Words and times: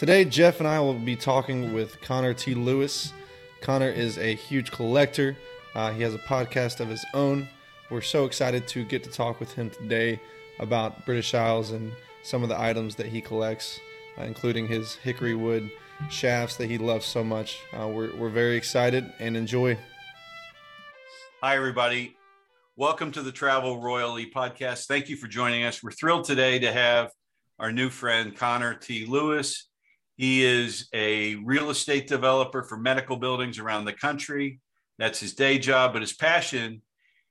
Today, 0.00 0.24
Jeff 0.24 0.60
and 0.60 0.66
I 0.66 0.80
will 0.80 0.94
be 0.94 1.14
talking 1.14 1.74
with 1.74 2.00
Connor 2.00 2.32
T. 2.32 2.54
Lewis. 2.54 3.12
Connor 3.60 3.90
is 3.90 4.16
a 4.16 4.34
huge 4.34 4.70
collector. 4.70 5.36
Uh, 5.74 5.92
he 5.92 6.00
has 6.00 6.14
a 6.14 6.18
podcast 6.20 6.80
of 6.80 6.88
his 6.88 7.04
own. 7.12 7.46
We're 7.90 8.00
so 8.00 8.24
excited 8.24 8.66
to 8.68 8.82
get 8.82 9.04
to 9.04 9.10
talk 9.10 9.38
with 9.40 9.52
him 9.52 9.68
today 9.68 10.18
about 10.58 11.04
British 11.04 11.34
Isles 11.34 11.72
and 11.72 11.92
some 12.22 12.42
of 12.42 12.48
the 12.48 12.58
items 12.58 12.94
that 12.94 13.08
he 13.08 13.20
collects, 13.20 13.78
uh, 14.16 14.22
including 14.22 14.66
his 14.66 14.94
hickory 14.94 15.34
wood 15.34 15.70
shafts 16.08 16.56
that 16.56 16.70
he 16.70 16.78
loves 16.78 17.04
so 17.04 17.22
much. 17.22 17.58
Uh, 17.78 17.86
we're, 17.86 18.16
we're 18.16 18.30
very 18.30 18.56
excited 18.56 19.12
and 19.18 19.36
enjoy. 19.36 19.76
Hi, 21.42 21.56
everybody. 21.56 22.16
Welcome 22.74 23.12
to 23.12 23.20
the 23.20 23.32
Travel 23.32 23.82
Royally 23.82 24.30
podcast. 24.30 24.86
Thank 24.86 25.10
you 25.10 25.16
for 25.16 25.26
joining 25.26 25.64
us. 25.64 25.82
We're 25.82 25.90
thrilled 25.90 26.24
today 26.24 26.58
to 26.60 26.72
have 26.72 27.10
our 27.58 27.70
new 27.70 27.90
friend, 27.90 28.34
Connor 28.34 28.72
T. 28.72 29.04
Lewis. 29.04 29.66
He 30.20 30.44
is 30.44 30.86
a 30.92 31.36
real 31.36 31.70
estate 31.70 32.06
developer 32.06 32.62
for 32.62 32.76
medical 32.76 33.16
buildings 33.16 33.58
around 33.58 33.86
the 33.86 33.94
country. 33.94 34.60
That's 34.98 35.18
his 35.18 35.32
day 35.32 35.58
job, 35.58 35.94
but 35.94 36.02
his 36.02 36.12
passion 36.12 36.82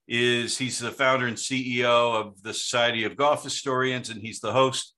is 0.08 0.58
he's 0.58 0.80
the 0.80 0.90
founder 0.90 1.28
and 1.28 1.38
CEO 1.38 2.20
of 2.20 2.42
the 2.42 2.52
Society 2.52 3.04
of 3.04 3.16
Golf 3.16 3.44
Historians, 3.44 4.10
and 4.10 4.20
he's 4.20 4.40
the 4.40 4.54
host 4.54 4.96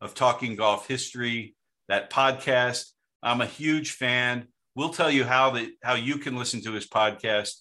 of 0.00 0.14
Talking 0.14 0.56
Golf 0.56 0.88
History, 0.88 1.54
that 1.86 2.08
podcast. 2.08 2.92
I'm 3.22 3.42
a 3.42 3.46
huge 3.46 3.90
fan. 3.90 4.48
We'll 4.74 4.94
tell 4.94 5.10
you 5.10 5.24
how 5.24 5.50
that 5.50 5.68
how 5.82 5.96
you 5.96 6.16
can 6.16 6.38
listen 6.38 6.62
to 6.62 6.72
his 6.72 6.88
podcast 6.88 7.56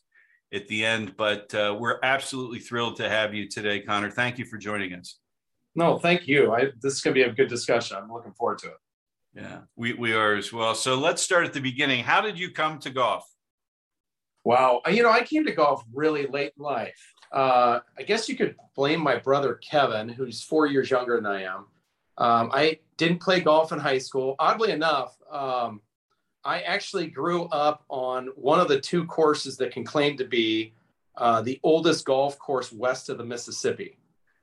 at 0.54 0.70
the 0.70 0.86
end, 0.86 1.16
but 1.18 1.54
uh, 1.54 1.76
we're 1.78 2.00
absolutely 2.04 2.60
thrilled 2.60 2.96
to 2.96 3.10
have 3.10 3.34
you 3.34 3.50
today, 3.50 3.82
Connor. 3.82 4.12
Thank 4.12 4.38
you 4.38 4.46
for 4.46 4.58
joining 4.58 4.94
us. 4.94 5.20
No, 5.76 6.00
thank 6.00 6.26
you. 6.26 6.54
I, 6.54 6.68
this 6.80 6.94
is 6.94 7.02
going 7.02 7.16
to 7.16 7.22
be 7.22 7.30
a 7.30 7.34
good 7.34 7.50
discussion. 7.50 7.98
I'm 7.98 8.10
looking 8.10 8.32
forward 8.32 8.60
to 8.60 8.68
it. 8.68 8.78
Yeah, 9.36 9.62
we, 9.76 9.94
we 9.94 10.14
are 10.14 10.36
as 10.36 10.54
well. 10.54 10.76
So 10.76 10.96
let's 10.96 11.22
start 11.22 11.46
at 11.46 11.54
the 11.54 11.62
beginning. 11.62 12.04
How 12.04 12.22
did 12.22 12.38
you 12.38 12.52
come 12.52 12.80
to 12.80 12.90
golf? 12.90 13.28
Wow. 14.44 14.82
You 14.88 15.04
know, 15.04 15.10
I 15.10 15.24
came 15.24 15.46
to 15.46 15.52
golf 15.52 15.84
really 15.94 16.28
late 16.28 16.54
in 16.58 16.64
life. 16.64 17.14
Uh, 17.32 17.80
I 17.98 18.04
guess 18.04 18.30
you 18.30 18.36
could 18.36 18.56
blame 18.76 19.02
my 19.02 19.18
brother 19.18 19.56
Kevin, 19.56 20.08
who's 20.08 20.44
four 20.44 20.68
years 20.68 20.92
younger 20.92 21.16
than 21.16 21.26
I 21.26 21.44
am. 21.44 21.66
Um, 22.18 22.52
I 22.54 22.80
didn't 22.98 23.22
play 23.22 23.40
golf 23.40 23.72
in 23.72 23.80
high 23.80 23.98
school. 23.98 24.36
Oddly 24.38 24.72
enough, 24.72 25.18
um, 25.32 25.82
I 26.46 26.62
actually 26.62 27.08
grew 27.08 27.46
up 27.46 27.86
on 27.90 28.28
one 28.36 28.60
of 28.60 28.68
the 28.68 28.80
two 28.80 29.06
courses 29.06 29.58
that 29.58 29.72
can 29.72 29.84
claim 29.84 30.18
to 30.18 30.26
be 30.26 30.74
uh, 31.18 31.42
the 31.42 31.60
oldest 31.64 32.06
golf 32.06 32.38
course 32.38 32.72
west 32.72 33.10
of 33.10 33.18
the 33.18 33.26
Mississippi. 33.26 33.98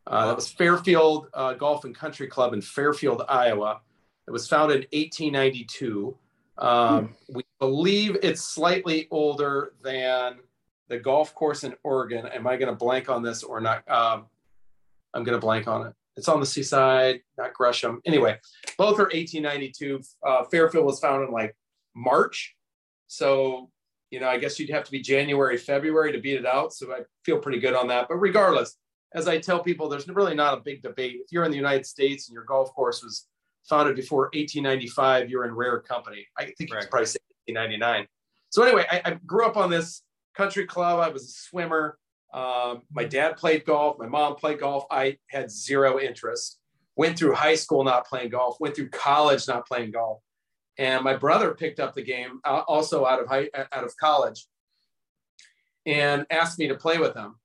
Uh, 0.07 0.27
that 0.27 0.37
was 0.37 0.51
Fairfield 0.51 1.29
uh, 1.35 1.53
Golf 1.55 1.85
and 1.85 1.95
Country 1.95 2.27
Club 2.27 2.55
in 2.55 2.61
Fairfield, 2.61 3.23
Iowa. 3.29 3.83
It 4.31 4.33
was 4.33 4.47
founded 4.47 4.87
in 4.93 5.01
1892. 5.01 6.17
Um. 6.57 7.17
We 7.29 7.43
believe 7.59 8.17
it's 8.23 8.41
slightly 8.41 9.09
older 9.11 9.73
than 9.83 10.37
the 10.87 11.01
golf 11.01 11.35
course 11.35 11.65
in 11.65 11.75
Oregon. 11.83 12.27
Am 12.27 12.47
I 12.47 12.57
going 12.57 12.69
to 12.69 12.77
blank 12.77 13.11
on 13.11 13.25
this 13.25 13.43
or 13.43 13.61
not? 13.61 13.91
Um, 13.91 14.27
I'm 15.15 15.25
going 15.25 15.37
to 15.37 15.45
blank 15.45 15.67
on 15.67 15.89
it. 15.89 15.95
It's 16.17 16.29
on 16.29 16.39
the 16.39 16.47
seaside, 16.47 17.23
not 17.37 17.55
Gresham. 17.55 18.01
Anyway, 18.05 18.39
both 18.79 19.01
are 19.01 19.11
1892. 19.11 20.01
Uh, 20.25 20.45
Fairfield 20.45 20.87
was 20.87 21.01
founded 21.01 21.31
in 21.31 21.35
like 21.35 21.57
March. 21.97 22.55
So, 23.09 23.69
you 24.13 24.21
know, 24.21 24.29
I 24.29 24.39
guess 24.39 24.61
you'd 24.61 24.71
have 24.71 24.85
to 24.85 24.93
be 24.93 25.01
January, 25.01 25.57
February 25.57 26.13
to 26.13 26.21
beat 26.21 26.39
it 26.39 26.47
out. 26.47 26.73
So 26.73 26.93
I 26.93 27.01
feel 27.25 27.41
pretty 27.41 27.59
good 27.59 27.75
on 27.75 27.89
that. 27.89 28.07
But 28.09 28.19
regardless, 28.19 28.77
as 29.13 29.27
I 29.27 29.39
tell 29.41 29.59
people, 29.61 29.89
there's 29.89 30.07
really 30.07 30.37
not 30.37 30.57
a 30.57 30.61
big 30.61 30.83
debate. 30.83 31.17
If 31.25 31.33
you're 31.33 31.43
in 31.43 31.51
the 31.51 31.57
United 31.57 31.85
States 31.85 32.29
and 32.29 32.35
your 32.35 32.45
golf 32.45 32.73
course 32.75 33.03
was 33.03 33.27
founded 33.69 33.97
before 33.97 34.25
1895, 34.35 35.31
you're 35.31 35.45
in 35.45 35.55
rare 35.55 35.81
company. 35.81 36.27
I 36.39 36.45
think 36.45 36.71
it's 36.73 36.87
probably 36.87 37.07
1899. 37.47 38.07
So 38.51 38.63
anyway, 38.63 38.87
I, 38.91 39.03
I, 39.05 39.11
grew 39.27 39.47
up 39.47 39.57
on 39.57 39.71
this 39.71 40.03
country 40.35 40.67
club. 40.67 40.99
I 40.99 41.09
was 41.09 41.25
a 41.25 41.29
swimmer. 41.29 41.99
Um, 42.33 42.83
my 42.93 43.05
dad 43.05 43.37
played 43.37 43.65
golf. 43.65 43.99
My 43.99 44.07
mom 44.07 44.37
played 44.37 44.61
golf. 44.61 44.85
I 44.91 45.19
had 45.29 45.51
zero 45.51 46.01
interest. 46.01 46.59
Went 46.97 47.19
through 47.19 47.35
high 47.35 47.55
school 47.55 47.85
not 47.85 48.07
playing 48.07 48.31
golf. 48.31 48.57
Went 48.61 48.75
through 48.75 48.91
college 48.91 49.47
not 49.47 49.67
playing 49.67 49.93
golf. 49.93 50.21
And 50.79 51.05
my 51.05 51.17
brother 51.17 51.55
picked 51.55 51.79
up 51.79 51.95
the 51.95 52.03
game 52.03 52.41
uh, 52.45 52.63
also 52.67 53.05
out 53.05 53.21
of 53.21 53.29
high, 53.29 53.51
out 53.55 53.85
of 53.85 53.97
college 53.97 54.47
and 55.87 56.27
asked 56.31 56.59
me 56.59 56.69
to 56.69 56.75
play 56.75 56.99
with 56.99 57.15
him 57.15 57.37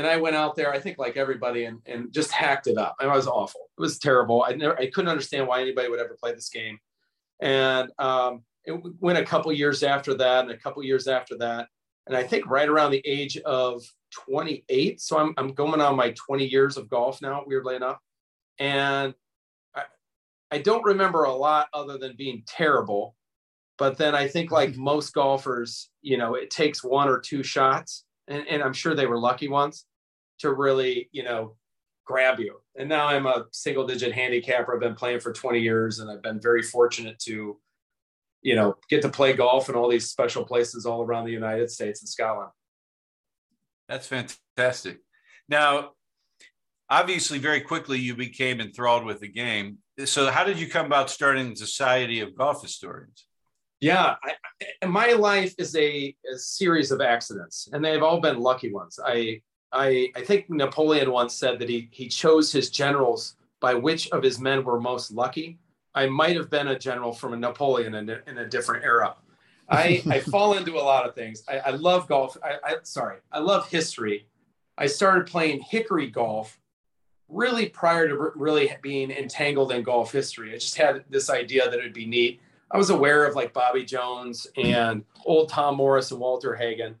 and 0.00 0.06
I 0.06 0.16
went 0.16 0.34
out 0.34 0.56
there, 0.56 0.72
I 0.72 0.78
think 0.78 0.96
like 0.96 1.18
everybody, 1.18 1.66
and, 1.66 1.82
and 1.84 2.10
just 2.10 2.32
hacked 2.32 2.66
it 2.66 2.78
up. 2.78 2.96
And 2.98 3.10
it 3.10 3.14
was 3.14 3.26
awful. 3.26 3.68
It 3.76 3.82
was 3.82 3.98
terrible. 3.98 4.42
I 4.48 4.54
never, 4.54 4.74
I 4.80 4.88
couldn't 4.88 5.10
understand 5.10 5.46
why 5.46 5.60
anybody 5.60 5.90
would 5.90 6.00
ever 6.00 6.16
play 6.18 6.32
this 6.32 6.48
game. 6.48 6.78
And 7.42 7.90
um, 7.98 8.42
it 8.64 8.80
went 8.98 9.18
a 9.18 9.24
couple 9.26 9.52
years 9.52 9.82
after 9.82 10.14
that, 10.14 10.44
and 10.44 10.52
a 10.52 10.56
couple 10.56 10.82
years 10.82 11.06
after 11.06 11.36
that, 11.36 11.68
and 12.06 12.16
I 12.16 12.22
think 12.22 12.46
right 12.46 12.66
around 12.66 12.92
the 12.92 13.02
age 13.04 13.36
of 13.44 13.82
28. 14.26 15.02
So 15.02 15.18
I'm 15.18 15.34
I'm 15.36 15.52
going 15.52 15.82
on 15.82 15.96
my 15.96 16.12
20 16.12 16.46
years 16.46 16.78
of 16.78 16.88
golf 16.88 17.20
now, 17.20 17.44
weirdly 17.46 17.76
enough, 17.76 17.98
and 18.58 19.12
I, 19.76 19.82
I 20.50 20.58
don't 20.60 20.82
remember 20.82 21.24
a 21.24 21.34
lot 21.34 21.68
other 21.74 21.98
than 21.98 22.16
being 22.16 22.42
terrible. 22.46 23.16
But 23.76 23.98
then 23.98 24.14
I 24.14 24.28
think 24.28 24.50
like 24.50 24.76
most 24.78 25.12
golfers, 25.12 25.90
you 26.00 26.16
know, 26.16 26.36
it 26.36 26.48
takes 26.48 26.82
one 26.82 27.06
or 27.06 27.20
two 27.20 27.42
shots 27.42 28.06
and, 28.28 28.46
and 28.48 28.62
I'm 28.62 28.72
sure 28.72 28.94
they 28.94 29.06
were 29.06 29.18
lucky 29.18 29.48
ones 29.48 29.84
to 30.40 30.52
really, 30.52 31.08
you 31.12 31.22
know, 31.22 31.56
grab 32.04 32.40
you. 32.40 32.60
And 32.76 32.88
now 32.88 33.06
I'm 33.06 33.26
a 33.26 33.46
single 33.52 33.86
digit 33.86 34.12
handicapper. 34.12 34.74
I've 34.74 34.80
been 34.80 34.94
playing 34.94 35.20
for 35.20 35.32
20 35.32 35.60
years 35.60 36.00
and 36.00 36.10
I've 36.10 36.22
been 36.22 36.40
very 36.40 36.62
fortunate 36.62 37.18
to, 37.20 37.58
you 38.42 38.56
know, 38.56 38.76
get 38.88 39.02
to 39.02 39.08
play 39.08 39.32
golf 39.32 39.68
in 39.68 39.74
all 39.74 39.88
these 39.88 40.10
special 40.10 40.44
places 40.44 40.86
all 40.86 41.02
around 41.02 41.26
the 41.26 41.32
United 41.32 41.70
States 41.70 42.00
and 42.00 42.08
Scotland. 42.08 42.50
That's 43.88 44.06
fantastic. 44.06 44.98
Now, 45.48 45.90
obviously, 46.88 47.38
very 47.38 47.60
quickly 47.60 47.98
you 47.98 48.14
became 48.14 48.60
enthralled 48.60 49.04
with 49.04 49.20
the 49.20 49.28
game. 49.28 49.78
So, 50.04 50.30
how 50.30 50.44
did 50.44 50.58
you 50.58 50.68
come 50.68 50.86
about 50.86 51.10
starting 51.10 51.50
the 51.50 51.56
Society 51.56 52.20
of 52.20 52.36
Golf 52.36 52.62
Historians? 52.62 53.26
Yeah, 53.80 54.14
I, 54.22 54.86
my 54.86 55.12
life 55.12 55.54
is 55.58 55.74
a, 55.74 56.14
a, 56.32 56.38
series 56.38 56.90
of 56.90 57.00
accidents, 57.00 57.68
and 57.72 57.84
they've 57.84 58.02
all 58.02 58.20
been 58.20 58.38
lucky 58.38 58.72
ones. 58.72 58.98
I, 59.04 59.40
I, 59.72 60.10
I 60.16 60.22
think 60.22 60.50
Napoleon 60.50 61.10
once 61.10 61.34
said 61.34 61.58
that 61.60 61.68
he 61.68 61.88
he 61.92 62.08
chose 62.08 62.52
his 62.52 62.70
generals 62.70 63.36
by 63.60 63.74
which 63.74 64.08
of 64.10 64.22
his 64.22 64.40
men 64.40 64.64
were 64.64 64.80
most 64.80 65.10
lucky. 65.12 65.58
I 65.94 66.06
might 66.06 66.36
have 66.36 66.50
been 66.50 66.68
a 66.68 66.78
general 66.78 67.12
from 67.12 67.32
a 67.32 67.36
Napoleon 67.36 67.94
in 67.94 68.08
a, 68.08 68.18
in 68.26 68.38
a 68.38 68.48
different 68.48 68.84
era. 68.84 69.16
I, 69.68 70.02
I 70.08 70.20
fall 70.32 70.56
into 70.56 70.76
a 70.76 70.82
lot 70.82 71.06
of 71.06 71.14
things. 71.14 71.42
I, 71.48 71.58
I 71.58 71.70
love 71.70 72.08
golf. 72.08 72.36
I, 72.42 72.56
I 72.64 72.76
sorry, 72.82 73.18
I 73.30 73.40
love 73.40 73.68
history. 73.68 74.26
I 74.78 74.86
started 74.86 75.26
playing 75.26 75.60
hickory 75.60 76.08
golf 76.08 76.58
really 77.28 77.68
prior 77.68 78.08
to 78.08 78.32
really 78.34 78.72
being 78.82 79.10
entangled 79.10 79.72
in 79.72 79.82
golf 79.82 80.10
history. 80.10 80.52
I 80.52 80.54
just 80.54 80.76
had 80.76 81.04
this 81.10 81.30
idea 81.30 81.70
that 81.70 81.78
it'd 81.78 81.92
be 81.92 82.06
neat 82.06 82.40
I 82.70 82.78
was 82.78 82.90
aware 82.90 83.24
of 83.26 83.34
like 83.34 83.52
Bobby 83.52 83.84
Jones 83.84 84.46
and 84.56 85.04
old 85.24 85.48
Tom 85.48 85.76
Morris 85.76 86.12
and 86.12 86.20
Walter 86.20 86.54
Hagen. 86.54 86.96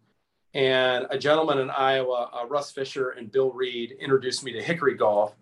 And 0.52 1.06
a 1.10 1.18
gentleman 1.18 1.58
in 1.58 1.70
Iowa, 1.70 2.30
uh, 2.32 2.46
Russ 2.46 2.72
Fisher 2.72 3.10
and 3.10 3.30
Bill 3.30 3.52
Reed, 3.52 3.96
introduced 4.00 4.44
me 4.44 4.52
to 4.52 4.62
hickory 4.62 4.94
golf. 4.94 5.34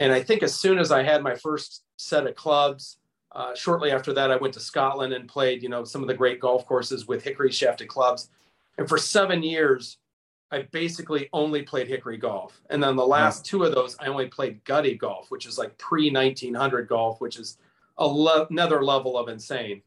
And 0.00 0.12
I 0.12 0.22
think 0.22 0.42
as 0.42 0.54
soon 0.54 0.78
as 0.78 0.90
I 0.90 1.02
had 1.02 1.22
my 1.22 1.36
first 1.36 1.84
set 1.96 2.26
of 2.26 2.34
clubs, 2.34 2.98
uh, 3.30 3.54
shortly 3.54 3.92
after 3.92 4.12
that, 4.12 4.30
I 4.30 4.36
went 4.36 4.54
to 4.54 4.60
Scotland 4.60 5.12
and 5.12 5.28
played, 5.28 5.62
you 5.62 5.68
know, 5.68 5.84
some 5.84 6.02
of 6.02 6.08
the 6.08 6.14
great 6.14 6.40
golf 6.40 6.66
courses 6.66 7.06
with 7.06 7.22
hickory 7.22 7.52
shafted 7.52 7.88
clubs. 7.88 8.30
And 8.78 8.88
for 8.88 8.98
seven 8.98 9.42
years, 9.42 9.98
I 10.50 10.62
basically 10.70 11.30
only 11.32 11.62
played 11.62 11.88
hickory 11.88 12.18
golf. 12.18 12.60
And 12.68 12.82
then 12.82 12.94
the 12.94 13.06
last 13.06 13.46
two 13.46 13.64
of 13.64 13.74
those, 13.74 13.96
I 13.98 14.06
only 14.06 14.26
played 14.26 14.62
gutty 14.64 14.96
golf, 14.96 15.30
which 15.30 15.46
is 15.46 15.56
like 15.56 15.78
pre 15.78 16.10
1900 16.10 16.88
golf, 16.88 17.20
which 17.22 17.38
is 17.38 17.56
le- 17.98 18.46
another 18.50 18.84
level 18.84 19.16
of 19.16 19.28
insane. 19.28 19.82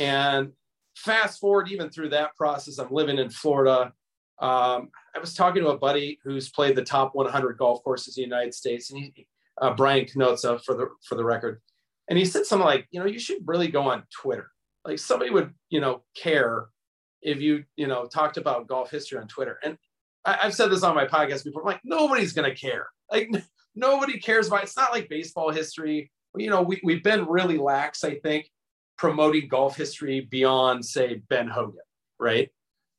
And 0.00 0.52
fast 0.94 1.40
forward 1.40 1.70
even 1.70 1.90
through 1.90 2.08
that 2.10 2.34
process, 2.36 2.78
I'm 2.78 2.90
living 2.90 3.18
in 3.18 3.28
Florida. 3.28 3.92
Um, 4.40 4.90
I 5.14 5.18
was 5.20 5.34
talking 5.34 5.62
to 5.62 5.70
a 5.70 5.78
buddy 5.78 6.18
who's 6.22 6.48
played 6.50 6.76
the 6.76 6.84
top 6.84 7.14
100 7.14 7.58
golf 7.58 7.82
courses 7.82 8.16
in 8.16 8.22
the 8.22 8.26
United 8.26 8.54
States, 8.54 8.90
and 8.90 9.00
he, 9.00 9.26
uh, 9.60 9.74
Brian 9.74 10.04
Knotza 10.04 10.62
for 10.64 10.74
the 10.74 10.88
for 11.04 11.16
the 11.16 11.24
record, 11.24 11.60
and 12.08 12.18
he 12.18 12.24
said 12.24 12.46
something 12.46 12.66
like, 12.66 12.86
you 12.90 13.00
know, 13.00 13.06
you 13.06 13.18
should 13.18 13.38
really 13.46 13.68
go 13.68 13.82
on 13.82 14.04
Twitter. 14.12 14.50
Like 14.84 14.98
somebody 14.98 15.30
would, 15.30 15.52
you 15.70 15.80
know, 15.80 16.02
care 16.16 16.66
if 17.20 17.40
you, 17.40 17.64
you 17.76 17.88
know, 17.88 18.06
talked 18.06 18.36
about 18.36 18.68
golf 18.68 18.90
history 18.90 19.18
on 19.18 19.26
Twitter. 19.26 19.58
And 19.64 19.76
I, 20.24 20.34
have 20.34 20.54
said 20.54 20.70
this 20.70 20.84
on 20.84 20.94
my 20.94 21.06
podcast 21.06 21.44
before. 21.44 21.62
I'm 21.62 21.66
like, 21.66 21.80
nobody's 21.84 22.32
gonna 22.32 22.54
care. 22.54 22.86
Like 23.10 23.30
nobody 23.74 24.20
cares 24.20 24.46
about. 24.48 24.62
It's 24.62 24.76
not 24.76 24.92
like 24.92 25.08
baseball 25.08 25.50
history 25.50 26.10
you 26.36 26.50
know, 26.50 26.62
we, 26.62 26.80
we've 26.82 27.02
been 27.02 27.26
really 27.26 27.58
lax, 27.58 28.04
I 28.04 28.16
think, 28.16 28.50
promoting 28.96 29.48
golf 29.48 29.76
history 29.76 30.20
beyond, 30.20 30.84
say, 30.84 31.22
Ben 31.28 31.48
Hogan, 31.48 31.80
right? 32.18 32.50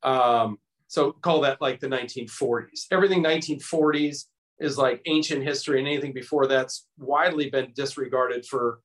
Um, 0.04 0.58
so 0.90 1.14
call 1.14 1.40
that 1.42 1.62
like 1.62 1.80
the 1.80 1.88
1940s. 1.88 2.88
Everything 2.92 3.24
1940s 3.24 4.26
is 4.60 4.78
like 4.78 5.02
ancient 5.06 5.44
history, 5.44 5.80
and 5.80 5.88
anything 5.88 6.12
before 6.12 6.46
that's 6.48 6.88
widely 6.98 7.50
been 7.50 7.72
disregarded 7.74 8.46
for 8.46 8.82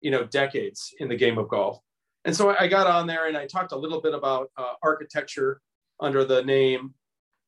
you 0.00 0.10
know, 0.10 0.24
decades 0.24 0.94
in 0.98 1.08
the 1.08 1.16
game 1.16 1.38
of 1.38 1.48
golf. 1.48 1.80
And 2.24 2.34
so 2.34 2.54
I 2.58 2.68
got 2.68 2.86
on 2.86 3.06
there 3.06 3.28
and 3.28 3.36
I 3.36 3.46
talked 3.46 3.72
a 3.72 3.76
little 3.76 4.00
bit 4.00 4.14
about 4.14 4.50
uh, 4.56 4.74
architecture 4.82 5.60
under 6.00 6.24
the 6.24 6.42
name 6.42 6.94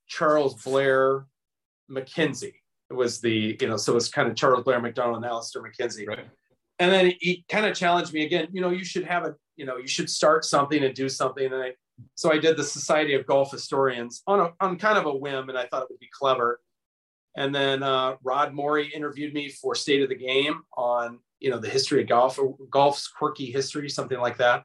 Charles 0.08 0.62
Blair 0.62 1.26
McKenzie. 1.90 2.54
It 2.90 2.94
was 2.94 3.20
the, 3.20 3.56
you 3.60 3.68
know, 3.68 3.76
so 3.76 3.96
it's 3.96 4.08
kind 4.08 4.28
of 4.28 4.36
Charles 4.36 4.64
Blair 4.64 4.80
Macdonald 4.80 5.18
and 5.18 5.26
Alister 5.26 5.62
MacKenzie. 5.62 6.08
Right. 6.08 6.26
And 6.78 6.90
then 6.90 7.12
he 7.20 7.44
kind 7.48 7.66
of 7.66 7.76
challenged 7.76 8.12
me 8.12 8.24
again, 8.24 8.48
you 8.52 8.60
know, 8.60 8.70
you 8.70 8.84
should 8.84 9.04
have 9.04 9.24
a, 9.24 9.34
you 9.56 9.66
know, 9.66 9.76
you 9.76 9.86
should 9.86 10.08
start 10.08 10.44
something 10.44 10.82
and 10.82 10.94
do 10.94 11.08
something. 11.08 11.44
And 11.44 11.62
I, 11.62 11.72
so 12.14 12.32
I 12.32 12.38
did 12.38 12.56
the 12.56 12.64
Society 12.64 13.14
of 13.14 13.26
Golf 13.26 13.50
Historians 13.50 14.22
on 14.26 14.40
a, 14.40 14.52
on 14.60 14.78
kind 14.78 14.98
of 14.98 15.06
a 15.06 15.14
whim, 15.14 15.48
and 15.48 15.58
I 15.58 15.66
thought 15.66 15.82
it 15.82 15.88
would 15.90 16.00
be 16.00 16.08
clever. 16.12 16.60
And 17.36 17.54
then 17.54 17.82
uh, 17.82 18.16
Rod 18.22 18.52
Morri 18.52 18.92
interviewed 18.92 19.32
me 19.32 19.48
for 19.48 19.74
State 19.74 20.02
of 20.02 20.08
the 20.08 20.16
Game 20.16 20.62
on, 20.76 21.20
you 21.38 21.50
know, 21.50 21.58
the 21.58 21.68
history 21.68 22.02
of 22.02 22.08
golf, 22.08 22.38
golf's 22.70 23.08
quirky 23.08 23.46
history, 23.46 23.88
something 23.88 24.18
like 24.18 24.38
that. 24.38 24.64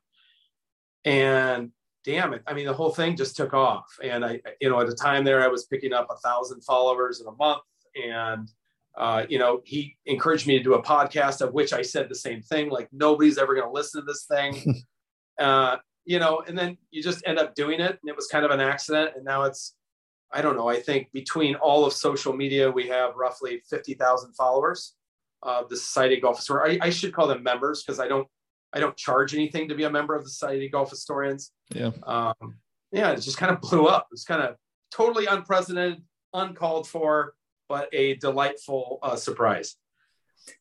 And 1.03 1.71
damn 2.03 2.33
it, 2.33 2.41
I 2.47 2.53
mean, 2.53 2.65
the 2.65 2.73
whole 2.73 2.91
thing 2.91 3.15
just 3.15 3.35
took 3.35 3.53
off. 3.53 3.85
And 4.03 4.25
I, 4.25 4.41
you 4.59 4.69
know, 4.69 4.79
at 4.79 4.87
the 4.87 4.95
time 4.95 5.23
there, 5.23 5.43
I 5.43 5.47
was 5.47 5.65
picking 5.65 5.93
up 5.93 6.07
a 6.09 6.17
thousand 6.17 6.61
followers 6.63 7.21
in 7.21 7.27
a 7.27 7.31
month, 7.31 7.61
and 7.95 8.49
uh, 8.97 9.25
you 9.27 9.37
know, 9.37 9.61
he 9.65 9.97
encouraged 10.05 10.47
me 10.47 10.57
to 10.57 10.63
do 10.63 10.73
a 10.75 10.81
podcast 10.81 11.41
of 11.41 11.53
which 11.53 11.73
I 11.73 11.81
said 11.81 12.07
the 12.09 12.15
same 12.15 12.41
thing, 12.41 12.69
like 12.69 12.87
nobody's 12.93 13.37
ever 13.37 13.53
going 13.53 13.67
to 13.67 13.73
listen 13.73 14.01
to 14.01 14.05
this 14.05 14.25
thing. 14.25 14.83
uh, 15.39 15.77
you 16.05 16.19
know, 16.19 16.43
and 16.47 16.57
then 16.57 16.77
you 16.91 17.01
just 17.01 17.25
end 17.25 17.39
up 17.39 17.55
doing 17.55 17.79
it. 17.79 17.97
And 18.01 18.09
it 18.09 18.15
was 18.15 18.27
kind 18.27 18.45
of 18.45 18.51
an 18.51 18.61
accident. 18.61 19.11
And 19.15 19.25
now 19.25 19.43
it's, 19.43 19.75
I 20.31 20.41
don't 20.41 20.55
know, 20.55 20.69
I 20.69 20.79
think 20.79 21.11
between 21.11 21.55
all 21.55 21.85
of 21.85 21.93
social 21.93 22.33
media, 22.33 22.69
we 22.69 22.87
have 22.87 23.15
roughly 23.15 23.61
50,000 23.69 24.33
followers 24.33 24.93
of 25.41 25.69
the 25.69 25.77
Society 25.77 26.15
of 26.15 26.21
Golf 26.21 26.37
Historians. 26.37 26.79
I, 26.81 26.87
I 26.87 26.89
should 26.89 27.13
call 27.13 27.27
them 27.27 27.43
members 27.43 27.83
because 27.83 27.99
I 27.99 28.07
don't, 28.07 28.27
I 28.73 28.79
don't 28.79 28.97
charge 28.97 29.33
anything 29.33 29.69
to 29.69 29.75
be 29.75 29.83
a 29.83 29.89
member 29.89 30.15
of 30.15 30.23
the 30.23 30.29
Society 30.29 30.65
of 30.65 30.71
Golf 30.71 30.89
Historians. 30.89 31.51
Yeah. 31.73 31.91
Um, 32.03 32.55
yeah, 32.91 33.11
it 33.11 33.21
just 33.21 33.37
kind 33.37 33.51
of 33.51 33.61
blew 33.61 33.87
up. 33.87 34.07
It's 34.11 34.23
kind 34.23 34.41
of 34.41 34.55
totally 34.91 35.25
unprecedented, 35.25 36.01
uncalled 36.33 36.87
for, 36.87 37.33
but 37.67 37.89
a 37.93 38.15
delightful 38.15 38.99
uh, 39.01 39.15
surprise. 39.15 39.75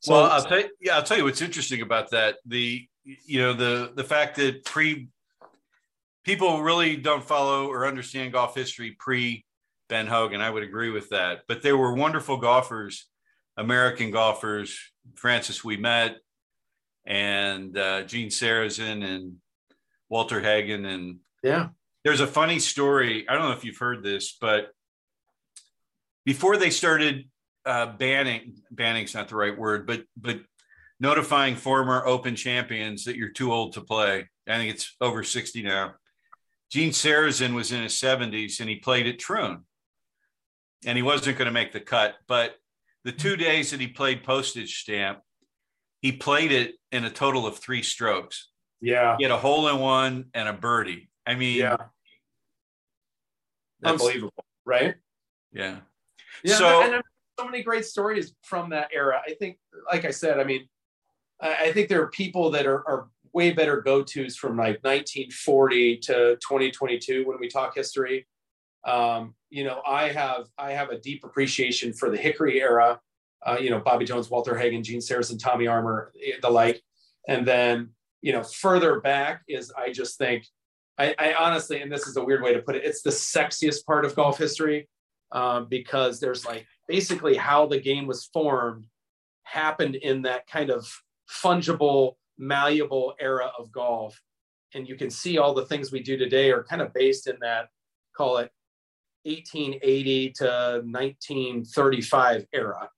So, 0.00 0.12
well, 0.12 0.31
I'll 0.31 0.44
tell 0.44 0.61
you, 0.61 0.69
yeah, 0.81 0.96
I'll 0.96 1.02
tell 1.02 1.19
you 1.19 1.25
what's 1.25 1.43
interesting 1.43 1.82
about 1.82 2.11
that. 2.11 2.37
The 2.46 2.87
you 3.05 3.41
know 3.41 3.52
the 3.52 3.93
the 3.94 4.05
fact 4.05 4.37
that 4.37 4.64
pre 4.64 5.08
people 6.25 6.62
really 6.62 6.97
don't 6.97 7.23
follow 7.23 7.69
or 7.69 7.87
understand 7.87 8.32
golf 8.32 8.55
history 8.55 8.97
pre 8.99 9.44
Ben 9.88 10.06
Hogan. 10.06 10.41
I 10.41 10.50
would 10.50 10.62
agree 10.62 10.91
with 10.91 11.11
that. 11.11 11.43
But 11.47 11.62
there 11.62 11.76
were 11.76 11.94
wonderful 11.94 12.38
golfers, 12.38 13.06
American 13.56 14.11
golfers, 14.11 14.79
Francis 15.15 15.61
Ouimet 15.61 16.17
and 17.06 17.76
uh, 17.76 18.03
Gene 18.05 18.29
Sarazen 18.29 19.05
and 19.05 19.37
Walter 20.09 20.41
Hagen. 20.41 20.87
And 20.87 21.19
yeah, 21.43 21.69
there's 22.03 22.21
a 22.21 22.27
funny 22.27 22.59
story. 22.59 23.29
I 23.29 23.35
don't 23.35 23.43
know 23.43 23.53
if 23.53 23.65
you've 23.65 23.79
heard 23.79 24.03
this, 24.03 24.37
but 24.41 24.70
before 26.25 26.56
they 26.56 26.70
started 26.70 27.29
uh, 27.67 27.87
banning, 27.87 28.56
banning's 28.70 29.15
not 29.15 29.29
the 29.29 29.37
right 29.37 29.56
word, 29.56 29.87
but 29.87 30.05
but 30.17 30.41
notifying 31.00 31.56
former 31.56 32.06
Open 32.06 32.37
champions 32.37 33.05
that 33.05 33.17
you're 33.17 33.32
too 33.32 33.53
old 33.53 33.75
to 33.75 33.82
play. 33.82 34.29
I 34.49 34.56
think 34.56 34.73
it's 34.73 34.94
over 35.00 35.23
60 35.23 35.62
now. 35.62 35.94
Gene 36.75 36.91
Sarazen 36.91 37.55
was 37.55 37.71
in 37.71 37.85
his 37.85 37.93
70s 37.93 38.59
and 38.59 38.69
he 38.69 38.75
played 38.75 39.06
at 39.06 39.21
Troon. 39.21 39.61
And 40.85 40.99
he 40.99 41.03
wasn't 41.03 41.38
going 41.38 41.47
to 41.47 41.53
make 41.53 41.71
the 41.71 41.79
cut. 41.79 42.17
But 42.26 42.56
the 43.05 43.12
two 43.12 43.35
mm-hmm. 43.35 43.43
days 43.43 43.71
that 43.71 43.79
he 43.79 43.87
played 43.87 44.25
postage 44.25 44.81
stamp, 44.81 45.21
he 46.03 46.11
played 46.11 46.50
it 46.50 46.75
in 46.91 47.05
a 47.05 47.11
total 47.11 47.47
of 47.47 47.59
three 47.59 47.85
strokes. 47.85 48.50
Yeah. 48.81 49.15
He 49.17 49.23
had 49.23 49.31
a 49.31 49.37
hole 49.37 49.69
in 49.69 49.79
one 49.79 50.25
and 50.35 50.49
a 50.49 50.53
birdie. 50.53 51.11
I 51.25 51.37
mean, 51.37 51.59
yeah. 51.59 51.76
Unbelievable, 53.85 54.44
right? 54.65 54.97
Yeah. 55.53 55.77
Yeah. 56.43 56.56
So, 56.56 56.82
and 56.82 57.03
so 57.38 57.44
many 57.44 57.62
great 57.62 57.85
stories 57.85 58.35
from 58.43 58.70
that 58.70 58.88
era. 58.93 59.23
I 59.25 59.35
think, 59.35 59.59
like 59.93 60.05
I 60.05 60.11
said, 60.11 60.41
I 60.41 60.44
mean, 60.44 60.69
I 61.41 61.70
think 61.70 61.88
there 61.88 62.03
are 62.03 62.09
people 62.09 62.50
that 62.50 62.67
are, 62.67 62.82
are 62.88 63.09
way 63.35 63.53
better 63.53 63.81
go-tos 63.81 64.37
from 64.37 64.57
like 64.57 64.83
1940 64.83 65.99
to 65.99 66.15
2022 66.37 67.27
when 67.27 67.39
we 67.39 67.49
talk 67.49 67.75
history. 67.75 68.27
Um, 68.87 69.35
you 69.51 69.65
know, 69.65 69.83
I 69.87 70.09
have 70.09 70.47
I 70.57 70.73
have 70.73 70.91
a 70.91 70.99
deep 70.99 71.25
appreciation 71.25 71.93
for 71.93 72.11
the 72.11 72.17
Hickory 72.17 72.61
era. 72.61 73.01
Uh, 73.45 73.59
you 73.61 73.69
know, 73.69 73.81
Bobby 73.81 74.07
Jones, 74.07 74.31
Walter 74.31 74.57
Hagen, 74.57 74.83
Gene 74.83 75.01
Sarazen, 75.01 75.39
Tommy 75.39 75.67
Armour, 75.67 76.13
the 76.41 76.49
like. 76.49 76.83
And 77.29 77.47
then, 77.47 77.91
you 78.23 78.33
know, 78.33 78.43
further 78.43 79.01
back 79.01 79.43
is 79.49 79.71
I 79.77 79.93
just 79.93 80.17
think 80.17 80.47
I, 80.99 81.15
I 81.19 81.35
honestly, 81.35 81.83
and 81.83 81.91
this 81.91 82.07
is 82.07 82.17
a 82.17 82.25
weird 82.25 82.43
way 82.43 82.55
to 82.55 82.63
put 82.63 82.77
it, 82.77 82.85
it's 82.85 83.03
the 83.03 83.11
sexiest 83.11 83.85
part 83.85 84.05
of 84.05 84.15
golf 84.15 84.39
history 84.39 84.89
um, 85.33 85.67
because 85.69 86.21
there's 86.21 86.47
like 86.47 86.67
basically 86.89 87.37
how 87.37 87.67
the 87.67 87.81
game 87.81 88.07
was 88.07 88.27
formed 88.27 88.87
happened 89.43 89.97
in 89.97 90.23
that 90.23 90.47
kind 90.47 90.71
of 90.71 90.87
fungible, 91.29 92.15
malleable 92.39 93.15
era 93.21 93.51
of 93.59 93.71
golf. 93.73 94.21
And 94.75 94.89
you 94.89 94.97
can 94.97 95.11
see 95.11 95.39
all 95.39 95.55
the 95.55 95.67
things 95.67 95.93
we 95.93 96.01
do 96.01 96.17
today 96.17 96.51
are 96.51 96.65
kind 96.65 96.83
of 96.83 96.93
based 96.93 97.29
in 97.29 97.37
that, 97.41 97.69
call 98.17 98.39
it 98.39 98.51
1880 99.25 100.31
to 100.31 100.45
1935 100.85 102.47
era. 102.53 102.89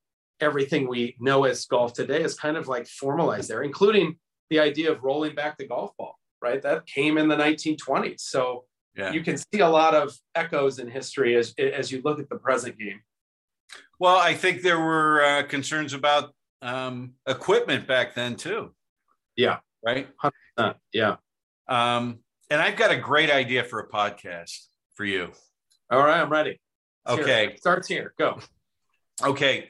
Everything 0.40 0.88
we 0.88 1.16
know 1.20 1.44
as 1.44 1.64
golf 1.66 1.92
today 1.92 2.22
is 2.22 2.34
kind 2.34 2.56
of 2.56 2.68
like 2.68 2.86
formalized 2.86 3.48
there, 3.48 3.62
including 3.62 4.16
the 4.50 4.58
idea 4.58 4.92
of 4.92 5.02
rolling 5.02 5.34
back 5.34 5.56
the 5.58 5.66
golf 5.66 5.92
ball, 5.96 6.18
right? 6.42 6.62
That 6.62 6.86
came 6.86 7.18
in 7.18 7.28
the 7.28 7.36
1920s. 7.36 8.20
So 8.20 8.64
yeah. 8.94 9.12
you 9.12 9.22
can 9.22 9.36
see 9.36 9.60
a 9.60 9.68
lot 9.68 9.94
of 9.94 10.14
echoes 10.34 10.78
in 10.78 10.88
history 10.88 11.36
as, 11.36 11.54
as 11.58 11.90
you 11.90 12.00
look 12.04 12.18
at 12.20 12.28
the 12.28 12.36
present 12.36 12.78
game. 12.78 13.00
Well, 13.98 14.16
I 14.16 14.34
think 14.34 14.62
there 14.62 14.80
were 14.80 15.22
uh, 15.22 15.42
concerns 15.44 15.92
about 15.94 16.34
um, 16.62 17.14
equipment 17.26 17.86
back 17.86 18.14
then 18.14 18.36
too. 18.36 18.74
Yeah. 19.36 19.58
Right. 19.84 20.08
100%. 20.58 20.74
Yeah. 20.92 21.16
Um, 21.68 22.20
and 22.50 22.60
I've 22.60 22.76
got 22.76 22.90
a 22.90 22.96
great 22.96 23.30
idea 23.30 23.64
for 23.64 23.80
a 23.80 23.88
podcast 23.88 24.66
for 24.94 25.04
you. 25.04 25.32
All 25.90 25.98
right, 25.98 26.20
I'm 26.20 26.30
ready. 26.30 26.60
It's 27.08 27.20
okay. 27.20 27.48
Here. 27.48 27.56
Starts 27.58 27.88
here. 27.88 28.14
Go. 28.18 28.40
Okay. 29.22 29.68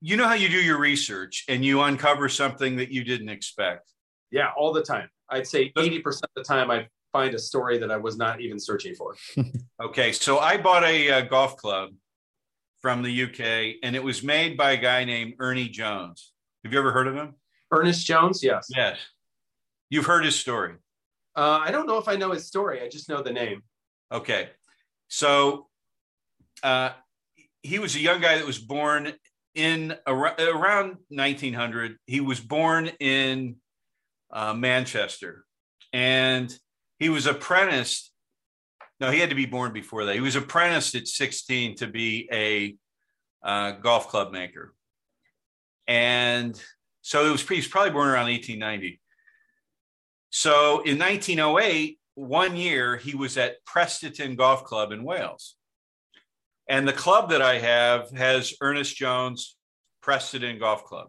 You 0.00 0.16
know 0.16 0.26
how 0.26 0.34
you 0.34 0.48
do 0.48 0.58
your 0.58 0.78
research 0.78 1.44
and 1.48 1.64
you 1.64 1.80
uncover 1.82 2.28
something 2.28 2.76
that 2.76 2.90
you 2.90 3.04
didn't 3.04 3.28
expect. 3.28 3.90
Yeah, 4.30 4.50
all 4.56 4.72
the 4.72 4.82
time. 4.82 5.08
I'd 5.30 5.46
say 5.46 5.72
80% 5.72 6.06
of 6.22 6.30
the 6.34 6.44
time 6.44 6.70
I 6.70 6.88
find 7.12 7.34
a 7.34 7.38
story 7.38 7.78
that 7.78 7.90
I 7.90 7.96
was 7.96 8.16
not 8.16 8.40
even 8.40 8.58
searching 8.58 8.94
for. 8.94 9.16
okay. 9.82 10.12
So 10.12 10.38
I 10.38 10.56
bought 10.56 10.84
a, 10.84 11.08
a 11.08 11.22
golf 11.22 11.56
club 11.56 11.90
from 12.82 13.02
the 13.02 13.22
UK, 13.24 13.76
and 13.82 13.96
it 13.96 14.04
was 14.04 14.22
made 14.22 14.56
by 14.56 14.72
a 14.72 14.76
guy 14.76 15.04
named 15.04 15.34
Ernie 15.38 15.68
Jones. 15.68 16.32
Have 16.62 16.72
you 16.72 16.78
ever 16.78 16.92
heard 16.92 17.06
of 17.06 17.14
him? 17.14 17.34
Ernest 17.70 18.06
Jones, 18.06 18.42
yes. 18.42 18.66
Yes. 18.74 18.98
You've 19.90 20.06
heard 20.06 20.24
his 20.24 20.36
story. 20.36 20.74
Uh, 21.34 21.60
I 21.62 21.70
don't 21.70 21.86
know 21.86 21.98
if 21.98 22.08
I 22.08 22.16
know 22.16 22.32
his 22.32 22.46
story. 22.46 22.82
I 22.82 22.88
just 22.88 23.08
know 23.08 23.22
the 23.22 23.32
name. 23.32 23.62
Okay. 24.10 24.50
So 25.08 25.68
uh, 26.62 26.90
he 27.62 27.78
was 27.78 27.94
a 27.94 28.00
young 28.00 28.20
guy 28.20 28.36
that 28.36 28.46
was 28.46 28.58
born 28.58 29.12
in 29.54 29.94
around 30.06 30.96
1900. 31.08 31.96
He 32.06 32.20
was 32.20 32.40
born 32.40 32.90
in 33.00 33.56
uh, 34.30 34.54
Manchester 34.54 35.44
and 35.92 36.56
he 36.98 37.08
was 37.08 37.26
apprenticed 37.26 38.12
no, 38.98 39.10
he 39.10 39.20
had 39.20 39.28
to 39.28 39.36
be 39.36 39.46
born 39.46 39.72
before 39.72 40.06
that. 40.06 40.14
He 40.14 40.20
was 40.20 40.36
apprenticed 40.36 40.94
at 40.94 41.06
16 41.06 41.76
to 41.76 41.86
be 41.86 42.28
a 42.32 42.76
uh, 43.46 43.72
golf 43.72 44.08
club 44.08 44.32
maker. 44.32 44.74
And 45.86 46.60
so 47.06 47.26
it 47.26 47.32
was, 47.32 47.48
he 47.48 47.56
was 47.56 47.66
probably 47.66 47.92
born 47.92 48.08
around 48.08 48.26
1890. 48.26 49.00
So 50.30 50.82
in 50.82 50.98
1908, 50.98 51.98
one 52.14 52.56
year, 52.56 52.96
he 52.96 53.14
was 53.14 53.36
at 53.36 53.56
Prestatyn 53.64 54.36
Golf 54.36 54.64
Club 54.64 54.92
in 54.92 55.04
Wales. 55.04 55.56
And 56.68 56.86
the 56.86 56.92
club 56.92 57.30
that 57.30 57.42
I 57.42 57.58
have 57.58 58.10
has 58.10 58.54
Ernest 58.60 58.96
Jones 58.96 59.56
Prestatyn 60.04 60.58
Golf 60.58 60.84
Club. 60.84 61.08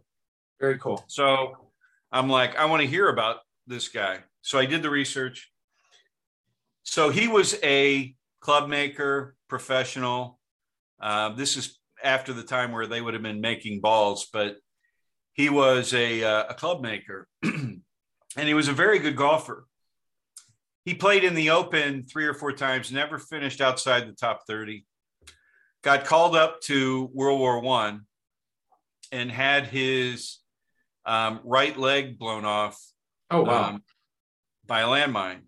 Very 0.60 0.78
cool. 0.78 1.04
So 1.08 1.54
I'm 2.12 2.30
like, 2.30 2.56
I 2.58 2.66
want 2.66 2.82
to 2.82 2.88
hear 2.88 3.10
about 3.10 3.38
this 3.66 3.88
guy. 3.88 4.20
So 4.42 4.60
I 4.60 4.66
did 4.66 4.82
the 4.82 4.90
research 4.90 5.52
so 6.88 7.10
he 7.10 7.28
was 7.28 7.54
a 7.64 8.16
club 8.40 8.70
maker, 8.70 9.36
professional. 9.50 10.40
Uh, 11.02 11.36
this 11.36 11.58
is 11.58 11.78
after 12.02 12.32
the 12.32 12.44
time 12.44 12.72
where 12.72 12.88
they 12.88 13.02
would 13.02 13.14
have 13.14 13.22
been 13.22 13.42
making 13.42 13.82
balls, 13.82 14.30
but 14.32 14.56
he 15.38 15.50
was 15.50 15.94
a, 15.94 16.24
uh, 16.24 16.46
a 16.50 16.54
club 16.56 16.82
maker 16.82 17.28
and 17.44 17.84
he 18.36 18.56
was 18.56 18.68
a 18.68 18.74
very 18.74 19.00
good 19.00 19.16
golfer. 19.16 19.66
He 20.84 20.96
played 20.96 21.24
in 21.24 21.36
the 21.36 21.52
Open 21.52 22.04
three 22.04 22.26
or 22.26 22.34
four 22.34 22.52
times, 22.52 22.92
never 22.92 23.20
finished 23.20 23.62
outside 23.62 24.08
the 24.08 24.14
top 24.14 24.42
30. 24.48 24.86
Got 25.84 26.06
called 26.06 26.36
up 26.36 26.60
to 26.62 27.10
World 27.14 27.40
War 27.40 27.60
One 27.60 28.02
and 29.12 29.32
had 29.32 29.68
his 29.68 30.40
um, 31.06 31.40
right 31.44 31.78
leg 31.78 32.18
blown 32.18 32.46
off. 32.46 32.82
Oh 33.30 33.44
wow! 33.44 33.70
Um, 33.70 33.84
by 34.66 34.82
a 34.82 34.88
landmine. 34.88 35.42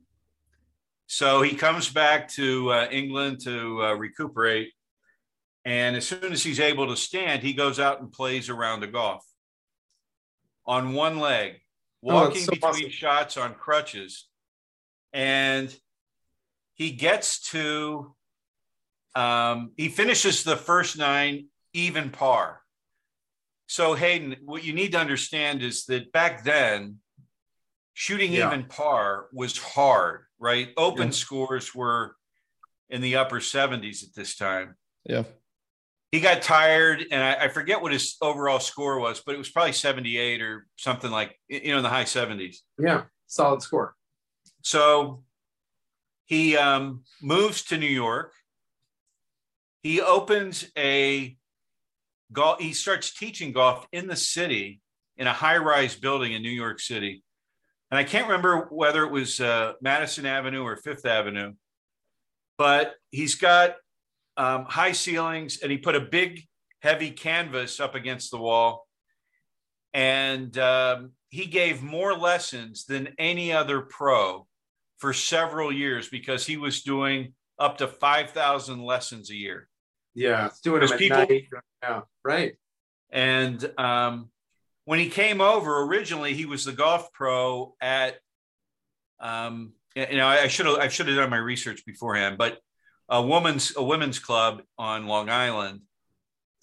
So 1.07 1.41
he 1.41 1.55
comes 1.55 1.89
back 1.89 2.29
to 2.33 2.71
uh, 2.71 2.87
England 2.91 3.41
to 3.45 3.83
uh, 3.83 3.93
recuperate, 3.93 4.71
and 5.65 5.95
as 5.95 6.05
soon 6.05 6.31
as 6.31 6.43
he's 6.43 6.59
able 6.59 6.87
to 6.87 6.95
stand, 6.95 7.41
he 7.41 7.53
goes 7.53 7.79
out 7.79 8.01
and 8.01 8.11
plays 8.11 8.49
around 8.49 8.81
the 8.81 8.87
golf 8.87 9.25
on 10.69 10.93
one 10.93 11.19
leg, 11.19 11.53
oh, 12.05 12.13
walking 12.13 12.43
oh, 12.43 12.45
so 12.45 12.51
between 12.51 12.69
awesome. 12.69 12.89
shots 12.91 13.37
on 13.37 13.55
crutches, 13.55 14.27
and 15.11 15.75
he 16.75 16.91
gets 16.91 17.41
to 17.49 18.15
um, 19.15 19.71
he 19.75 19.89
finishes 19.89 20.43
the 20.43 20.55
first 20.55 20.95
nine 20.97 21.47
even 21.73 22.11
par. 22.11 22.61
So 23.65 23.95
Hayden, 23.95 24.35
what 24.45 24.63
you 24.63 24.73
need 24.73 24.91
to 24.91 24.99
understand 24.99 25.63
is 25.63 25.85
that 25.85 26.11
back 26.11 26.43
then, 26.43 26.97
shooting 27.95 28.31
yeah. 28.31 28.47
even 28.47 28.65
par 28.65 29.25
was 29.33 29.57
hard, 29.57 30.21
right? 30.37 30.69
Open 30.77 31.07
yeah. 31.07 31.13
scores 31.13 31.73
were 31.73 32.15
in 32.91 33.01
the 33.01 33.15
upper 33.15 33.39
70s 33.39 34.03
at 34.03 34.13
this 34.15 34.35
time. 34.35 34.75
Yeah. 35.03 35.23
He 36.11 36.19
got 36.19 36.41
tired, 36.41 37.05
and 37.11 37.23
I, 37.23 37.45
I, 37.45 37.47
forget 37.49 37.83
what 37.83 37.91
his 37.91 38.17
overall 38.19 38.59
score 38.59 38.99
was, 38.99 39.21
but 39.23 39.35
it 39.35 39.37
was 39.37 39.49
probably 39.49 39.73
78 39.73 40.41
or 40.41 40.65
something 40.75 41.11
like, 41.11 41.39
you 41.47 41.71
know, 41.71 41.77
in 41.77 41.83
the 41.83 41.89
high 41.89 42.05
70s. 42.05 42.57
Yeah, 42.79 43.03
solid 43.27 43.61
score. 43.61 43.95
So 44.63 45.23
he 46.25 46.57
um, 46.57 47.03
moves 47.21 47.63
to 47.65 47.77
New 47.77 47.85
York. 47.85 48.33
He 49.83 50.01
opens 50.01 50.69
a 50.75 51.37
golf. 52.33 52.59
He 52.59 52.73
starts 52.73 53.13
teaching 53.13 53.51
golf 53.51 53.85
in 53.91 54.07
the 54.07 54.15
city 54.15 54.81
in 55.17 55.27
a 55.27 55.33
high-rise 55.33 55.95
building 55.95 56.33
in 56.33 56.41
New 56.41 56.49
York 56.49 56.79
City, 56.79 57.23
and 57.91 57.97
I 57.97 58.03
can't 58.03 58.27
remember 58.27 58.67
whether 58.71 59.03
it 59.03 59.11
was 59.11 59.39
uh, 59.41 59.73
Madison 59.81 60.25
Avenue 60.25 60.63
or 60.63 60.75
Fifth 60.75 61.05
Avenue, 61.05 61.53
but 62.57 62.95
he's 63.11 63.35
got 63.35 63.75
um, 64.39 64.63
high 64.65 64.93
ceilings, 64.93 65.59
and 65.61 65.69
he 65.69 65.77
put 65.77 65.95
a 65.95 65.99
big, 65.99 66.47
heavy 66.81 67.11
canvas 67.11 67.81
up 67.81 67.93
against 67.93 68.31
the 68.31 68.37
wall, 68.37 68.87
and 69.93 70.57
um, 70.57 71.11
he 71.27 71.45
gave 71.45 71.83
more 71.83 72.13
lessons 72.13 72.85
than 72.85 73.09
any 73.19 73.51
other 73.51 73.81
pro 73.81 74.47
for 74.97 75.11
several 75.11 75.73
years 75.73 76.07
because 76.07 76.45
he 76.45 76.55
was 76.55 76.83
doing 76.83 77.33
up 77.59 77.79
to 77.79 77.87
5,000 77.87 78.81
lessons 78.81 79.29
a 79.29 79.35
year. 79.35 79.67
Yeah, 80.15 80.49
doing 80.63 80.87
them 80.87 80.97
people, 80.97 81.17
night. 81.17 81.45
Yeah, 81.83 82.01
right. 82.23 82.53
And 83.11 83.71
um, 83.77 84.29
when 84.85 84.99
he 84.99 85.09
came 85.09 85.41
over, 85.41 85.81
originally 85.83 86.33
he 86.33 86.45
was 86.45 86.63
the 86.63 86.71
golf 86.71 87.11
pro 87.11 87.75
at, 87.81 88.15
um, 89.19 89.73
you 89.95 90.17
know, 90.17 90.27
I 90.27 90.47
should 90.47 90.65
have 90.65 90.77
I 90.77 90.87
should 90.87 91.07
have 91.07 91.17
done 91.17 91.29
my 91.29 91.37
research 91.37 91.85
beforehand, 91.85 92.37
but 92.37 92.59
a 93.09 93.21
woman's 93.21 93.75
a 93.75 93.83
women's 93.83 94.19
club 94.19 94.61
on 94.77 95.07
Long 95.07 95.29
Island. 95.29 95.81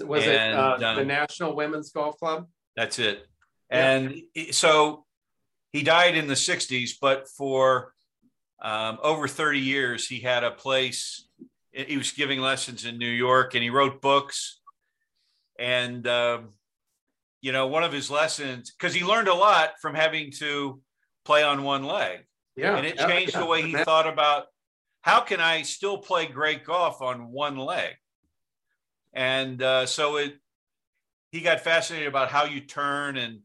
Was 0.01 0.25
and, 0.25 0.33
it 0.33 0.55
uh, 0.55 0.79
um, 0.83 0.97
the 0.97 1.05
National 1.05 1.57
Women's 1.57 1.91
Golf 1.91 2.19
Club? 2.19 2.47
That's 2.77 2.99
it. 2.99 3.27
Yeah. 3.71 3.91
And 3.91 4.23
so 4.53 5.05
he 5.73 5.83
died 5.83 6.17
in 6.17 6.27
the 6.27 6.35
60s, 6.35 6.93
but 7.01 7.29
for 7.29 7.93
um, 8.63 8.99
over 9.03 9.27
30 9.27 9.59
years, 9.59 10.07
he 10.07 10.21
had 10.21 10.45
a 10.45 10.51
place. 10.51 11.29
He 11.73 11.97
was 11.97 12.13
giving 12.13 12.41
lessons 12.41 12.85
in 12.85 12.99
New 12.99 13.11
York 13.11 13.55
and 13.55 13.63
he 13.63 13.71
wrote 13.71 14.01
books. 14.01 14.61
And, 15.59 16.07
um, 16.07 16.51
you 17.41 17.53
know, 17.53 17.67
one 17.67 17.85
of 17.85 17.93
his 17.93 18.11
lessons, 18.11 18.71
because 18.71 18.95
he 18.95 19.05
learned 19.05 19.29
a 19.29 19.35
lot 19.35 19.73
from 19.81 19.95
having 19.95 20.31
to 20.33 20.81
play 21.25 21.43
on 21.43 21.63
one 21.63 21.85
leg. 21.85 22.21
Yeah. 22.57 22.77
And 22.77 22.87
it 22.87 22.99
changed 22.99 23.35
yeah. 23.35 23.41
the 23.41 23.47
way 23.47 23.63
he 23.63 23.75
thought 23.75 24.07
about 24.07 24.47
how 25.07 25.21
can 25.21 25.41
I 25.41 25.63
still 25.63 25.99
play 25.99 26.27
great 26.27 26.65
golf 26.65 27.01
on 27.01 27.31
one 27.31 27.57
leg? 27.57 27.95
And 29.13 29.63
uh, 29.63 29.87
so 29.87 30.17
it, 30.17 30.35
he 31.31 31.41
got 31.41 31.61
fascinated 31.61 32.09
about 32.09 32.29
how 32.29 32.45
you 32.45 32.61
turn 32.61 33.17
and 33.17 33.39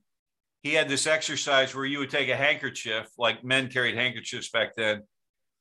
he 0.64 0.74
had 0.74 0.90
this 0.90 1.06
exercise 1.06 1.76
where 1.76 1.86
you 1.86 2.00
would 2.00 2.10
take 2.10 2.30
a 2.30 2.36
handkerchief, 2.36 3.08
like 3.18 3.44
men 3.44 3.70
carried 3.70 3.96
handkerchiefs 3.96 4.50
back 4.50 4.76
then, 4.76 5.04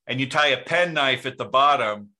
and 0.06 0.18
you 0.18 0.26
tie 0.26 0.48
a 0.48 0.62
penknife 0.62 1.26
at 1.26 1.36
the 1.38 1.44
bottom, 1.44 2.10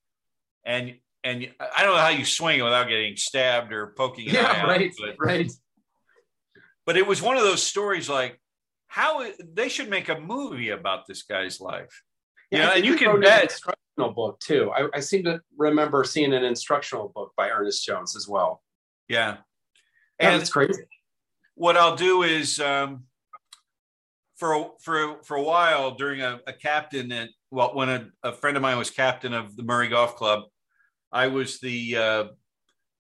and 0.65 0.95
and 1.23 1.51
I 1.61 1.83
don't 1.83 1.95
know 1.95 2.01
how 2.01 2.09
you 2.09 2.25
swing 2.25 2.61
it 2.61 2.63
without 2.63 2.89
getting 2.89 3.17
stabbed 3.17 3.73
or 3.73 3.89
poking. 3.99 4.29
Yeah, 4.29 4.65
right, 4.65 4.91
but, 4.99 5.17
right. 5.19 5.53
But 6.87 6.97
it 6.97 7.07
was 7.07 7.21
one 7.21 7.37
of 7.37 7.43
those 7.43 7.63
stories 7.63 8.09
like 8.09 8.41
how 8.89 9.27
they 9.53 9.69
should 9.69 9.91
make 9.91 10.09
a 10.09 10.19
movie 10.19 10.71
about 10.71 11.07
this 11.07 11.23
guy's 11.23 11.61
life. 11.61 12.03
Yeah, 12.51 12.73
and 12.75 12.85
you 12.85 12.97
can 12.97 13.21
bet. 13.21 13.45
instructional 13.45 14.13
book 14.13 14.41
too. 14.41 14.73
I, 14.75 14.89
I 14.95 15.01
seem 15.01 15.25
to 15.25 15.41
remember 15.57 16.05
seeing 16.05 16.33
an 16.33 16.45
instructional 16.45 17.09
book 17.15 17.33
by 17.37 17.51
Ernest 17.51 17.85
Jones 17.85 18.17
as 18.17 18.27
well. 18.27 18.63
Yeah, 19.09 19.39
and 20.19 20.35
yeah, 20.35 20.37
it's 20.37 20.51
crazy 20.51 20.85
what 21.61 21.77
I'll 21.77 21.95
do 21.95 22.23
is 22.23 22.59
um, 22.59 23.05
for 24.37 24.73
for 24.81 25.23
for 25.25 25.37
a 25.37 25.43
while 25.43 25.91
during 25.91 26.23
a, 26.23 26.41
a 26.47 26.55
captain 26.55 27.13
at 27.13 27.29
well 27.51 27.75
when 27.75 27.91
a, 27.91 28.09
a, 28.23 28.33
friend 28.33 28.57
of 28.57 28.63
mine 28.63 28.79
was 28.79 28.91
captain 28.91 29.35
of 29.35 29.55
the 29.57 29.63
Moray 29.63 29.89
Golf 29.89 30.17
Club, 30.17 30.45
I 31.13 31.27
was 31.27 31.61
the 31.61 31.97
uh, 31.99 32.25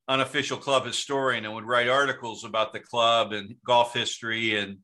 unofficial 0.06 0.56
club 0.56 0.86
historian 0.86 1.44
and 1.44 1.52
would 1.52 1.66
write 1.66 1.88
articles 1.88 2.44
about 2.44 2.72
the 2.72 2.78
club 2.78 3.32
and 3.32 3.56
golf 3.66 3.92
history 3.92 4.56
and 4.56 4.78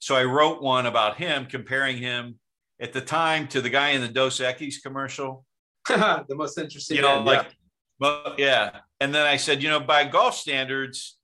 so 0.00 0.16
I 0.16 0.24
wrote 0.24 0.60
one 0.60 0.86
about 0.86 1.16
him 1.16 1.46
comparing 1.46 1.98
him 1.98 2.40
at 2.82 2.92
the 2.92 3.00
time 3.00 3.46
to 3.48 3.62
the 3.62 3.70
guy 3.70 3.90
in 3.90 4.00
the 4.00 4.08
Dos 4.08 4.40
Equis 4.40 4.82
commercial. 4.82 5.46
the 5.88 6.26
most 6.30 6.58
interesting. 6.58 6.96
You 6.96 7.02
know, 7.02 7.16
man, 7.16 7.24
like, 7.24 7.46
yeah. 7.46 7.52
Well, 8.00 8.34
yeah. 8.36 8.70
And 9.00 9.14
then 9.14 9.24
I 9.24 9.36
said, 9.36 9.62
you 9.62 9.68
know, 9.68 9.80
by 9.80 10.04
golf 10.04 10.36
standards, 10.36 11.16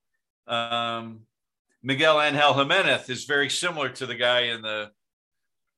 um, 0.47 1.21
Miguel 1.83 2.21
Angel 2.23 2.55
Jimenez 2.55 3.09
is 3.11 3.25
very 3.25 3.51
similar 3.51 3.89
to 3.91 4.07
the 4.07 4.15
guy 4.15 4.43
in 4.43 4.63
the, 4.63 4.91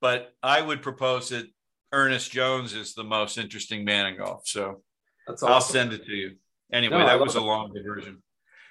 but 0.01 0.35
I 0.43 0.61
would 0.61 0.83
propose 0.83 1.31
that 1.31 1.47
Ernest 1.93 2.31
Jones 2.31 2.75
is 2.75 2.95
the 2.95 3.05
most 3.05 3.39
interesting 3.39 3.85
man 3.85 4.07
in 4.07 4.19
golf. 4.19 4.43
So 4.47 4.83
awesome. 5.29 5.49
I'll 5.49 5.61
send 5.61 5.93
it 5.95 6.05
to 6.05 6.13
you. 6.13 6.37
Anyway, 6.73 6.99
no, 6.99 7.07
that 7.07 7.19
was 7.19 7.35
a 7.35 7.41
long 7.41 7.73
diversion. 7.73 8.23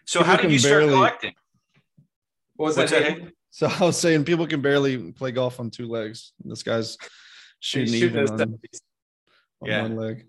So 0.05 0.19
people 0.19 0.31
how 0.31 0.41
did 0.41 0.51
you 0.51 0.59
start 0.59 0.81
barely, 0.81 0.93
collecting? 0.93 1.33
What 2.55 2.67
was 2.67 2.77
What's 2.77 2.91
that? 2.91 3.19
that 3.19 3.33
so 3.49 3.67
I 3.67 3.85
was 3.85 3.97
saying 3.97 4.25
people 4.25 4.47
can 4.47 4.61
barely 4.61 5.11
play 5.11 5.31
golf 5.31 5.59
on 5.59 5.69
two 5.69 5.87
legs. 5.87 6.33
This 6.43 6.63
guy's 6.63 6.97
shooting 7.59 7.93
even 7.93 8.27
on, 8.27 8.41
on 8.41 8.59
yeah. 9.65 9.81
one 9.81 9.95
leg. 9.95 10.25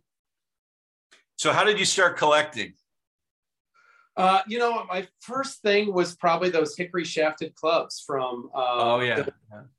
So 1.36 1.52
how 1.52 1.64
did 1.64 1.78
you 1.78 1.84
start 1.84 2.16
collecting? 2.16 2.74
Uh, 4.16 4.42
you 4.46 4.58
know, 4.58 4.84
my 4.88 5.06
first 5.20 5.62
thing 5.62 5.94
was 5.94 6.14
probably 6.14 6.50
those 6.50 6.76
hickory 6.76 7.04
shafted 7.04 7.54
clubs 7.54 8.02
from. 8.06 8.50
Uh, 8.54 8.96
oh 8.96 9.00
yeah. 9.00 9.22
The, 9.22 9.32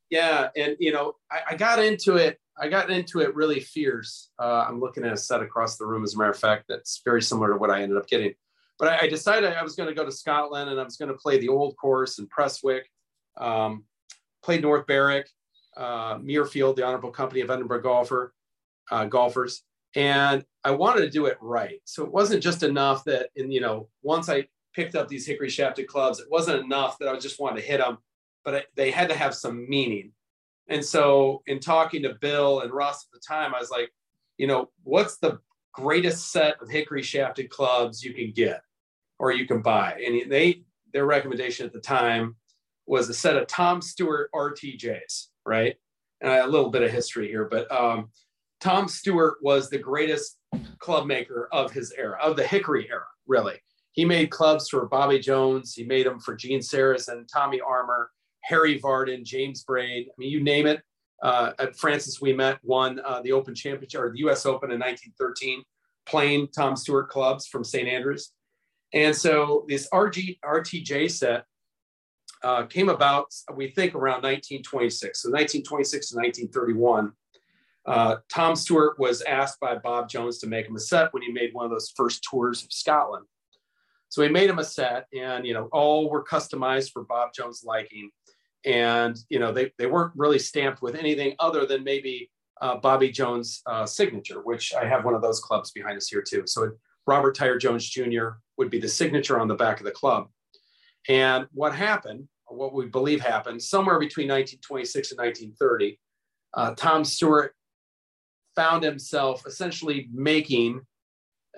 yeah, 0.10 0.50
and 0.56 0.76
you 0.80 0.92
know, 0.92 1.14
I, 1.32 1.42
I, 1.52 1.56
got 1.56 1.78
into 1.78 2.16
it. 2.16 2.40
I 2.58 2.68
got 2.68 2.90
into 2.90 3.20
it 3.20 3.36
really 3.36 3.60
fierce. 3.60 4.32
Uh, 4.40 4.66
I'm 4.68 4.80
looking 4.80 5.06
at 5.06 5.14
a 5.14 5.18
set 5.18 5.44
across 5.44 5.78
the 5.78 5.86
room, 5.86 6.04
as 6.04 6.16
a 6.16 6.18
matter 6.18 6.32
of 6.32 6.40
fact, 6.40 6.66
that's 6.68 7.02
very 7.06 7.22
similar 7.22 7.50
to 7.50 7.58
what 7.58 7.70
I 7.70 7.84
ended 7.84 7.98
up 7.98 8.08
getting. 8.08 8.34
But 8.80 8.88
I, 8.88 9.06
I 9.06 9.08
decided 9.08 9.54
I 9.54 9.62
was 9.62 9.76
going 9.76 9.90
to 9.90 9.96
go 9.96 10.06
to 10.06 10.12
Scotland 10.12 10.70
and 10.70 10.80
I 10.80 10.84
was 10.84 10.98
going 10.98 11.10
to 11.10 11.18
play 11.18 11.38
the 11.38 11.50
old 11.50 11.78
course 11.78 12.18
in 12.18 12.28
Prestwick. 12.28 12.90
Um, 13.38 13.86
played 14.44 14.62
North 14.62 14.88
Berwick, 14.88 15.28
uh, 15.78 16.18
Muirfield, 16.18 16.76
the 16.76 16.86
Honorable 16.86 17.12
Company 17.12 17.42
of 17.42 17.50
Edinburgh 17.50 17.82
Golfer, 17.82 18.34
uh, 18.90 19.06
golfers, 19.06 19.64
and 19.96 20.44
I 20.64 20.72
wanted 20.72 21.02
to 21.02 21.10
do 21.10 21.26
it 21.26 21.38
right. 21.42 21.82
So 21.86 22.04
it 22.04 22.12
wasn't 22.12 22.44
just 22.44 22.64
enough 22.64 23.04
that, 23.06 23.30
in 23.36 23.52
you 23.52 23.62
know, 23.62 23.90
once 24.04 24.30
I 24.30 24.48
picked 24.74 24.96
up 24.96 25.08
these 25.08 25.26
hickory 25.26 25.50
shafted 25.50 25.88
clubs, 25.88 26.20
it 26.20 26.28
wasn't 26.30 26.64
enough 26.64 26.98
that 27.00 27.10
I 27.10 27.18
just 27.18 27.40
wanted 27.40 27.62
to 27.62 27.68
hit 27.68 27.80
them, 27.80 27.98
but 28.46 28.56
I, 28.56 28.64
they 28.76 28.92
had 28.92 29.10
to 29.10 29.16
have 29.16 29.34
some 29.36 29.70
meaning. 29.70 30.12
And 30.68 30.84
so, 30.84 31.42
in 31.48 31.60
talking 31.60 32.04
to 32.04 32.16
Bill 32.22 32.62
and 32.62 32.72
Ross 32.72 33.06
at 33.06 33.12
the 33.12 33.20
time, 33.28 33.54
I 33.54 33.60
was 33.60 33.72
like, 33.72 33.92
you 34.38 34.48
know, 34.48 34.70
what's 34.84 35.18
the 35.18 35.40
greatest 35.74 36.32
set 36.32 36.62
of 36.62 36.70
hickory 36.70 37.04
shafted 37.04 37.50
clubs 37.50 38.04
you 38.04 38.14
can 38.14 38.32
get 38.32 38.62
or 39.20 39.32
you 39.32 39.46
can 39.46 39.62
buy? 39.62 40.02
And 40.06 40.32
they 40.32 40.64
their 40.94 41.06
recommendation 41.06 41.66
at 41.66 41.74
the 41.74 41.80
time 41.80 42.36
was 42.88 43.10
a 43.10 43.14
set 43.14 43.38
of 43.38 43.48
Tom 43.48 43.82
Stewart 43.82 44.30
RTJs, 44.34 45.28
right? 45.46 45.76
And 46.22 46.32
a 46.32 46.48
little 46.48 46.70
bit 46.70 46.84
of 46.84 46.92
history 46.92 47.28
here, 47.28 47.46
but 47.46 47.72
um, 47.72 48.10
Tom 48.60 48.88
Stewart 48.88 49.38
was 49.42 49.70
the 49.70 49.80
greatest 49.80 50.38
club 50.80 51.08
maker 51.08 51.50
of 51.52 51.72
his 51.72 51.92
era, 51.98 52.18
of 52.22 52.36
the 52.36 52.46
Hickory 52.46 52.88
era, 52.90 53.06
really. 53.28 53.56
He 53.94 54.06
made 54.06 54.30
clubs 54.30 54.70
for 54.70 54.86
Bobby 54.88 55.20
Jones. 55.20 55.74
He 55.74 55.84
made 55.84 56.06
them 56.06 56.20
for 56.20 56.36
Gene 56.36 56.60
Sarazen 56.60 57.26
Tommy 57.32 57.60
Armour, 57.60 58.10
Harry 58.44 58.80
Vardon, 58.80 59.24
James 59.24 59.64
Braid. 59.64 60.08
I 60.08 60.14
mean, 60.18 60.30
you 60.30 60.44
name 60.44 60.68
it. 60.68 60.82
Uh, 61.22 61.52
Francis 61.78 62.20
Ouimet 62.20 62.58
won 62.64 63.00
uh, 63.06 63.22
the 63.22 63.32
Open 63.32 63.54
Championship 63.54 64.02
or 64.02 64.12
the 64.12 64.20
U.S. 64.20 64.46
Open 64.46 64.72
in 64.72 64.80
1913, 64.80 65.64
playing 66.06 66.48
Tom 66.56 66.76
Stewart 66.76 67.10
clubs 67.10 67.48
from 67.48 67.64
St. 67.64 67.88
Andrews. 67.88 68.32
And 68.94 69.16
so 69.16 69.66
this 69.68 69.88
RG, 69.94 70.40
RTJ 70.44 71.12
set 71.12 71.46
uh, 72.44 72.66
came 72.66 72.90
about, 72.90 73.34
we 73.56 73.70
think, 73.70 73.94
around 73.94 74.24
1926. 74.24 75.22
So 75.22 75.30
1926 75.30 76.10
to 76.10 76.16
1931. 76.16 77.12
Uh, 77.86 78.18
Tom 78.30 78.56
Stewart 78.56 79.00
was 79.00 79.22
asked 79.24 79.60
by 79.60 79.76
Bob 79.76 80.08
Jones 80.08 80.38
to 80.40 80.48
make 80.48 80.68
him 80.68 80.76
a 80.76 80.80
set 80.80 81.14
when 81.14 81.24
he 81.24 81.32
made 81.32 81.54
one 81.54 81.66
of 81.66 81.72
those 81.72 81.92
first 81.96 82.24
tours 82.30 82.64
of 82.64 82.72
Scotland. 82.72 83.26
So 84.10 84.22
he 84.22 84.30
made 84.30 84.50
him 84.50 84.60
a 84.60 84.64
set, 84.64 85.08
and 85.18 85.46
you 85.48 85.54
know, 85.54 85.70
all 85.72 86.10
were 86.10 86.24
customized 86.24 86.92
for 86.92 87.04
Bob 87.04 87.34
Jones' 87.34 87.64
liking. 87.66 88.12
And 88.66 89.18
you 89.30 89.40
know, 89.40 89.52
they, 89.52 89.72
they 89.78 89.88
weren't 89.88 90.12
really 90.16 90.38
stamped 90.38 90.82
with 90.82 90.96
anything 90.96 91.36
other 91.40 91.66
than 91.66 91.84
maybe 91.84 92.30
uh, 92.62 92.76
Bobby 92.76 93.10
Jones' 93.10 93.62
uh, 93.66 93.86
signature, 93.86 94.42
which 94.42 94.74
I 94.74 94.86
have 94.86 95.06
one 95.06 95.16
of 95.16 95.22
those 95.22 95.40
clubs 95.40 95.72
behind 95.72 95.98
us 95.98 96.08
here 96.08 96.22
too. 96.22 96.44
So 96.46 96.72
Robert 97.08 97.36
Tyre 97.36 97.58
Jones 97.58 97.90
Jr. 97.90 98.30
would 98.58 98.70
be 98.70 98.80
the 98.80 98.88
signature 98.88 99.40
on 99.40 99.48
the 99.48 99.56
back 99.56 99.80
of 99.80 99.86
the 99.86 99.92
club. 99.92 100.28
And 101.10 101.48
what 101.52 101.74
happened, 101.76 102.28
what 102.48 102.74
we 102.74 102.88
believe 102.88 103.22
happened, 103.22 103.62
somewhere 103.62 104.00
between 104.00 104.28
1926 104.28 105.12
and 105.12 105.20
1930, 105.20 106.00
uh, 106.54 106.76
Tom 106.76 107.04
Stewart 107.04 107.56
found 108.56 108.84
himself 108.84 109.44
essentially 109.48 110.10
making 110.14 110.82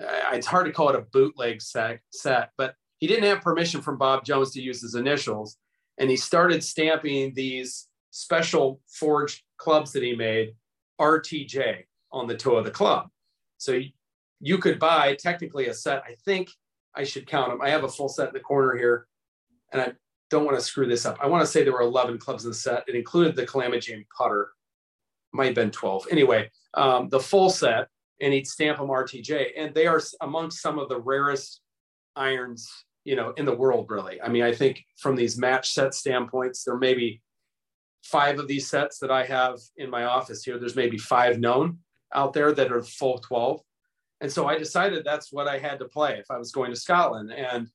uh, 0.01 0.33
it's 0.33 0.47
hard 0.47 0.65
to 0.65 0.71
call 0.71 0.89
it 0.89 0.95
a 0.95 1.05
bootleg 1.12 1.62
set, 1.62 2.00
set, 2.12 2.50
but 2.57 2.75
he 2.97 3.07
didn't 3.07 3.25
have 3.25 3.41
permission 3.41 3.81
from 3.81 3.97
Bob 3.97 4.25
Jones 4.25 4.51
to 4.51 4.62
use 4.62 4.81
his 4.81 4.95
initials. 4.95 5.57
And 6.00 6.09
he 6.09 6.17
started 6.17 6.63
stamping 6.63 7.33
these 7.35 7.88
special 8.12 8.81
forged 8.88 9.43
clubs 9.57 9.91
that 9.91 10.03
he 10.03 10.15
made, 10.15 10.55
RTJ, 11.00 11.83
on 12.12 12.27
the 12.27 12.35
toe 12.35 12.55
of 12.55 12.65
the 12.65 12.71
club. 12.71 13.07
So 13.57 13.79
you 14.39 14.57
could 14.57 14.79
buy 14.79 15.15
technically 15.15 15.67
a 15.67 15.73
set. 15.73 16.03
I 16.07 16.15
think 16.25 16.50
I 16.95 17.03
should 17.03 17.27
count 17.27 17.51
them. 17.51 17.62
I 17.62 17.69
have 17.69 17.83
a 17.83 17.89
full 17.89 18.09
set 18.09 18.29
in 18.29 18.33
the 18.33 18.39
corner 18.39 18.75
here, 18.75 19.07
and 19.73 19.81
I 19.81 19.91
don't 20.29 20.45
want 20.45 20.57
to 20.57 20.63
screw 20.63 20.87
this 20.87 21.05
up. 21.05 21.17
I 21.21 21.27
want 21.27 21.41
to 21.41 21.47
say 21.47 21.63
there 21.63 21.73
were 21.73 21.81
11 21.81 22.17
clubs 22.19 22.45
in 22.45 22.51
the 22.51 22.55
set. 22.55 22.83
It 22.87 22.95
included 22.95 23.35
the 23.35 23.45
Calamity 23.45 23.91
Jane 23.91 24.05
putter, 24.17 24.51
might 25.33 25.47
have 25.47 25.55
been 25.55 25.71
12. 25.71 26.07
Anyway, 26.11 26.49
um, 26.75 27.09
the 27.09 27.19
full 27.19 27.49
set 27.49 27.87
and 28.21 28.33
he'd 28.33 28.47
stamp 28.47 28.77
them 28.77 28.87
RTJ. 28.87 29.49
And 29.57 29.73
they 29.73 29.87
are 29.87 30.01
amongst 30.21 30.61
some 30.61 30.79
of 30.79 30.89
the 30.89 30.99
rarest 30.99 31.61
irons, 32.15 32.69
you 33.03 33.15
know, 33.15 33.33
in 33.37 33.45
the 33.45 33.55
world, 33.55 33.87
really. 33.89 34.21
I 34.21 34.29
mean, 34.29 34.43
I 34.43 34.53
think 34.53 34.83
from 34.97 35.15
these 35.15 35.37
match 35.37 35.71
set 35.71 35.93
standpoints, 35.93 36.63
there 36.63 36.77
may 36.77 36.93
be 36.93 37.21
five 38.03 38.39
of 38.39 38.47
these 38.47 38.69
sets 38.69 38.99
that 38.99 39.11
I 39.11 39.25
have 39.25 39.59
in 39.77 39.89
my 39.89 40.05
office 40.05 40.43
here. 40.43 40.57
There's 40.57 40.75
maybe 40.75 40.97
five 40.97 41.39
known 41.39 41.79
out 42.13 42.33
there 42.33 42.53
that 42.53 42.71
are 42.71 42.83
full 42.83 43.19
12. 43.19 43.61
And 44.21 44.31
so 44.31 44.47
I 44.47 44.57
decided 44.57 45.03
that's 45.03 45.33
what 45.33 45.47
I 45.47 45.57
had 45.57 45.79
to 45.79 45.85
play 45.85 46.17
if 46.17 46.29
I 46.29 46.37
was 46.37 46.51
going 46.51 46.71
to 46.71 46.79
Scotland. 46.79 47.31
And 47.31 47.67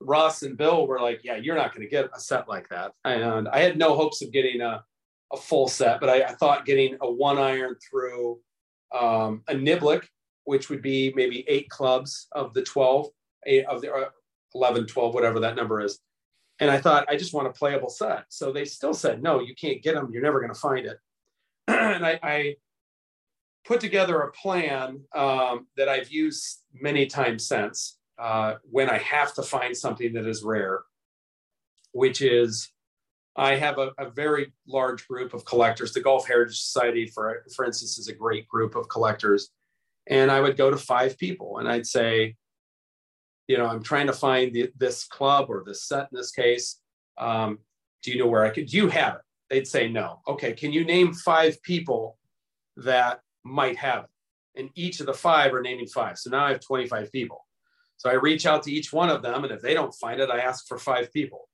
Ross 0.00 0.42
and 0.42 0.56
Bill 0.56 0.86
were 0.86 1.00
like, 1.00 1.20
yeah, 1.24 1.36
you're 1.36 1.56
not 1.56 1.74
going 1.74 1.86
to 1.86 1.90
get 1.90 2.10
a 2.14 2.20
set 2.20 2.48
like 2.48 2.68
that. 2.68 2.92
And 3.04 3.48
I 3.48 3.60
had 3.60 3.78
no 3.78 3.94
hopes 3.94 4.22
of 4.22 4.32
getting 4.32 4.60
a, 4.60 4.84
a 5.32 5.36
full 5.36 5.68
set, 5.68 6.00
but 6.00 6.08
I, 6.08 6.22
I 6.22 6.34
thought 6.34 6.66
getting 6.66 6.96
a 7.00 7.10
one 7.10 7.38
iron 7.38 7.76
through 7.88 8.38
um, 8.94 9.42
a 9.48 9.54
niblick, 9.54 10.04
which 10.44 10.68
would 10.68 10.82
be 10.82 11.12
maybe 11.16 11.44
eight 11.48 11.68
clubs 11.70 12.28
of 12.32 12.54
the 12.54 12.62
12, 12.62 13.08
eight 13.46 13.66
of 13.66 13.80
the 13.80 13.92
uh, 13.92 14.10
11, 14.54 14.86
12, 14.86 15.14
whatever 15.14 15.40
that 15.40 15.56
number 15.56 15.80
is. 15.80 15.98
And 16.60 16.70
I 16.70 16.78
thought, 16.80 17.06
I 17.08 17.16
just 17.16 17.34
want 17.34 17.48
a 17.48 17.52
playable 17.52 17.88
set. 17.88 18.26
So 18.28 18.52
they 18.52 18.64
still 18.64 18.94
said, 18.94 19.22
no, 19.22 19.40
you 19.40 19.54
can't 19.54 19.82
get 19.82 19.94
them. 19.94 20.10
You're 20.12 20.22
never 20.22 20.40
going 20.40 20.54
to 20.54 20.60
find 20.60 20.86
it. 20.86 20.98
and 21.68 22.06
I, 22.06 22.20
I, 22.22 22.54
put 23.66 23.80
together 23.80 24.20
a 24.20 24.30
plan 24.32 25.00
um, 25.14 25.66
that 25.76 25.88
I've 25.88 26.10
used 26.10 26.60
many 26.74 27.06
times 27.06 27.46
since 27.46 27.96
uh, 28.18 28.54
when 28.70 28.88
I 28.88 28.98
have 28.98 29.34
to 29.34 29.42
find 29.42 29.76
something 29.76 30.12
that 30.14 30.26
is 30.26 30.42
rare, 30.42 30.80
which 31.92 32.20
is 32.20 32.70
I 33.36 33.56
have 33.56 33.78
a, 33.78 33.90
a, 33.98 34.10
very 34.10 34.52
large 34.66 35.08
group 35.08 35.34
of 35.34 35.44
collectors. 35.44 35.92
The 35.92 36.00
Golf 36.00 36.26
Heritage 36.26 36.60
Society, 36.60 37.06
for, 37.06 37.44
for 37.54 37.64
instance, 37.64 37.98
is 37.98 38.06
a 38.06 38.14
great 38.14 38.46
group 38.46 38.76
of 38.76 38.88
collectors. 38.88 39.50
And 40.06 40.30
I 40.30 40.40
would 40.40 40.56
go 40.56 40.70
to 40.70 40.76
five 40.76 41.18
people 41.18 41.58
and 41.58 41.68
I'd 41.68 41.86
say, 41.86 42.36
you 43.48 43.58
know, 43.58 43.66
I'm 43.66 43.82
trying 43.82 44.06
to 44.06 44.12
find 44.12 44.52
the, 44.52 44.70
this 44.76 45.04
club 45.04 45.46
or 45.48 45.64
this 45.66 45.82
set 45.82 46.08
in 46.12 46.16
this 46.16 46.30
case. 46.30 46.80
Um, 47.18 47.58
do 48.02 48.12
you 48.12 48.18
know 48.18 48.26
where 48.26 48.44
I 48.44 48.50
could? 48.50 48.66
Do 48.66 48.76
you 48.76 48.88
have 48.88 49.14
it? 49.16 49.20
They'd 49.50 49.66
say 49.66 49.88
no. 49.88 50.20
Okay, 50.28 50.52
can 50.52 50.72
you 50.72 50.84
name 50.84 51.12
five 51.12 51.60
people 51.62 52.18
that 52.76 53.20
might 53.44 53.76
have 53.76 54.04
it? 54.04 54.60
And 54.60 54.70
each 54.74 55.00
of 55.00 55.06
the 55.06 55.14
five 55.14 55.52
are 55.52 55.62
naming 55.62 55.86
five. 55.86 56.18
So 56.18 56.30
now 56.30 56.46
I 56.46 56.52
have 56.52 56.60
25 56.60 57.10
people. 57.10 57.43
So 58.04 58.10
I 58.10 58.14
reach 58.14 58.44
out 58.44 58.62
to 58.64 58.72
each 58.72 58.92
one 58.92 59.08
of 59.08 59.22
them, 59.22 59.44
and 59.44 59.52
if 59.52 59.62
they 59.62 59.72
don't 59.72 59.94
find 59.94 60.20
it, 60.20 60.28
I 60.28 60.40
ask 60.40 60.68
for 60.68 60.78
five 60.78 61.10
people 61.12 61.48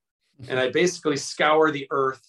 and 0.49 0.59
I 0.59 0.71
basically 0.71 1.17
scour 1.17 1.71
the 1.71 1.87
earth. 1.91 2.23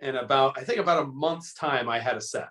And 0.00 0.16
about 0.16 0.58
I 0.58 0.64
think 0.64 0.80
about 0.80 1.02
a 1.02 1.06
month's 1.06 1.54
time, 1.54 1.88
I 1.88 2.00
had 2.00 2.16
a 2.16 2.20
set. 2.20 2.48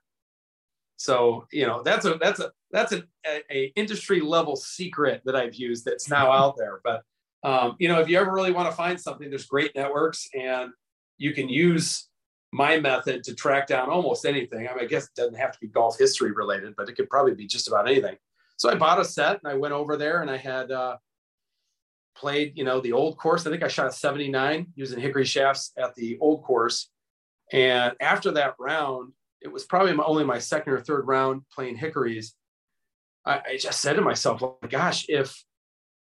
So 0.95 1.47
you 1.51 1.67
know 1.67 1.81
that's 1.83 2.05
a 2.05 2.15
that's 2.15 2.39
a 2.39 2.51
that's 2.71 2.93
a, 2.93 3.03
a 3.51 3.73
industry 3.75 4.21
level 4.21 4.55
secret 4.55 5.21
that 5.25 5.35
I've 5.35 5.55
used 5.55 5.83
that's 5.85 6.09
now 6.09 6.31
out 6.31 6.55
there. 6.57 6.79
But 6.83 7.03
um, 7.43 7.75
you 7.79 7.89
know 7.89 7.99
if 7.99 8.07
you 8.07 8.17
ever 8.17 8.31
really 8.31 8.53
want 8.53 8.69
to 8.69 8.75
find 8.75 8.99
something, 8.99 9.29
there's 9.29 9.47
great 9.47 9.75
networks, 9.75 10.29
and 10.33 10.71
you 11.17 11.33
can 11.33 11.49
use 11.49 12.07
my 12.53 12.79
method 12.79 13.23
to 13.23 13.35
track 13.35 13.67
down 13.67 13.89
almost 13.89 14.25
anything. 14.25 14.67
I 14.67 14.73
mean, 14.73 14.83
I 14.83 14.87
guess 14.87 15.05
it 15.05 15.15
doesn't 15.15 15.35
have 15.35 15.53
to 15.53 15.59
be 15.59 15.67
golf 15.67 15.97
history 15.97 16.31
related, 16.31 16.73
but 16.75 16.89
it 16.89 16.95
could 16.95 17.09
probably 17.09 17.33
be 17.33 17.47
just 17.47 17.67
about 17.67 17.87
anything. 17.87 18.17
So 18.57 18.69
I 18.69 18.75
bought 18.75 18.99
a 18.99 19.05
set 19.05 19.39
and 19.41 19.51
I 19.51 19.55
went 19.55 19.73
over 19.73 19.95
there 19.95 20.21
and 20.21 20.29
I 20.29 20.35
had 20.35 20.69
uh, 20.69 20.97
played, 22.15 22.53
you 22.55 22.63
know, 22.63 22.79
the 22.79 22.93
old 22.93 23.17
course. 23.17 23.45
I 23.45 23.49
think 23.49 23.63
I 23.63 23.67
shot 23.67 23.87
a 23.87 23.91
79 23.91 24.67
using 24.75 24.99
hickory 24.99 25.25
shafts 25.25 25.71
at 25.77 25.95
the 25.95 26.17
old 26.19 26.43
course. 26.43 26.89
And 27.51 27.93
after 27.99 28.31
that 28.31 28.55
round, 28.59 29.13
it 29.41 29.51
was 29.51 29.65
probably 29.65 29.93
my, 29.93 30.03
only 30.03 30.23
my 30.23 30.39
second 30.39 30.73
or 30.73 30.79
third 30.79 31.07
round 31.07 31.43
playing 31.53 31.77
hickories. 31.77 32.35
I, 33.25 33.41
I 33.45 33.57
just 33.57 33.81
said 33.81 33.93
to 33.93 34.01
myself, 34.01 34.41
oh 34.41 34.57
well, 34.61 34.69
gosh, 34.69 35.05
if 35.09 35.43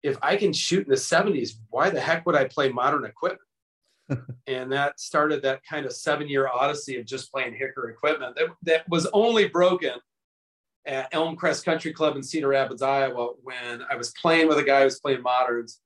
if 0.02 0.16
I 0.22 0.36
can 0.36 0.52
shoot 0.52 0.86
in 0.86 0.90
the 0.90 0.96
70s, 0.96 1.50
why 1.68 1.90
the 1.90 2.00
heck 2.00 2.24
would 2.24 2.34
I 2.34 2.46
play 2.46 2.70
modern 2.70 3.04
equipment? 3.04 3.42
and 4.46 4.72
that 4.72 4.98
started 4.98 5.42
that 5.42 5.60
kind 5.68 5.86
of 5.86 5.92
seven 5.92 6.28
year 6.28 6.48
odyssey 6.48 6.98
of 6.98 7.06
just 7.06 7.30
playing 7.30 7.54
hickory 7.54 7.92
equipment 7.92 8.34
that, 8.36 8.48
that 8.62 8.88
was 8.88 9.06
only 9.12 9.46
broken 9.48 9.92
at 10.86 11.12
Elmcrest 11.12 11.64
Country 11.64 11.92
Club 11.92 12.16
in 12.16 12.22
Cedar 12.22 12.48
Rapids, 12.48 12.82
Iowa, 12.82 13.32
when 13.42 13.82
I 13.88 13.96
was 13.96 14.12
playing 14.20 14.48
with 14.48 14.58
a 14.58 14.62
guy 14.62 14.80
who 14.80 14.84
was 14.86 15.00
playing 15.00 15.22
moderns 15.22 15.80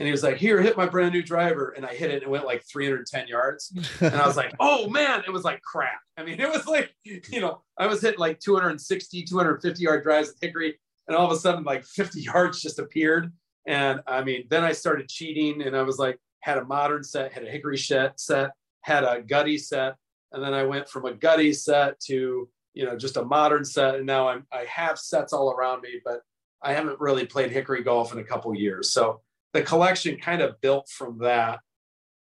and 0.00 0.06
he 0.06 0.12
was 0.12 0.22
like, 0.22 0.38
"Here, 0.38 0.62
hit 0.62 0.78
my 0.78 0.86
brand 0.86 1.12
new 1.12 1.22
driver," 1.22 1.74
and 1.76 1.84
I 1.84 1.94
hit 1.94 2.10
it, 2.10 2.14
and 2.14 2.22
it 2.22 2.30
went 2.30 2.46
like 2.46 2.64
310 2.66 3.28
yards, 3.28 3.70
and 4.00 4.14
I 4.14 4.26
was 4.26 4.34
like, 4.34 4.50
"Oh 4.60 4.88
man!" 4.88 5.22
It 5.26 5.30
was 5.30 5.44
like 5.44 5.60
crap. 5.60 6.00
I 6.16 6.24
mean, 6.24 6.40
it 6.40 6.48
was 6.48 6.66
like, 6.66 6.94
you 7.04 7.40
know, 7.40 7.62
I 7.78 7.86
was 7.86 8.00
hitting 8.00 8.18
like 8.18 8.40
260, 8.40 9.24
250 9.24 9.82
yard 9.82 10.02
drives 10.02 10.28
with 10.28 10.38
Hickory, 10.40 10.80
and 11.06 11.14
all 11.14 11.26
of 11.26 11.32
a 11.32 11.38
sudden, 11.38 11.64
like 11.64 11.84
50 11.84 12.22
yards 12.22 12.62
just 12.62 12.78
appeared, 12.78 13.30
and 13.66 14.00
I 14.06 14.24
mean, 14.24 14.46
then 14.48 14.64
I 14.64 14.72
started 14.72 15.10
cheating, 15.10 15.60
and 15.62 15.76
I 15.76 15.82
was 15.82 15.98
like, 15.98 16.18
had 16.40 16.56
a 16.56 16.64
modern 16.64 17.04
set, 17.04 17.34
had 17.34 17.44
a 17.44 17.50
Hickory 17.50 17.76
set, 17.76 18.18
set, 18.18 18.52
had 18.80 19.04
a 19.04 19.20
gutty 19.20 19.58
set, 19.58 19.96
and 20.32 20.42
then 20.42 20.54
I 20.54 20.62
went 20.62 20.88
from 20.88 21.04
a 21.04 21.12
gutty 21.12 21.52
set 21.52 22.00
to 22.06 22.48
you 22.72 22.84
know 22.86 22.96
just 22.96 23.18
a 23.18 23.24
modern 23.24 23.66
set, 23.66 23.96
and 23.96 24.06
now 24.06 24.28
I'm 24.28 24.46
I 24.50 24.64
have 24.64 24.98
sets 24.98 25.34
all 25.34 25.50
around 25.50 25.82
me, 25.82 26.00
but 26.02 26.22
I 26.62 26.72
haven't 26.72 27.00
really 27.00 27.26
played 27.26 27.50
Hickory 27.50 27.82
golf 27.82 28.14
in 28.14 28.18
a 28.18 28.24
couple 28.24 28.54
years, 28.54 28.94
so 28.94 29.20
the 29.52 29.62
collection 29.62 30.16
kind 30.16 30.42
of 30.42 30.60
built 30.60 30.88
from 30.88 31.18
that. 31.18 31.60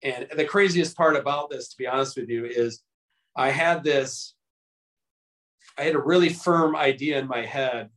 And 0.02 0.28
the 0.36 0.44
craziest 0.44 0.96
part 0.96 1.16
about 1.16 1.50
this, 1.50 1.68
to 1.68 1.76
be 1.76 1.86
honest 1.86 2.16
with 2.16 2.28
you, 2.28 2.44
is 2.44 2.82
I 3.36 3.50
had 3.50 3.82
this, 3.82 4.34
I 5.78 5.82
had 5.82 5.94
a 5.94 6.00
really 6.00 6.28
firm 6.28 6.76
idea 6.76 7.18
in 7.18 7.26
my 7.26 7.44
head 7.44 7.90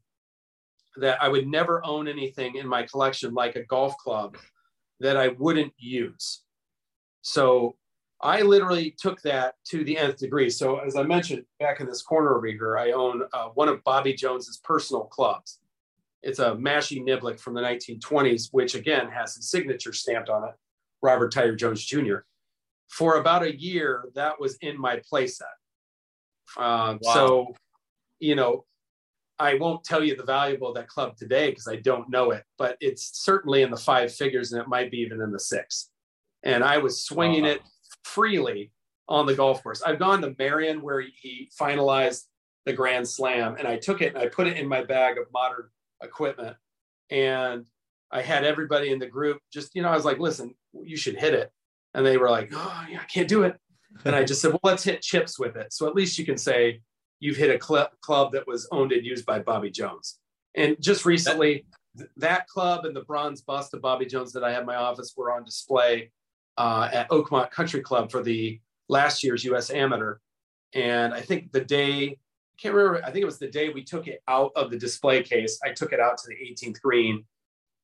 that 0.98 1.22
I 1.22 1.30
would 1.30 1.48
never 1.48 1.86
own 1.86 2.08
anything 2.08 2.56
in 2.56 2.68
my 2.68 2.84
collection 2.84 3.34
like 3.34 3.56
a 3.56 3.66
golf 3.66 3.96
club 3.98 4.38
that 5.00 5.18
I 5.18 5.30
wouldn't 5.30 5.74
use. 5.78 6.44
So 7.22 7.76
I 8.22 8.42
literally 8.42 8.96
took 8.98 9.22
that 9.22 9.56
to 9.70 9.84
the 9.84 9.98
nth 9.98 10.18
degree. 10.18 10.50
So 10.50 10.80
as 10.80 10.96
I 10.96 11.04
mentioned 11.04 11.46
back 11.60 11.80
in 11.80 11.88
this 11.88 12.02
corner 12.02 12.36
over 12.36 12.48
here, 12.48 12.78
I 12.78 12.92
own 12.92 13.24
uh, 13.32 13.50
one 13.54 13.70
of 13.70 13.84
Bobby 13.84 14.14
Jones's 14.14 14.60
personal 14.64 15.06
clubs. 15.06 15.60
It's 16.22 16.40
a 16.40 16.52
Mashie 16.52 17.04
Niblick 17.04 17.40
from 17.40 17.54
the 17.54 17.62
1920s, 17.62 18.50
which 18.52 18.76
again 18.76 19.10
has 19.10 19.36
his 19.36 19.50
signature 19.50 19.94
stamped 19.94 20.30
on 20.30 20.44
it, 20.44 20.56
Robert 21.02 21.32
Tyre 21.32 21.56
Jones 21.56 21.84
Jr. 21.84 22.18
For 22.90 23.18
about 23.18 23.44
a 23.44 23.60
year, 23.60 24.06
that 24.16 24.40
was 24.40 24.58
in 24.62 24.80
my 24.80 25.02
playset. 25.12 25.44
Um, 26.58 27.00
wow. 27.02 27.14
So, 27.14 27.56
you 28.20 28.36
know, 28.36 28.66
I 29.38 29.54
won't 29.54 29.86
tell 29.86 30.04
you 30.04 30.16
the 30.16 30.24
value 30.24 30.64
of 30.66 30.76
that 30.76 30.90
club 30.90 31.16
today 31.16 31.52
because 31.52 31.68
I 31.68 31.78
don't 31.78 32.10
know 32.10 32.32
it, 32.32 32.44
but 32.58 32.76
it's 32.82 33.24
certainly 33.24 33.62
in 33.62 33.72
the 33.72 33.78
five 33.78 34.14
figures 34.14 34.52
and 34.52 34.62
it 34.62 34.68
might 34.68 34.92
be 34.92 34.98
even 34.98 35.22
in 35.22 35.32
the 35.32 35.40
six. 35.40 35.90
And 36.44 36.64
I 36.64 36.80
was 36.80 37.04
swinging 37.04 37.44
wow. 37.44 37.52
it 37.52 37.62
freely 38.04 38.72
on 39.08 39.26
the 39.26 39.36
golf 39.36 39.64
course. 39.64 39.82
I've 39.82 40.00
gone 40.00 40.22
to 40.22 40.36
Merion 40.38 40.82
where 40.82 41.02
he 41.02 41.50
finalized 41.60 42.26
the 42.66 42.74
Grand 42.74 43.08
Slam, 43.08 43.56
and 43.58 43.68
I 43.68 43.78
took 43.78 44.02
it 44.02 44.14
and 44.14 44.18
I 44.18 44.28
put 44.28 44.48
it 44.48 44.58
in 44.58 44.68
my 44.68 44.84
bag 44.84 45.18
of 45.18 45.26
modern 45.34 45.70
equipment. 46.02 46.56
And 47.10 47.66
I 48.12 48.22
had 48.22 48.44
everybody 48.44 48.92
in 48.92 49.00
the 49.00 49.08
group 49.08 49.40
just, 49.52 49.76
you 49.76 49.82
know, 49.82 49.90
I 49.90 49.96
was 49.96 50.06
like, 50.06 50.20
listen, 50.20 50.56
you 50.74 50.98
should 50.98 51.16
hit 51.16 51.34
it. 51.34 51.52
And 51.94 52.06
they 52.06 52.18
were 52.18 52.30
like, 52.30 52.52
oh, 52.54 52.86
yeah, 52.90 53.00
I 53.02 53.06
can't 53.06 53.28
do 53.28 53.44
it. 53.44 53.56
And 54.06 54.16
I 54.16 54.24
just 54.24 54.42
said, 54.42 54.52
well, 54.52 54.60
let's 54.64 54.84
hit 54.84 55.02
chips 55.02 55.40
with 55.40 55.56
it. 55.56 55.74
So 55.74 55.88
at 55.88 55.96
least 55.96 56.18
you 56.18 56.26
can 56.26 56.38
say 56.38 56.82
you've 57.20 57.38
hit 57.38 57.50
a 57.50 57.64
cl- 57.64 57.90
club 58.02 58.32
that 58.34 58.48
was 58.48 58.68
owned 58.72 58.92
and 58.92 59.06
used 59.06 59.26
by 59.26 59.40
Bobby 59.40 59.72
Jones. 59.72 60.20
And 60.56 60.78
just 60.80 61.06
recently, 61.06 61.66
th- 61.98 62.10
that 62.18 62.48
club 62.48 62.86
and 62.86 62.96
the 62.96 63.02
bronze 63.02 63.42
bust 63.42 63.74
of 63.74 63.82
Bobby 63.82 64.06
Jones 64.06 64.32
that 64.34 64.44
I 64.44 64.52
had 64.52 64.62
in 64.62 64.66
my 64.66 64.76
office 64.76 65.14
were 65.18 65.32
on 65.32 65.44
display 65.44 66.12
uh, 66.58 66.90
at 66.92 67.10
Oakmont 67.10 67.52
Country 67.52 67.82
Club 67.82 68.12
for 68.12 68.22
the 68.22 68.60
last 68.88 69.24
year's 69.24 69.44
U.S. 69.46 69.70
Amateur. 69.70 70.18
And 70.74 71.14
I 71.14 71.22
think 71.22 71.52
the 71.52 71.62
day, 71.62 72.18
can't 72.62 72.76
remember, 72.76 73.02
I 73.04 73.12
think 73.12 73.24
it 73.24 73.26
was 73.26 73.40
the 73.40 73.50
day 73.50 73.70
we 73.70 73.84
took 73.84 74.08
it 74.08 74.22
out 74.28 74.52
of 74.56 74.70
the 74.70 74.78
display 74.78 75.24
case. 75.24 75.60
I 75.64 75.72
took 75.72 75.94
it 75.94 76.00
out 76.00 76.18
to 76.18 76.24
the 76.28 76.36
18th 76.36 76.82
green 76.82 77.26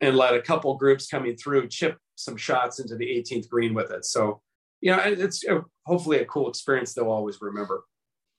and 0.01 0.15
let 0.15 0.33
a 0.33 0.41
couple 0.41 0.75
groups 0.77 1.07
coming 1.07 1.35
through 1.35 1.67
chip 1.69 1.97
some 2.15 2.38
shots 2.38 2.79
into 2.79 2.95
the 2.95 3.05
18th 3.05 3.49
green 3.49 3.73
with 3.73 3.91
it. 3.91 4.05
So, 4.05 4.41
you 4.81 4.91
know, 4.91 5.01
it's 5.03 5.43
hopefully 5.85 6.19
a 6.19 6.25
cool 6.25 6.49
experience 6.49 6.93
they'll 6.93 7.09
always 7.09 7.39
remember. 7.41 7.83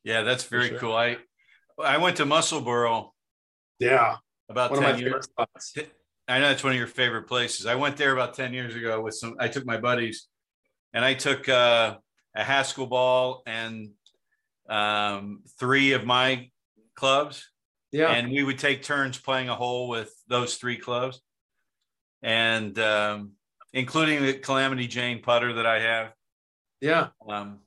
Yeah, 0.04 0.22
that's 0.22 0.44
very 0.44 0.68
sure. 0.68 0.78
cool. 0.78 0.92
I 0.92 1.16
I 1.82 1.98
went 1.98 2.16
to 2.18 2.26
Musselburgh. 2.26 3.06
Yeah, 3.78 4.16
about 4.48 4.70
one 4.70 4.82
10 4.82 4.98
years. 5.00 5.26
I 6.28 6.40
know 6.40 6.50
it's 6.50 6.64
one 6.64 6.72
of 6.72 6.78
your 6.78 6.86
favorite 6.86 7.24
places. 7.24 7.66
I 7.66 7.74
went 7.74 7.96
there 7.96 8.12
about 8.12 8.34
10 8.34 8.52
years 8.52 8.74
ago 8.74 9.00
with 9.00 9.14
some. 9.14 9.36
I 9.40 9.48
took 9.48 9.66
my 9.66 9.78
buddies, 9.78 10.28
and 10.92 11.04
I 11.04 11.14
took 11.14 11.48
uh, 11.48 11.96
a 12.34 12.44
Haskell 12.44 12.86
ball 12.86 13.42
and 13.46 13.90
um, 14.68 15.42
three 15.58 15.92
of 15.92 16.04
my 16.04 16.50
clubs. 16.94 17.48
Yeah, 17.92 18.10
and 18.10 18.30
we 18.30 18.42
would 18.42 18.58
take 18.58 18.82
turns 18.82 19.16
playing 19.16 19.48
a 19.48 19.54
hole 19.54 19.88
with 19.88 20.12
those 20.28 20.56
three 20.56 20.76
clubs, 20.76 21.20
and 22.22 22.78
um, 22.78 23.32
including 23.72 24.22
the 24.22 24.34
Calamity 24.34 24.86
Jane 24.86 25.22
putter 25.22 25.54
that 25.54 25.66
I 25.66 25.80
have. 25.80 26.12
Yeah. 26.80 27.08
Um, 27.28 27.60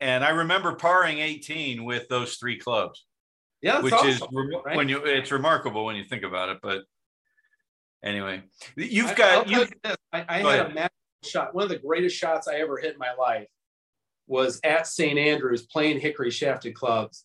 and 0.00 0.24
I 0.24 0.30
remember 0.30 0.74
parring 0.76 1.18
18 1.18 1.84
with 1.84 2.08
those 2.08 2.36
three 2.36 2.58
clubs. 2.58 3.04
Yeah, 3.62 3.80
which 3.80 3.94
awesome, 3.94 4.10
is 4.10 4.22
right? 4.64 4.76
when 4.76 4.90
you 4.90 5.02
it's 5.04 5.32
remarkable 5.32 5.86
when 5.86 5.96
you 5.96 6.04
think 6.04 6.22
about 6.22 6.50
it. 6.50 6.58
But 6.62 6.82
anyway, 8.02 8.42
you've 8.76 9.16
got 9.16 9.48
you. 9.48 9.66
I, 10.12 10.24
I 10.28 10.36
had 10.36 10.46
ahead. 10.46 10.70
a 10.70 10.74
magic 10.74 10.92
shot. 11.24 11.54
One 11.54 11.64
of 11.64 11.70
the 11.70 11.78
greatest 11.78 12.14
shots 12.14 12.46
I 12.46 12.56
ever 12.56 12.76
hit 12.76 12.92
in 12.92 12.98
my 12.98 13.14
life 13.18 13.48
was 14.26 14.60
at 14.64 14.86
St. 14.86 15.18
Andrews 15.18 15.66
playing 15.66 16.00
Hickory 16.00 16.30
shafted 16.30 16.74
clubs. 16.74 17.24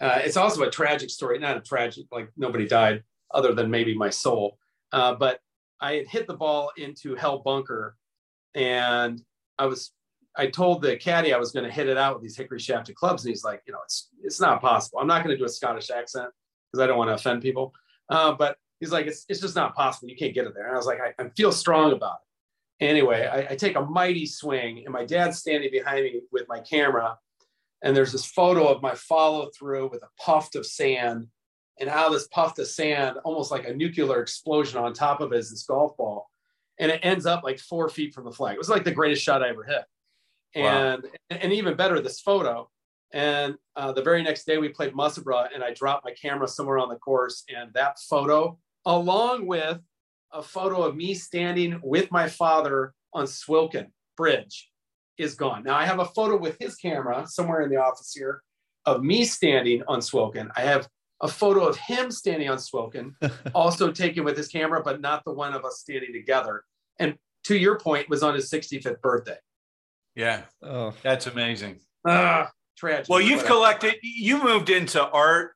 Uh, 0.00 0.20
it's 0.24 0.36
also 0.36 0.62
a 0.62 0.70
tragic 0.70 1.10
story, 1.10 1.38
not 1.38 1.56
a 1.56 1.60
tragic 1.60 2.06
like 2.10 2.28
nobody 2.36 2.66
died 2.66 3.04
other 3.32 3.54
than 3.54 3.70
maybe 3.70 3.94
my 3.94 4.10
soul. 4.10 4.58
Uh, 4.92 5.14
but 5.14 5.40
I 5.80 5.94
had 5.94 6.06
hit 6.06 6.26
the 6.26 6.34
ball 6.34 6.72
into 6.76 7.14
Hell 7.14 7.38
Bunker, 7.38 7.96
and 8.54 9.22
I 9.58 9.66
was 9.66 9.92
I 10.36 10.46
told 10.46 10.82
the 10.82 10.96
caddy 10.96 11.32
I 11.32 11.38
was 11.38 11.52
going 11.52 11.64
to 11.64 11.70
hit 11.70 11.88
it 11.88 11.96
out 11.96 12.14
with 12.14 12.22
these 12.22 12.36
hickory 12.36 12.58
shafted 12.58 12.96
clubs, 12.96 13.24
and 13.24 13.30
he's 13.30 13.44
like, 13.44 13.62
you 13.66 13.72
know, 13.72 13.80
it's 13.84 14.08
it's 14.22 14.40
not 14.40 14.60
possible. 14.60 14.98
I'm 14.98 15.06
not 15.06 15.22
going 15.24 15.34
to 15.34 15.38
do 15.38 15.44
a 15.44 15.48
Scottish 15.48 15.90
accent 15.90 16.30
because 16.72 16.82
I 16.82 16.86
don't 16.86 16.98
want 16.98 17.10
to 17.10 17.14
offend 17.14 17.42
people. 17.42 17.74
Uh, 18.08 18.32
but 18.32 18.56
he's 18.80 18.92
like, 18.92 19.06
it's, 19.06 19.24
it's 19.28 19.40
just 19.40 19.56
not 19.56 19.74
possible. 19.74 20.08
You 20.08 20.16
can't 20.16 20.34
get 20.34 20.46
it 20.46 20.54
there. 20.54 20.66
And 20.66 20.74
I 20.74 20.76
was 20.76 20.86
like, 20.86 20.98
I, 21.00 21.22
I 21.22 21.28
feel 21.30 21.52
strong 21.52 21.92
about 21.92 22.16
it. 22.16 22.31
Anyway, 22.82 23.26
I, 23.26 23.52
I 23.52 23.56
take 23.56 23.76
a 23.76 23.82
mighty 23.82 24.26
swing, 24.26 24.82
and 24.84 24.92
my 24.92 25.04
dad's 25.04 25.38
standing 25.38 25.70
behind 25.70 26.04
me 26.04 26.20
with 26.30 26.46
my 26.48 26.60
camera, 26.60 27.16
and 27.82 27.96
there's 27.96 28.12
this 28.12 28.26
photo 28.26 28.68
of 28.68 28.82
my 28.82 28.94
follow 28.94 29.50
through 29.56 29.90
with 29.90 30.02
a 30.02 30.08
puff 30.22 30.54
of 30.54 30.66
sand, 30.66 31.26
and 31.80 31.88
out 31.88 32.06
of 32.06 32.12
this 32.12 32.28
puff 32.28 32.58
of 32.58 32.66
sand, 32.66 33.18
almost 33.24 33.50
like 33.50 33.66
a 33.66 33.74
nuclear 33.74 34.20
explosion 34.20 34.78
on 34.78 34.92
top 34.92 35.20
of 35.20 35.32
it 35.32 35.38
is 35.38 35.50
this 35.50 35.64
golf 35.64 35.96
ball, 35.96 36.28
and 36.78 36.90
it 36.90 37.00
ends 37.02 37.26
up 37.26 37.44
like 37.44 37.58
four 37.58 37.88
feet 37.88 38.14
from 38.14 38.24
the 38.24 38.32
flag. 38.32 38.54
It 38.54 38.58
was 38.58 38.68
like 38.68 38.84
the 38.84 38.90
greatest 38.90 39.22
shot 39.22 39.42
I 39.42 39.48
ever 39.48 39.64
hit 39.64 39.84
and 40.54 41.02
wow. 41.02 41.10
and 41.30 41.52
even 41.52 41.76
better 41.76 42.00
this 42.00 42.20
photo 42.20 42.68
and 43.12 43.54
uh, 43.76 43.92
the 43.92 44.02
very 44.02 44.22
next 44.22 44.44
day 44.44 44.58
we 44.58 44.68
played 44.68 44.94
Musselburgh 44.94 45.50
and 45.54 45.62
I 45.62 45.72
dropped 45.72 46.04
my 46.04 46.12
camera 46.12 46.48
somewhere 46.48 46.78
on 46.78 46.88
the 46.88 46.96
course 46.96 47.44
and 47.54 47.72
that 47.74 47.98
photo 47.98 48.58
along 48.86 49.46
with 49.46 49.78
a 50.32 50.42
photo 50.42 50.82
of 50.82 50.96
me 50.96 51.14
standing 51.14 51.80
with 51.82 52.10
my 52.10 52.28
father 52.28 52.94
on 53.12 53.26
Swilcan 53.26 53.88
Bridge 54.16 54.70
is 55.18 55.34
gone. 55.34 55.62
Now 55.64 55.76
I 55.76 55.84
have 55.84 55.98
a 55.98 56.04
photo 56.04 56.36
with 56.36 56.56
his 56.58 56.76
camera 56.76 57.26
somewhere 57.26 57.62
in 57.62 57.70
the 57.70 57.76
office 57.76 58.12
here 58.14 58.42
of 58.86 59.02
me 59.02 59.24
standing 59.24 59.82
on 59.86 60.00
Swilcan. 60.00 60.50
I 60.56 60.62
have 60.62 60.88
a 61.20 61.28
photo 61.28 61.66
of 61.66 61.76
him 61.76 62.10
standing 62.10 62.48
on 62.50 62.58
Swilcan, 62.58 63.14
also 63.54 63.92
taken 63.92 64.24
with 64.24 64.36
his 64.36 64.48
camera, 64.48 64.82
but 64.82 65.00
not 65.00 65.22
the 65.24 65.32
one 65.32 65.54
of 65.54 65.64
us 65.64 65.78
standing 65.78 66.12
together. 66.12 66.64
And 66.98 67.14
to 67.44 67.56
your 67.56 67.78
point, 67.78 68.08
was 68.08 68.22
on 68.22 68.34
his 68.34 68.50
65th 68.50 69.00
birthday. 69.00 69.36
Yeah. 70.14 70.42
Oh. 70.62 70.94
That's 71.02 71.26
amazing. 71.26 71.80
Ah, 72.06 72.50
tragic. 72.76 73.08
Well, 73.08 73.20
you've 73.20 73.44
collected, 73.44 73.96
you 74.02 74.42
moved 74.42 74.68
into 74.68 75.02
art. 75.02 75.52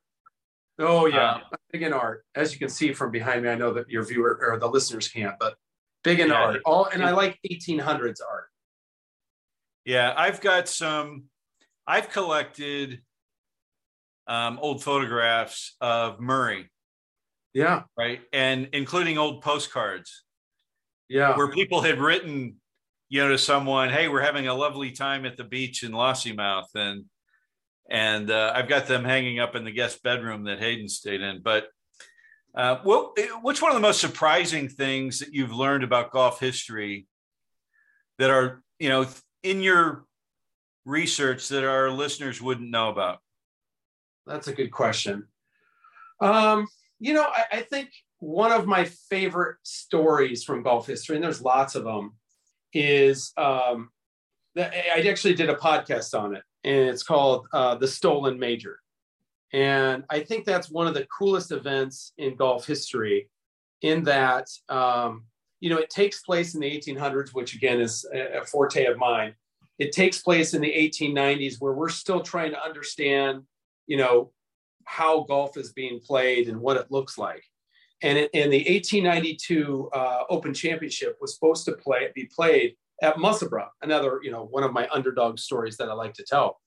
Oh, 0.78 1.06
yeah. 1.06 1.34
Um, 1.34 1.40
big 1.72 1.82
in 1.82 1.92
art. 1.92 2.24
As 2.34 2.52
you 2.52 2.58
can 2.58 2.68
see 2.68 2.92
from 2.92 3.10
behind 3.10 3.42
me, 3.42 3.48
I 3.48 3.54
know 3.54 3.72
that 3.72 3.88
your 3.88 4.04
viewer 4.04 4.38
or 4.40 4.58
the 4.58 4.68
listeners 4.68 5.08
can't, 5.08 5.34
but 5.38 5.54
big 6.04 6.20
in 6.20 6.28
yeah, 6.28 6.34
art. 6.34 6.60
All 6.64 6.86
and 6.86 7.02
I 7.02 7.12
like 7.12 7.38
1800s 7.50 8.18
art. 8.28 8.48
Yeah, 9.84 10.12
I've 10.16 10.40
got 10.40 10.68
some, 10.68 11.24
I've 11.86 12.10
collected 12.10 13.00
um, 14.26 14.58
old 14.60 14.82
photographs 14.82 15.76
of 15.80 16.20
Moray. 16.20 16.64
Yeah. 17.54 17.84
Right. 17.96 18.20
And 18.32 18.68
including 18.72 19.16
old 19.16 19.42
postcards. 19.42 20.24
Yeah. 21.08 21.36
Where 21.36 21.48
people 21.48 21.80
had 21.80 22.00
written 22.00 22.56
you 23.08 23.22
know 23.22 23.28
to 23.30 23.38
someone 23.38 23.88
hey 23.90 24.08
we're 24.08 24.20
having 24.20 24.48
a 24.48 24.54
lovely 24.54 24.90
time 24.90 25.24
at 25.24 25.36
the 25.36 25.44
beach 25.44 25.82
in 25.82 25.92
lossiemouth 25.92 26.74
and 26.74 27.04
and 27.90 28.30
uh, 28.30 28.52
i've 28.54 28.68
got 28.68 28.86
them 28.86 29.04
hanging 29.04 29.38
up 29.38 29.54
in 29.54 29.64
the 29.64 29.70
guest 29.70 30.02
bedroom 30.02 30.44
that 30.44 30.58
hayden 30.58 30.88
stayed 30.88 31.20
in. 31.20 31.40
But 31.42 31.68
uh, 32.54 32.78
well, 32.84 33.12
what's 33.42 33.60
one 33.60 33.70
of 33.70 33.74
the 33.74 33.86
most 33.86 34.00
surprising 34.00 34.68
things 34.68 35.18
that 35.18 35.34
you've 35.34 35.52
learned 35.52 35.84
about 35.84 36.10
golf 36.10 36.40
history 36.40 37.06
that 38.18 38.30
are 38.30 38.62
you 38.78 38.88
know 38.88 39.06
in 39.42 39.60
your 39.60 40.04
research 40.84 41.48
that 41.48 41.64
our 41.64 41.90
listeners 41.90 42.40
wouldn't 42.40 42.70
know 42.70 42.88
about? 42.88 43.18
That's 44.26 44.48
a 44.48 44.54
good 44.54 44.70
question. 44.70 45.28
Um, 46.20 46.66
you 46.98 47.12
know 47.12 47.24
I, 47.24 47.58
I 47.58 47.60
think 47.60 47.90
one 48.18 48.52
of 48.52 48.66
my 48.66 48.84
favorite 48.84 49.58
stories 49.62 50.42
from 50.42 50.62
golf 50.62 50.86
history 50.86 51.16
and 51.16 51.24
there's 51.24 51.42
lots 51.42 51.74
of 51.74 51.84
them 51.84 52.14
is 52.72 53.32
um, 53.36 53.90
I 54.56 55.04
actually 55.08 55.34
did 55.34 55.50
a 55.50 55.54
podcast 55.54 56.18
on 56.18 56.34
it, 56.34 56.42
and 56.66 56.88
it's 56.88 57.04
called 57.04 57.46
uh, 57.52 57.76
The 57.76 57.88
Stolen 57.88 58.38
Major. 58.38 58.80
And 59.52 60.04
I 60.10 60.20
think 60.20 60.44
that's 60.44 60.68
one 60.68 60.88
of 60.88 60.94
the 60.94 61.06
coolest 61.06 61.52
events 61.52 62.12
in 62.18 62.34
golf 62.34 62.66
history, 62.66 63.30
in 63.82 64.02
that, 64.04 64.48
um, 64.68 65.24
you 65.60 65.70
know, 65.70 65.78
it 65.78 65.88
takes 65.88 66.20
place 66.22 66.54
in 66.54 66.60
the 66.60 66.70
1800s, 66.70 67.30
which 67.32 67.54
again 67.54 67.80
is 67.80 68.04
a 68.12 68.44
forte 68.44 68.84
of 68.86 68.98
mine. 68.98 69.34
It 69.78 69.92
takes 69.92 70.22
place 70.22 70.54
in 70.54 70.60
the 70.60 70.72
1890s, 70.72 71.56
where 71.60 71.72
we're 71.72 71.88
still 71.88 72.20
trying 72.20 72.50
to 72.50 72.62
understand, 72.62 73.42
you 73.86 73.96
know, 73.96 74.32
how 74.84 75.24
golf 75.24 75.56
is 75.56 75.72
being 75.72 76.00
played 76.00 76.48
and 76.48 76.60
what 76.60 76.76
it 76.76 76.90
looks 76.90 77.16
like. 77.16 77.44
And 78.02 78.18
in 78.18 78.50
the 78.50 78.58
1892 78.58 79.90
uh, 79.92 80.24
Open 80.28 80.52
Championship 80.52 81.16
was 81.20 81.34
supposed 81.34 81.64
to 81.66 81.72
play 81.72 82.10
be 82.14 82.28
played 82.34 82.76
at 83.02 83.18
Musselburgh, 83.18 83.68
another 83.82 84.20
you 84.22 84.30
know 84.30 84.44
one 84.44 84.62
of 84.62 84.72
my 84.72 84.88
underdog 84.92 85.38
stories 85.38 85.76
that 85.76 85.88
I 85.88 85.94
like 85.94 86.14
to 86.14 86.24
tell. 86.24 86.60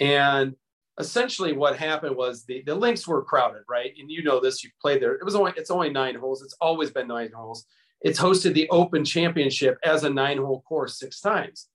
And 0.00 0.54
essentially, 0.98 1.52
what 1.52 1.76
happened 1.76 2.16
was 2.16 2.44
the 2.44 2.62
the 2.66 2.74
links 2.74 3.06
were 3.06 3.24
crowded, 3.24 3.62
right? 3.68 3.92
And 3.98 4.10
you 4.10 4.22
know 4.22 4.40
this, 4.40 4.62
you've 4.62 4.78
played 4.80 5.02
there. 5.02 5.14
It 5.14 5.24
was 5.24 5.34
only 5.34 5.52
it's 5.56 5.70
only 5.70 5.90
nine 5.90 6.14
holes. 6.14 6.42
It's 6.42 6.56
always 6.60 6.90
been 6.90 7.08
nine 7.08 7.30
holes. 7.34 7.66
It's 8.00 8.18
hosted 8.18 8.54
the 8.54 8.68
Open 8.70 9.04
Championship 9.04 9.78
as 9.84 10.04
a 10.04 10.10
nine 10.10 10.38
hole 10.38 10.62
course 10.62 10.98
six 10.98 11.20
times. 11.20 11.68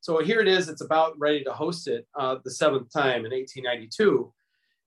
So 0.00 0.22
here 0.22 0.40
it 0.40 0.48
is. 0.48 0.68
It's 0.68 0.82
about 0.82 1.18
ready 1.18 1.44
to 1.44 1.52
host 1.52 1.88
it 1.88 2.06
uh, 2.18 2.36
the 2.44 2.50
seventh 2.50 2.92
time 2.92 3.24
in 3.24 3.32
1892. 3.32 4.32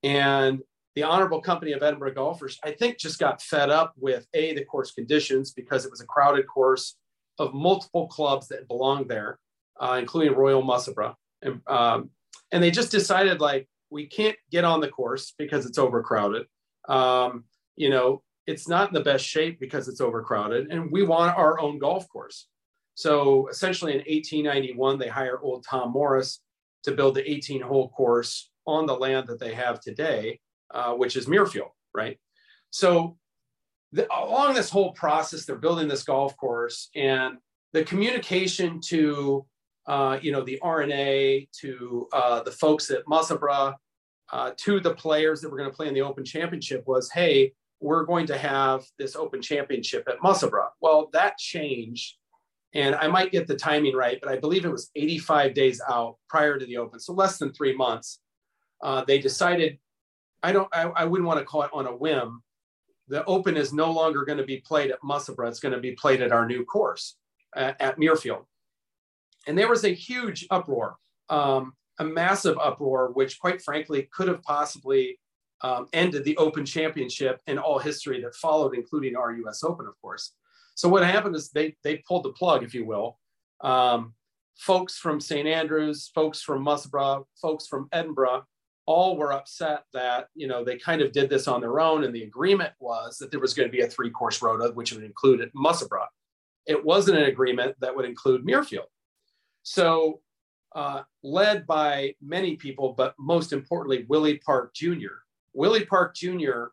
And 0.03 0.59
the 0.95 1.03
Honorable 1.03 1.41
Company 1.41 1.71
of 1.73 1.83
Edinburgh 1.83 2.15
Golfers, 2.15 2.59
I 2.63 2.71
think, 2.71 2.97
just 2.97 3.19
got 3.19 3.41
fed 3.41 3.69
up 3.69 3.93
with 3.97 4.27
A, 4.33 4.53
the 4.53 4.65
course 4.65 4.91
conditions 4.91 5.51
because 5.51 5.85
it 5.85 5.91
was 5.91 6.01
a 6.01 6.05
crowded 6.05 6.47
course 6.47 6.95
of 7.39 7.53
multiple 7.53 8.07
clubs 8.07 8.47
that 8.47 8.67
belonged 8.67 9.09
there, 9.09 9.39
uh, 9.79 9.97
including 9.99 10.33
Royal 10.33 10.61
Musselburgh. 10.61 11.15
And, 11.41 11.61
um, 11.67 12.09
and 12.51 12.63
they 12.63 12.71
just 12.71 12.91
decided, 12.91 13.41
like, 13.41 13.67
we 13.89 14.05
can't 14.05 14.37
get 14.51 14.65
on 14.65 14.81
the 14.81 14.87
course 14.87 15.33
because 15.37 15.65
it's 15.65 15.77
overcrowded. 15.77 16.45
Um, 16.89 17.45
you 17.75 17.89
know, 17.89 18.23
it's 18.47 18.67
not 18.67 18.89
in 18.89 18.93
the 18.93 19.01
best 19.01 19.25
shape 19.25 19.59
because 19.59 19.87
it's 19.87 20.01
overcrowded, 20.01 20.71
and 20.71 20.91
we 20.91 21.03
want 21.03 21.37
our 21.37 21.59
own 21.59 21.79
golf 21.79 22.07
course. 22.09 22.47
So 22.95 23.47
essentially, 23.49 23.91
in 23.91 23.99
1891, 23.99 24.97
they 24.97 25.07
hire 25.07 25.39
old 25.41 25.65
Tom 25.69 25.91
Morris 25.91 26.41
to 26.83 26.91
build 26.93 27.15
the 27.15 27.29
18 27.29 27.61
hole 27.61 27.89
course 27.89 28.49
on 28.65 28.85
the 28.85 28.95
land 28.95 29.27
that 29.27 29.39
they 29.39 29.53
have 29.53 29.79
today 29.79 30.39
uh, 30.73 30.93
which 30.93 31.15
is 31.15 31.27
Muirfield, 31.27 31.71
right? 31.93 32.17
So 32.71 33.17
the, 33.91 34.07
along 34.13 34.53
this 34.53 34.69
whole 34.69 34.91
process, 34.93 35.45
they're 35.45 35.55
building 35.55 35.87
this 35.87 36.03
golf 36.03 36.35
course, 36.37 36.89
and 36.95 37.37
the 37.73 37.83
communication 37.83 38.81
to 38.81 39.45
uh, 39.87 40.19
you 40.21 40.31
know, 40.31 40.43
the 40.43 40.59
R&A 40.61 41.47
to 41.61 42.07
uh, 42.11 42.43
the 42.43 42.51
folks 42.51 42.91
at 42.91 43.07
Musselburgh, 43.07 43.73
uh, 44.33 44.51
to 44.57 44.79
the 44.81 44.93
players 44.93 45.39
that 45.41 45.49
were 45.49 45.57
going 45.57 45.69
to 45.69 45.75
play 45.75 45.87
in 45.87 45.93
the 45.93 46.01
Open 46.01 46.25
Championship 46.25 46.83
was, 46.85 47.09
hey, 47.09 47.53
we're 47.79 48.03
going 48.03 48.25
to 48.27 48.37
have 48.37 48.83
this 48.99 49.15
Open 49.15 49.41
Championship 49.41 50.05
at 50.09 50.21
Musselburgh. 50.21 50.71
Well, 50.81 51.09
that 51.13 51.37
changed, 51.37 52.15
and 52.73 52.95
I 52.95 53.07
might 53.07 53.31
get 53.31 53.47
the 53.47 53.55
timing 53.55 53.95
right, 53.95 54.19
but 54.21 54.29
I 54.29 54.37
believe 54.37 54.65
it 54.65 54.71
was 54.71 54.91
85 54.95 55.53
days 55.53 55.81
out 55.89 56.17
prior 56.27 56.59
to 56.59 56.65
the 56.65 56.77
Open, 56.77 56.99
so 56.99 57.13
less 57.13 57.37
than 57.37 57.53
three 57.53 57.75
months. 57.75 58.19
Uh, 58.83 59.05
they 59.05 59.19
decided, 59.19 59.79
I 60.43 60.51
don't, 60.51 60.67
I, 60.73 60.83
I 60.83 61.05
wouldn't 61.05 61.27
want 61.27 61.39
to 61.39 61.45
call 61.45 61.63
it 61.63 61.71
on 61.73 61.87
a 61.87 61.95
whim. 61.95 62.43
The 63.07 63.23
Open 63.25 63.55
is 63.55 63.73
no 63.73 63.91
longer 63.91 64.25
going 64.25 64.37
to 64.37 64.45
be 64.45 64.57
played 64.57 64.91
at 64.91 65.03
Musselburgh. 65.03 65.49
It's 65.49 65.59
going 65.59 65.73
to 65.73 65.79
be 65.79 65.93
played 65.93 66.21
at 66.21 66.31
our 66.31 66.45
new 66.45 66.65
course 66.65 67.15
at, 67.55 67.79
at 67.81 67.97
Muirfield. 67.97 68.45
And 69.47 69.57
there 69.57 69.69
was 69.69 69.85
a 69.85 69.93
huge 69.93 70.45
uproar, 70.49 70.97
um, 71.29 71.73
a 71.99 72.03
massive 72.03 72.57
uproar, 72.57 73.11
which 73.13 73.39
quite 73.39 73.61
frankly 73.61 74.09
could 74.11 74.27
have 74.27 74.43
possibly 74.43 75.19
um, 75.61 75.87
ended 75.93 76.23
the 76.25 76.37
Open 76.37 76.65
Championship 76.65 77.41
and 77.47 77.57
all 77.57 77.79
history 77.79 78.21
that 78.21 78.35
followed, 78.35 78.75
including 78.75 79.15
our 79.15 79.31
U.S. 79.31 79.63
Open, 79.63 79.87
of 79.87 79.99
course. 80.01 80.33
So 80.75 80.87
what 80.89 81.03
happened 81.03 81.35
is 81.35 81.49
they 81.49 81.75
they 81.83 81.97
pulled 82.07 82.23
the 82.23 82.33
plug, 82.33 82.63
if 82.63 82.73
you 82.75 82.85
will. 82.85 83.17
Um, 83.61 84.13
folks 84.57 84.97
from 84.97 85.19
St 85.19 85.47
Andrews, 85.47 86.11
folks 86.13 86.41
from 86.41 86.61
Musselburgh, 86.61 87.23
folks 87.41 87.67
from 87.67 87.87
Edinburgh, 87.91 88.43
all 88.87 89.17
were 89.17 89.33
upset 89.33 89.83
that 89.93 90.29
you 90.33 90.47
know 90.47 90.63
they 90.63 90.77
kind 90.77 91.01
of 91.01 91.11
did 91.11 91.29
this 91.29 91.47
on 91.47 91.61
their 91.61 91.79
own, 91.79 92.03
and 92.03 92.15
the 92.15 92.23
agreement 92.23 92.73
was 92.79 93.17
that 93.19 93.29
there 93.29 93.39
was 93.39 93.53
going 93.53 93.67
to 93.67 93.71
be 93.71 93.81
a 93.81 93.87
three 93.87 94.09
course 94.09 94.41
rota, 94.41 94.71
which 94.73 94.93
would 94.93 95.03
include 95.03 95.47
Musselburgh. 95.53 96.07
It 96.65 96.83
wasn't 96.83 97.19
an 97.19 97.25
agreement 97.25 97.75
that 97.81 97.95
would 97.95 98.05
include 98.05 98.45
Muirfield. 98.45 98.87
So, 99.63 100.21
uh, 100.73 101.03
led 101.21 101.67
by 101.67 102.15
many 102.21 102.55
people, 102.55 102.93
but 102.93 103.13
most 103.19 103.53
importantly, 103.53 104.05
Willie 104.07 104.39
Park 104.39 104.73
Jr., 104.73 105.19
Willie 105.53 105.85
Park 105.85 106.15
Jr. 106.15 106.67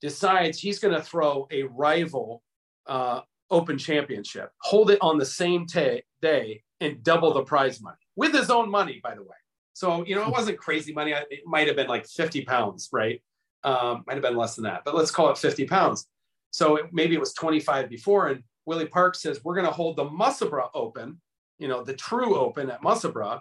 decides 0.00 0.58
he's 0.58 0.78
going 0.78 0.94
to 0.94 1.02
throw 1.02 1.48
a 1.50 1.64
rival 1.64 2.42
uh, 2.86 3.20
Open 3.50 3.78
Championship, 3.78 4.50
hold 4.60 4.90
it 4.90 4.98
on 5.00 5.16
the 5.16 5.24
same 5.24 5.66
t- 5.66 6.02
day, 6.20 6.62
and 6.80 7.02
double 7.02 7.32
the 7.32 7.42
prize 7.42 7.80
money 7.80 7.96
with 8.16 8.34
his 8.34 8.50
own 8.50 8.70
money, 8.70 9.00
by 9.02 9.14
the 9.14 9.22
way. 9.22 9.37
So, 9.78 10.04
you 10.04 10.14
know, 10.14 10.26
it 10.26 10.32
wasn't 10.32 10.58
crazy 10.58 10.92
money. 10.92 11.12
It 11.12 11.42
might 11.46 11.66
have 11.66 11.76
been 11.76 11.86
like 11.86 12.06
50 12.06 12.44
pounds, 12.44 12.88
right? 12.92 13.22
Um, 13.64 14.04
might 14.06 14.14
have 14.14 14.22
been 14.22 14.36
less 14.36 14.54
than 14.54 14.64
that, 14.64 14.82
but 14.84 14.94
let's 14.94 15.10
call 15.10 15.30
it 15.30 15.38
50 15.38 15.66
pounds. 15.66 16.06
So 16.50 16.76
it, 16.76 16.86
maybe 16.92 17.14
it 17.14 17.20
was 17.20 17.32
25 17.32 17.88
before. 17.88 18.28
And 18.28 18.42
Willie 18.66 18.86
Park 18.86 19.14
says, 19.14 19.42
we're 19.44 19.54
going 19.54 19.66
to 19.66 19.72
hold 19.72 19.96
the 19.96 20.04
Musselburgh 20.04 20.70
Open 20.74 21.20
you 21.58 21.68
know, 21.68 21.82
the 21.82 21.94
true 21.94 22.36
open 22.36 22.70
at 22.70 22.82
Musselburgh, 22.82 23.40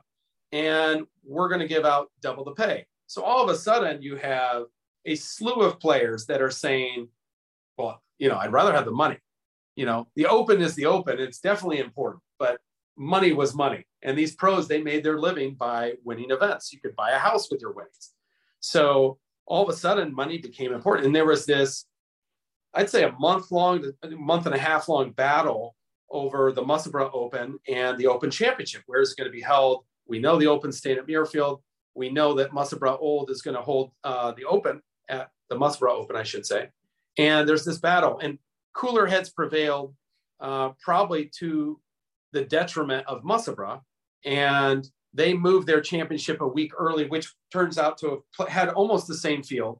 and 0.52 1.06
we're 1.24 1.50
going 1.50 1.62
to 1.62 1.68
give 1.68 1.86
out 1.86 2.10
double 2.22 2.44
the 2.44 2.52
pay. 2.52 2.86
So 3.06 3.22
all 3.24 3.44
of 3.44 3.50
a 3.50 3.56
sudden, 3.58 4.02
you 4.02 4.16
have 4.18 4.64
a 5.06 5.16
slew 5.16 5.62
of 5.62 5.80
players 5.80 6.26
that 6.26 6.42
are 6.42 6.52
saying, 6.52 7.08
well, 7.78 8.02
you 8.18 8.28
know, 8.28 8.38
I'd 8.38 8.52
rather 8.52 8.74
have 8.74 8.86
the 8.86 8.92
money. 8.92 9.18
You 9.76 9.86
know, 9.86 10.08
the 10.16 10.26
open 10.26 10.62
is 10.62 10.74
the 10.74 10.88
open. 10.88 11.20
It's 11.20 11.40
definitely 11.40 11.80
important, 11.80 12.24
but 12.40 12.60
money 12.98 13.32
was 13.32 13.54
money. 13.54 13.86
And 14.04 14.18
these 14.18 14.36
pros, 14.36 14.68
they 14.68 14.82
made 14.82 15.04
their 15.04 15.20
living 15.20 15.56
by 15.56 15.94
winning 16.04 16.32
events. 16.32 16.72
You 16.72 16.80
could 16.80 16.96
buy 16.96 17.12
a 17.12 17.18
house 17.18 17.50
with 17.50 17.62
your 17.62 17.74
winnings. 17.74 18.14
So 18.60 19.18
all 19.46 19.64
of 19.64 19.70
a 19.70 19.78
sudden, 19.78 20.14
money 20.14 20.38
became 20.38 20.74
important. 20.74 21.08
And 21.08 21.16
there 21.16 21.26
was 21.26 21.46
this, 21.46 21.86
I'd 22.74 22.90
say, 22.90 23.04
a 23.04 23.12
month 23.14 23.52
long, 23.52 23.84
month 24.10 24.46
and 24.46 24.56
a 24.56 24.60
half 24.60 24.88
long 24.88 25.12
battle 25.12 25.76
over 26.10 26.52
the 26.52 26.64
Musselburgh 26.64 27.12
Open 27.14 27.58
and 27.68 27.98
the 27.98 28.08
Open 28.08 28.30
Championship. 28.30 28.84
Where 28.86 29.02
is 29.02 29.12
it 29.12 29.18
going 29.18 29.30
to 29.30 29.36
be 29.36 29.42
held? 29.42 29.86
We 30.08 30.20
know 30.20 30.38
the 30.38 30.48
Open 30.48 30.72
staying 30.72 30.98
at 30.98 31.08
Muirfield. 31.08 31.62
We 31.96 32.10
know 32.10 32.34
that 32.36 32.54
Musselburgh 32.54 32.98
Old 33.00 33.30
is 33.32 33.42
going 33.42 33.58
to 33.58 33.64
hold 33.64 33.92
uh, 34.04 34.32
the 34.34 34.46
Open 34.46 34.82
at 35.10 35.30
the 35.50 35.58
Musselburgh 35.58 35.92
Open, 35.92 36.16
I 36.16 36.24
should 36.24 36.46
say. 36.46 36.70
And 37.18 37.50
there's 37.50 37.66
this 37.66 37.80
battle, 37.80 38.20
and 38.20 38.38
cooler 38.74 39.08
heads 39.08 39.30
prevailed, 39.32 39.96
uh, 40.40 40.70
probably 40.80 41.32
to 41.40 41.80
the 42.34 42.46
detriment 42.46 43.06
of 43.08 43.24
Musselburgh. 43.24 43.80
And 44.26 44.88
they 45.14 45.34
moved 45.34 45.68
their 45.68 45.82
championship 45.82 46.42
a 46.42 46.48
week 46.48 46.72
early, 46.78 47.08
which 47.08 47.34
turns 47.52 47.78
out 47.78 47.98
to 48.00 48.24
have 48.38 48.50
had 48.50 48.70
almost 48.70 49.08
the 49.08 49.16
same 49.16 49.44
field. 49.44 49.80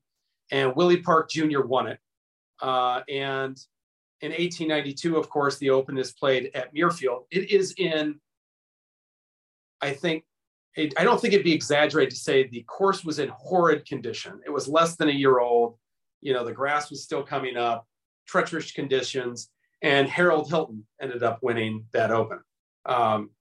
And 0.52 0.76
Willie 0.76 1.02
Park 1.02 1.30
Jr. 1.30 1.62
won 1.62 1.88
it. 1.88 2.00
Uh, 2.62 3.02
and 3.10 3.58
in 4.22 4.32
1892, 4.32 5.18
of 5.18 5.30
course, 5.30 5.58
the 5.58 5.70
Open 5.70 5.98
is 5.98 6.14
played 6.14 6.52
at 6.56 6.74
Muirfield. 6.74 7.26
It 7.30 7.52
is 7.52 7.74
in, 7.78 8.20
I 9.82 9.92
think, 9.92 10.24
it, 10.76 10.94
I 10.98 11.04
don't 11.04 11.20
think 11.20 11.34
it'd 11.34 11.44
be 11.44 11.54
exaggerated 11.54 12.12
to 12.12 12.20
say 12.20 12.48
the 12.48 12.64
course 12.64 13.04
was 13.04 13.20
in 13.20 13.30
horrid 13.30 13.86
condition. 13.86 14.40
It 14.46 14.50
was 14.50 14.68
less 14.68 14.96
than 14.96 15.10
a 15.10 15.14
year 15.14 15.40
old. 15.40 15.78
You 16.22 16.34
know, 16.34 16.44
the 16.44 16.54
grass 16.54 16.90
was 16.90 17.04
still 17.04 17.24
coming 17.24 17.58
up, 17.58 17.86
treacherous 18.28 18.72
conditions, 18.72 19.50
and 19.82 20.08
Harold 20.08 20.50
Hilton 20.50 20.86
ended 21.02 21.24
up 21.24 21.40
winning 21.42 21.86
that 21.94 22.12
Open. 22.12 22.40
Um, 22.86 23.32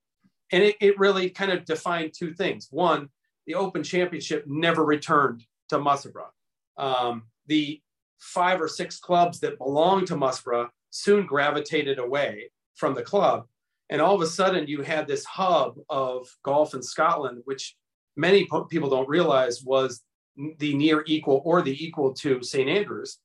and 0.53 0.63
it, 0.63 0.77
it 0.81 0.99
really 0.99 1.31
kind 1.31 1.51
of 1.51 1.65
defined 1.65 2.13
two 2.17 2.33
things. 2.35 2.69
One, 2.71 3.09
the 3.47 3.55
Open 3.55 3.83
Championship 3.83 4.45
never 4.47 4.85
returned 4.85 5.45
to 5.71 5.79
Musselburgh. 5.79 6.31
Um, 6.77 7.25
the 7.47 7.81
five 8.21 8.61
or 8.61 8.69
six 8.69 8.99
clubs 8.99 9.41
that 9.41 9.59
belonged 9.59 10.09
to 10.09 10.17
Musselburgh 10.17 10.69
soon 10.91 11.27
gravitated 11.27 11.99
away 11.99 12.51
from 12.75 12.95
the 12.95 13.03
club. 13.03 13.47
And 13.89 14.01
all 14.01 14.15
of 14.15 14.21
a 14.21 14.27
sudden, 14.27 14.67
you 14.67 14.83
had 14.83 15.07
this 15.07 15.25
hub 15.25 15.77
of 15.89 16.27
golf 16.43 16.75
in 16.75 16.83
Scotland, 16.83 17.43
which 17.45 17.77
many 18.17 18.49
people 18.69 18.91
don't 18.91 19.09
realize 19.09 19.63
was 19.63 20.03
the 20.59 20.75
near 20.75 21.05
equal 21.07 21.41
or 21.45 21.63
the 21.63 21.85
equal 21.85 22.13
to 22.15 22.43
St. 22.43 22.69
Andrews. 22.69 23.19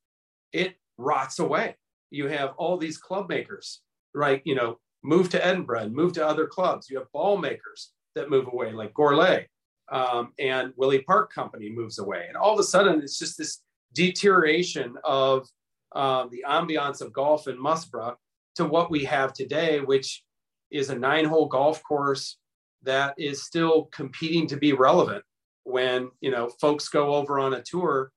It 0.54 0.76
rots 0.98 1.40
away. 1.40 1.76
You 2.12 2.28
have 2.28 2.54
all 2.58 2.78
these 2.78 2.98
club 2.98 3.28
makers, 3.30 3.82
right? 4.14 4.42
You 4.46 4.56
know, 4.56 4.78
move 5.04 5.30
to 5.30 5.46
Edinburgh 5.46 5.82
and 5.82 5.94
move 5.94 6.14
to 6.14 6.28
other 6.28 6.46
clubs. 6.46 6.90
You 6.90 7.00
have 7.00 7.12
ball 7.12 7.38
makers 7.38 7.92
that 8.16 8.30
move 8.30 8.48
away, 8.52 8.72
like 8.74 8.94
Gourlay, 8.94 9.46
um, 9.92 10.34
and 10.38 10.74
Willie 10.76 11.02
Park 11.02 11.34
Company 11.34 11.72
moves 11.72 11.98
away. 11.98 12.26
And 12.28 12.38
all 12.38 12.54
of 12.54 12.60
a 12.60 12.64
sudden, 12.64 13.02
it's 13.02 13.18
just 13.18 13.38
this 13.38 13.62
deterioration 13.94 14.96
of 15.04 15.48
uh, 15.94 16.28
the 16.32 16.44
ambiance 16.48 17.02
of 17.02 17.14
golf 17.14 17.48
in 17.48 17.60
Musselburgh 17.60 18.16
to 18.56 18.66
what 18.66 18.92
we 18.92 19.06
have 19.06 19.34
today, 19.34 19.80
which 19.80 20.24
is 20.70 20.90
a 20.90 20.96
nine 20.96 21.26
hole 21.26 21.48
golf 21.48 21.82
course 21.84 22.38
that 22.84 23.14
is 23.18 23.44
still 23.44 23.86
competing 23.86 24.48
to 24.48 24.58
be 24.58 24.74
relevant. 24.74 25.24
When, 25.64 26.10
you 26.22 26.32
know, 26.32 26.50
folks 26.60 26.90
go 26.90 27.14
over 27.14 27.40
on 27.40 27.54
a 27.54 27.62
tour, 27.62 28.12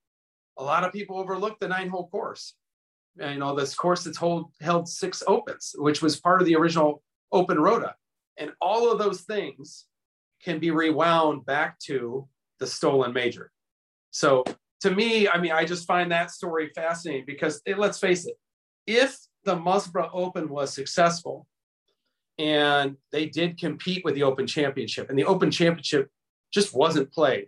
a 0.59 0.65
lot 0.65 0.85
of 0.85 0.93
people 0.93 1.19
overlook 1.19 1.59
the 1.59 1.69
nine 1.69 1.89
hole 1.89 2.09
course. 2.09 2.55
You 3.17 3.39
know, 3.39 3.55
this 3.55 3.75
course 3.75 4.05
that's 4.05 4.17
hold, 4.17 4.51
held 4.61 4.89
six 4.89 5.23
opens, 5.27 5.75
which 5.79 6.03
was 6.03 6.21
part 6.21 6.41
of 6.41 6.47
the 6.47 6.57
original 6.57 7.03
open 7.31 7.59
rota. 7.59 7.95
And 8.37 8.51
all 8.61 8.91
of 8.91 8.99
those 8.99 9.23
things 9.23 9.85
can 10.43 10.59
be 10.59 10.71
rewound 10.71 11.47
back 11.47 11.79
to 11.81 12.29
the 12.59 12.67
stolen 12.67 13.13
major. 13.13 13.51
So 14.11 14.45
to 14.81 14.91
me, 14.91 15.29
I 15.29 15.41
mean, 15.41 15.53
I 15.53 15.65
just 15.65 15.87
find 15.87 16.11
that 16.13 16.31
story 16.31 16.71
fascinating 16.75 17.25
because 17.27 17.63
it, 17.65 17.79
let's 17.79 17.99
face 17.99 18.27
it, 18.27 18.35
if 18.87 19.17
the 19.45 19.57
Musselburgh 19.57 20.11
Open 20.13 20.49
was 20.49 20.75
successful 20.75 21.47
and 22.39 22.97
they 23.13 23.27
did 23.27 23.59
compete 23.59 24.05
with 24.05 24.15
the 24.15 24.25
Open 24.25 24.47
Championship 24.47 25.09
and 25.09 25.19
the 25.19 25.25
Open 25.25 25.51
Championship 25.51 26.11
just 26.53 26.75
wasn't 26.75 27.13
played, 27.13 27.47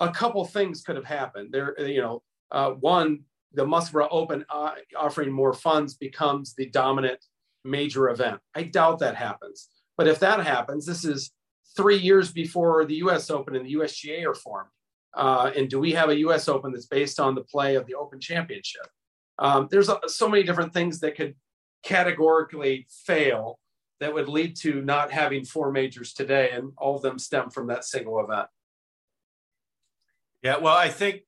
a 0.00 0.10
couple 0.10 0.44
things 0.44 0.82
could 0.82 0.96
have 0.96 1.04
happened. 1.04 1.50
There, 1.52 1.80
you 1.80 2.02
know, 2.02 2.22
uh, 2.50 2.70
one, 2.72 3.20
the 3.52 3.66
Musselburgh 3.66 4.08
Open 4.10 4.44
uh, 4.50 4.72
offering 4.96 5.32
more 5.32 5.52
funds 5.52 5.94
becomes 5.94 6.54
the 6.54 6.66
dominant 6.66 7.24
major 7.64 8.10
event. 8.10 8.40
I 8.54 8.64
doubt 8.64 8.98
that 9.00 9.16
happens. 9.16 9.68
But 9.96 10.08
if 10.08 10.18
that 10.20 10.44
happens, 10.44 10.84
this 10.84 11.04
is 11.04 11.32
three 11.76 11.96
years 11.96 12.32
before 12.32 12.84
the 12.84 12.96
US 12.96 13.30
Open 13.30 13.56
and 13.56 13.66
the 13.66 13.74
USGA 13.74 14.24
are 14.26 14.34
formed. 14.34 14.70
Uh, 15.16 15.50
and 15.56 15.70
do 15.70 15.80
we 15.80 15.92
have 15.92 16.10
a 16.10 16.18
U.S. 16.18 16.46
Open 16.46 16.72
that's 16.72 16.86
based 16.86 17.18
on 17.18 17.34
the 17.34 17.40
play 17.40 17.74
of 17.74 17.86
the 17.86 17.94
Open 17.94 18.20
Championship? 18.20 18.86
Um, 19.38 19.66
there's 19.70 19.88
a, 19.88 19.98
so 20.06 20.28
many 20.28 20.42
different 20.42 20.74
things 20.74 21.00
that 21.00 21.16
could 21.16 21.34
categorically 21.82 22.86
fail 23.06 23.58
that 23.98 24.12
would 24.12 24.28
lead 24.28 24.56
to 24.56 24.82
not 24.82 25.10
having 25.10 25.42
four 25.42 25.72
majors 25.72 26.12
today, 26.12 26.50
and 26.50 26.72
all 26.76 26.96
of 26.96 27.02
them 27.02 27.18
stem 27.18 27.48
from 27.48 27.68
that 27.68 27.84
single 27.84 28.20
event. 28.20 28.46
Yeah, 30.42 30.58
well, 30.58 30.76
I 30.76 30.90
think 30.90 31.22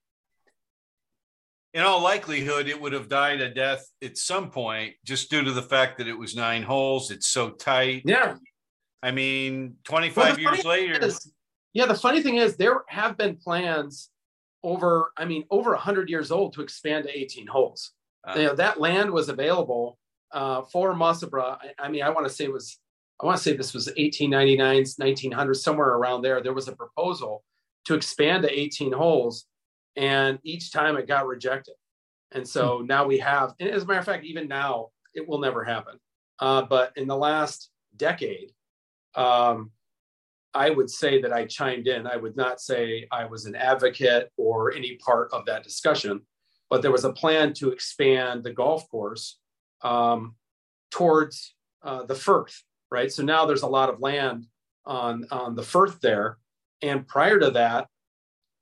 in 1.74 1.82
all 1.82 2.02
likelihood 2.02 2.68
it 2.68 2.80
would 2.80 2.92
have 2.92 3.08
died 3.08 3.40
a 3.40 3.52
death 3.52 3.86
at 4.02 4.16
some 4.16 4.50
point 4.50 4.94
just 5.04 5.30
due 5.30 5.42
to 5.42 5.52
the 5.52 5.62
fact 5.62 5.98
that 5.98 6.08
it 6.08 6.18
was 6.18 6.34
nine 6.34 6.62
holes. 6.62 7.10
It's 7.10 7.28
so 7.28 7.50
tight. 7.50 8.02
Yeah. 8.04 8.36
I 9.02 9.10
mean, 9.10 9.76
25 9.84 10.16
well, 10.16 10.38
years 10.38 10.64
later. 10.64 11.04
Is, 11.04 11.32
yeah, 11.72 11.86
the 11.86 11.94
funny 11.94 12.22
thing 12.22 12.36
is 12.36 12.56
there 12.56 12.82
have 12.88 13.16
been 13.16 13.36
plans 13.36 14.10
over, 14.64 15.12
I 15.16 15.24
mean, 15.24 15.44
over 15.50 15.70
100 15.70 16.08
years 16.08 16.32
old 16.32 16.54
to 16.54 16.62
expand 16.62 17.04
to 17.04 17.16
18 17.16 17.46
holes. 17.46 17.92
Uh, 18.26 18.34
you 18.36 18.46
know, 18.46 18.54
that 18.56 18.80
land 18.80 19.10
was 19.10 19.28
available 19.28 19.98
uh, 20.32 20.62
for 20.62 20.94
Musselburgh. 20.94 21.58
I, 21.60 21.72
I, 21.78 21.88
mean, 21.88 22.02
I 22.02 22.10
want 22.10 22.26
to 22.26 22.32
say 22.32 22.44
it 22.44 22.52
was 22.52 22.78
I 23.20 23.26
want 23.26 23.38
to 23.38 23.42
say 23.42 23.56
this 23.56 23.74
was 23.74 23.86
1899, 23.86 24.86
1900, 24.96 25.54
somewhere 25.54 25.88
around 25.88 26.22
there. 26.22 26.40
There 26.40 26.52
was 26.52 26.68
a 26.68 26.76
proposal 26.76 27.42
to 27.86 27.94
expand 27.94 28.44
to 28.44 28.58
18 28.58 28.92
holes, 28.92 29.46
and 29.98 30.38
each 30.44 30.72
time 30.72 30.96
it 30.96 31.08
got 31.08 31.26
rejected. 31.26 31.74
And 32.32 32.48
so 32.48 32.78
hmm. 32.78 32.86
now 32.86 33.04
we 33.04 33.18
have, 33.18 33.54
and 33.60 33.68
as 33.68 33.82
a 33.82 33.86
matter 33.86 33.98
of 33.98 34.06
fact, 34.06 34.24
even 34.24 34.48
now 34.48 34.88
it 35.14 35.28
will 35.28 35.40
never 35.40 35.64
happen. 35.64 35.98
Uh, 36.38 36.62
but 36.62 36.92
in 36.96 37.08
the 37.08 37.16
last 37.16 37.70
decade, 37.96 38.52
um, 39.16 39.72
I 40.54 40.70
would 40.70 40.88
say 40.88 41.20
that 41.20 41.32
I 41.32 41.46
chimed 41.46 41.88
in. 41.88 42.06
I 42.06 42.16
would 42.16 42.36
not 42.36 42.60
say 42.60 43.06
I 43.10 43.24
was 43.26 43.44
an 43.44 43.56
advocate 43.56 44.30
or 44.36 44.72
any 44.72 44.96
part 44.96 45.30
of 45.32 45.44
that 45.46 45.64
discussion, 45.64 46.20
but 46.70 46.80
there 46.80 46.92
was 46.92 47.04
a 47.04 47.12
plan 47.12 47.52
to 47.54 47.70
expand 47.70 48.44
the 48.44 48.52
golf 48.52 48.88
course 48.88 49.38
um, 49.82 50.36
towards 50.90 51.54
uh, 51.82 52.04
the 52.04 52.14
Firth, 52.14 52.62
right? 52.90 53.12
So 53.12 53.22
now 53.22 53.46
there's 53.46 53.62
a 53.62 53.68
lot 53.68 53.88
of 53.88 54.00
land 54.00 54.46
on 54.86 55.26
on 55.30 55.54
the 55.54 55.62
Firth 55.62 56.00
there, 56.00 56.38
and 56.82 57.06
prior 57.06 57.38
to 57.38 57.50
that, 57.52 57.88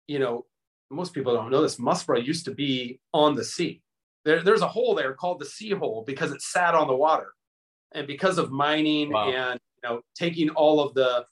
you 0.07 0.19
know, 0.19 0.47
most 0.91 1.13
people 1.15 1.35
don't 1.35 1.51
know 1.51 1.63
this. 1.63 1.79
Musselburgh 1.79 2.27
used 2.27 2.45
to 2.45 2.53
be 2.53 3.01
on 3.13 3.35
the 3.35 3.45
sea. 3.45 3.83
There, 4.25 4.43
there's 4.43 4.63
a 4.63 4.69
hole 4.69 4.95
there 4.95 5.15
called 5.15 5.41
the 5.41 5.47
sea 5.47 5.71
hole 5.71 6.05
because 6.07 6.33
it 6.33 6.43
sat 6.43 6.75
on 6.75 6.89
the 6.89 6.97
water, 6.97 7.33
and 7.93 8.07
because 8.07 8.39
of 8.39 8.51
mining 8.51 9.13
wow. 9.13 9.31
and 9.31 9.61
you 9.83 9.89
know 9.89 10.01
taking 10.15 10.51
all 10.51 10.81
of 10.81 10.95
the 10.95 11.27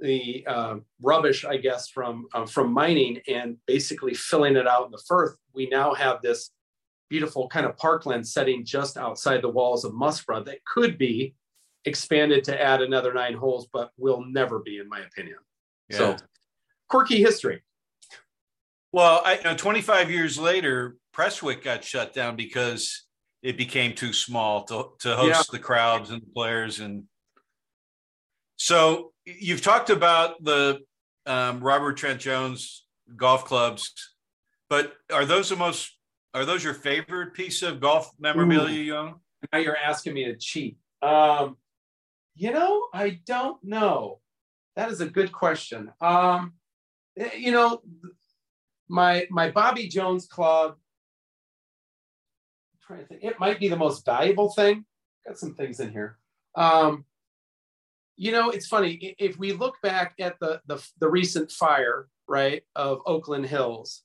the 0.00 0.44
uh, 0.46 0.76
rubbish, 1.00 1.44
I 1.44 1.56
guess, 1.56 1.88
from 1.88 2.26
uh, 2.34 2.46
from 2.46 2.72
mining 2.72 3.20
and 3.28 3.56
basically 3.66 4.14
filling 4.14 4.56
it 4.56 4.66
out 4.66 4.86
in 4.86 4.90
the 4.90 5.02
Firth, 5.06 5.36
we 5.54 5.68
now 5.68 5.94
have 5.94 6.20
this 6.22 6.50
beautiful 7.08 7.46
kind 7.48 7.66
of 7.66 7.76
parkland 7.76 8.26
setting 8.26 8.64
just 8.64 8.96
outside 8.96 9.42
the 9.42 9.48
walls 9.48 9.84
of 9.84 9.94
Musselburgh 9.94 10.46
that 10.46 10.64
could 10.64 10.98
be 10.98 11.34
expanded 11.84 12.42
to 12.44 12.60
add 12.60 12.82
another 12.82 13.12
nine 13.12 13.34
holes, 13.34 13.68
but 13.72 13.90
will 13.96 14.24
never 14.24 14.58
be, 14.58 14.78
in 14.78 14.88
my 14.88 15.00
opinion. 15.00 15.36
Yeah. 15.88 15.98
So, 15.98 16.16
quirky 16.88 17.20
history. 17.20 17.62
Well, 18.92 19.22
I, 19.24 19.38
you 19.38 19.44
know, 19.44 19.56
25 19.56 20.10
years 20.10 20.38
later, 20.38 20.96
Prestwick 21.12 21.62
got 21.62 21.82
shut 21.82 22.12
down 22.12 22.36
because 22.36 23.04
it 23.42 23.56
became 23.56 23.94
too 23.94 24.12
small 24.12 24.64
to, 24.64 24.90
to 25.00 25.16
host 25.16 25.28
yeah. 25.28 25.42
the 25.50 25.58
crowds 25.58 26.10
and 26.10 26.20
the 26.20 26.26
players. 26.34 26.80
And 26.80 27.04
so 28.56 29.12
you've 29.24 29.62
talked 29.62 29.90
about 29.90 30.42
the 30.44 30.80
um, 31.26 31.60
Robert 31.60 31.96
Trent 31.96 32.20
Jones 32.20 32.84
golf 33.16 33.44
clubs, 33.44 33.92
but 34.68 34.92
are 35.12 35.24
those 35.24 35.48
the 35.48 35.56
most, 35.56 35.96
are 36.34 36.44
those 36.44 36.62
your 36.62 36.74
favorite 36.74 37.34
piece 37.34 37.62
of 37.62 37.80
golf 37.80 38.10
memorabilia, 38.18 38.78
Ooh. 38.78 38.84
Young? 38.84 39.14
Now 39.52 39.58
you're 39.58 39.76
asking 39.76 40.14
me 40.14 40.24
to 40.26 40.36
cheat. 40.36 40.76
Um, 41.00 41.56
you 42.34 42.52
know, 42.52 42.88
I 42.94 43.20
don't 43.26 43.62
know. 43.64 44.20
That 44.76 44.90
is 44.90 45.00
a 45.00 45.06
good 45.06 45.32
question. 45.32 45.90
Um, 46.00 46.54
eh, 47.18 47.30
you 47.36 47.52
know, 47.52 47.82
my 48.88 49.26
my 49.30 49.50
Bobby 49.50 49.88
Jones 49.88 50.26
club. 50.26 50.76
I'm 52.72 52.78
trying 52.86 53.00
to 53.00 53.06
think, 53.06 53.24
it 53.24 53.40
might 53.40 53.60
be 53.60 53.68
the 53.68 53.76
most 53.76 54.04
valuable 54.04 54.52
thing. 54.52 54.84
Got 55.26 55.38
some 55.38 55.54
things 55.54 55.80
in 55.80 55.92
here. 55.92 56.18
Um, 56.54 57.04
you 58.16 58.32
know, 58.32 58.50
it's 58.50 58.66
funny 58.66 59.14
if 59.18 59.38
we 59.38 59.52
look 59.52 59.80
back 59.82 60.14
at 60.18 60.38
the 60.40 60.60
the, 60.66 60.84
the 61.00 61.08
recent 61.08 61.50
fire, 61.50 62.08
right, 62.28 62.62
of 62.76 63.00
Oakland 63.06 63.46
Hills. 63.46 64.02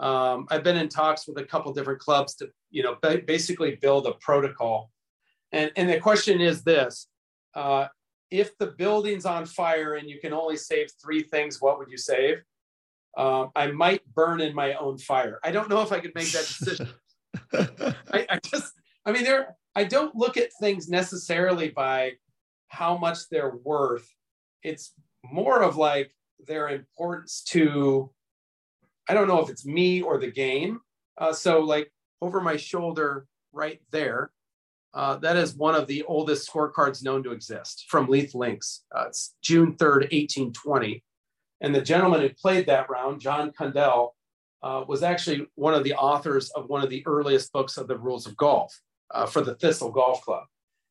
Um, 0.00 0.46
I've 0.50 0.64
been 0.64 0.76
in 0.76 0.88
talks 0.88 1.26
with 1.28 1.38
a 1.38 1.44
couple 1.44 1.72
different 1.72 2.00
clubs 2.00 2.34
to, 2.36 2.50
you 2.70 2.82
know, 2.82 2.96
basically 3.26 3.76
build 3.76 4.06
a 4.06 4.12
protocol. 4.14 4.90
And, 5.52 5.70
and 5.76 5.88
the 5.88 6.00
question 6.00 6.40
is 6.40 6.64
this 6.64 7.06
uh, 7.54 7.86
if 8.30 8.58
the 8.58 8.66
building's 8.66 9.24
on 9.24 9.46
fire 9.46 9.94
and 9.94 10.10
you 10.10 10.18
can 10.18 10.32
only 10.32 10.56
save 10.56 10.88
three 11.00 11.22
things, 11.22 11.60
what 11.60 11.78
would 11.78 11.90
you 11.90 11.96
save? 11.96 12.42
Um, 13.16 13.50
I 13.54 13.68
might 13.68 14.02
burn 14.14 14.40
in 14.40 14.54
my 14.54 14.74
own 14.74 14.98
fire. 14.98 15.38
I 15.44 15.50
don't 15.52 15.68
know 15.68 15.82
if 15.82 15.92
I 15.92 16.00
could 16.00 16.14
make 16.14 16.30
that 16.32 16.46
decision. 16.46 16.88
I, 18.12 18.26
I 18.30 18.38
just, 18.44 18.72
I 19.06 19.12
mean, 19.12 19.24
there, 19.24 19.56
I 19.74 19.84
don't 19.84 20.14
look 20.14 20.36
at 20.36 20.50
things 20.60 20.88
necessarily 20.88 21.68
by 21.68 22.12
how 22.68 22.96
much 22.96 23.28
they're 23.30 23.56
worth. 23.62 24.08
It's 24.62 24.92
more 25.24 25.62
of 25.62 25.76
like 25.76 26.12
their 26.46 26.68
importance 26.68 27.42
to, 27.48 28.10
I 29.08 29.14
don't 29.14 29.28
know 29.28 29.40
if 29.40 29.50
it's 29.50 29.66
me 29.66 30.02
or 30.02 30.18
the 30.18 30.30
game. 30.30 30.80
Uh, 31.16 31.32
so, 31.32 31.60
like 31.60 31.92
over 32.20 32.40
my 32.40 32.56
shoulder 32.56 33.26
right 33.52 33.80
there, 33.92 34.32
uh, 34.94 35.16
that 35.16 35.36
is 35.36 35.54
one 35.54 35.74
of 35.74 35.86
the 35.86 36.02
oldest 36.04 36.50
scorecards 36.50 37.02
known 37.02 37.22
to 37.24 37.32
exist 37.32 37.86
from 37.88 38.08
Leith 38.08 38.34
Links. 38.34 38.84
Uh, 38.94 39.06
it's 39.08 39.34
June 39.42 39.72
3rd, 39.74 40.12
1820. 40.12 41.02
And 41.64 41.74
the 41.74 41.80
gentleman 41.80 42.20
who 42.20 42.28
played 42.28 42.66
that 42.66 42.90
round, 42.90 43.22
John 43.22 43.50
Cundell, 43.50 44.14
uh, 44.62 44.84
was 44.86 45.02
actually 45.02 45.46
one 45.54 45.72
of 45.72 45.82
the 45.82 45.94
authors 45.94 46.50
of 46.50 46.68
one 46.68 46.82
of 46.82 46.90
the 46.90 47.02
earliest 47.06 47.54
books 47.54 47.78
of 47.78 47.88
the 47.88 47.96
rules 47.96 48.26
of 48.26 48.36
golf 48.36 48.78
uh, 49.14 49.24
for 49.24 49.40
the 49.40 49.54
Thistle 49.54 49.90
Golf 49.90 50.20
Club. 50.20 50.44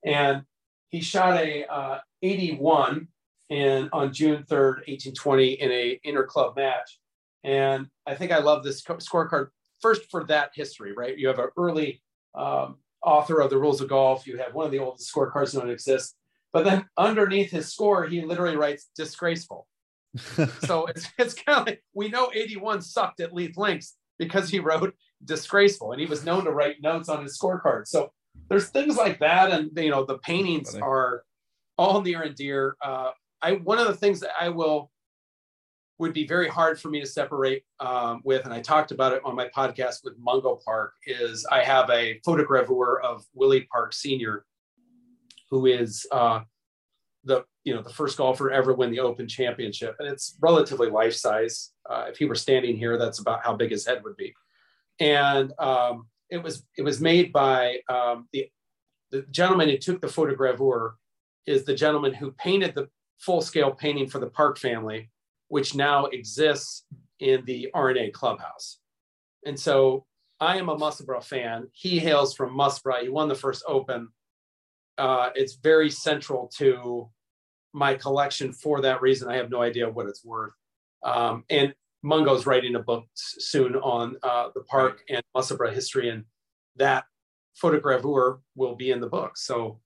And 0.04 0.42
he 0.90 1.00
shot 1.00 1.38
a 1.38 1.72
uh, 1.72 2.00
81 2.24 3.08
in, 3.50 3.88
on 3.94 4.14
June 4.14 4.46
3rd, 4.50 4.88
1820 4.88 5.54
in 5.54 5.72
a 5.72 6.00
interclub 6.04 6.56
match. 6.56 7.00
And 7.44 7.86
I 8.08 8.16
think 8.16 8.32
I 8.32 8.40
love 8.40 8.64
this 8.64 8.82
scorecard 8.82 9.50
first 9.80 10.10
for 10.10 10.24
that 10.24 10.54
history, 10.56 10.92
right? 10.94 11.16
You 11.16 11.28
have 11.28 11.38
an 11.38 11.50
early 11.56 12.02
um, 12.34 12.78
author 13.04 13.42
of 13.42 13.52
the 13.52 13.60
rules 13.60 13.80
of 13.80 13.90
golf. 13.90 14.26
You 14.26 14.38
have 14.38 14.56
one 14.56 14.66
of 14.66 14.72
the 14.72 14.80
oldest 14.80 15.14
scorecards 15.14 15.54
known 15.54 15.68
to 15.68 15.72
exist. 15.72 16.16
But 16.52 16.66
then 16.66 16.86
underneath 16.98 17.52
his 17.52 17.72
score, 17.72 18.08
he 18.08 18.24
literally 18.24 18.56
writes 18.56 18.90
disgraceful. 18.96 19.68
so 20.66 20.86
it's, 20.88 21.08
it's 21.18 21.34
kind 21.34 21.60
of 21.60 21.66
like 21.68 21.84
we 21.94 22.08
know 22.08 22.32
81 22.34 22.82
sucked 22.82 23.20
at 23.20 23.34
Leith 23.34 23.58
Links 23.58 23.96
because 24.20 24.50
he 24.50 24.60
wrote 24.60 24.94
disgraceful 25.26 25.92
and 25.92 26.00
he 26.00 26.08
was 26.08 26.24
known 26.24 26.46
to 26.46 26.52
write 26.52 26.82
notes 26.82 27.10
on 27.10 27.24
his 27.24 27.38
scorecard. 27.38 27.88
So 27.88 28.12
there's 28.50 28.70
things 28.70 28.98
like 28.98 29.20
that. 29.20 29.52
And, 29.52 29.72
you 29.76 29.90
know, 29.90 30.06
the 30.06 30.20
paintings 30.20 30.76
are 30.76 31.24
all 31.78 32.02
near 32.02 32.22
and 32.22 32.36
dear. 32.36 32.78
Uh, 32.82 33.12
I, 33.42 33.54
one 33.54 33.80
of 33.80 33.88
the 33.88 33.96
things 33.96 34.20
that 34.22 34.32
I 34.40 34.50
will 34.50 34.92
would 36.00 36.14
be 36.14 36.26
very 36.26 36.48
hard 36.48 36.80
for 36.80 36.90
me 36.90 37.00
to 37.00 37.06
separate 37.06 37.64
um, 37.80 38.22
with, 38.24 38.46
and 38.46 38.54
I 38.54 38.62
talked 38.62 38.92
about 38.92 39.14
it 39.14 39.22
on 39.24 39.36
my 39.36 39.48
podcast 39.56 40.04
with 40.04 40.16
Mungo 40.18 40.60
Park, 40.66 40.94
is 41.06 41.46
I 41.52 41.64
have 41.64 41.90
a 41.90 42.20
photogravure 42.26 43.02
of 43.04 43.24
Willie 43.34 43.68
Park 43.72 43.94
Sr., 43.94 44.46
who 45.52 45.68
is 45.68 46.06
uh, 46.12 46.42
the 47.24 47.46
you 47.64 47.74
know 47.74 47.82
the 47.82 47.94
first 47.94 48.18
golfer 48.18 48.52
ever 48.52 48.74
win 48.74 48.92
the 48.92 49.00
Open 49.00 49.28
Championship, 49.28 49.96
and 50.00 50.08
it's 50.08 50.38
relatively 50.42 50.90
life 50.90 51.14
size. 51.14 51.72
Uh, 51.90 52.06
if 52.10 52.18
he 52.18 52.26
were 52.26 52.36
standing 52.36 52.78
here, 52.78 52.98
that's 52.98 53.20
about 53.20 53.44
how 53.44 53.56
big 53.56 53.72
his 53.72 53.86
head 53.86 54.04
would 54.04 54.18
be. 54.18 54.34
And 55.00 55.52
um, 55.60 56.08
it 56.30 56.42
was 56.42 56.66
it 56.78 56.84
was 56.84 57.00
made 57.00 57.32
by 57.32 57.80
um, 57.90 58.28
the 58.34 58.50
the 59.12 59.24
gentleman 59.32 59.70
who 59.70 59.78
took 59.78 60.02
the 60.02 60.08
photogravure 60.08 60.94
is 61.46 61.66
the 61.66 61.76
gentleman 61.76 62.14
who 62.14 62.32
painted 62.32 62.74
the 62.74 62.90
full 63.20 63.42
scale 63.42 63.72
painting 63.72 64.08
for 64.08 64.20
the 64.20 64.30
Park 64.30 64.58
family 64.58 65.10
which 65.54 65.76
now 65.76 66.06
exists 66.08 66.84
in 67.20 67.46
the 67.46 67.70
R&A 67.76 68.10
clubhouse. 68.10 68.80
And 69.46 69.60
so 69.60 70.04
I 70.40 70.58
am 70.58 70.68
a 70.68 70.76
Musselburgh 70.76 71.22
fan. 71.22 71.68
He 71.74 72.00
hails 72.00 72.34
from 72.34 72.56
Musselburgh. 72.56 73.04
He 73.04 73.10
won 73.10 73.28
the 73.28 73.36
first 73.36 73.64
Open. 73.68 74.08
Uh, 74.98 75.30
it's 75.36 75.54
very 75.54 75.92
central 75.92 76.48
to 76.58 77.08
my 77.74 77.96
collection 77.96 78.54
for 78.54 78.82
that 78.82 79.02
reason. 79.02 79.30
I 79.30 79.36
have 79.36 79.50
no 79.50 79.62
idea 79.62 79.90
what 79.90 80.08
it's 80.08 80.24
worth. 80.24 80.54
Um, 81.04 81.44
and 81.50 81.74
Mungo's 82.04 82.46
writing 82.46 82.76
a 82.76 82.80
book 82.80 83.06
soon 83.16 83.76
on 83.76 84.18
uh, 84.24 84.50
the 84.54 84.62
park 84.62 85.02
and 85.10 85.24
Musselburgh 85.34 85.74
history, 85.74 86.10
and 86.10 86.26
that 86.76 87.06
photogravure 87.62 88.40
will 88.56 88.76
be 88.76 88.92
in 88.92 89.00
the 89.00 89.08
book. 89.08 89.38
So, 89.38 89.80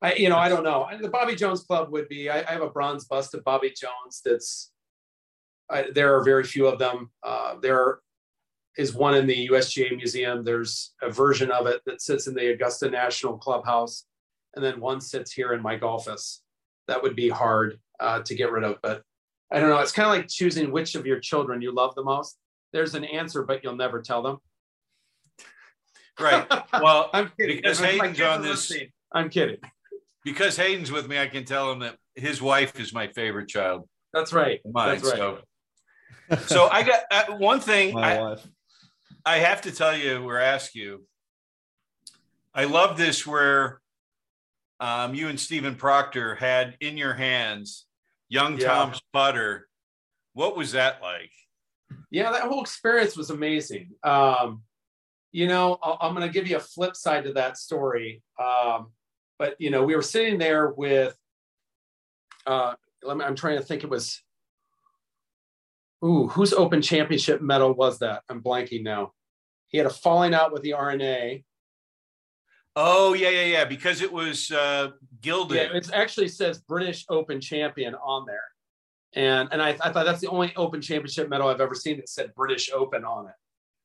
I, 0.00 0.14
you 0.14 0.28
know, 0.28 0.38
I 0.38 0.48
don't 0.48 0.64
know. 0.64 0.88
The 1.00 1.08
Bobby 1.08 1.34
Jones 1.34 1.62
Club 1.62 1.90
would 1.92 2.08
be. 2.08 2.30
I, 2.30 2.38
I 2.40 2.52
have 2.52 2.62
a 2.62 2.70
bronze 2.70 3.04
bust 3.04 3.34
of 3.34 3.44
Bobby 3.44 3.72
Jones 3.76 4.22
that's 4.24 4.70
I, 5.70 5.86
there 5.94 6.16
are 6.16 6.24
very 6.24 6.44
few 6.44 6.66
of 6.66 6.78
them. 6.78 7.10
Uh, 7.22 7.56
there 7.60 8.00
is 8.76 8.94
one 8.94 9.14
in 9.14 9.26
the 9.26 9.48
USGA 9.48 9.96
Museum. 9.96 10.44
There's 10.44 10.94
a 11.02 11.10
version 11.10 11.50
of 11.50 11.66
it 11.66 11.82
that 11.86 12.02
sits 12.02 12.26
in 12.26 12.34
the 12.34 12.52
Augusta 12.52 12.90
National 12.90 13.38
Clubhouse, 13.38 14.04
and 14.54 14.64
then 14.64 14.80
one 14.80 15.00
sits 15.00 15.32
here 15.32 15.52
in 15.52 15.62
my 15.62 15.78
golfus. 15.78 16.40
That 16.90 17.04
would 17.04 17.14
be 17.14 17.28
hard 17.28 17.78
uh, 18.00 18.20
to 18.22 18.34
get 18.34 18.50
rid 18.50 18.64
of, 18.64 18.76
but 18.82 19.02
I 19.52 19.60
don't 19.60 19.70
know. 19.70 19.78
It's 19.78 19.92
kind 19.92 20.06
of 20.08 20.12
like 20.12 20.28
choosing 20.28 20.72
which 20.72 20.96
of 20.96 21.06
your 21.06 21.20
children 21.20 21.62
you 21.62 21.72
love 21.72 21.94
the 21.94 22.02
most. 22.02 22.36
There's 22.72 22.96
an 22.96 23.04
answer, 23.04 23.44
but 23.44 23.62
you'll 23.62 23.76
never 23.76 24.02
tell 24.02 24.22
them. 24.22 24.38
Right. 26.18 26.46
Well, 26.72 27.10
I'm 27.12 27.30
kidding. 27.38 27.56
Because 27.56 27.78
Hayden's 27.78 28.20
on 28.20 28.42
this. 28.42 28.72
I'm 29.12 29.28
kidding. 29.28 29.58
Because 30.24 30.56
Hayden's 30.56 30.90
with 30.90 31.08
me, 31.08 31.18
I 31.18 31.28
can 31.28 31.44
tell 31.44 31.70
him 31.70 31.80
that 31.80 31.96
his 32.14 32.42
wife 32.42 32.78
is 32.80 32.92
my 32.92 33.06
favorite 33.08 33.48
child. 33.48 33.88
That's 34.12 34.32
right. 34.32 34.60
Mine, 34.64 34.96
That's 34.96 35.04
right. 35.04 35.16
So 35.16 35.38
so 36.46 36.68
I 36.68 36.82
got 36.82 37.00
uh, 37.10 37.36
one 37.36 37.60
thing 37.60 37.94
My 37.94 38.18
I, 38.18 38.36
I 39.24 39.38
have 39.38 39.62
to 39.62 39.72
tell 39.72 39.96
you 39.96 40.28
or 40.28 40.38
ask 40.38 40.74
you. 40.74 41.04
I 42.54 42.64
love 42.64 42.96
this 42.96 43.26
where 43.26 43.79
um, 44.80 45.14
you 45.14 45.28
and 45.28 45.38
Stephen 45.38 45.76
Proctor 45.76 46.34
had 46.34 46.76
in 46.80 46.96
your 46.96 47.14
hands 47.14 47.86
young 48.30 48.58
Yeah. 48.58 48.68
Tom's 48.68 49.00
putter. 49.12 49.68
What 50.32 50.56
was 50.56 50.72
that 50.72 51.02
like? 51.02 51.30
Yeah, 52.10 52.32
that 52.32 52.42
whole 52.42 52.62
experience 52.62 53.16
was 53.16 53.30
amazing. 53.30 53.90
Um, 54.02 54.62
you 55.32 55.46
know, 55.46 55.78
i 55.82 55.96
I'm 56.00 56.14
going 56.14 56.26
to 56.26 56.32
give 56.32 56.48
you 56.48 56.56
a 56.56 56.60
flip 56.60 56.96
side 56.96 57.24
to 57.24 57.32
that 57.34 57.58
story. 57.58 58.22
Um, 58.38 58.92
but 59.38 59.56
you 59.58 59.70
know, 59.70 59.84
we 59.84 59.94
were 59.94 60.02
sitting 60.02 60.38
there 60.38 60.70
with. 60.70 61.16
Uh, 62.46 62.74
let 63.02 63.16
me. 63.16 63.24
I'm 63.24 63.36
trying 63.36 63.58
to 63.58 63.64
think. 63.64 63.84
It 63.84 63.90
was. 63.90 64.22
Ooh, 66.02 66.28
whose 66.28 66.54
Open 66.54 66.80
Championship 66.80 67.42
medal 67.42 67.74
was 67.74 67.98
that? 67.98 68.22
I'm 68.30 68.42
blanking 68.42 68.82
now. 68.82 69.12
He 69.66 69.76
had 69.76 69.86
a 69.86 69.90
falling 69.90 70.32
out 70.32 70.52
with 70.52 70.62
the 70.62 70.72
R&A. 70.72 71.44
Oh 72.76 73.14
yeah, 73.14 73.30
yeah, 73.30 73.44
yeah. 73.44 73.64
Because 73.64 74.00
it 74.00 74.12
was 74.12 74.50
uh, 74.50 74.90
Yeah, 74.90 74.96
gilded. 75.20 75.72
it 75.74 75.90
actually 75.92 76.28
says 76.28 76.58
British 76.60 77.04
Open 77.08 77.40
champion 77.40 77.94
on 77.96 78.26
there, 78.26 78.44
and 79.14 79.48
and 79.52 79.60
I, 79.62 79.70
I 79.80 79.90
thought 79.92 80.04
that's 80.06 80.20
the 80.20 80.28
only 80.28 80.54
Open 80.56 80.80
Championship 80.80 81.28
medal 81.28 81.48
I've 81.48 81.60
ever 81.60 81.74
seen 81.74 81.96
that 81.96 82.08
said 82.08 82.34
British 82.34 82.70
Open 82.72 83.04
on 83.04 83.26
it. 83.26 83.34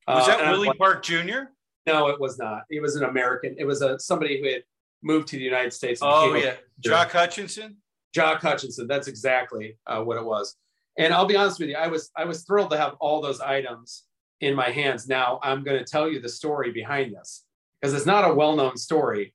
was 0.08 0.28
Uh, 0.30 0.38
that 0.38 0.52
Willie 0.52 0.68
like, 0.70 0.78
Park 0.78 1.04
Jr.? 1.04 1.46
No, 1.88 2.08
it 2.08 2.20
was 2.20 2.38
not. 2.38 2.64
It 2.70 2.82
was 2.82 2.96
an 2.96 3.04
American. 3.04 3.56
It 3.58 3.66
was 3.66 3.82
a 3.82 3.98
somebody 4.00 4.42
who 4.42 4.48
had 4.50 4.64
moved 5.04 5.28
to 5.30 5.38
the 5.38 5.44
United 5.44 5.74
States. 5.74 6.02
and 6.02 6.12
Oh 6.14 6.34
yeah, 6.36 6.56
Jock 6.80 7.12
Hutchison. 7.12 7.78
Jock 8.14 8.42
Hutchison. 8.42 8.88
That's 8.88 9.08
exactly 9.08 9.78
uh, 9.88 10.02
what 10.02 10.18
it 10.18 10.24
was. 10.26 10.56
And 10.98 11.14
I'll 11.14 11.26
be 11.26 11.36
honest 11.36 11.60
with 11.60 11.70
you, 11.70 11.76
I 11.76 11.88
was 11.88 12.12
I 12.16 12.26
was 12.26 12.44
thrilled 12.44 12.70
to 12.72 12.78
have 12.78 12.94
all 13.00 13.20
those 13.22 13.42
items 13.42 14.04
in 14.42 14.54
my 14.56 14.70
hands. 14.70 15.08
Now 15.08 15.40
I'm 15.44 15.64
going 15.64 15.78
to 15.78 15.84
tell 15.84 16.10
you 16.10 16.20
the 16.22 16.30
story 16.30 16.72
behind 16.72 17.14
this 17.16 17.45
because 17.86 17.96
it's 17.96 18.08
not 18.08 18.28
a 18.28 18.34
well-known 18.34 18.76
story. 18.78 19.32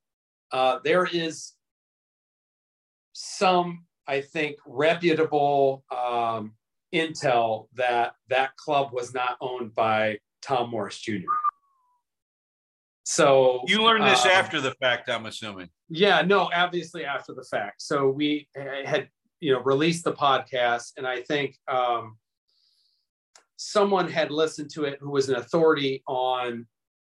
Uh, 0.50 0.80
there 0.82 1.04
is 1.04 1.52
some, 3.12 3.84
I 4.08 4.22
think, 4.22 4.56
reputable 4.66 5.84
um, 5.96 6.54
intel 6.92 7.68
that 7.76 8.14
that 8.28 8.56
club 8.56 8.92
was 8.92 9.14
not 9.14 9.36
owned 9.40 9.72
by 9.72 10.18
Tom 10.42 10.68
Morris 10.68 10.98
Jr. 10.98 11.30
So 13.04 13.62
You 13.68 13.84
learned 13.84 14.02
this 14.02 14.24
um, 14.24 14.32
after 14.32 14.60
the 14.60 14.72
fact, 14.80 15.08
I'm 15.08 15.26
assuming. 15.26 15.68
yeah, 15.88 16.22
no, 16.22 16.50
obviously 16.52 17.04
after 17.04 17.32
the 17.32 17.44
fact. 17.44 17.82
So 17.82 18.08
we 18.08 18.48
uh, 18.58 18.84
had, 18.84 19.10
you 19.38 19.52
know, 19.52 19.60
released 19.60 20.02
the 20.02 20.12
podcast, 20.12 20.94
and 20.96 21.06
I 21.06 21.22
think 21.22 21.54
um, 21.68 22.18
someone 23.56 24.10
had 24.10 24.32
listened 24.32 24.70
to 24.70 24.86
it 24.86 24.98
who 25.00 25.10
was 25.12 25.28
an 25.28 25.36
authority 25.36 26.02
on, 26.08 26.66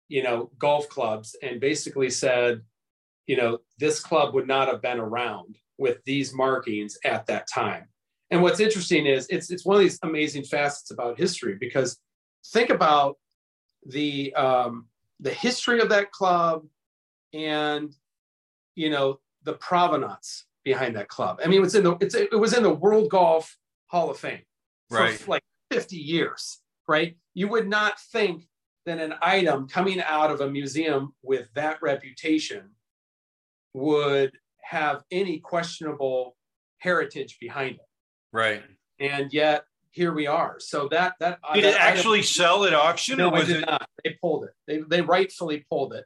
you 0.07 0.23
know, 0.23 0.51
golf 0.57 0.87
clubs, 0.89 1.35
and 1.41 1.59
basically 1.59 2.09
said, 2.09 2.61
you 3.25 3.35
know, 3.37 3.59
this 3.79 3.99
club 3.99 4.33
would 4.33 4.47
not 4.47 4.67
have 4.67 4.81
been 4.81 4.99
around 4.99 5.57
with 5.77 6.03
these 6.05 6.33
markings 6.33 6.97
at 7.03 7.25
that 7.27 7.47
time. 7.53 7.85
And 8.31 8.41
what's 8.41 8.59
interesting 8.59 9.05
is 9.05 9.27
it's 9.29 9.51
it's 9.51 9.65
one 9.65 9.77
of 9.77 9.81
these 9.81 9.99
amazing 10.03 10.43
facets 10.43 10.91
about 10.91 11.17
history 11.17 11.55
because 11.59 11.97
think 12.47 12.69
about 12.69 13.17
the 13.85 14.33
um, 14.33 14.87
the 15.19 15.31
history 15.31 15.79
of 15.79 15.89
that 15.89 16.11
club 16.11 16.65
and 17.33 17.93
you 18.75 18.89
know 18.89 19.19
the 19.43 19.53
provenance 19.53 20.45
behind 20.63 20.95
that 20.97 21.07
club. 21.07 21.39
I 21.43 21.47
mean, 21.47 21.63
it's 21.63 21.75
in 21.75 21.83
the 21.83 21.95
it's 22.01 22.15
it 22.15 22.37
was 22.37 22.53
in 22.53 22.63
the 22.63 22.73
World 22.73 23.09
Golf 23.09 23.57
Hall 23.87 24.09
of 24.09 24.17
Fame 24.17 24.41
for 24.89 24.99
Right. 24.99 25.27
like 25.27 25.43
50 25.71 25.95
years, 25.95 26.59
right? 26.87 27.15
You 27.33 27.47
would 27.47 27.67
not 27.67 27.99
think 28.11 28.43
that 28.87 28.99
an 28.99 29.13
item 29.21 29.67
coming 29.67 30.01
out 30.01 30.31
of 30.31 30.39
a 30.41 30.49
museum 30.49 31.13
with 31.21 31.49
that 31.53 31.77
reputation 31.81 32.69
would 33.73 34.31
have 34.63 35.03
any 35.11 35.39
questionable 35.39 36.35
heritage 36.79 37.37
behind 37.39 37.75
it, 37.75 37.87
Right. 38.31 38.63
and 38.99 39.31
yet 39.33 39.65
here 39.91 40.13
we 40.13 40.25
are. 40.25 40.59
So 40.59 40.87
that 40.89 41.15
that 41.19 41.39
Did 41.53 41.63
that 41.65 41.69
it 41.69 41.75
item- 41.81 41.97
actually 41.97 42.23
sell 42.23 42.63
at 42.65 42.73
auction, 42.73 43.17
no, 43.17 43.27
or 43.29 43.33
was 43.33 43.47
did 43.47 43.57
it? 43.63 43.65
not. 43.65 43.87
They 44.03 44.17
pulled 44.21 44.45
it. 44.45 44.51
They 44.67 44.77
they 44.79 45.01
rightfully 45.01 45.65
pulled 45.69 45.93
it. 45.93 46.05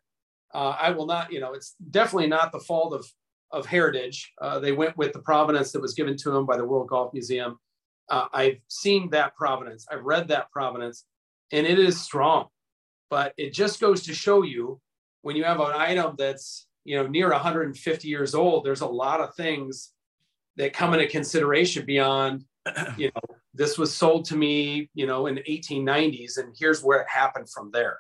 Uh, 0.54 0.76
I 0.80 0.90
will 0.92 1.06
not. 1.06 1.32
You 1.32 1.40
know, 1.40 1.54
it's 1.54 1.76
definitely 1.92 2.28
not 2.28 2.52
the 2.52 2.60
fault 2.60 2.94
of 2.94 3.06
of 3.52 3.66
Heritage. 3.68 4.34
Uh, 4.42 4.60
they 4.60 4.72
went 4.72 4.98
with 4.98 5.14
the 5.14 5.20
provenance 5.20 5.72
that 5.74 5.82
was 5.82 5.94
given 5.94 6.16
to 6.18 6.32
them 6.32 6.46
by 6.46 6.58
the 6.58 6.66
World 6.66 6.88
Golf 6.88 7.14
Museum. 7.14 7.60
Uh, 8.10 8.28
I've 8.34 8.60
seen 8.70 9.10
that 9.12 9.36
provenance. 9.36 9.86
I've 9.92 10.04
read 10.04 10.30
that 10.30 10.50
provenance, 10.52 11.06
and 11.52 11.68
it 11.68 11.78
is 11.78 12.00
strong. 12.02 12.48
But 13.12 13.34
it 13.38 13.54
just 13.54 13.80
goes 13.80 14.02
to 14.04 14.16
show 14.16 14.42
you 14.42 14.82
when 15.22 15.36
you 15.36 15.44
have 15.44 15.60
an 15.60 15.74
item 15.74 16.16
that's 16.18 16.68
you 16.84 16.98
know 16.98 17.06
near 17.06 17.30
150 17.30 18.08
years 18.08 18.34
old, 18.34 18.66
there's 18.66 18.82
a 18.82 18.88
lot 18.88 19.22
of 19.22 19.36
things 19.36 19.92
that 20.56 20.74
come 20.74 20.96
into 20.96 21.06
consideration 21.06 21.86
beyond 21.86 22.46
you 22.98 23.12
know 23.14 23.36
this 23.54 23.78
was 23.78 23.94
sold 23.94 24.26
to 24.26 24.36
me 24.36 24.90
you 24.96 25.06
know 25.06 25.28
in 25.28 25.36
the 25.36 25.44
1890s 25.44 26.40
and 26.40 26.56
here's 26.58 26.84
where 26.84 27.02
it 27.02 27.08
happened 27.08 27.50
from 27.52 27.70
there. 27.72 28.00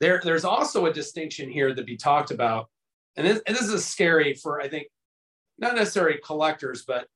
There 0.00 0.22
there's 0.24 0.44
also 0.46 0.86
a 0.86 0.92
distinction 0.92 1.50
here 1.50 1.74
to 1.74 1.82
be 1.82 1.98
talked 1.98 2.30
about 2.30 2.68
and 3.16 3.26
this, 3.26 3.40
and 3.46 3.56
this 3.56 3.68
is 3.68 3.84
scary 3.84 4.34
for 4.34 4.60
i 4.60 4.68
think 4.68 4.86
not 5.58 5.74
necessarily 5.74 6.18
collectors 6.24 6.84
but 6.86 7.06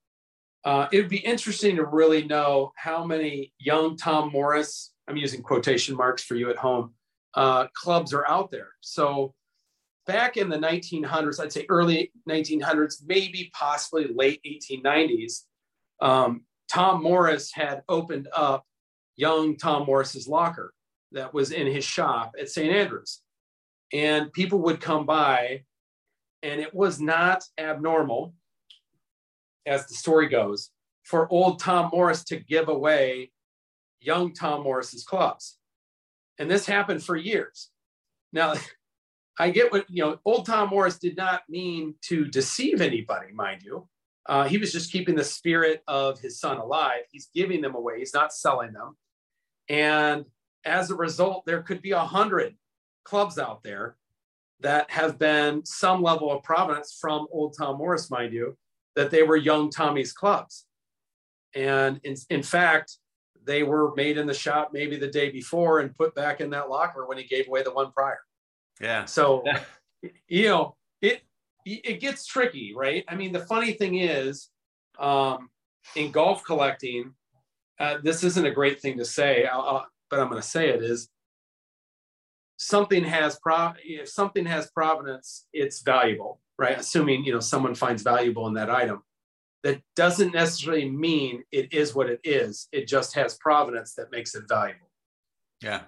uh, 0.63 0.87
it 0.93 0.99
would 0.99 1.09
be 1.09 1.17
interesting 1.17 1.77
to 1.77 1.85
really 1.87 2.25
know 2.25 2.73
how 2.77 3.05
many 3.05 3.53
young 3.59 3.97
tom 3.97 4.31
morris 4.33 4.93
i'm 5.09 5.17
using 5.17 5.43
quotation 5.43 5.97
marks 5.97 6.23
for 6.23 6.35
you 6.35 6.51
at 6.51 6.57
home 6.57 6.93
uh, 7.35 7.67
clubs 7.75 8.13
are 8.13 8.29
out 8.29 8.51
there 8.51 8.71
so 8.81 9.35
back 10.07 10.37
in 10.37 10.49
the 10.49 10.59
1900s 10.59 11.41
i'd 11.41 11.53
say 11.53 11.65
early 11.69 12.11
1900s 12.29 13.03
maybe 13.07 13.51
possibly 13.55 14.09
late 14.13 14.41
1890s 14.45 15.45
um, 16.01 16.43
Tom 16.71 17.03
Morris 17.03 17.53
had 17.53 17.83
opened 17.89 18.29
up 18.35 18.65
young 19.17 19.57
Tom 19.57 19.87
Morris's 19.87 20.29
locker 20.29 20.73
that 21.13 21.35
was 21.35 21.51
in 21.51 21.67
his 21.67 21.85
shop 21.85 22.35
at 22.39 22.49
St. 22.49 22.73
Andrews. 22.73 23.21
And 23.93 24.33
people 24.33 24.61
would 24.61 24.81
come 24.81 25.05
by, 25.05 25.65
and 26.43 26.61
it 26.61 26.73
was 26.73 27.01
not 27.01 27.43
abnormal, 27.59 28.35
as 29.67 29.87
the 29.87 29.95
story 29.95 30.29
goes, 30.29 30.71
for 31.03 31.31
old 31.33 31.59
Tom 31.59 31.91
Morris 31.93 32.23
to 32.25 32.37
give 32.37 32.69
away 32.69 33.33
young 34.01 34.33
Tom 34.33 34.63
Morris's 34.63 35.03
clubs. 35.03 35.59
And 36.41 36.51
this 36.51 36.67
happened 36.67 37.05
for 37.05 37.15
years. 37.15 37.69
Now, 38.33 38.55
I 39.39 39.51
get 39.51 39.71
what, 39.71 39.89
you 39.89 40.03
know, 40.03 40.19
old 40.25 40.47
Tom 40.47 40.71
Morris 40.71 40.99
did 40.99 41.17
not 41.17 41.43
mean 41.49 41.95
to 42.03 42.27
deceive 42.27 42.81
anybody, 42.81 43.33
mind 43.33 43.63
you. 43.63 43.89
Uh, 44.27 44.45
he 44.45 44.59
was 44.59 44.73
just 44.73 44.93
keeping 44.93 45.15
the 45.15 45.25
spirit 45.25 45.83
of 45.87 46.19
his 46.19 46.41
son 46.41 46.59
alive. 46.59 47.03
He's 47.11 47.29
giving 47.35 47.61
them 47.61 47.75
away. 47.75 47.99
He's 47.99 48.13
not 48.13 48.35
selling 48.35 48.73
them. 48.73 48.97
And 49.69 50.25
as 50.65 50.91
a 50.91 50.95
result, 50.95 51.47
there 51.47 51.63
could 51.63 51.81
be 51.81 51.93
a 51.93 52.01
hundred 52.01 52.55
clubs 53.05 53.39
out 53.39 53.63
there 53.63 53.97
that 54.61 54.91
have 54.91 55.19
been 55.19 55.65
some 55.65 56.03
level 56.03 56.31
of 56.31 56.43
provenance 56.43 56.99
from 57.01 57.27
old 57.33 57.55
Tom 57.59 57.79
Morris, 57.79 58.11
mind 58.11 58.35
you, 58.35 58.59
that 58.95 59.11
they 59.11 59.23
were 59.23 59.37
young 59.37 59.71
Tommy's 59.71 60.13
clubs. 60.13 60.67
And 61.55 61.99
in, 62.05 62.17
in 62.29 62.43
fact, 62.43 62.99
they 63.45 63.63
were 63.63 63.95
made 63.95 64.19
in 64.19 64.27
the 64.27 64.35
shop 64.35 64.71
maybe 64.73 64.97
the 64.97 65.09
day 65.09 65.31
before 65.31 65.81
and 65.81 65.95
put 65.95 66.15
back 66.15 66.41
in 66.41 66.51
that 66.51 66.69
locker 66.69 67.07
when 67.07 67.19
he 67.19 67.25
gave 67.25 67.49
away 67.49 67.63
the 67.63 67.73
one 67.73 67.91
prior. 67.93 68.21
Yeah. 68.81 69.05
So, 69.05 69.45
you 70.29 70.49
know, 70.49 70.77
it 71.01 71.23
it 71.67 72.01
gets 72.01 72.27
tricky, 72.27 72.75
right? 72.75 73.05
I 73.09 73.15
mean, 73.15 73.33
the 73.33 73.41
funny 73.41 73.73
thing 73.73 73.99
is, 73.99 74.49
um, 74.99 75.51
in 75.95 76.11
golf 76.11 76.43
collecting, 76.45 77.13
uh, 77.79 77.99
this 78.03 78.25
isn't 78.25 78.47
a 78.47 78.51
great 78.51 78.81
thing 78.81 78.99
to 78.99 79.05
say, 79.05 79.47
I'll, 79.47 79.61
I'll, 79.61 79.87
but 80.09 80.21
I'm 80.21 80.29
going 80.29 80.41
to 80.41 80.47
say 80.47 80.69
it 80.71 80.83
is 80.83 81.09
something 82.57 83.05
has 83.05 83.39
pro 83.39 83.73
if 83.83 84.09
something 84.09 84.45
has 84.45 84.71
provenance, 84.71 85.47
it's 85.53 85.81
valuable, 85.81 86.41
right? 86.59 86.79
Assuming 86.79 87.25
you 87.25 87.33
know 87.33 87.41
someone 87.41 87.75
finds 87.75 88.03
valuable 88.03 88.47
in 88.47 88.55
that 88.55 88.71
item. 88.71 89.03
That 89.63 89.83
doesn't 89.95 90.33
necessarily 90.33 90.89
mean 90.89 91.45
it 91.53 91.73
is 91.73 91.95
what 91.95 92.09
it 92.09 92.21
is. 92.25 92.69
It 92.73 92.89
just 92.89 93.15
has 93.15 93.37
provenance 93.37 93.95
that 93.95 94.11
makes 94.11 94.35
it 94.35 94.45
valuable. 94.49 94.91
Yeah. 95.63 95.83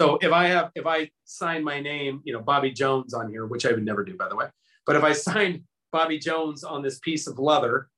So 0.00 0.18
if 0.22 0.32
I 0.32 0.46
have, 0.48 0.70
if 0.74 0.86
I 0.86 1.10
sign 1.24 1.64
my 1.64 1.80
name, 1.80 2.22
you 2.24 2.32
know, 2.32 2.40
Bobby 2.40 2.70
Jones 2.70 3.12
on 3.12 3.28
here, 3.28 3.46
which 3.46 3.66
I 3.66 3.72
would 3.72 3.84
never 3.84 4.04
do, 4.04 4.16
by 4.16 4.28
the 4.28 4.36
way, 4.36 4.46
but 4.86 4.96
if 4.96 5.04
I 5.04 5.12
signed 5.12 5.62
Bobby 5.92 6.18
Jones 6.18 6.64
on 6.64 6.82
this 6.82 6.98
piece 7.00 7.26
of 7.26 7.38
leather 7.38 7.88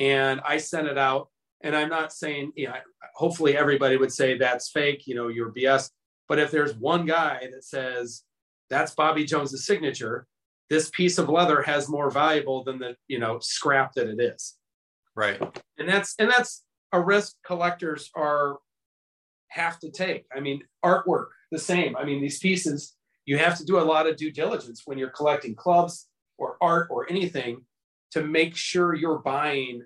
and 0.00 0.40
I 0.44 0.56
sent 0.56 0.88
it 0.88 0.98
out, 0.98 1.28
and 1.62 1.76
I'm 1.76 1.90
not 1.90 2.12
saying, 2.12 2.52
you 2.56 2.68
know, 2.68 2.74
hopefully 3.14 3.56
everybody 3.56 3.96
would 3.96 4.12
say 4.12 4.38
that's 4.38 4.70
fake, 4.70 5.06
you 5.06 5.14
know, 5.14 5.28
you're 5.28 5.52
BS. 5.52 5.90
But 6.28 6.38
if 6.38 6.50
there's 6.50 6.74
one 6.74 7.04
guy 7.06 7.46
that 7.52 7.64
says 7.64 8.22
that's 8.70 8.94
Bobby 8.94 9.24
Jones's 9.24 9.66
signature, 9.66 10.26
this 10.70 10.88
piece 10.90 11.18
of 11.18 11.28
leather 11.28 11.62
has 11.62 11.88
more 11.88 12.10
valuable 12.10 12.64
than 12.64 12.78
the, 12.78 12.96
you 13.08 13.18
know, 13.18 13.38
scrap 13.40 13.92
that 13.94 14.08
it 14.08 14.20
is 14.20 14.56
Right. 15.16 15.40
and 15.78 15.88
that's 15.88 16.14
and 16.18 16.30
that's 16.30 16.62
a 16.92 17.00
risk 17.00 17.36
collectors 17.44 18.10
are 18.14 18.58
have 19.48 19.78
to 19.80 19.90
take 19.90 20.24
i 20.34 20.40
mean 20.40 20.62
artwork 20.84 21.26
the 21.50 21.58
same 21.58 21.96
i 21.96 22.04
mean 22.04 22.20
these 22.20 22.38
pieces 22.38 22.94
you 23.26 23.36
have 23.36 23.58
to 23.58 23.64
do 23.64 23.78
a 23.78 23.82
lot 23.82 24.08
of 24.08 24.16
due 24.16 24.30
diligence 24.32 24.82
when 24.84 24.98
you're 24.98 25.10
collecting 25.10 25.54
clubs 25.54 26.08
or 26.38 26.56
art 26.60 26.88
or 26.90 27.08
anything 27.10 27.64
to 28.12 28.24
make 28.24 28.56
sure 28.56 28.94
you're 28.94 29.18
buying, 29.18 29.84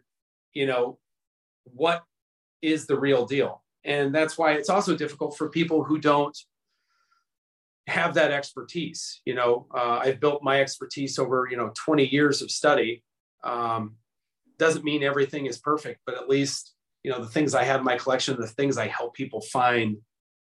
you 0.54 0.66
know, 0.66 0.98
what 1.64 2.02
is 2.62 2.86
the 2.86 2.98
real 2.98 3.26
deal. 3.26 3.62
And 3.84 4.14
that's 4.14 4.38
why 4.38 4.52
it's 4.52 4.70
also 4.70 4.96
difficult 4.96 5.36
for 5.36 5.50
people 5.50 5.84
who 5.84 5.98
don't 5.98 6.36
have 7.86 8.14
that 8.14 8.30
expertise. 8.30 9.20
You 9.24 9.34
know, 9.34 9.66
uh, 9.74 10.00
I've 10.02 10.20
built 10.20 10.42
my 10.42 10.60
expertise 10.60 11.18
over, 11.18 11.48
you 11.50 11.56
know, 11.56 11.72
20 11.84 12.06
years 12.06 12.42
of 12.42 12.50
study. 12.50 13.02
Um, 13.42 13.96
doesn't 14.58 14.84
mean 14.84 15.02
everything 15.02 15.46
is 15.46 15.58
perfect, 15.58 16.00
but 16.06 16.16
at 16.16 16.28
least, 16.28 16.74
you 17.02 17.10
know, 17.10 17.20
the 17.20 17.28
things 17.28 17.54
I 17.54 17.64
have 17.64 17.80
in 17.80 17.84
my 17.84 17.96
collection, 17.96 18.40
the 18.40 18.46
things 18.46 18.78
I 18.78 18.86
help 18.86 19.14
people 19.14 19.40
find, 19.40 19.98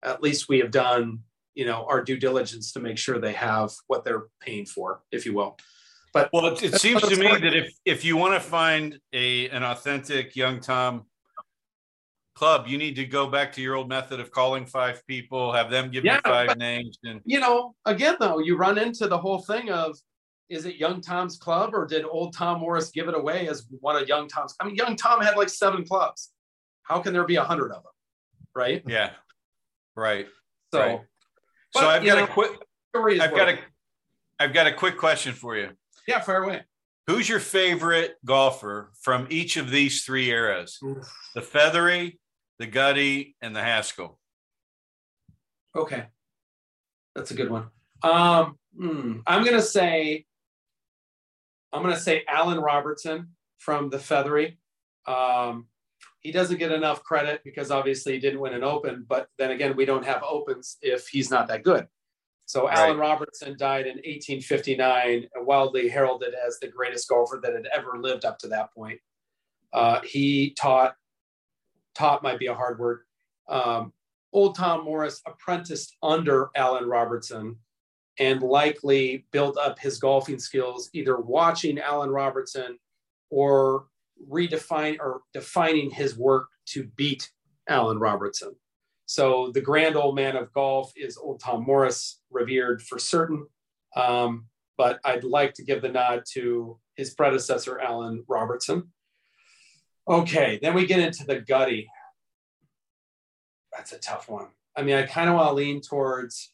at 0.03 0.23
least 0.23 0.49
we 0.49 0.59
have 0.59 0.71
done, 0.71 1.19
you 1.53 1.65
know, 1.65 1.85
our 1.87 2.03
due 2.03 2.17
diligence 2.17 2.71
to 2.73 2.79
make 2.79 2.97
sure 2.97 3.19
they 3.19 3.33
have 3.33 3.71
what 3.87 4.05
they're 4.05 4.27
paying 4.41 4.65
for, 4.65 5.01
if 5.11 5.25
you 5.25 5.33
will. 5.33 5.57
But 6.13 6.29
well, 6.33 6.47
it, 6.47 6.63
it 6.63 6.79
seems 6.79 7.01
to 7.03 7.15
me 7.15 7.27
that 7.27 7.53
if 7.53 7.71
if 7.85 8.03
you 8.03 8.17
want 8.17 8.33
to 8.33 8.39
find 8.39 8.99
a 9.13 9.49
an 9.49 9.63
authentic 9.63 10.35
young 10.35 10.59
Tom 10.59 11.05
club, 12.39 12.67
you 12.67 12.77
need 12.77 12.95
to 12.95 13.05
go 13.05 13.27
back 13.27 13.51
to 13.53 13.61
your 13.61 13.75
old 13.75 13.89
method 13.89 14.21
of 14.21 14.31
calling 14.31 14.65
five 14.65 15.05
people, 15.05 15.51
have 15.51 15.69
them 15.69 15.91
give 15.91 16.05
yeah, 16.05 16.15
you 16.15 16.21
five 16.23 16.47
but, 16.47 16.57
names, 16.57 16.97
and 17.03 17.19
you 17.25 17.39
know, 17.39 17.75
again 17.85 18.15
though, 18.19 18.39
you 18.39 18.55
run 18.55 18.77
into 18.77 19.07
the 19.07 19.17
whole 19.17 19.39
thing 19.39 19.69
of 19.69 19.97
is 20.47 20.65
it 20.65 20.77
Young 20.77 21.01
Tom's 21.01 21.37
club 21.37 21.75
or 21.75 21.85
did 21.85 22.05
old 22.05 22.33
Tom 22.33 22.61
Morris 22.61 22.91
give 22.91 23.09
it 23.09 23.13
away 23.13 23.47
as 23.49 23.67
one 23.81 23.95
of 24.01 24.07
Young 24.07 24.27
Tom's? 24.29 24.55
I 24.59 24.65
mean, 24.65 24.75
Young 24.75 24.95
Tom 24.95 25.21
had 25.21 25.35
like 25.35 25.49
seven 25.49 25.85
clubs. 25.85 26.31
How 26.83 26.99
can 26.99 27.13
there 27.13 27.25
be 27.25 27.35
a 27.35 27.43
hundred 27.43 27.71
of 27.71 27.83
them? 27.83 27.91
Right? 28.55 28.83
Yeah. 28.87 29.11
Right. 29.95 30.27
So, 30.73 30.79
right. 30.79 31.01
so 31.75 31.87
I've 31.87 32.03
got 32.03 32.17
know, 32.17 32.23
a 32.23 32.27
quick. 32.27 32.51
I've 32.95 33.35
got 33.35 33.49
a. 33.49 33.59
I've 34.39 34.53
got 34.53 34.65
a 34.65 34.73
quick 34.73 34.97
question 34.97 35.33
for 35.33 35.57
you. 35.57 35.69
Yeah, 36.07 36.21
fire 36.21 36.43
away. 36.43 36.63
Who's 37.07 37.27
your 37.27 37.39
favorite 37.39 38.15
golfer 38.23 38.91
from 39.01 39.27
each 39.29 39.57
of 39.57 39.69
these 39.69 40.03
three 40.03 40.29
eras? 40.29 40.79
Oof. 40.83 41.11
The 41.35 41.41
Feathery, 41.41 42.18
the 42.59 42.67
Gutty, 42.67 43.35
and 43.41 43.55
the 43.55 43.61
Haskell. 43.61 44.19
Okay, 45.75 46.05
that's 47.15 47.31
a 47.31 47.35
good 47.35 47.49
one. 47.49 47.67
Um, 48.03 48.57
hmm, 48.77 49.19
I'm 49.25 49.43
gonna 49.43 49.61
say, 49.61 50.25
I'm 51.73 51.81
gonna 51.81 51.99
say 51.99 52.23
Allan 52.27 52.59
Robertson 52.59 53.29
from 53.57 53.89
the 53.89 53.99
Feathery. 53.99 54.59
Um, 55.07 55.67
he 56.19 56.31
doesn't 56.31 56.57
get 56.57 56.71
enough 56.71 57.03
credit 57.03 57.41
because 57.43 57.71
obviously 57.71 58.13
he 58.13 58.19
didn't 58.19 58.41
win 58.41 58.53
an 58.53 58.63
Open, 58.63 59.05
but 59.07 59.29
then 59.37 59.51
again, 59.51 59.75
we 59.75 59.85
don't 59.85 60.05
have 60.05 60.21
Opens 60.23 60.77
if 60.81 61.07
he's 61.07 61.31
not 61.31 61.47
that 61.47 61.63
good. 61.63 61.87
So 62.45 62.65
right. 62.65 62.77
Allan 62.79 62.97
Robertson 62.97 63.55
died 63.57 63.85
in 63.85 63.97
1859, 63.97 65.27
wildly 65.37 65.87
heralded 65.87 66.33
as 66.33 66.57
the 66.59 66.67
greatest 66.67 67.07
golfer 67.07 67.39
that 67.43 67.53
had 67.53 67.67
ever 67.71 67.99
lived 67.99 68.25
up 68.25 68.39
to 68.39 68.47
that 68.47 68.73
point. 68.73 68.99
Uh, 69.71 70.01
he 70.01 70.55
taught, 70.59 70.95
taught 71.95 72.23
might 72.23 72.39
be 72.39 72.47
a 72.47 72.53
hard 72.53 72.79
word. 72.79 73.01
Um, 73.47 73.93
old 74.31 74.55
Tom 74.55 74.85
Morris 74.85 75.21
apprenticed 75.25 75.95
under 76.03 76.49
Allan 76.55 76.85
Robertson 76.85 77.57
and 78.19 78.41
likely 78.41 79.25
built 79.31 79.57
up 79.57 79.79
his 79.79 79.97
golfing 79.97 80.39
skills 80.39 80.89
either 80.93 81.17
watching 81.17 81.79
Allan 81.79 82.09
Robertson 82.09 82.77
or 83.29 83.85
redefine 84.29 84.97
or 84.99 85.21
defining 85.33 85.89
his 85.89 86.17
work 86.17 86.47
to 86.67 86.83
beat 86.95 87.29
Allan 87.67 87.99
Robertson. 87.99 88.55
So 89.05 89.51
the 89.53 89.61
grand 89.61 89.95
old 89.95 90.15
man 90.15 90.35
of 90.35 90.53
golf 90.53 90.91
is 90.95 91.17
old 91.17 91.39
Tom 91.39 91.63
Morris, 91.63 92.21
revered 92.29 92.81
for 92.81 92.99
certain. 92.99 93.47
Um, 93.95 94.45
but 94.77 94.99
I'd 95.03 95.23
like 95.23 95.53
to 95.55 95.63
give 95.63 95.81
the 95.81 95.89
nod 95.89 96.23
to 96.33 96.77
his 96.95 97.13
predecessor, 97.13 97.79
Allan 97.79 98.23
Robertson. 98.27 98.91
Okay, 100.09 100.59
then 100.61 100.73
we 100.73 100.87
get 100.87 100.99
into 100.99 101.23
the 101.23 101.39
gutty. 101.39 101.89
That's 103.71 103.91
a 103.93 103.99
tough 103.99 104.27
one. 104.27 104.47
I 104.75 104.81
mean, 104.81 104.95
I 104.95 105.03
kind 105.03 105.29
of 105.29 105.35
want 105.35 105.49
to 105.49 105.53
lean 105.53 105.81
towards, 105.81 106.51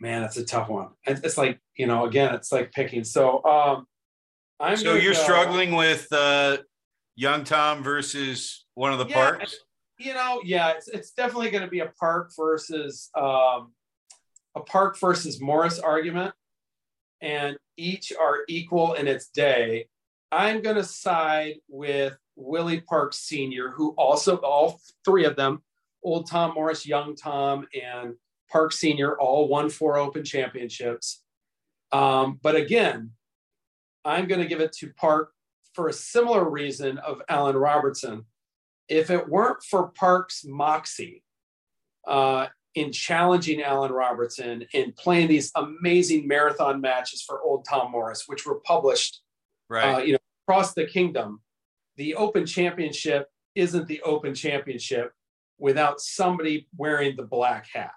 man, 0.00 0.22
that's 0.22 0.38
a 0.38 0.44
tough 0.44 0.68
one. 0.68 0.88
It's 1.04 1.36
like, 1.36 1.60
you 1.76 1.86
know, 1.86 2.06
again, 2.06 2.34
it's 2.34 2.50
like 2.50 2.72
picking. 2.72 3.04
So, 3.04 3.44
um, 3.44 3.86
I'm 4.58 4.76
so 4.76 4.94
you're 4.94 5.12
go, 5.12 5.22
struggling 5.22 5.74
with 5.74 6.10
uh, 6.10 6.58
young 7.16 7.44
Tom 7.44 7.82
versus 7.82 8.64
one 8.74 8.92
of 8.92 8.98
the 8.98 9.06
yeah, 9.06 9.14
parks? 9.14 9.56
you 9.98 10.14
know, 10.14 10.40
yeah, 10.44 10.70
it's, 10.70 10.88
it's 10.88 11.10
definitely 11.10 11.50
going 11.50 11.64
to 11.64 11.70
be 11.70 11.80
a 11.80 11.92
Park 12.00 12.32
versus 12.36 13.10
um, 13.14 13.72
a 14.54 14.60
Park 14.66 14.98
versus 14.98 15.40
Morris 15.40 15.78
argument, 15.78 16.34
and 17.20 17.56
each 17.76 18.12
are 18.18 18.38
equal 18.48 18.94
in 18.94 19.06
its 19.06 19.28
day. 19.28 19.88
I'm 20.34 20.62
going 20.62 20.76
to 20.76 20.84
side 20.84 21.54
with 21.68 22.16
Willie 22.34 22.80
Parks 22.80 23.18
Sr., 23.18 23.70
who 23.70 23.94
also 23.96 24.36
all 24.38 24.80
three 25.04 25.24
of 25.24 25.36
them, 25.36 25.62
old 26.02 26.28
Tom 26.28 26.54
Morris, 26.54 26.86
young 26.86 27.14
Tom, 27.14 27.66
and 27.80 28.14
Park 28.50 28.72
Sr., 28.72 29.18
all 29.18 29.48
won 29.48 29.70
four 29.70 29.96
Open 29.96 30.24
championships. 30.24 31.22
Um, 31.92 32.40
but 32.42 32.56
again, 32.56 33.12
I'm 34.04 34.26
going 34.26 34.40
to 34.40 34.48
give 34.48 34.60
it 34.60 34.72
to 34.78 34.92
Park 34.94 35.32
for 35.72 35.88
a 35.88 35.92
similar 35.92 36.48
reason 36.48 36.98
of 36.98 37.22
Allan 37.28 37.56
Robertson 37.56 38.24
if 38.88 39.10
it 39.10 39.28
weren't 39.28 39.62
for 39.62 39.88
Park's 39.88 40.44
moxie 40.44 41.22
uh, 42.06 42.48
in 42.74 42.92
challenging 42.92 43.62
Allan 43.62 43.92
Robertson 43.92 44.66
and 44.74 44.94
playing 44.96 45.28
these 45.28 45.52
amazing 45.54 46.26
marathon 46.26 46.80
matches 46.80 47.22
for 47.22 47.40
Old 47.40 47.64
Tom 47.68 47.92
Morris, 47.92 48.24
which 48.26 48.44
were 48.44 48.60
published, 48.60 49.20
right. 49.70 49.94
uh, 49.94 49.98
you 49.98 50.12
know, 50.14 50.18
across 50.46 50.74
the 50.74 50.86
kingdom, 50.86 51.40
the 51.96 52.14
Open 52.14 52.46
Championship 52.46 53.28
isn't 53.54 53.86
the 53.86 54.02
Open 54.02 54.34
Championship 54.34 55.12
without 55.58 56.00
somebody 56.00 56.68
wearing 56.76 57.16
the 57.16 57.22
black 57.22 57.66
hat. 57.72 57.94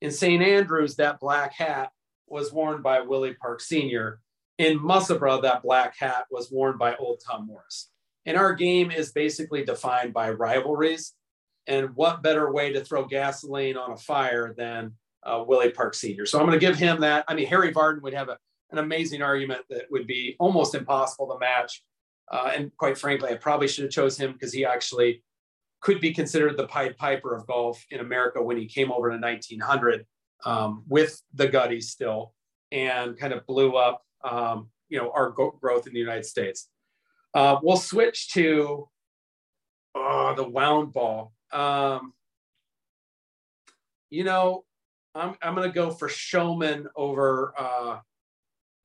In 0.00 0.10
St. 0.10 0.42
Andrews, 0.42 0.96
that 0.96 1.20
black 1.20 1.54
hat 1.54 1.90
was 2.26 2.52
worn 2.52 2.82
by 2.82 3.00
Willie 3.00 3.34
Park 3.34 3.60
Sr. 3.60 4.20
In 4.58 4.82
Musselburgh, 4.82 5.42
that 5.42 5.62
black 5.62 5.96
hat 5.98 6.26
was 6.30 6.50
worn 6.50 6.76
by 6.76 6.94
Old 6.96 7.22
Tom 7.24 7.46
Morris. 7.46 7.90
And 8.26 8.36
our 8.36 8.52
game 8.52 8.90
is 8.90 9.12
basically 9.12 9.64
defined 9.64 10.12
by 10.12 10.30
rivalries. 10.30 11.14
And 11.66 11.94
what 11.94 12.22
better 12.22 12.52
way 12.52 12.72
to 12.72 12.84
throw 12.84 13.06
gasoline 13.06 13.76
on 13.76 13.92
a 13.92 13.96
fire 13.96 14.54
than 14.56 14.94
uh, 15.24 15.44
Willie 15.46 15.70
Park 15.70 15.94
Sr.? 15.94 16.26
So 16.26 16.38
I'm 16.38 16.46
going 16.46 16.58
to 16.58 16.66
give 16.66 16.76
him 16.76 17.00
that. 17.00 17.24
I 17.28 17.34
mean, 17.34 17.46
Harry 17.46 17.72
Vardon 17.72 18.02
would 18.02 18.14
have 18.14 18.28
a, 18.28 18.38
an 18.70 18.78
amazing 18.78 19.22
argument 19.22 19.62
that 19.70 19.90
would 19.90 20.06
be 20.06 20.36
almost 20.38 20.74
impossible 20.74 21.28
to 21.28 21.38
match. 21.38 21.82
Uh, 22.30 22.50
and 22.54 22.70
quite 22.76 22.98
frankly, 22.98 23.30
I 23.30 23.34
probably 23.34 23.68
should 23.68 23.84
have 23.84 23.92
chose 23.92 24.18
him 24.18 24.32
because 24.32 24.52
he 24.52 24.64
actually 24.64 25.22
could 25.80 26.00
be 26.00 26.12
considered 26.12 26.56
the 26.56 26.66
Pied 26.66 26.96
Piper 26.96 27.34
of 27.34 27.46
golf 27.46 27.84
in 27.90 28.00
America 28.00 28.42
when 28.42 28.56
he 28.56 28.66
came 28.66 28.92
over 28.92 29.10
in 29.10 29.20
1900 29.20 30.04
um, 30.44 30.84
with 30.88 31.20
the 31.34 31.48
Gutties 31.48 31.84
still 31.84 32.34
and 32.72 33.16
kind 33.16 33.32
of 33.32 33.46
blew 33.46 33.76
up, 33.76 34.02
um, 34.24 34.68
you 34.88 34.98
know, 34.98 35.10
our 35.14 35.30
go- 35.30 35.56
growth 35.60 35.86
in 35.86 35.92
the 35.92 35.98
United 35.98 36.26
States. 36.26 36.68
Uh, 37.34 37.56
we'll 37.62 37.76
switch 37.76 38.30
to 38.30 38.88
uh, 39.94 40.34
the 40.34 40.48
wound 40.48 40.92
ball. 40.92 41.32
Um, 41.52 42.12
you 44.10 44.24
know, 44.24 44.64
I'm, 45.14 45.34
I'm 45.42 45.54
going 45.54 45.68
to 45.68 45.74
go 45.74 45.90
for 45.90 46.08
showman 46.08 46.88
over 46.96 47.54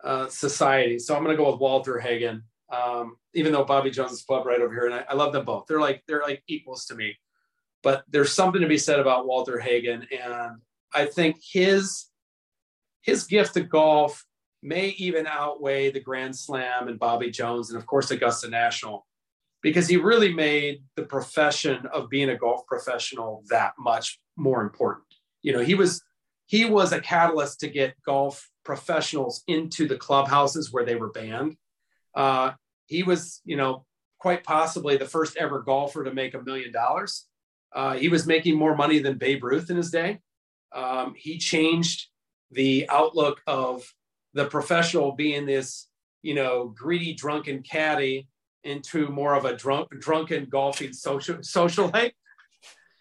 uh, 0.03 0.27
society. 0.27 0.99
So 0.99 1.15
I'm 1.15 1.23
going 1.23 1.35
to 1.35 1.41
go 1.41 1.51
with 1.51 1.61
Walter 1.61 1.99
Hagen, 1.99 2.43
um, 2.71 3.15
even 3.33 3.51
though 3.51 3.63
Bobby 3.63 3.91
Jones 3.91 4.11
is 4.11 4.23
club 4.23 4.45
right 4.45 4.59
over 4.59 4.73
here, 4.73 4.85
and 4.85 4.95
I, 4.95 5.05
I, 5.09 5.13
love 5.13 5.33
them 5.33 5.45
both. 5.45 5.65
They're 5.67 5.79
like 5.79 6.03
they're 6.07 6.21
like 6.21 6.43
equals 6.47 6.85
to 6.85 6.95
me. 6.95 7.15
But 7.83 8.03
there's 8.09 8.33
something 8.33 8.61
to 8.61 8.67
be 8.67 8.77
said 8.77 8.99
about 8.99 9.27
Walter 9.27 9.59
Hagen, 9.59 10.07
and 10.11 10.61
I 10.93 11.05
think 11.05 11.37
his 11.41 12.07
his 13.01 13.25
gift 13.25 13.53
to 13.55 13.61
golf 13.61 14.25
may 14.61 14.89
even 14.97 15.27
outweigh 15.27 15.91
the 15.91 15.99
Grand 15.99 16.35
Slam 16.35 16.87
and 16.87 16.97
Bobby 16.97 17.29
Jones 17.29 17.69
and, 17.69 17.77
of 17.77 17.85
course, 17.85 18.11
Augusta 18.11 18.49
National, 18.49 19.05
because 19.61 19.87
he 19.89 19.97
really 19.97 20.33
made 20.33 20.83
the 20.95 21.03
profession 21.03 21.85
of 21.93 22.09
being 22.09 22.29
a 22.29 22.37
golf 22.37 22.65
professional 22.65 23.43
that 23.49 23.73
much 23.77 24.19
more 24.37 24.61
important. 24.61 25.05
You 25.41 25.51
know, 25.51 25.59
he 25.59 25.75
was 25.75 26.01
he 26.53 26.65
was 26.65 26.91
a 26.91 27.01
catalyst 27.01 27.61
to 27.61 27.67
get 27.67 27.95
golf 28.05 28.47
professionals 28.63 29.43
into 29.47 29.87
the 29.87 29.97
clubhouses 29.97 30.71
where 30.71 30.85
they 30.85 30.93
were 30.93 31.09
banned. 31.09 31.57
Uh, 32.13 32.51
he 32.85 33.01
was, 33.01 33.41
you 33.43 33.57
know, 33.57 33.87
quite 34.19 34.43
possibly 34.43 34.95
the 34.95 35.07
first 35.07 35.35
ever 35.35 35.63
golfer 35.63 36.03
to 36.03 36.13
make 36.13 36.35
a 36.35 36.43
million 36.43 36.71
dollars. 36.71 37.25
Uh, 37.75 37.95
he 37.95 38.07
was 38.07 38.27
making 38.27 38.55
more 38.55 38.75
money 38.75 38.99
than 38.99 39.17
Babe 39.17 39.43
Ruth 39.43 39.71
in 39.71 39.77
his 39.77 39.89
day. 39.89 40.19
Um, 40.75 41.15
he 41.17 41.39
changed 41.39 42.09
the 42.51 42.87
outlook 42.87 43.41
of 43.47 43.91
the 44.35 44.45
professional 44.45 45.13
being 45.13 45.47
this, 45.47 45.87
you 46.21 46.35
know, 46.35 46.67
greedy, 46.67 47.15
drunken 47.15 47.63
caddy 47.63 48.27
into 48.63 49.07
more 49.07 49.33
of 49.33 49.45
a 49.45 49.55
drunk, 49.55 49.89
drunken 49.99 50.45
golfing 50.51 50.93
social 50.93 51.37
socialite. 51.37 52.11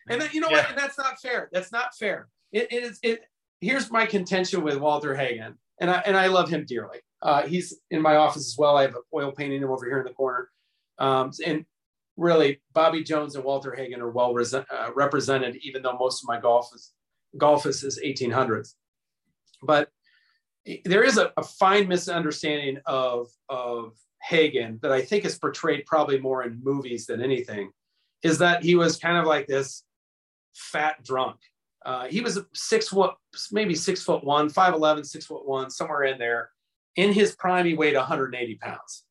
And 0.08 0.22
then, 0.22 0.30
you 0.32 0.40
know 0.40 0.48
yeah. 0.48 0.68
what? 0.68 0.74
that's 0.74 0.96
not 0.96 1.20
fair. 1.20 1.50
That's 1.52 1.70
not 1.70 1.94
fair. 1.94 2.28
It, 2.50 2.72
it 2.72 2.82
is. 2.82 2.98
It. 3.02 3.24
Here's 3.62 3.92
my 3.92 4.06
contention 4.06 4.62
with 4.62 4.76
Walter 4.76 5.14
Hagen, 5.14 5.56
and 5.80 5.88
I 5.88 6.02
and 6.04 6.16
I 6.16 6.26
love 6.26 6.50
him 6.50 6.66
dearly. 6.66 6.98
Uh, 7.22 7.46
he's 7.46 7.78
in 7.92 8.02
my 8.02 8.16
office 8.16 8.48
as 8.48 8.56
well. 8.58 8.76
I 8.76 8.82
have 8.82 8.96
an 8.96 9.02
oil 9.14 9.30
painting 9.30 9.62
him 9.62 9.70
over 9.70 9.86
here 9.86 10.00
in 10.00 10.04
the 10.04 10.12
corner. 10.12 10.50
Um, 10.98 11.30
and 11.46 11.64
really, 12.16 12.60
Bobby 12.72 13.04
Jones 13.04 13.36
and 13.36 13.44
Walter 13.44 13.72
Hagen 13.72 14.00
are 14.00 14.10
well 14.10 14.36
uh, 14.36 14.90
represented, 14.96 15.56
even 15.62 15.80
though 15.80 15.96
most 15.96 16.24
of 16.24 16.28
my 16.28 16.40
golf 16.40 16.70
is 16.74 16.90
golf 17.38 17.64
is 17.64 18.00
1800s. 18.04 18.74
But 19.62 19.90
there 20.84 21.04
is 21.04 21.16
a, 21.16 21.32
a, 21.36 21.44
fine 21.44 21.86
misunderstanding 21.86 22.78
of 22.86 23.28
of 23.48 23.92
Hagen 24.22 24.80
that 24.82 24.90
I 24.90 25.02
think 25.02 25.24
is 25.24 25.38
portrayed 25.38 25.86
probably 25.86 26.18
more 26.18 26.42
in 26.42 26.60
movies 26.64 27.06
than 27.06 27.22
anything, 27.22 27.70
is 28.24 28.38
that 28.38 28.64
he 28.64 28.74
was 28.74 28.98
kind 28.98 29.18
of 29.18 29.24
like 29.24 29.46
this 29.46 29.84
fat 30.52 31.04
drunk. 31.04 31.36
Uh, 31.84 32.06
he 32.06 32.20
was 32.20 32.38
six 32.54 32.88
foot, 32.88 33.12
maybe 33.50 33.74
six 33.74 34.02
foot 34.02 34.24
one, 34.24 34.48
5'11, 34.48 35.06
six 35.06 35.26
foot 35.26 35.46
one, 35.46 35.70
somewhere 35.70 36.04
in 36.04 36.18
there. 36.18 36.50
In 36.96 37.12
his 37.12 37.34
prime, 37.34 37.66
he 37.66 37.74
weighed 37.74 37.96
180 37.96 38.56
pounds. 38.56 39.04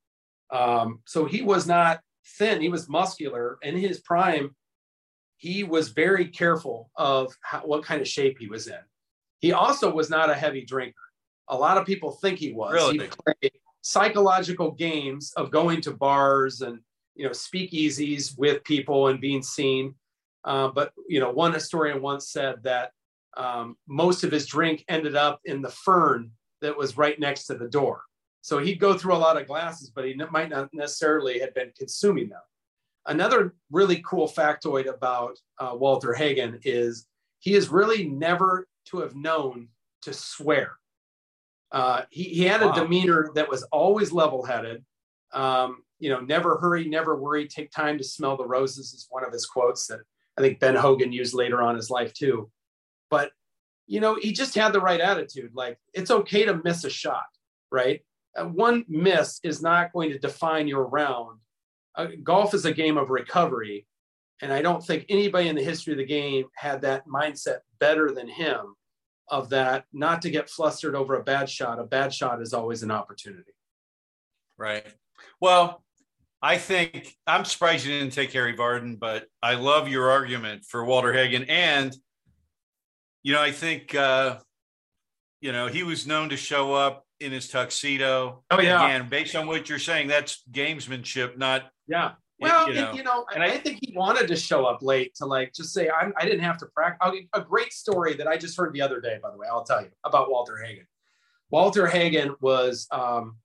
Um, 0.51 0.99
so 1.05 1.25
he 1.25 1.41
was 1.41 1.67
not 1.67 2.01
thin, 2.37 2.61
he 2.61 2.69
was 2.69 2.89
muscular. 2.89 3.57
In 3.61 3.77
his 3.77 3.99
prime, 4.01 4.55
he 5.37 5.63
was 5.63 5.89
very 5.89 6.27
careful 6.27 6.91
of 6.95 7.33
how, 7.41 7.61
what 7.61 7.83
kind 7.83 8.01
of 8.01 8.07
shape 8.07 8.37
he 8.39 8.47
was 8.47 8.67
in. 8.67 8.79
He 9.39 9.53
also 9.53 9.91
was 9.91 10.09
not 10.09 10.29
a 10.29 10.35
heavy 10.35 10.63
drinker. 10.63 10.93
A 11.47 11.55
lot 11.57 11.77
of 11.77 11.85
people 11.85 12.11
think 12.11 12.37
he 12.37 12.53
was. 12.53 12.73
Really? 12.73 12.99
He 12.99 13.09
played 13.25 13.51
psychological 13.81 14.71
games 14.71 15.33
of 15.35 15.49
going 15.49 15.81
to 15.81 15.91
bars 15.91 16.61
and 16.61 16.79
you 17.15 17.25
know 17.25 17.31
speakeasies 17.31 18.37
with 18.37 18.63
people 18.63 19.07
and 19.07 19.19
being 19.19 19.41
seen. 19.41 19.95
Uh, 20.43 20.69
but 20.69 20.91
you 21.07 21.19
know, 21.19 21.31
one 21.31 21.53
historian 21.53 22.01
once 22.01 22.29
said 22.29 22.63
that 22.63 22.91
um, 23.37 23.77
most 23.87 24.23
of 24.23 24.31
his 24.31 24.45
drink 24.45 24.83
ended 24.87 25.15
up 25.15 25.39
in 25.45 25.61
the 25.61 25.69
fern 25.69 26.31
that 26.61 26.77
was 26.77 26.97
right 26.97 27.19
next 27.19 27.45
to 27.45 27.55
the 27.55 27.69
door. 27.69 28.01
So 28.41 28.57
he'd 28.57 28.79
go 28.79 28.97
through 28.97 29.15
a 29.15 29.17
lot 29.17 29.39
of 29.39 29.47
glasses, 29.47 29.91
but 29.93 30.05
he 30.05 30.15
might 30.31 30.49
not 30.49 30.69
necessarily 30.73 31.39
have 31.39 31.53
been 31.53 31.71
consuming 31.77 32.29
them. 32.29 32.41
Another 33.05 33.53
really 33.71 34.03
cool 34.05 34.27
factoid 34.27 34.87
about 34.87 35.37
uh, 35.59 35.71
Walter 35.73 36.13
Hagen 36.13 36.59
is 36.63 37.07
he 37.39 37.53
is 37.55 37.69
really 37.69 38.07
never 38.07 38.67
to 38.87 38.99
have 38.99 39.15
known 39.15 39.69
to 40.03 40.13
swear. 40.13 40.73
Uh, 41.71 42.03
he, 42.09 42.23
he 42.23 42.43
had 42.43 42.61
a 42.61 42.67
wow. 42.67 42.73
demeanor 42.73 43.31
that 43.35 43.49
was 43.49 43.63
always 43.71 44.11
level 44.11 44.43
headed. 44.43 44.83
Um, 45.33 45.83
you 45.99 46.09
know, 46.09 46.19
never 46.19 46.57
hurry, 46.57 46.85
never 46.85 47.15
worry, 47.15 47.47
take 47.47 47.71
time 47.71 47.97
to 47.97 48.03
smell 48.03 48.35
the 48.35 48.45
roses 48.45 48.93
is 48.93 49.07
one 49.09 49.23
of 49.23 49.31
his 49.31 49.45
quotes 49.45 49.87
that 49.87 50.01
I 50.41 50.47
think 50.47 50.59
Ben 50.59 50.75
Hogan 50.75 51.11
used 51.11 51.35
later 51.35 51.61
on 51.61 51.75
his 51.75 51.91
life 51.91 52.13
too. 52.13 52.49
But, 53.11 53.31
you 53.85 53.99
know, 53.99 54.15
he 54.15 54.31
just 54.31 54.55
had 54.55 54.73
the 54.73 54.81
right 54.81 54.99
attitude. 54.99 55.51
Like, 55.53 55.77
it's 55.93 56.09
okay 56.09 56.45
to 56.45 56.61
miss 56.63 56.83
a 56.83 56.89
shot, 56.89 57.25
right? 57.71 58.01
Uh, 58.35 58.45
one 58.45 58.85
miss 58.87 59.39
is 59.43 59.61
not 59.61 59.93
going 59.93 60.09
to 60.11 60.17
define 60.17 60.67
your 60.67 60.85
round. 60.85 61.39
Uh, 61.95 62.07
golf 62.23 62.53
is 62.53 62.65
a 62.65 62.73
game 62.73 62.97
of 62.97 63.09
recovery. 63.09 63.85
And 64.41 64.51
I 64.51 64.63
don't 64.63 64.83
think 64.83 65.05
anybody 65.09 65.49
in 65.49 65.55
the 65.55 65.63
history 65.63 65.93
of 65.93 65.97
the 65.97 66.05
game 66.05 66.45
had 66.55 66.81
that 66.81 67.07
mindset 67.07 67.59
better 67.79 68.11
than 68.11 68.27
him 68.27 68.75
of 69.27 69.49
that 69.49 69.85
not 69.93 70.23
to 70.23 70.31
get 70.31 70.49
flustered 70.49 70.95
over 70.95 71.15
a 71.15 71.23
bad 71.23 71.49
shot. 71.49 71.79
A 71.79 71.83
bad 71.83 72.13
shot 72.13 72.41
is 72.41 72.53
always 72.53 72.81
an 72.81 72.91
opportunity. 72.91 73.53
Right. 74.57 74.87
Well, 75.39 75.83
I 76.41 76.57
think 76.57 77.15
I'm 77.27 77.45
surprised 77.45 77.85
you 77.85 77.99
didn't 77.99 78.13
take 78.13 78.33
Harry 78.33 78.55
Vardon, 78.55 78.99
but 78.99 79.27
I 79.43 79.55
love 79.55 79.87
your 79.87 80.09
argument 80.09 80.65
for 80.65 80.83
Walter 80.83 81.13
Hagen. 81.13 81.45
And, 81.47 81.95
you 83.21 83.33
know, 83.33 83.41
I 83.41 83.51
think, 83.51 83.93
uh, 83.93 84.39
you 85.39 85.51
know, 85.51 85.67
he 85.67 85.83
was 85.83 86.07
known 86.07 86.29
to 86.29 86.37
show 86.37 86.73
up 86.73 87.05
in 87.19 87.31
his 87.31 87.47
tuxedo. 87.47 88.43
Oh, 88.49 88.59
yeah. 88.59 88.83
Again, 88.83 89.07
based 89.07 89.35
on 89.35 89.45
what 89.45 89.69
you're 89.69 89.77
saying, 89.77 90.07
that's 90.07 90.43
gamesmanship, 90.51 91.37
not. 91.37 91.69
Yeah. 91.87 92.13
Well, 92.39 92.69
you 92.69 92.73
know, 92.73 92.93
you 92.93 93.03
know 93.03 93.25
and 93.35 93.43
I, 93.43 93.47
I, 93.47 93.57
think 93.57 93.77
he 93.83 93.93
wanted 93.95 94.27
to 94.27 94.35
show 94.35 94.65
up 94.65 94.81
late 94.81 95.13
to 95.15 95.27
like 95.27 95.53
just 95.53 95.75
say 95.75 95.91
I'm, 95.91 96.11
I 96.17 96.25
did 96.25 96.39
not 96.39 96.45
have 96.45 96.57
to 96.57 96.65
practice. 96.65 97.19
A 97.33 97.41
great 97.41 97.71
story 97.71 98.15
that 98.15 98.27
I 98.27 98.35
just 98.35 98.57
heard 98.57 98.73
the 98.73 98.81
other 98.81 98.99
day, 98.99 99.19
by 99.21 99.29
the 99.29 99.37
way, 99.37 99.45
I'll 99.47 99.63
tell 99.63 99.81
you 99.81 99.89
about 100.03 100.31
Walter 100.31 100.57
Hagen. 100.57 100.87
Walter 101.51 101.85
Hagen 101.85 102.33
was 102.41 102.87
um, 102.89 103.37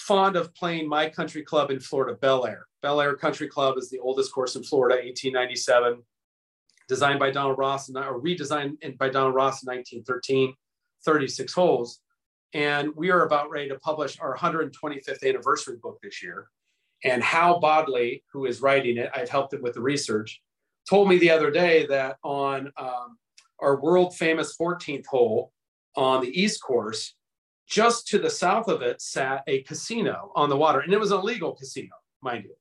fond 0.00 0.36
of 0.36 0.54
playing 0.54 0.88
my 0.88 1.08
country 1.08 1.42
club 1.42 1.70
in 1.70 1.78
Florida, 1.78 2.18
Belleair. 2.20 2.62
Bel 2.82 3.00
Air 3.00 3.14
Country 3.14 3.46
Club 3.46 3.76
is 3.76 3.90
the 3.90 3.98
oldest 3.98 4.32
course 4.32 4.56
in 4.56 4.62
Florida, 4.62 4.96
1897, 4.96 6.02
designed 6.88 7.18
by 7.18 7.30
Donald 7.30 7.58
Ross 7.58 7.88
and 7.88 7.98
or 7.98 8.20
redesigned 8.20 8.76
by 8.98 9.10
Donald 9.10 9.34
Ross 9.34 9.62
in 9.62 9.66
1913, 9.66 10.54
36 11.04 11.52
holes. 11.52 12.00
And 12.54 12.90
we 12.96 13.10
are 13.10 13.26
about 13.26 13.50
ready 13.50 13.68
to 13.68 13.76
publish 13.76 14.18
our 14.18 14.36
125th 14.36 15.28
anniversary 15.28 15.76
book 15.80 15.98
this 16.02 16.22
year. 16.22 16.48
And 17.04 17.22
Hal 17.22 17.60
Bodley, 17.60 18.24
who 18.32 18.46
is 18.46 18.60
writing 18.60 18.96
it, 18.96 19.10
I've 19.14 19.28
helped 19.28 19.52
him 19.52 19.62
with 19.62 19.74
the 19.74 19.80
research, 19.80 20.40
told 20.88 21.08
me 21.08 21.18
the 21.18 21.30
other 21.30 21.50
day 21.50 21.86
that 21.86 22.16
on 22.24 22.72
um, 22.76 23.18
our 23.60 23.80
world 23.80 24.16
famous 24.16 24.56
14th 24.56 25.06
hole 25.06 25.52
on 25.96 26.22
the 26.22 26.40
East 26.40 26.62
Course, 26.62 27.14
just 27.70 28.08
to 28.08 28.18
the 28.18 28.28
south 28.28 28.68
of 28.68 28.82
it 28.82 29.00
sat 29.00 29.44
a 29.46 29.62
casino 29.62 30.32
on 30.34 30.48
the 30.48 30.56
water. 30.56 30.80
And 30.80 30.92
it 30.92 30.98
was 31.00 31.12
a 31.12 31.18
legal 31.18 31.54
casino, 31.54 31.94
mind 32.20 32.44
you. 32.44 32.54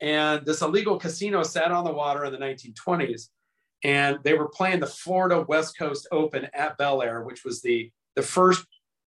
And 0.00 0.46
this 0.46 0.62
illegal 0.62 0.98
casino 0.98 1.42
sat 1.42 1.72
on 1.72 1.84
the 1.84 1.92
water 1.92 2.24
in 2.24 2.32
the 2.32 2.38
1920s. 2.38 3.28
And 3.82 4.18
they 4.22 4.34
were 4.34 4.48
playing 4.48 4.80
the 4.80 4.86
Florida 4.86 5.44
West 5.48 5.76
Coast 5.76 6.06
Open 6.12 6.46
at 6.54 6.78
Belleair, 6.78 7.24
which 7.24 7.44
was 7.44 7.60
the, 7.60 7.90
the 8.14 8.22
first, 8.22 8.64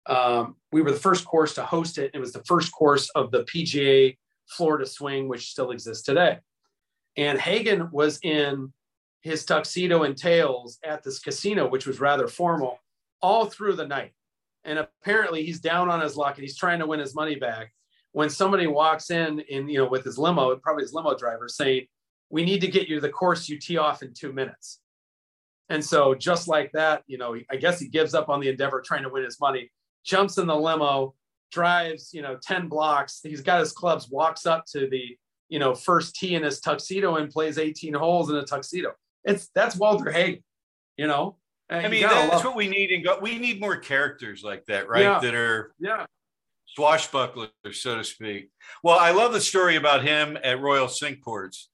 um, 0.07 0.57
we 0.71 0.81
were 0.81 0.91
the 0.91 0.97
first 0.97 1.23
course 1.23 1.55
to 1.55 1.63
host 1.63 1.97
it. 1.97 2.11
It 2.13 2.19
was 2.19 2.33
the 2.33 2.43
first 2.43 2.71
course 2.73 3.09
of 3.11 3.31
the 3.31 3.43
PGA 3.43 4.17
Florida 4.47 4.85
swing, 4.85 5.27
which 5.27 5.49
still 5.49 5.71
exists 5.71 6.03
today. 6.03 6.39
And 7.15 7.39
Hagen 7.39 7.89
was 7.91 8.19
in 8.21 8.73
his 9.21 9.45
tuxedo 9.45 10.03
and 10.03 10.17
tails 10.17 10.77
at 10.83 11.03
this 11.03 11.19
casino, 11.19 11.69
which 11.69 11.87
was 11.87 11.99
rather 11.99 12.27
formal, 12.27 12.79
all 13.21 13.45
through 13.45 13.73
the 13.73 13.87
night. 13.87 14.11
And 14.65 14.79
apparently 14.79 15.43
he's 15.45 15.59
down 15.59 15.89
on 15.89 16.01
his 16.01 16.17
luck 16.17 16.35
and 16.35 16.43
he's 16.43 16.57
trying 16.57 16.79
to 16.79 16.87
win 16.87 16.99
his 16.99 17.15
money 17.15 17.35
back. 17.35 17.71
When 18.11 18.29
somebody 18.29 18.67
walks 18.67 19.11
in 19.11 19.39
in, 19.41 19.69
you 19.69 19.77
know, 19.77 19.87
with 19.87 20.03
his 20.03 20.17
limo, 20.17 20.55
probably 20.57 20.83
his 20.83 20.93
limo 20.93 21.15
driver 21.15 21.47
saying, 21.47 21.85
we 22.29 22.43
need 22.43 22.61
to 22.61 22.67
get 22.67 22.87
you 22.87 22.99
the 22.99 23.09
course 23.09 23.47
you 23.47 23.59
tee 23.59 23.77
off 23.77 24.01
in 24.01 24.13
two 24.13 24.33
minutes. 24.33 24.79
And 25.69 25.83
so 25.83 26.15
just 26.15 26.47
like 26.47 26.71
that, 26.73 27.03
you 27.07 27.17
know, 27.17 27.35
I 27.49 27.55
guess 27.55 27.79
he 27.79 27.87
gives 27.87 28.13
up 28.13 28.29
on 28.29 28.39
the 28.39 28.49
endeavor 28.49 28.81
trying 28.81 29.03
to 29.03 29.09
win 29.09 29.23
his 29.23 29.39
money, 29.39 29.71
jumps 30.03 30.37
in 30.37 30.47
the 30.47 30.55
limo, 30.55 31.15
drives, 31.51 32.13
you 32.13 32.21
know, 32.21 32.37
10 32.41 32.67
blocks. 32.67 33.19
He's 33.23 33.41
got 33.41 33.59
his 33.59 33.71
clubs, 33.71 34.09
walks 34.09 34.45
up 34.45 34.65
to 34.67 34.87
the, 34.87 35.17
you 35.49 35.59
know, 35.59 35.73
first 35.73 36.15
tee 36.15 36.35
in 36.35 36.43
his 36.43 36.59
tuxedo 36.59 37.15
and 37.15 37.31
plays 37.31 37.57
18 37.57 37.93
holes 37.93 38.29
in 38.29 38.35
a 38.35 38.43
tuxedo. 38.43 38.93
It's 39.23 39.49
that's 39.55 39.75
Walter 39.75 40.11
Hagen, 40.11 40.43
you 40.97 41.07
know. 41.07 41.37
I 41.69 41.87
mean, 41.87 42.03
that's 42.03 42.43
what 42.43 42.55
we 42.55 42.67
need. 42.67 42.91
And 42.91 43.03
go, 43.03 43.19
we 43.19 43.39
need 43.39 43.59
more 43.59 43.77
characters 43.77 44.43
like 44.43 44.65
that, 44.65 44.87
right? 44.87 45.01
Yeah. 45.01 45.19
That 45.19 45.33
are 45.33 45.73
yeah 45.79 46.05
swashbucklers, 46.77 47.49
so 47.73 47.95
to 47.95 48.03
speak. 48.03 48.49
Well, 48.83 48.99
I 48.99 49.11
love 49.11 49.33
the 49.33 49.41
story 49.41 49.75
about 49.75 50.03
him 50.03 50.37
at 50.43 50.59
Royal 50.61 50.89
Ports, 51.23 51.69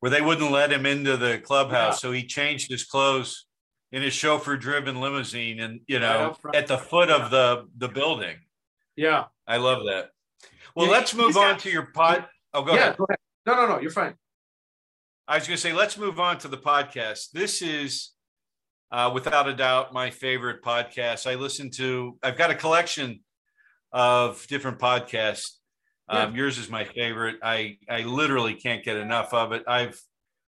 where 0.00 0.10
they 0.10 0.20
wouldn't 0.20 0.50
let 0.50 0.72
him 0.72 0.84
into 0.84 1.16
the 1.16 1.38
clubhouse, 1.38 1.94
yeah. 1.94 2.08
so 2.08 2.12
he 2.12 2.24
changed 2.24 2.70
his 2.70 2.84
clothes 2.84 3.46
in 3.92 4.02
his 4.02 4.14
chauffeur-driven 4.14 5.00
limousine, 5.00 5.60
and 5.60 5.80
you 5.86 5.98
know, 5.98 6.36
right 6.42 6.56
at 6.56 6.66
the 6.66 6.78
foot 6.78 7.10
of 7.10 7.30
the 7.30 7.68
the 7.76 7.88
building. 7.88 8.36
Yeah. 8.96 9.24
I 9.46 9.56
love 9.56 9.84
that. 9.86 10.10
Well, 10.74 10.86
yeah, 10.86 10.92
let's 10.92 11.14
move 11.14 11.36
on 11.36 11.58
to 11.58 11.70
your 11.70 11.86
pod. 11.86 12.26
Oh, 12.54 12.62
go, 12.62 12.74
yeah, 12.74 12.80
ahead. 12.80 12.96
go 12.96 13.04
ahead. 13.04 13.18
No, 13.46 13.54
no, 13.54 13.66
no. 13.66 13.80
You're 13.80 13.90
fine. 13.90 14.14
I 15.26 15.36
was 15.36 15.46
going 15.46 15.56
to 15.56 15.60
say, 15.60 15.72
let's 15.72 15.96
move 15.96 16.20
on 16.20 16.38
to 16.38 16.48
the 16.48 16.58
podcast. 16.58 17.30
This 17.32 17.62
is, 17.62 18.10
uh, 18.92 19.10
without 19.12 19.48
a 19.48 19.54
doubt, 19.54 19.92
my 19.94 20.10
favorite 20.10 20.62
podcast. 20.62 21.28
I 21.28 21.34
listen 21.34 21.70
to, 21.72 22.18
I've 22.22 22.36
got 22.36 22.50
a 22.50 22.54
collection 22.54 23.20
of 23.90 24.46
different 24.48 24.78
podcasts. 24.78 25.52
Um, 26.08 26.32
yeah. 26.32 26.42
Yours 26.42 26.58
is 26.58 26.68
my 26.68 26.84
favorite. 26.84 27.36
I, 27.42 27.78
I 27.88 28.02
literally 28.02 28.54
can't 28.54 28.84
get 28.84 28.98
enough 28.98 29.32
of 29.32 29.52
it. 29.52 29.62
I've 29.66 29.98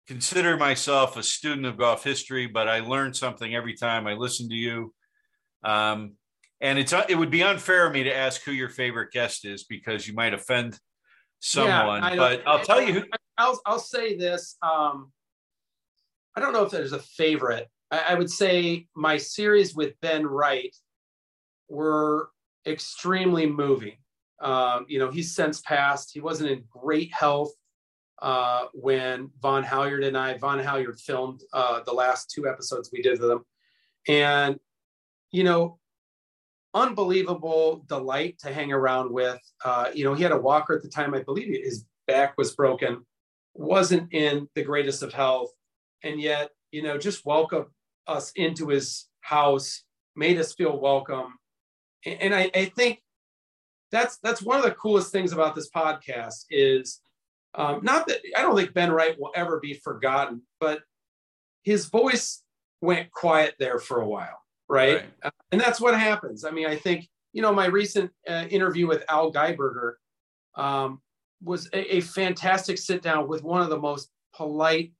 considered 0.06 0.58
myself 0.58 1.18
a 1.18 1.22
student 1.22 1.66
of 1.66 1.76
golf 1.76 2.02
history, 2.02 2.46
but 2.46 2.66
I 2.66 2.80
learn 2.80 3.12
something 3.12 3.54
every 3.54 3.74
time 3.74 4.06
I 4.06 4.14
listen 4.14 4.48
to 4.48 4.56
you. 4.56 4.94
Um, 5.62 6.14
and 6.62 6.78
it's 6.78 6.92
it 7.08 7.16
would 7.16 7.30
be 7.30 7.42
unfair 7.42 7.86
of 7.86 7.92
me 7.92 8.04
to 8.04 8.14
ask 8.14 8.42
who 8.42 8.52
your 8.52 8.68
favorite 8.68 9.12
guest 9.12 9.44
is 9.44 9.64
because 9.64 10.06
you 10.06 10.14
might 10.14 10.34
offend 10.34 10.78
someone. 11.40 12.02
Yeah, 12.02 12.16
but 12.16 12.42
I'll 12.46 12.64
tell 12.64 12.82
you 12.82 12.92
who. 12.92 13.04
I'll 13.38 13.60
I'll 13.64 13.78
say 13.78 14.16
this. 14.16 14.56
Um, 14.62 15.12
I 16.36 16.40
don't 16.40 16.52
know 16.52 16.64
if 16.64 16.70
there's 16.70 16.92
a 16.92 16.98
favorite. 16.98 17.68
I, 17.90 18.14
would 18.14 18.30
say 18.30 18.86
my 18.94 19.16
series 19.16 19.74
with 19.74 20.00
Ben 20.00 20.26
Wright 20.26 20.74
were 21.68 22.30
extremely 22.66 23.46
moving. 23.46 23.96
Um, 24.40 24.86
you 24.88 24.98
know, 24.98 25.10
he's 25.10 25.34
since 25.34 25.60
passed. 25.60 26.10
He 26.12 26.20
wasn't 26.20 26.50
in 26.50 26.64
great 26.70 27.12
health 27.12 27.52
uh, 28.22 28.66
when 28.74 29.30
Von 29.40 29.64
Halyard 29.64 30.04
and 30.04 30.16
I, 30.16 30.38
Von 30.38 30.58
Halyard 30.58 31.00
filmed 31.00 31.40
uh, 31.52 31.80
the 31.84 31.92
last 31.92 32.30
two 32.30 32.46
episodes 32.48 32.90
we 32.92 33.02
did 33.02 33.20
with 33.20 33.30
him. 33.30 33.44
And, 34.08 34.60
you 35.32 35.44
know, 35.44 35.78
unbelievable 36.74 37.84
delight 37.88 38.38
to 38.40 38.52
hang 38.52 38.72
around 38.72 39.12
with. 39.12 39.40
Uh, 39.64 39.90
you 39.94 40.04
know, 40.04 40.14
he 40.14 40.22
had 40.22 40.32
a 40.32 40.38
walker 40.38 40.74
at 40.74 40.82
the 40.82 40.88
time. 40.88 41.14
I 41.14 41.22
believe 41.22 41.48
his 41.48 41.86
back 42.06 42.34
was 42.38 42.54
broken, 42.54 43.04
wasn't 43.54 44.12
in 44.12 44.48
the 44.54 44.62
greatest 44.62 45.02
of 45.02 45.12
health, 45.12 45.50
and 46.02 46.20
yet, 46.20 46.50
you 46.70 46.82
know, 46.82 46.98
just 46.98 47.26
welcomed 47.26 47.66
us 48.06 48.32
into 48.36 48.68
his 48.68 49.06
house, 49.20 49.84
made 50.16 50.38
us 50.38 50.54
feel 50.54 50.80
welcome. 50.80 51.34
And 52.04 52.34
I, 52.34 52.50
I 52.54 52.64
think 52.66 53.02
that's 53.92 54.18
that's 54.22 54.42
one 54.42 54.56
of 54.56 54.64
the 54.64 54.70
coolest 54.72 55.12
things 55.12 55.32
about 55.32 55.54
this 55.54 55.70
podcast 55.70 56.44
is 56.50 57.00
um, 57.54 57.80
not 57.82 58.06
that 58.06 58.18
I 58.36 58.42
don't 58.42 58.56
think 58.56 58.72
Ben 58.72 58.92
Wright 58.92 59.18
will 59.18 59.32
ever 59.34 59.58
be 59.60 59.74
forgotten, 59.74 60.42
but 60.60 60.80
his 61.62 61.86
voice 61.86 62.42
went 62.80 63.10
quiet 63.10 63.54
there 63.58 63.78
for 63.78 64.00
a 64.00 64.08
while, 64.08 64.40
right? 64.68 64.96
right. 64.96 65.04
Uh, 65.22 65.30
and 65.52 65.60
that's 65.60 65.80
what 65.80 65.98
happens. 65.98 66.44
I 66.44 66.50
mean, 66.50 66.66
I 66.66 66.76
think 66.76 67.08
you 67.32 67.42
know 67.42 67.52
my 67.52 67.66
recent 67.66 68.10
uh, 68.28 68.46
interview 68.48 68.86
with 68.86 69.04
Al 69.08 69.32
Geiberger 69.32 69.94
um, 70.54 71.00
was 71.42 71.68
a, 71.72 71.96
a 71.96 72.00
fantastic 72.00 72.78
sit 72.78 73.02
down 73.02 73.28
with 73.28 73.42
one 73.42 73.62
of 73.62 73.68
the 73.68 73.78
most 73.78 74.10
polite 74.34 74.92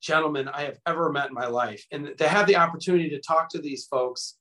gentlemen 0.00 0.48
I 0.48 0.62
have 0.62 0.78
ever 0.86 1.10
met 1.12 1.28
in 1.28 1.34
my 1.34 1.46
life, 1.46 1.84
and 1.90 2.16
to 2.18 2.28
have 2.28 2.46
the 2.46 2.56
opportunity 2.56 3.10
to 3.10 3.20
talk 3.20 3.48
to 3.50 3.58
these 3.58 3.86
folks, 3.86 4.36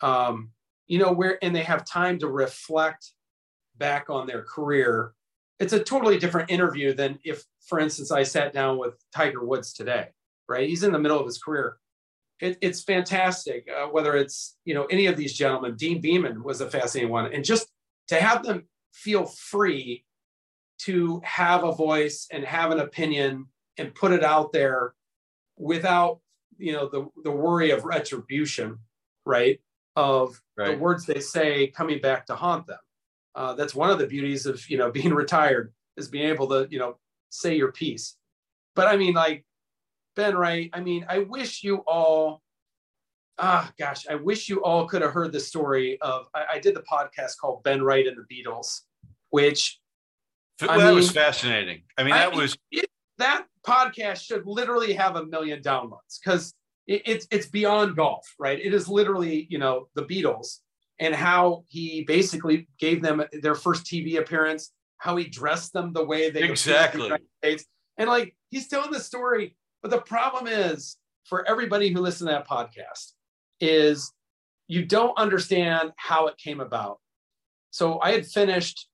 um, 0.00 0.50
you 0.86 0.98
know, 0.98 1.12
where 1.12 1.38
and 1.42 1.54
they 1.54 1.62
have 1.62 1.84
time 1.84 2.18
to 2.20 2.28
reflect 2.28 3.12
back 3.76 4.10
on 4.10 4.26
their 4.26 4.42
career. 4.42 5.12
It's 5.60 5.72
a 5.72 5.82
totally 5.82 6.18
different 6.18 6.50
interview 6.50 6.94
than 6.94 7.18
if, 7.24 7.44
for 7.66 7.78
instance, 7.78 8.10
I 8.10 8.22
sat 8.24 8.52
down 8.52 8.78
with 8.78 8.94
Tiger 9.14 9.44
Woods 9.44 9.72
today, 9.72 10.08
right? 10.48 10.68
He's 10.68 10.82
in 10.82 10.92
the 10.92 10.98
middle 10.98 11.18
of 11.18 11.26
his 11.26 11.38
career. 11.38 11.78
It, 12.40 12.58
it's 12.60 12.82
fantastic, 12.82 13.68
uh, 13.70 13.86
whether 13.86 14.16
it's 14.16 14.56
you 14.64 14.74
know 14.74 14.84
any 14.86 15.06
of 15.06 15.16
these 15.16 15.34
gentlemen. 15.34 15.76
Dean 15.76 16.00
Beman 16.00 16.42
was 16.42 16.60
a 16.60 16.70
fascinating 16.70 17.10
one, 17.10 17.32
and 17.32 17.44
just 17.44 17.68
to 18.08 18.16
have 18.16 18.44
them 18.44 18.68
feel 18.92 19.24
free 19.24 20.04
to 20.78 21.20
have 21.24 21.64
a 21.64 21.72
voice 21.72 22.26
and 22.30 22.44
have 22.44 22.70
an 22.70 22.80
opinion 22.80 23.46
and 23.78 23.94
put 23.94 24.12
it 24.12 24.24
out 24.24 24.52
there 24.52 24.94
without 25.56 26.20
you 26.58 26.72
know 26.72 26.88
the 26.88 27.06
the 27.22 27.30
worry 27.30 27.70
of 27.70 27.84
retribution 27.84 28.78
right? 29.26 29.60
Of 29.96 30.40
right. 30.56 30.72
the 30.72 30.78
words 30.78 31.06
they 31.06 31.20
say 31.20 31.68
coming 31.68 32.00
back 32.00 32.26
to 32.26 32.34
haunt 32.34 32.66
them. 32.66 32.78
Uh, 33.34 33.54
that's 33.54 33.74
one 33.74 33.90
of 33.90 33.98
the 33.98 34.06
beauties 34.06 34.46
of 34.46 34.68
you 34.68 34.78
know 34.78 34.90
being 35.00 35.14
retired 35.14 35.72
is 35.96 36.08
being 36.08 36.28
able 36.28 36.48
to 36.48 36.68
you 36.70 36.78
know 36.78 36.96
say 37.30 37.56
your 37.56 37.72
piece. 37.72 38.16
But 38.74 38.88
i 38.88 38.96
mean 38.96 39.14
like 39.14 39.44
ben 40.16 40.36
wright 40.36 40.70
i 40.72 40.80
mean 40.80 41.06
i 41.08 41.20
wish 41.20 41.62
you 41.62 41.78
all 41.86 42.42
ah 43.38 43.72
gosh 43.78 44.06
i 44.08 44.16
wish 44.16 44.48
you 44.48 44.62
all 44.64 44.86
could 44.86 45.02
have 45.02 45.12
heard 45.12 45.32
the 45.32 45.40
story 45.40 46.00
of 46.00 46.26
i, 46.34 46.44
I 46.54 46.58
did 46.58 46.74
the 46.74 46.82
podcast 46.82 47.38
called 47.40 47.62
ben 47.62 47.82
wright 47.82 48.06
and 48.06 48.16
the 48.16 48.22
beatles 48.22 48.80
which 49.30 49.80
well, 50.60 50.70
I 50.70 50.78
that 50.78 50.86
mean, 50.86 50.94
was 50.94 51.10
fascinating. 51.10 51.82
I 51.98 52.04
mean 52.04 52.12
that 52.12 52.32
I, 52.32 52.36
was 52.36 52.56
it, 52.70 52.88
that 53.18 53.46
podcast 53.66 54.24
should 54.24 54.46
literally 54.46 54.92
have 54.92 55.16
a 55.16 55.26
million 55.26 55.62
downloads 55.62 56.18
because 56.22 56.54
it, 56.86 57.02
it's 57.06 57.26
it's 57.30 57.46
beyond 57.46 57.96
golf, 57.96 58.26
right? 58.38 58.58
It 58.58 58.74
is 58.74 58.88
literally 58.88 59.46
you 59.50 59.58
know 59.58 59.88
the 59.94 60.02
Beatles 60.02 60.58
and 60.98 61.14
how 61.14 61.64
he 61.68 62.04
basically 62.04 62.68
gave 62.78 63.02
them 63.02 63.24
their 63.32 63.54
first 63.54 63.84
TV 63.84 64.18
appearance, 64.18 64.72
how 64.98 65.16
he 65.16 65.24
dressed 65.24 65.72
them 65.72 65.92
the 65.92 66.04
way 66.04 66.30
they 66.30 66.42
exactly 66.42 67.10
the 67.42 67.64
and 67.96 68.08
like 68.08 68.34
he's 68.50 68.68
telling 68.68 68.90
the 68.90 69.00
story. 69.00 69.56
But 69.82 69.90
the 69.90 70.00
problem 70.00 70.46
is 70.46 70.96
for 71.24 71.46
everybody 71.48 71.90
who 71.92 72.00
listened 72.00 72.28
to 72.28 72.32
that 72.32 72.48
podcast 72.48 73.12
is 73.60 74.12
you 74.66 74.84
don't 74.84 75.16
understand 75.18 75.92
how 75.96 76.26
it 76.26 76.36
came 76.38 76.60
about. 76.60 76.98
So 77.70 78.00
I 78.00 78.12
had 78.12 78.26
finished 78.26 78.88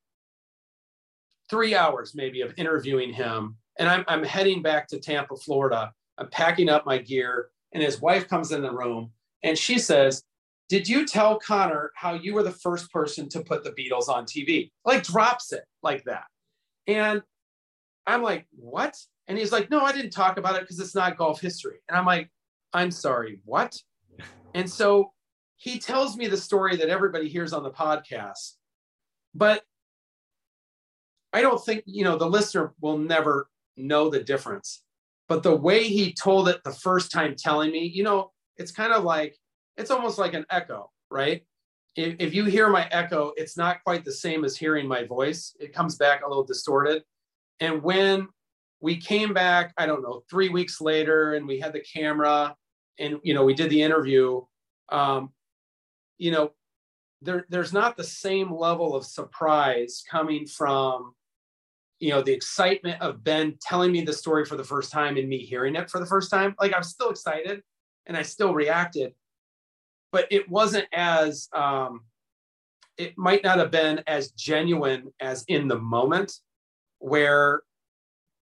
three 1.49 1.75
hours 1.75 2.15
maybe 2.15 2.41
of 2.41 2.55
interviewing 2.57 3.13
him 3.13 3.57
and 3.79 3.89
I'm, 3.89 4.05
I'm 4.09 4.25
heading 4.25 4.63
back 4.63 4.89
to 4.89 4.99
Tampa, 4.99 5.37
Florida. 5.37 5.93
I'm 6.19 6.29
packing 6.29 6.69
up 6.69 6.85
my 6.87 6.99
gear, 6.99 7.49
and 7.73 7.83
his 7.83 8.01
wife 8.01 8.29
comes 8.29 8.53
in 8.53 8.63
the 8.63 8.73
room 8.73 9.13
and 9.43 9.57
she 9.57 9.79
says, 9.79 10.23
Did 10.69 10.89
you 10.89 11.07
tell 11.07 11.39
Connor 11.39 11.93
how 11.95 12.15
you 12.15 12.35
were 12.35 12.43
the 12.43 12.51
first 12.51 12.91
person 12.93 13.29
to 13.31 13.43
put 13.43 13.65
the 13.65 13.71
Beatles 13.71 14.09
on 14.09 14.25
TV? 14.25 14.71
Like, 14.85 15.03
drops 15.03 15.53
it 15.53 15.65
like 15.83 16.05
that. 16.05 16.25
And 16.87 17.23
I'm 18.07 18.23
like, 18.23 18.47
What? 18.51 18.97
And 19.29 19.39
he's 19.39 19.53
like, 19.53 19.71
No, 19.71 19.81
I 19.81 19.93
didn't 19.93 20.11
talk 20.11 20.37
about 20.37 20.57
it 20.57 20.63
because 20.63 20.81
it's 20.81 20.95
not 20.95 21.17
golf 21.17 21.41
history. 21.41 21.79
And 21.89 21.97
I'm 21.97 22.07
like, 22.07 22.31
I'm 22.73 22.91
sorry, 22.91 23.41
what? 23.45 23.77
And 24.55 24.69
so 24.69 25.13
he 25.57 25.79
tells 25.79 26.17
me 26.17 26.27
the 26.27 26.37
story 26.37 26.77
that 26.77 26.89
everybody 26.89 27.29
hears 27.29 27.53
on 27.53 27.63
the 27.63 27.71
podcast. 27.71 28.55
But 29.35 29.63
I 31.33 31.43
don't 31.43 31.63
think, 31.65 31.83
you 31.87 32.05
know, 32.05 32.17
the 32.17 32.29
listener 32.29 32.73
will 32.81 32.99
never 32.99 33.49
know 33.81 34.09
the 34.09 34.23
difference. 34.23 34.83
But 35.29 35.43
the 35.43 35.55
way 35.55 35.85
he 35.85 36.13
told 36.13 36.49
it 36.49 36.63
the 36.65 36.73
first 36.73 37.13
time 37.13 37.35
telling 37.37 37.71
me, 37.71 37.87
you 37.87 38.03
know, 38.03 38.33
it's 38.57 38.73
kind 38.73 38.93
of 38.93 39.05
like, 39.05 39.37
it's 39.77 39.91
almost 39.91 40.19
like 40.19 40.35
an 40.35 40.45
echo, 40.51 40.91
right? 41.11 41.43
If, 41.97 42.17
if 42.19 42.35
you 42.35 42.45
hear 42.45 42.69
my 42.69 42.89
echo, 42.91 43.33
it's 43.37 43.57
not 43.57 43.83
quite 43.85 44.05
the 44.05 44.13
same 44.13 44.45
as 44.45 44.57
hearing 44.57 44.89
my 44.89 45.05
voice. 45.05 45.55
It 45.61 45.73
comes 45.73 45.97
back 45.97 46.23
a 46.25 46.29
little 46.29 46.45
distorted. 46.45 47.03
And 47.61 47.83
when 47.83 48.29
we 48.81 48.97
came 48.97 49.33
back, 49.33 49.73
I 49.77 49.87
don't 49.87 50.03
know, 50.03 50.23
three 50.29 50.49
weeks 50.49 50.81
later, 50.81 51.35
and 51.35 51.47
we 51.47 51.61
had 51.61 51.73
the 51.73 51.81
camera 51.81 52.57
and, 52.99 53.19
you 53.23 53.35
know, 53.35 53.45
we 53.45 53.55
did 53.55 53.71
the 53.71 53.83
interview, 53.83 54.43
um, 54.91 55.31
you 56.19 56.31
know, 56.31 56.51
there, 57.23 57.47
there's 57.49 57.73
not 57.73 57.97
the 57.97 58.05
same 58.05 58.53
level 58.53 58.95
of 58.95 59.05
surprise 59.05 60.03
coming 60.11 60.47
from 60.47 61.15
you 62.01 62.11
know 62.11 62.23
the 62.23 62.33
excitement 62.33 63.01
of 63.01 63.23
ben 63.23 63.57
telling 63.61 63.93
me 63.93 64.01
the 64.01 64.13
story 64.13 64.45
for 64.45 64.57
the 64.57 64.65
first 64.65 64.91
time 64.91 65.17
and 65.17 65.29
me 65.29 65.39
hearing 65.39 65.77
it 65.77 65.89
for 65.89 66.01
the 66.01 66.07
first 66.07 66.31
time 66.31 66.55
like 66.59 66.75
i'm 66.75 66.83
still 66.83 67.11
excited 67.11 67.63
and 68.07 68.17
i 68.17 68.23
still 68.23 68.53
reacted 68.53 69.13
but 70.11 70.27
it 70.31 70.49
wasn't 70.49 70.87
as 70.93 71.49
um 71.55 72.01
it 72.97 73.17
might 73.17 73.45
not 73.45 73.59
have 73.59 73.71
been 73.71 74.03
as 74.07 74.33
genuine 74.33 75.13
as 75.21 75.45
in 75.47 75.69
the 75.69 75.79
moment 75.79 76.33
where 76.99 77.63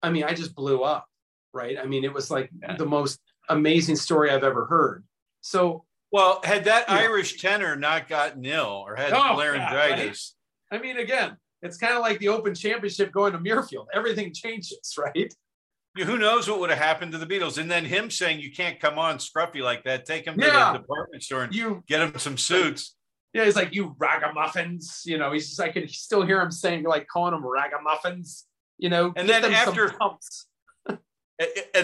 i 0.03 0.11
mean 0.11 0.25
i 0.25 0.35
just 0.35 0.55
blew 0.55 0.83
up 0.83 1.07
right 1.53 1.79
i 1.79 1.85
mean 1.85 2.05
it 2.05 2.13
was 2.13 2.31
like 2.31 2.51
yeah. 2.63 2.77
the 2.77 2.87
most 2.87 3.19
amazing 3.49 3.97
story 3.97 4.31
i've 4.31 4.45
ever 4.45 4.67
heard 4.67 5.03
so 5.41 5.85
well 6.13 6.41
had 6.45 6.65
that 6.65 6.85
yeah. 6.89 6.97
irish 6.97 7.41
tenor 7.41 7.75
not 7.75 8.07
gotten 8.07 8.45
ill 8.45 8.85
or 8.87 8.95
had 8.95 9.13
oh, 9.13 9.35
laryngitis 9.37 10.35
yeah, 10.71 10.77
right? 10.79 10.81
i 10.81 10.87
mean 10.87 10.99
again 10.99 11.37
it's 11.63 11.77
kind 11.77 11.95
of 11.95 12.01
like 12.01 12.19
the 12.19 12.29
Open 12.29 12.55
Championship 12.55 13.13
going 13.13 13.33
to 13.33 13.39
Muirfield. 13.39 13.87
Everything 13.93 14.33
changes, 14.33 14.95
right? 14.99 15.33
Who 15.97 16.19
knows 16.19 16.49
what 16.49 16.61
would 16.61 16.71
have 16.71 16.79
happened 16.79 17.13
to 17.13 17.19
the 17.19 17.27
Beatles? 17.27 17.59
And 17.59 17.71
then 17.71 17.85
him 17.85 18.11
saying 18.11 18.41
you 18.41 18.53
can't 18.53 18.79
come 18.79 18.99
on 18.99 19.19
scruffy 19.19 19.61
like 19.61 19.85
that. 19.85 20.07
Take 20.07 20.25
him 20.25 20.35
to 20.39 20.47
the 20.47 20.79
department 20.79 21.23
store 21.23 21.43
and 21.43 21.55
you 21.55 21.83
get 21.89 22.01
him 22.01 22.17
some 22.17 22.39
suits. 22.39 22.95
Yeah, 23.33 23.45
he's 23.45 23.57
like 23.57 23.75
you 23.75 23.97
ragamuffins. 23.99 25.03
You 25.05 25.19
know, 25.19 25.33
he's 25.33 25.49
just 25.49 25.61
I 25.61 25.71
can 25.71 25.89
still 25.89 26.25
hear 26.25 26.41
him 26.41 26.53
saying 26.53 26.85
like 26.85 27.09
calling 27.09 27.33
them 27.33 27.45
ragamuffins. 27.45 28.47
You 28.79 28.89
know, 28.89 29.13
and 29.17 29.29
then 29.29 29.45
after 29.53 29.93
and 30.89 30.99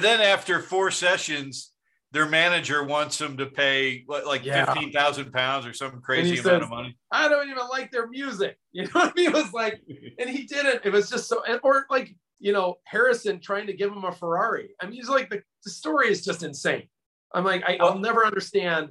then 0.02 0.20
after 0.20 0.60
four 0.60 0.90
sessions, 0.92 1.72
their 2.12 2.26
manager 2.26 2.84
wants 2.84 3.18
them 3.18 3.36
to 3.36 3.46
pay 3.46 4.04
like 4.08 4.44
yeah. 4.44 4.64
fifteen 4.64 4.92
thousand 4.92 5.32
pounds 5.32 5.66
or 5.66 5.72
some 5.72 6.00
crazy 6.00 6.38
amount 6.38 6.44
says, 6.44 6.62
of 6.62 6.70
money. 6.70 6.96
I 7.10 7.28
don't 7.28 7.48
even 7.48 7.66
like 7.68 7.90
their 7.90 8.08
music. 8.08 8.58
You 8.72 8.82
know 8.84 8.90
what 8.92 9.12
I 9.12 9.12
mean? 9.16 9.30
It 9.30 9.32
was 9.32 9.52
like, 9.54 9.80
and 10.18 10.28
he 10.28 10.44
did 10.44 10.66
it. 10.66 10.82
It 10.84 10.92
was 10.92 11.08
just 11.08 11.28
so, 11.28 11.42
or 11.62 11.86
like 11.88 12.14
you 12.38 12.52
know 12.52 12.76
Harrison 12.84 13.40
trying 13.40 13.66
to 13.68 13.72
give 13.72 13.90
him 13.90 14.04
a 14.04 14.12
Ferrari. 14.12 14.74
I 14.80 14.84
mean, 14.84 14.96
he's 14.96 15.08
like 15.08 15.30
the, 15.30 15.42
the 15.64 15.70
story 15.70 16.10
is 16.10 16.22
just 16.22 16.42
insane. 16.42 16.88
I'm 17.32 17.44
like, 17.44 17.64
I, 17.66 17.78
will 17.80 17.98
never 17.98 18.24
understand 18.26 18.90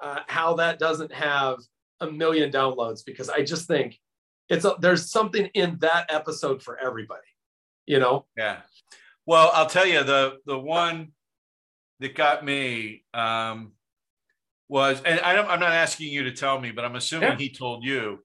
uh, 0.00 0.20
how 0.28 0.54
that 0.54 0.78
doesn't 0.78 1.12
have 1.12 1.58
a 2.00 2.10
million 2.10 2.50
downloads 2.52 3.04
because 3.04 3.28
I 3.28 3.42
just 3.42 3.66
think 3.66 3.98
it's 4.48 4.64
a, 4.64 4.76
there's 4.80 5.10
something 5.10 5.46
in 5.54 5.78
that 5.80 6.06
episode 6.10 6.62
for 6.62 6.78
everybody. 6.78 7.20
You 7.86 7.98
know? 7.98 8.26
Yeah. 8.36 8.60
Well, 9.26 9.50
I'll 9.52 9.68
tell 9.68 9.86
you 9.86 10.02
the 10.04 10.38
the 10.46 10.58
one 10.58 11.12
that 12.04 12.14
got 12.14 12.44
me 12.44 13.02
um, 13.14 13.72
was, 14.68 15.00
and 15.06 15.18
I 15.20 15.34
am 15.36 15.46
not 15.58 15.72
asking 15.72 16.12
you 16.12 16.24
to 16.24 16.32
tell 16.32 16.60
me, 16.60 16.70
but 16.70 16.84
I'm 16.84 16.96
assuming 16.96 17.30
yeah. 17.30 17.36
he 17.36 17.48
told 17.48 17.82
you 17.82 18.18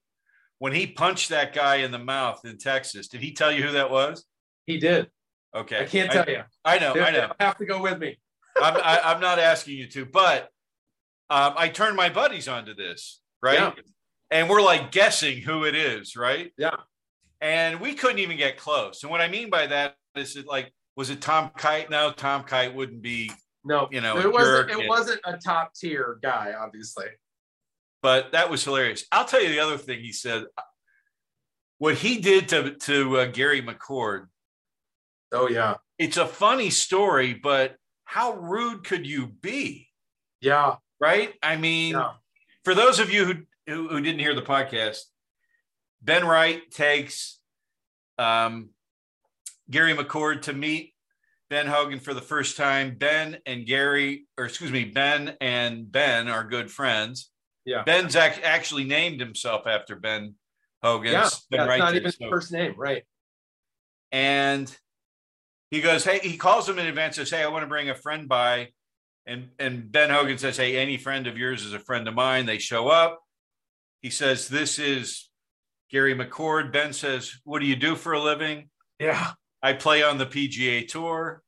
when 0.57 0.73
he 0.73 0.86
punched 0.86 1.30
that 1.30 1.53
guy 1.53 1.77
in 1.77 1.91
the 1.91 1.97
mouth 1.97 2.41
in 2.43 2.57
Texas. 2.57 3.07
Did 3.07 3.21
he 3.21 3.32
tell 3.32 3.53
you 3.53 3.63
who 3.63 3.71
that 3.71 3.89
was? 3.89 4.25
He 4.65 4.80
did. 4.80 5.09
Okay, 5.55 5.82
I 5.82 5.86
can't 5.86 6.11
tell 6.11 6.25
I, 6.27 6.32
you. 6.32 6.43
I 6.65 6.77
know. 6.77 6.93
I 6.93 7.11
know. 7.11 7.32
have 7.39 7.57
to 7.57 7.65
go 7.65 7.82
with 7.82 7.99
me. 7.99 8.17
I'm, 8.61 8.75
I, 8.75 8.97
am 8.97 9.01
i 9.05 9.11
am 9.13 9.21
not 9.21 9.39
asking 9.39 9.77
you 9.77 9.88
to, 9.88 10.05
but 10.05 10.49
um, 11.30 11.53
I 11.55 11.69
turned 11.69 11.95
my 11.95 12.09
buddies 12.09 12.49
onto 12.49 12.75
this, 12.75 13.21
right? 13.41 13.59
Yeah. 13.59 13.71
And 14.30 14.49
we're 14.49 14.61
like 14.61 14.91
guessing 14.91 15.41
who 15.41 15.63
it 15.63 15.73
is, 15.73 16.17
right? 16.17 16.51
Yeah. 16.57 16.75
And 17.39 17.80
we 17.80 17.93
couldn't 17.93 18.19
even 18.19 18.36
get 18.36 18.57
close. 18.57 19.03
And 19.03 19.09
what 19.11 19.21
I 19.21 19.30
mean 19.30 19.49
by 19.49 19.67
that 19.67 19.95
is 20.15 20.36
it 20.36 20.45
like, 20.45 20.73
was 20.97 21.09
it 21.09 21.21
Tom 21.21 21.51
Kite? 21.57 21.89
No, 21.89 22.11
Tom 22.11 22.43
Kite 22.43 22.75
wouldn't 22.75 23.01
be 23.01 23.32
no, 23.64 23.88
you 23.91 24.01
know, 24.01 24.18
it 24.18 24.32
wasn't. 24.32 24.72
It 24.72 24.88
wasn't 24.88 25.22
a 25.26 25.38
top 25.38 25.74
tier 25.76 26.20
guy, 26.22 26.53
obviously. 26.60 27.07
but 28.01 28.32
that 28.32 28.49
was 28.49 28.64
hilarious. 28.64 29.05
I'll 29.12 29.26
tell 29.26 29.41
you 29.43 29.49
the 29.49 29.60
other 29.60 29.78
thing 29.78 29.99
he 29.99 30.12
said. 30.14 30.45
What 31.78 31.95
he 31.95 32.20
did 32.20 32.49
to 32.49 32.76
to 32.76 33.18
uh, 33.20 33.26
Gary 33.28 33.62
McCord. 33.62 34.28
Oh 35.32 35.47
yeah. 35.49 35.76
It's 35.97 36.18
a 36.18 36.26
funny 36.26 36.70
story, 36.70 37.34
but 37.34 37.76
how 38.05 38.34
rude 38.34 38.84
could 38.86 39.05
you 39.05 39.28
be? 39.28 39.88
Yeah. 40.41 40.76
Right. 40.99 41.34
I 41.43 41.55
mean, 41.57 41.93
Yeah. 41.93 42.14
for 42.66 42.74
those 42.74 42.99
of 42.99 43.10
you 43.12 43.26
who, 43.26 43.34
who 43.68 43.88
who 43.89 44.01
didn't 44.01 44.20
hear 44.20 44.34
the 44.36 44.41
podcast, 44.41 44.99
Ben 46.01 46.26
Wright 46.26 46.62
takes 46.72 47.39
um, 48.18 48.70
Gary 49.70 49.93
McCord 49.93 50.41
to 50.43 50.53
meet 50.53 50.93
Ben 51.49 51.67
Hogan 51.67 51.99
for 51.99 52.13
the 52.13 52.21
first 52.21 52.57
time. 52.57 52.95
Ben 52.95 53.37
and 53.45 53.65
Gary, 53.65 54.25
or 54.37 54.45
excuse 54.45 54.71
me, 54.71 54.85
Ben 54.85 55.35
and 55.41 55.91
Ben 55.91 56.27
are 56.27 56.43
good 56.43 56.69
friends. 56.71 57.31
Yeah. 57.65 57.83
Ben's 57.83 58.15
ac- 58.15 58.41
actually 58.43 58.83
named 58.83 59.19
himself 59.19 59.65
after 59.67 59.95
Ben 59.95 60.35
Hogan. 60.83 61.11
Yeah. 61.11 61.29
Ben 61.49 61.59
That's 61.59 61.67
Wright 61.69 61.79
not 61.79 61.95
even 61.95 62.05
his 62.05 62.15
so- 62.17 62.29
first 62.29 62.51
name, 62.51 62.73
right? 62.77 63.03
and 64.11 64.75
he 65.71 65.81
goes, 65.81 66.03
"Hey," 66.03 66.19
he 66.19 66.35
calls 66.37 66.67
him 66.67 66.79
in 66.79 66.87
advance, 66.87 67.15
says, 67.17 67.29
"Hey, 67.29 67.43
I 67.43 67.47
want 67.47 67.61
to 67.63 67.67
bring 67.67 67.89
a 67.89 67.95
friend 67.95 68.27
by," 68.27 68.69
and 69.27 69.49
and 69.59 69.91
Ben 69.91 70.09
Hogan 70.09 70.37
says, 70.39 70.57
"Hey, 70.57 70.77
any 70.77 70.97
friend 70.97 71.27
of 71.27 71.37
yours 71.37 71.63
is 71.63 71.73
a 71.73 71.79
friend 71.79 72.07
of 72.07 72.15
mine." 72.15 72.45
They 72.47 72.57
show 72.57 72.87
up. 72.87 73.21
He 74.01 74.09
says, 74.09 74.47
"This 74.47 74.79
is 74.79 75.29
Gary 75.91 76.15
McCord." 76.15 76.71
Ben 76.73 76.91
says, 76.93 77.35
"What 77.43 77.59
do 77.59 77.65
you 77.67 77.75
do 77.75 77.95
for 77.95 78.13
a 78.13 78.19
living?" 78.19 78.71
Yeah. 78.99 79.33
I 79.62 79.74
play 79.74 80.03
on 80.03 80.18
the 80.18 80.26
PGA 80.26 80.88
Tour. 80.88 81.43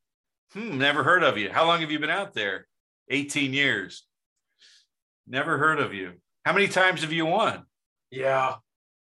Hmm, 0.52 0.78
never 0.78 1.02
heard 1.02 1.22
of 1.22 1.38
you. 1.38 1.50
How 1.50 1.66
long 1.66 1.80
have 1.80 1.90
you 1.90 1.98
been 1.98 2.10
out 2.10 2.34
there? 2.34 2.66
18 3.08 3.52
years. 3.52 4.04
Never 5.26 5.56
heard 5.58 5.80
of 5.80 5.94
you. 5.94 6.14
How 6.44 6.52
many 6.52 6.68
times 6.68 7.02
have 7.02 7.12
you 7.12 7.26
won? 7.26 7.64
Yeah. 8.10 8.56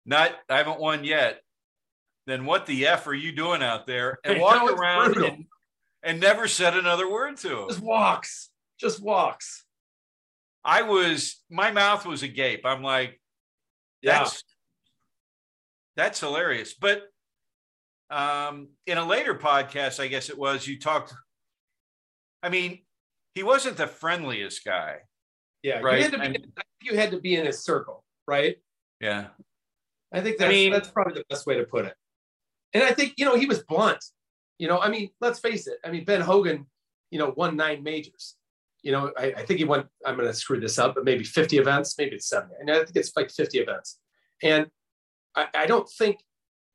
Not, 0.05 0.33
I 0.49 0.59
haven't 0.59 0.81
won 0.81 1.05
yet. 1.05 1.41
Then 2.27 2.45
what 2.45 2.67
the 2.67 2.87
F 2.87 3.07
are 3.07 3.15
you 3.15 3.33
doing 3.33 3.63
out 3.63 3.87
there? 3.87 4.19
And 4.25 4.39
know, 4.39 4.45
walked 4.45 4.71
around 4.79 5.17
and, 5.17 5.45
and 6.03 6.21
never 6.21 6.49
said 6.49 6.77
another 6.77 7.11
word 7.11 7.37
to 7.39 7.63
him. 7.63 7.69
Just 7.69 7.81
walks. 7.81 8.51
Just 8.79 9.03
walks. 9.03 9.65
I 10.65 10.83
was, 10.83 11.43
my 11.51 11.71
mouth 11.71 12.05
was 12.07 12.23
agape. 12.23 12.65
I'm 12.65 12.83
like, 12.83 13.21
Yeah. 14.03 14.19
that's, 14.19 14.45
that's 15.97 16.21
hilarious. 16.21 16.75
But 16.75 17.03
um, 18.13 18.69
in 18.87 18.99
a 18.99 19.05
later 19.05 19.35
podcast, 19.35 19.99
I 19.99 20.07
guess 20.07 20.29
it 20.29 20.39
was, 20.39 20.67
you 20.67 20.79
talked, 20.79 21.15
I 22.43 22.51
mean, 22.51 22.81
he 23.35 23.43
wasn't 23.43 23.79
the 23.79 23.87
friendliest 23.87 24.65
guy. 24.65 24.99
Yeah. 25.63 25.79
Right. 25.81 25.99
You 25.99 26.03
had, 26.05 26.13
to 26.13 26.19
be, 26.19 26.45
I 26.59 26.63
you 26.83 26.97
had 26.97 27.11
to 27.13 27.21
be 27.21 27.37
in 27.37 27.47
his 27.47 27.65
circle, 27.65 28.05
right? 28.27 28.57
Yeah. 29.01 29.29
I 30.13 30.21
think 30.21 30.37
I 30.37 30.45
that's, 30.45 30.51
mean- 30.51 30.73
that's 30.73 30.91
probably 30.91 31.15
the 31.15 31.25
best 31.31 31.47
way 31.47 31.57
to 31.57 31.65
put 31.65 31.87
it. 31.87 31.95
And 32.75 32.83
I 32.83 32.93
think, 32.93 33.15
you 33.17 33.25
know, 33.25 33.37
he 33.37 33.47
was 33.47 33.63
blunt. 33.65 34.05
You 34.59 34.69
know, 34.69 34.79
I 34.79 34.89
mean, 34.89 35.11
let's 35.21 35.41
face 35.41 35.67
it. 35.67 35.79
I 35.85 35.91
mean, 35.91 36.05
Ben 36.05 36.21
Hogan, 36.21 36.67
you 37.11 37.19
know, 37.19 37.33
won 37.37 37.57
nine 37.57 37.83
majors. 37.83 38.37
You 38.83 38.93
know, 38.93 39.13
I, 39.17 39.33
I 39.37 39.45
think 39.45 39.59
he 39.59 39.65
won, 39.65 39.85
I'm 40.05 40.17
going 40.17 40.29
to 40.29 40.35
screw 40.35 40.61
this 40.61 40.79
up, 40.79 40.95
but 40.95 41.05
maybe 41.05 41.25
50 41.25 41.59
events, 41.59 41.97
maybe 41.99 42.17
it's 42.17 42.29
70. 42.29 42.55
And 42.61 42.71
I 42.71 42.79
think 42.79 42.93
it's 42.95 43.13
like 43.17 43.31
50 43.31 43.59
events. 43.59 43.99
And 44.43 44.67
I, 45.37 45.47
I 45.55 45.67
don't 45.67 45.89
think 45.89 46.19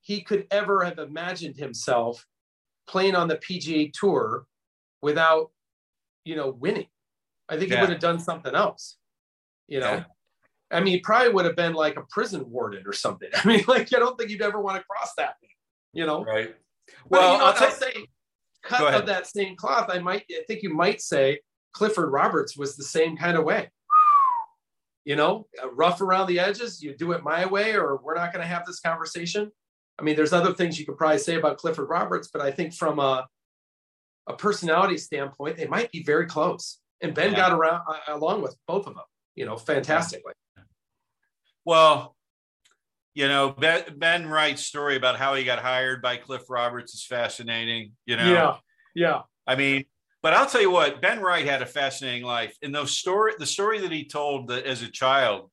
he 0.07 0.21
could 0.21 0.47
ever 0.51 0.85
have 0.85 0.99
imagined 0.99 1.57
himself 1.57 2.25
playing 2.87 3.13
on 3.13 3.27
the 3.27 3.35
PGA 3.35 3.91
Tour 3.91 4.45
without, 5.01 5.51
you 6.23 6.33
know, 6.37 6.49
winning. 6.49 6.87
I 7.49 7.57
think 7.57 7.71
Yeah. 7.71 7.75
he 7.75 7.81
would 7.81 7.89
have 7.89 7.99
done 7.99 8.17
something 8.21 8.55
else. 8.55 8.97
You 9.67 9.81
know, 9.81 9.91
Yeah. 9.95 10.05
I 10.71 10.79
mean, 10.79 10.93
he 10.93 10.99
probably 11.01 11.33
would 11.33 11.43
have 11.43 11.57
been 11.57 11.73
like 11.73 11.97
a 11.97 12.03
prison 12.09 12.49
warden 12.49 12.87
or 12.87 12.93
something. 12.93 13.29
I 13.33 13.45
mean, 13.45 13.65
like, 13.67 13.93
I 13.93 13.99
don't 13.99 14.17
think 14.17 14.29
you'd 14.31 14.41
ever 14.41 14.61
want 14.61 14.77
to 14.77 14.83
cross 14.89 15.11
that. 15.17 15.35
You 15.91 16.05
know, 16.05 16.23
Right. 16.23 16.55
but 17.09 17.19
Well, 17.19 17.33
you 17.33 17.39
know, 17.39 17.45
I'll 17.47 17.71
say, 17.71 18.07
cut 18.63 18.93
of 18.93 19.07
that 19.07 19.27
same 19.27 19.57
cloth. 19.57 19.89
I 19.89 19.99
might, 19.99 20.23
I 20.31 20.43
think 20.47 20.63
you 20.63 20.73
might 20.73 21.01
say 21.01 21.41
Clifford 21.73 22.13
Roberts 22.13 22.55
was 22.55 22.77
the 22.77 22.85
same 22.85 23.17
kind 23.17 23.37
of 23.37 23.43
way. 23.43 23.71
You 25.03 25.17
know, 25.17 25.49
rough 25.73 25.99
around 25.99 26.27
the 26.27 26.39
edges. 26.39 26.81
You 26.81 26.95
do 26.95 27.11
it 27.11 27.23
my 27.23 27.45
way, 27.45 27.75
or 27.75 27.97
we're 27.97 28.15
not 28.15 28.31
going 28.31 28.41
to 28.41 28.47
have 28.47 28.65
this 28.65 28.79
conversation. 28.79 29.51
I 29.99 30.03
mean, 30.03 30.15
there's 30.15 30.33
other 30.33 30.53
things 30.53 30.79
you 30.79 30.85
could 30.85 30.97
probably 30.97 31.17
say 31.17 31.35
about 31.35 31.57
Clifford 31.57 31.89
Roberts, 31.89 32.29
but 32.31 32.41
I 32.41 32.51
think 32.51 32.73
from 32.73 32.99
a 32.99 33.27
a 34.27 34.35
personality 34.35 34.97
standpoint, 34.97 35.55
they 35.55 35.67
might 35.67 35.89
be 35.91 36.03
very 36.03 36.25
close. 36.25 36.79
And 37.01 37.13
Ben 37.13 37.31
Yeah. 37.31 37.37
got 37.37 37.53
around 37.53 37.81
uh, 37.87 37.99
along 38.07 38.41
with 38.41 38.57
both 38.67 38.85
of 38.85 38.95
them. 38.95 39.05
You 39.35 39.45
know, 39.45 39.55
fantastically. 39.55 40.33
Well, 41.63 42.15
you 43.13 43.27
know, 43.27 43.49
Ben, 43.51 43.83
ben 43.97 44.27
Wright's 44.27 44.63
story 44.63 44.95
about 44.95 45.17
how 45.17 45.33
he 45.35 45.43
got 45.43 45.59
hired 45.59 46.01
by 46.01 46.17
Cliff 46.17 46.43
Roberts 46.49 46.93
is 46.93 47.05
fascinating. 47.05 47.93
You 48.05 48.17
know, 48.17 48.31
Yeah, 48.31 48.57
yeah, 48.95 49.21
I 49.45 49.55
mean, 49.55 49.85
but 50.21 50.33
I'll 50.33 50.45
tell 50.47 50.61
you 50.61 50.71
what, 50.71 51.01
Ben 51.01 51.19
Wright 51.21 51.45
had 51.45 51.61
a 51.61 51.65
fascinating 51.65 52.23
life. 52.23 52.55
And 52.61 52.73
those 52.75 52.97
story, 52.97 53.33
the 53.37 53.45
story 53.45 53.79
that 53.79 53.91
he 53.91 54.05
told 54.05 54.49
that 54.49 54.65
as 54.65 54.81
a 54.81 54.89
child, 54.89 55.49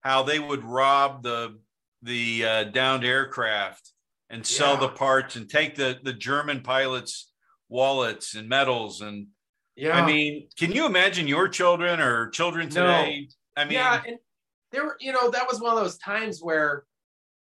how 0.00 0.22
they 0.22 0.38
would 0.38 0.62
rob 0.62 1.22
the 1.22 1.58
the 2.02 2.44
uh, 2.44 2.64
downed 2.64 3.04
aircraft 3.04 3.92
and 4.30 4.46
sell 4.46 4.74
Yeah. 4.74 4.80
the 4.80 4.88
parts 4.88 5.36
and 5.36 5.48
take 5.48 5.74
the 5.76 5.98
the 6.02 6.12
German 6.12 6.60
pilots' 6.62 7.32
wallets 7.68 8.34
and 8.34 8.48
medals. 8.48 9.00
And 9.00 9.28
yeah. 9.76 9.96
I 9.96 10.06
mean, 10.06 10.48
can 10.58 10.72
you 10.72 10.86
imagine 10.86 11.28
your 11.28 11.48
children 11.48 12.00
or 12.00 12.30
children 12.30 12.68
No. 12.68 12.74
today? 12.74 13.28
I 13.56 13.64
mean, 13.64 13.74
yeah, 13.74 14.02
and 14.06 14.18
there 14.72 14.84
were, 14.84 14.96
you 15.00 15.12
know, 15.12 15.30
that 15.30 15.48
was 15.48 15.60
one 15.60 15.72
of 15.76 15.82
those 15.82 15.96
times 15.98 16.40
where, 16.42 16.84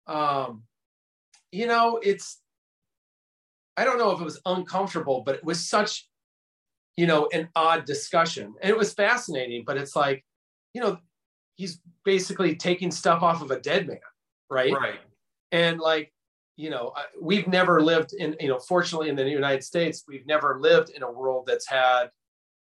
um, 0.06 0.64
you 1.52 1.66
know, 1.66 2.00
it's, 2.02 2.40
I 3.76 3.84
don't 3.84 3.98
know 3.98 4.10
if 4.10 4.20
it 4.20 4.24
was 4.24 4.40
uncomfortable, 4.44 5.22
but 5.24 5.36
it 5.36 5.44
was 5.44 5.68
such, 5.68 6.08
you 6.96 7.06
know, 7.06 7.28
an 7.32 7.48
odd 7.54 7.84
discussion, 7.84 8.54
and 8.60 8.70
it 8.70 8.76
was 8.76 8.92
fascinating. 8.94 9.64
But 9.64 9.76
it's 9.76 9.94
like, 9.94 10.24
you 10.74 10.80
know, 10.80 10.98
he's 11.54 11.80
basically 12.04 12.56
taking 12.56 12.90
stuff 12.90 13.22
off 13.22 13.42
of 13.42 13.50
a 13.50 13.60
dead 13.60 13.86
man, 13.86 13.98
right? 14.50 14.72
right. 14.72 15.00
and 15.52 15.78
like 15.78 16.12
you 16.56 16.70
know 16.70 16.92
we've 17.20 17.48
never 17.48 17.80
lived 17.80 18.12
in 18.12 18.36
you 18.40 18.48
know 18.48 18.58
fortunately 18.58 19.08
in 19.08 19.16
the 19.16 19.28
united 19.28 19.62
states 19.62 20.04
we've 20.06 20.26
never 20.26 20.58
lived 20.60 20.90
in 20.90 21.02
a 21.02 21.10
world 21.10 21.44
that's 21.46 21.68
had 21.68 22.10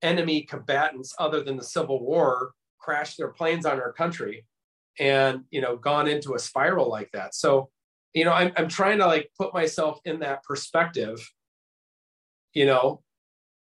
enemy 0.03 0.43
combatants 0.43 1.15
other 1.19 1.43
than 1.43 1.57
the 1.57 1.65
civil 1.65 2.03
war 2.03 2.53
crash 2.79 3.17
their 3.17 3.29
planes 3.29 3.67
on 3.67 3.81
our 3.81 3.93
country 3.93 4.45
and 4.99 5.43
you 5.51 5.61
know 5.61 5.77
gone 5.77 6.09
into 6.09 6.35
a 6.35 6.39
spiral 6.39 6.89
like 6.89 7.11
that 7.13 7.35
so 7.35 7.69
you 8.13 8.25
know 8.25 8.33
i'm, 8.33 8.53
I'm 8.57 8.69
trying 8.69 8.99
to 8.99 9.07
like 9.07 9.31
put 9.39 9.53
myself 9.53 10.01
in 10.05 10.21
that 10.21 10.45
perspective 10.45 11.21
you 12.53 12.67
know 12.67 13.03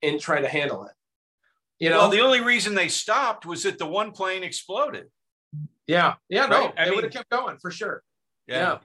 and 0.02 0.20
try 0.20 0.40
to 0.40 0.48
handle 0.48 0.84
it 0.84 0.92
you 1.82 1.90
know 1.90 1.98
well, 1.98 2.10
the 2.10 2.20
only 2.20 2.40
reason 2.40 2.76
they 2.76 2.86
stopped 2.86 3.44
was 3.44 3.64
that 3.64 3.76
the 3.76 3.86
one 3.86 4.12
plane 4.12 4.44
exploded. 4.44 5.08
Yeah 5.86 6.14
yeah 6.28 6.46
no 6.46 6.60
Right, 6.66 6.74
I 6.78 6.84
they 6.84 6.90
mean- 6.90 6.96
would 6.96 7.04
have 7.04 7.12
kept 7.12 7.30
going 7.30 7.58
for 7.58 7.70
sure 7.70 8.02
Yeah. 8.46 8.56
Yeah. 8.58 8.78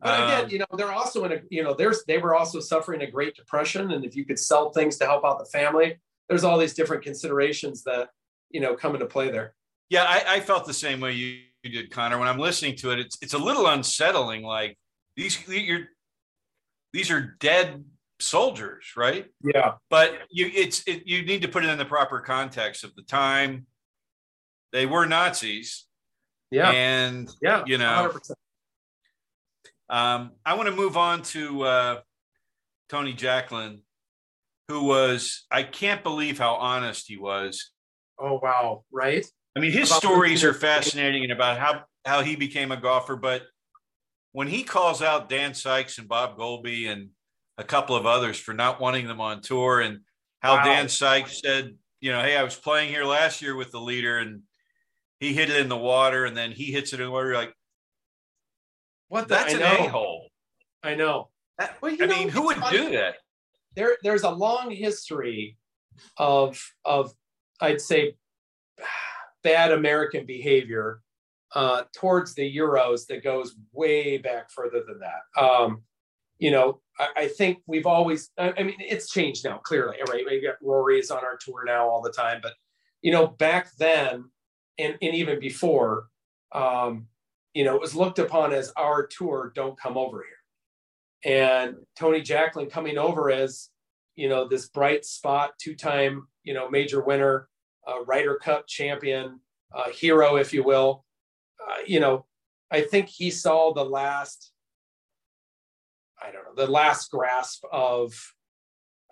But 0.00 0.22
again, 0.24 0.44
Um, 0.44 0.50
you 0.50 0.58
know, 0.58 0.66
they're 0.76 0.92
also 0.92 1.24
in 1.24 1.32
a, 1.32 1.40
you 1.50 1.62
know, 1.62 1.72
there's 1.72 2.04
they 2.04 2.18
were 2.18 2.34
also 2.34 2.60
suffering 2.60 3.00
a 3.02 3.10
Great 3.10 3.34
Depression, 3.36 3.92
and 3.92 4.04
if 4.04 4.14
you 4.16 4.26
could 4.26 4.38
sell 4.38 4.70
things 4.70 4.98
to 4.98 5.06
help 5.06 5.24
out 5.24 5.38
the 5.38 5.46
family, 5.46 5.98
there's 6.28 6.44
all 6.44 6.58
these 6.58 6.74
different 6.74 7.02
considerations 7.02 7.84
that 7.84 8.10
you 8.50 8.60
know 8.60 8.74
come 8.74 8.92
into 8.94 9.06
play 9.06 9.30
there. 9.30 9.54
yeah, 9.88 10.04
I, 10.04 10.36
I 10.36 10.40
felt 10.40 10.66
the 10.66 10.74
same 10.74 11.00
way 11.00 11.12
you, 11.12 11.40
you 11.62 11.70
did, 11.70 11.90
Connor. 11.90 12.18
When 12.18 12.28
I'm 12.28 12.38
listening 12.38 12.76
to 12.78 12.90
it, 12.90 12.98
it's 12.98 13.16
it's 13.22 13.32
a 13.34 13.38
little 13.38 13.66
unsettling. 13.66 14.42
Like 14.42 14.76
these 15.16 15.38
you're 15.48 15.86
these 16.92 17.10
are 17.10 17.36
dead 17.40 17.84
soldiers, 18.20 18.92
right? 18.96 19.26
Yeah, 19.42 19.74
But 19.88 20.18
you 20.30 20.50
it's 20.52 20.82
it, 20.86 21.06
you 21.06 21.24
need 21.24 21.40
to 21.42 21.48
put 21.48 21.64
it 21.64 21.70
in 21.70 21.78
the 21.78 21.84
proper 21.86 22.20
context 22.20 22.84
of 22.84 22.94
the 22.94 23.02
time. 23.02 23.66
They 24.72 24.84
were 24.86 25.06
Nazis, 25.06 25.86
yeah, 26.54 26.70
and 26.70 27.28
yeah. 27.42 27.64
you 27.66 27.78
know, 27.78 28.10
100%. 28.12 28.30
Um, 29.90 30.32
I 30.46 30.54
want 30.54 30.68
to 30.68 30.74
move 30.74 30.96
on 30.96 31.22
to 31.22 31.62
uh, 31.62 32.00
Tony 32.88 33.12
Jacklin, 33.12 33.80
who 34.68 34.84
was, 34.84 35.46
I 35.50 35.62
can't 35.62 36.02
believe 36.02 36.38
how 36.38 36.54
honest 36.54 37.06
he 37.08 37.16
was. 37.16 37.72
Oh 38.18 38.38
wow, 38.42 38.84
right? 38.92 39.26
I 39.56 39.60
mean, 39.60 39.72
his 39.72 39.90
About 39.90 40.02
stories 40.02 40.44
are 40.44 40.54
fascinating 40.54 41.24
and 41.24 41.32
about 41.32 41.58
how, 41.58 41.84
how 42.04 42.22
he 42.22 42.36
became 42.36 42.72
a 42.72 42.76
golfer. 42.76 43.16
But 43.16 43.42
when 44.32 44.48
he 44.48 44.62
calls 44.62 45.02
out 45.02 45.28
Dan 45.28 45.54
Sikes 45.54 45.98
and 45.98 46.08
Bob 46.08 46.38
Goalby 46.38 46.88
and 46.88 47.10
a 47.58 47.64
couple 47.64 47.94
of 47.94 48.06
others 48.06 48.38
for 48.38 48.54
not 48.54 48.80
wanting 48.80 49.06
them 49.06 49.20
on 49.20 49.42
tour, 49.42 49.80
and 49.80 50.00
how 50.40 50.56
Wow. 50.56 50.64
Dan 50.64 50.88
Sikes 50.88 51.40
said, 51.40 51.74
you 52.00 52.12
know, 52.12 52.20
hey, 52.20 52.36
I 52.36 52.42
was 52.42 52.56
playing 52.56 52.90
here 52.90 53.04
last 53.04 53.42
year 53.42 53.54
with 53.56 53.70
the 53.70 53.80
leader 53.80 54.18
and 54.18 54.42
he 55.20 55.32
hit 55.32 55.50
it 55.50 55.56
in 55.56 55.68
the 55.68 55.76
water 55.76 56.24
and 56.24 56.36
then 56.36 56.52
he 56.52 56.72
hits 56.72 56.92
it 56.92 57.00
in 57.00 57.06
the 57.06 57.12
water. 57.12 57.28
You're 57.28 57.36
like, 57.36 57.54
What 59.08 59.28
the, 59.28 59.34
that's 59.34 59.54
I 59.54 59.58
an 59.58 59.86
a 59.86 59.88
hole. 59.88 60.28
I 60.82 60.94
know. 60.94 61.30
Well, 61.80 61.92
you 61.92 62.04
I 62.04 62.06
know, 62.06 62.16
mean, 62.16 62.28
who 62.28 62.46
would 62.46 62.56
funny. 62.56 62.76
do 62.76 62.90
that? 62.92 63.16
There, 63.76 63.96
there's 64.02 64.24
a 64.24 64.30
long 64.30 64.70
history 64.70 65.56
of 66.16 66.60
of 66.84 67.12
I'd 67.60 67.80
say 67.80 68.16
bad 69.44 69.70
American 69.70 70.26
behavior 70.26 71.00
uh, 71.54 71.84
towards 71.94 72.34
the 72.34 72.56
Euros 72.56 73.06
that 73.06 73.22
goes 73.22 73.54
way 73.72 74.18
back 74.18 74.50
further 74.50 74.82
than 74.86 74.98
that. 74.98 75.40
Um, 75.40 75.82
you 76.38 76.50
know, 76.50 76.80
I, 76.98 77.08
I, 77.16 77.28
think 77.28 77.58
we've 77.66 77.86
always, 77.86 78.30
I, 78.36 78.52
I, 78.58 78.62
mean, 78.64 78.76
it's 78.80 79.08
changed 79.08 79.44
now, 79.44 79.58
clearly, 79.58 79.98
right? 80.08 80.24
We 80.26 80.42
got 80.42 80.56
Rory's 80.60 81.12
on 81.12 81.24
our 81.24 81.36
tour 81.36 81.62
now 81.64 81.88
all 81.88 82.02
the 82.02 82.10
time, 82.10 82.40
but, 82.42 82.54
you 83.02 83.12
know, 83.12 83.28
back 83.28 83.68
then 83.78 84.24
and, 84.78 84.96
and 85.00 85.14
even 85.14 85.40
before, 85.40 86.08
um, 86.52 87.06
you 87.52 87.64
know, 87.64 87.74
it 87.74 87.80
was 87.80 87.94
looked 87.94 88.18
upon 88.18 88.52
as 88.52 88.72
our 88.76 89.06
tour, 89.06 89.52
don't 89.54 89.78
come 89.78 89.96
over 89.96 90.24
here. 90.24 91.32
And 91.32 91.76
Tony 91.96 92.20
Jacklin 92.20 92.68
coming 92.68 92.98
over 92.98 93.30
as, 93.30 93.70
you 94.16 94.28
know, 94.28 94.46
this 94.46 94.68
bright 94.68 95.04
spot, 95.04 95.52
two 95.58 95.74
time, 95.74 96.28
you 96.42 96.54
know, 96.54 96.68
major 96.68 97.02
winner, 97.02 97.48
uh, 97.86 98.04
Ryder 98.04 98.36
Cup 98.36 98.66
champion, 98.66 99.40
uh, 99.74 99.90
hero, 99.90 100.36
if 100.36 100.52
you 100.52 100.62
will. 100.62 101.04
Uh, 101.60 101.82
you 101.86 102.00
know, 102.00 102.26
I 102.70 102.82
think 102.82 103.08
he 103.08 103.30
saw 103.30 103.72
the 103.72 103.84
last, 103.84 104.52
I 106.20 106.30
don't 106.32 106.44
know, 106.44 106.66
the 106.66 106.70
last 106.70 107.10
grasp 107.10 107.64
of, 107.72 108.14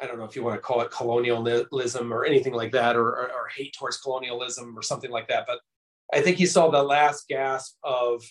I 0.03 0.07
don't 0.07 0.19
know 0.19 0.25
if 0.25 0.35
you 0.35 0.43
want 0.43 0.57
to 0.57 0.61
call 0.61 0.81
it 0.81 0.91
colonialism 0.91 2.13
or 2.13 2.25
anything 2.25 2.55
like 2.55 2.73
that, 2.73 2.97
or, 2.97 3.07
or, 3.07 3.27
or 3.33 3.49
hate 3.57 3.73
towards 3.79 3.99
colonialism 3.99 4.77
or 4.77 4.83
something 4.83 5.13
like 5.13 5.29
that. 5.29 5.45
But 5.47 5.61
I 6.13 6.21
think 6.21 6.39
he 6.39 6.47
saw 6.47 6.71
the 6.71 6.83
last 6.83 7.29
gasp 7.29 7.77
of, 7.85 8.25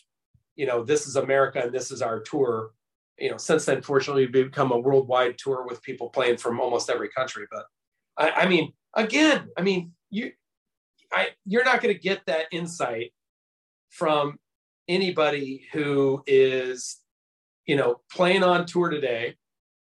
you 0.57 0.65
know, 0.65 0.83
this 0.83 1.07
is 1.07 1.15
America 1.15 1.61
and 1.63 1.71
this 1.71 1.89
is 1.89 2.01
our 2.01 2.19
tour. 2.19 2.71
You 3.17 3.31
know, 3.31 3.37
since 3.37 3.63
then, 3.65 3.81
fortunately, 3.81 4.25
we've 4.25 4.51
become 4.51 4.73
a 4.73 4.77
worldwide 4.77 5.37
tour 5.37 5.65
with 5.65 5.81
people 5.81 6.09
playing 6.09 6.37
from 6.37 6.59
almost 6.59 6.89
every 6.89 7.07
country. 7.07 7.45
But 7.49 7.65
I, 8.17 8.31
I 8.41 8.47
mean, 8.49 8.73
again, 8.95 9.47
I 9.57 9.61
mean, 9.61 9.93
you, 10.09 10.33
I, 11.13 11.29
you're 11.45 11.63
not 11.63 11.81
going 11.81 11.95
to 11.95 12.01
get 12.01 12.25
that 12.25 12.47
insight 12.51 13.13
from 13.91 14.39
anybody 14.89 15.67
who 15.71 16.21
is, 16.27 16.97
you 17.65 17.77
know, 17.77 18.01
playing 18.11 18.43
on 18.43 18.65
tour 18.65 18.89
today 18.89 19.35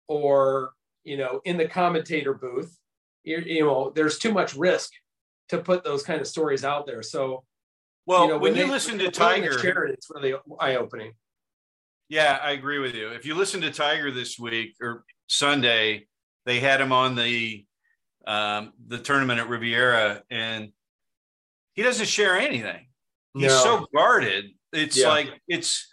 or, 0.07 0.71
you 1.05 1.15
know, 1.15 1.39
in 1.45 1.55
the 1.55 1.67
commentator 1.67 2.33
booth. 2.33 2.77
You, 3.23 3.37
you 3.39 3.61
know, 3.61 3.91
there's 3.95 4.19
too 4.19 4.33
much 4.33 4.55
risk 4.55 4.91
to 5.49 5.59
put 5.59 5.83
those 5.83 6.03
kind 6.03 6.21
of 6.21 6.27
stories 6.27 6.63
out 6.63 6.85
there. 6.85 7.01
So, 7.01 7.43
well, 8.05 8.23
you 8.23 8.27
know, 8.29 8.33
when, 8.35 8.51
when 8.51 8.55
you 8.59 8.67
they, 8.67 8.71
listen 8.71 8.99
to 8.99 9.09
Tiger, 9.09 9.57
it, 9.57 9.91
it's 9.93 10.09
really 10.13 10.35
eye 10.59 10.75
opening. 10.75 11.13
Yeah, 12.09 12.37
I 12.41 12.51
agree 12.51 12.77
with 12.77 12.93
you. 12.93 13.09
If 13.09 13.25
you 13.25 13.33
listen 13.33 13.61
to 13.61 13.71
Tiger 13.71 14.11
this 14.11 14.37
week 14.37 14.75
or 14.79 15.03
Sunday, 15.27 16.05
they 16.45 16.59
had 16.59 16.81
him 16.81 16.91
on 16.91 17.15
the 17.15 17.65
um, 18.27 18.73
the 18.87 18.99
tournament 18.99 19.39
at 19.39 19.49
Riviera, 19.49 20.21
and 20.29 20.69
he 21.73 21.81
doesn't 21.81 22.07
share 22.07 22.37
anything. 22.37 22.87
He's 23.33 23.47
no. 23.47 23.63
so 23.63 23.87
guarded. 23.93 24.45
It's 24.71 24.97
yeah. 24.97 25.09
like 25.09 25.29
it's. 25.47 25.91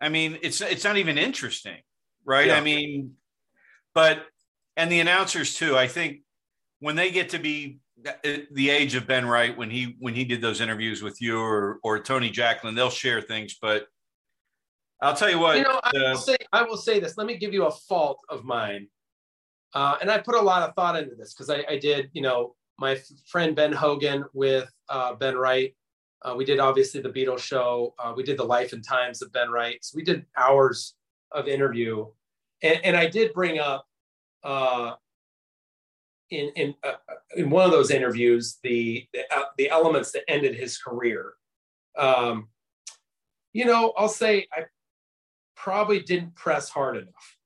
I 0.00 0.10
mean, 0.10 0.38
it's 0.42 0.60
it's 0.60 0.84
not 0.84 0.96
even 0.96 1.18
interesting, 1.18 1.78
right? 2.24 2.48
Yeah. 2.48 2.56
I 2.56 2.60
mean, 2.60 3.14
but 3.96 4.26
and 4.76 4.92
the 4.92 5.00
announcers 5.00 5.54
too. 5.54 5.74
I 5.74 5.88
think 5.88 6.18
when 6.80 6.96
they 6.96 7.10
get 7.10 7.30
to 7.30 7.38
be 7.38 7.78
the 8.50 8.68
age 8.68 8.94
of 8.94 9.06
Ben 9.06 9.26
Wright 9.26 9.56
when 9.56 9.70
he 9.70 9.96
when 9.98 10.14
he 10.14 10.22
did 10.22 10.42
those 10.42 10.60
interviews 10.60 11.02
with 11.02 11.20
you 11.22 11.40
or 11.40 11.78
or 11.82 11.98
Tony 11.98 12.28
Jacklin, 12.28 12.74
they'll 12.74 12.90
share 12.90 13.22
things. 13.22 13.56
But 13.60 13.86
I'll 15.00 15.16
tell 15.16 15.30
you 15.30 15.38
what. 15.38 15.56
You 15.56 15.62
know, 15.62 15.80
I 15.82 15.92
will 15.94 16.18
say 16.18 16.36
I 16.52 16.62
will 16.62 16.76
say 16.76 17.00
this. 17.00 17.16
Let 17.16 17.26
me 17.26 17.38
give 17.38 17.54
you 17.54 17.64
a 17.64 17.70
fault 17.70 18.18
of 18.28 18.44
mine, 18.44 18.86
uh, 19.72 19.96
and 20.02 20.10
I 20.10 20.18
put 20.18 20.34
a 20.34 20.42
lot 20.42 20.68
of 20.68 20.74
thought 20.74 20.96
into 20.96 21.16
this 21.16 21.32
because 21.32 21.48
I, 21.48 21.64
I, 21.66 21.78
did. 21.78 22.10
You 22.12 22.20
know, 22.20 22.54
my 22.78 23.00
friend 23.26 23.56
Ben 23.56 23.72
Hogan 23.72 24.26
with 24.34 24.70
uh, 24.90 25.14
Ben 25.14 25.36
Wright. 25.36 25.74
Uh, 26.20 26.34
we 26.36 26.44
did 26.44 26.58
obviously 26.58 27.00
the 27.00 27.08
Beatles 27.08 27.38
show. 27.38 27.94
Uh, 27.98 28.12
we 28.14 28.22
did 28.22 28.38
the 28.38 28.44
life 28.44 28.74
and 28.74 28.84
times 28.86 29.22
of 29.22 29.32
Ben 29.32 29.50
Wright. 29.50 29.78
So 29.82 29.96
we 29.96 30.02
did 30.02 30.26
hours 30.36 30.94
of 31.32 31.48
interview, 31.48 32.06
and, 32.62 32.80
and 32.84 32.96
I 32.96 33.08
did 33.08 33.32
bring 33.32 33.58
up 33.58 33.86
uh, 34.44 34.94
in 36.30 36.50
in 36.56 36.74
uh, 36.82 36.94
in 37.36 37.50
one 37.50 37.64
of 37.64 37.72
those 37.72 37.90
interviews 37.90 38.58
the 38.62 39.06
the, 39.12 39.20
uh, 39.34 39.44
the, 39.58 39.70
elements 39.70 40.12
that 40.12 40.22
ended 40.28 40.54
his 40.54 40.78
career. 40.78 41.34
Um, 41.96 42.48
you 43.52 43.64
know, 43.64 43.92
I'll 43.96 44.08
say 44.08 44.46
I 44.52 44.64
probably 45.54 46.00
didn't 46.00 46.34
press 46.34 46.68
hard 46.68 46.96
enough. 46.96 47.36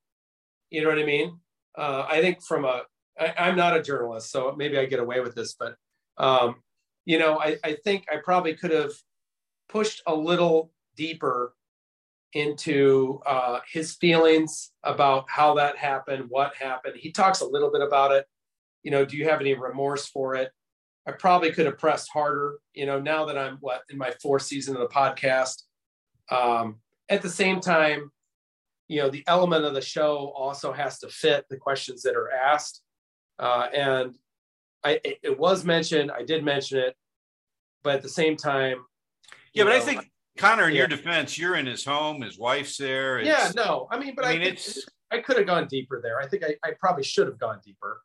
You 0.70 0.82
know 0.82 0.88
what 0.88 0.98
I 0.98 1.04
mean? 1.04 1.38
Uh, 1.76 2.06
I 2.08 2.20
think 2.20 2.42
from 2.42 2.64
a 2.64 2.82
I, 3.18 3.34
I'm 3.38 3.56
not 3.56 3.76
a 3.76 3.82
journalist, 3.82 4.30
so 4.30 4.54
maybe 4.56 4.78
I 4.78 4.86
get 4.86 5.00
away 5.00 5.20
with 5.20 5.34
this, 5.34 5.54
but 5.54 5.76
um, 6.18 6.56
you 7.04 7.18
know, 7.18 7.40
I, 7.40 7.56
I 7.64 7.76
think 7.84 8.06
I 8.12 8.16
probably 8.22 8.54
could 8.54 8.70
have 8.70 8.92
pushed 9.68 10.02
a 10.06 10.14
little 10.14 10.72
deeper 10.96 11.54
into 12.32 13.20
uh, 13.26 13.60
his 13.70 13.96
feelings 13.96 14.72
about 14.84 15.24
how 15.28 15.54
that 15.54 15.76
happened, 15.76 16.26
what 16.28 16.54
happened. 16.54 16.94
He 16.96 17.12
talks 17.12 17.40
a 17.40 17.46
little 17.46 17.70
bit 17.70 17.82
about 17.82 18.12
it 18.12 18.26
you 18.82 18.90
know, 18.90 19.04
do 19.04 19.16
you 19.16 19.28
have 19.28 19.40
any 19.40 19.54
remorse 19.54 20.06
for 20.06 20.34
it? 20.34 20.50
I 21.06 21.12
probably 21.12 21.52
could 21.52 21.66
have 21.66 21.78
pressed 21.78 22.10
harder, 22.10 22.58
you 22.74 22.86
know, 22.86 23.00
now 23.00 23.24
that 23.26 23.38
I'm 23.38 23.56
what 23.60 23.82
in 23.90 23.98
my 23.98 24.12
fourth 24.22 24.42
season 24.42 24.76
of 24.76 24.80
the 24.80 24.94
podcast. 24.94 25.62
Um, 26.30 26.76
at 27.08 27.22
the 27.22 27.28
same 27.28 27.60
time, 27.60 28.10
you 28.88 29.00
know, 29.00 29.10
the 29.10 29.24
element 29.26 29.64
of 29.64 29.74
the 29.74 29.80
show 29.80 30.32
also 30.36 30.72
has 30.72 30.98
to 31.00 31.08
fit 31.08 31.46
the 31.48 31.56
questions 31.56 32.02
that 32.02 32.16
are 32.16 32.30
asked. 32.30 32.82
Uh, 33.38 33.66
and 33.74 34.18
I, 34.84 35.00
it, 35.04 35.18
it 35.22 35.38
was 35.38 35.64
mentioned, 35.64 36.10
I 36.10 36.22
did 36.22 36.44
mention 36.44 36.78
it, 36.78 36.94
but 37.82 37.96
at 37.96 38.02
the 38.02 38.08
same 38.08 38.36
time, 38.36 38.84
yeah, 39.54 39.64
but 39.64 39.70
know, 39.70 39.76
I 39.76 39.80
think 39.80 40.10
Connor, 40.38 40.68
in 40.68 40.74
yeah. 40.74 40.78
your 40.80 40.88
defense, 40.88 41.36
you're 41.38 41.56
in 41.56 41.66
his 41.66 41.84
home, 41.84 42.22
his 42.22 42.38
wife's 42.38 42.76
there. 42.76 43.18
It's, 43.18 43.28
yeah, 43.28 43.50
no, 43.54 43.88
I 43.90 43.98
mean, 43.98 44.14
but 44.14 44.24
I, 44.24 44.32
mean, 44.32 44.42
I 44.42 44.46
it's 44.46 44.86
I 45.10 45.18
could 45.18 45.36
have 45.36 45.46
gone 45.46 45.66
deeper 45.68 46.00
there. 46.02 46.20
I 46.20 46.26
think 46.26 46.44
I, 46.44 46.54
I 46.64 46.72
probably 46.78 47.02
should 47.04 47.26
have 47.26 47.38
gone 47.38 47.60
deeper. 47.64 48.00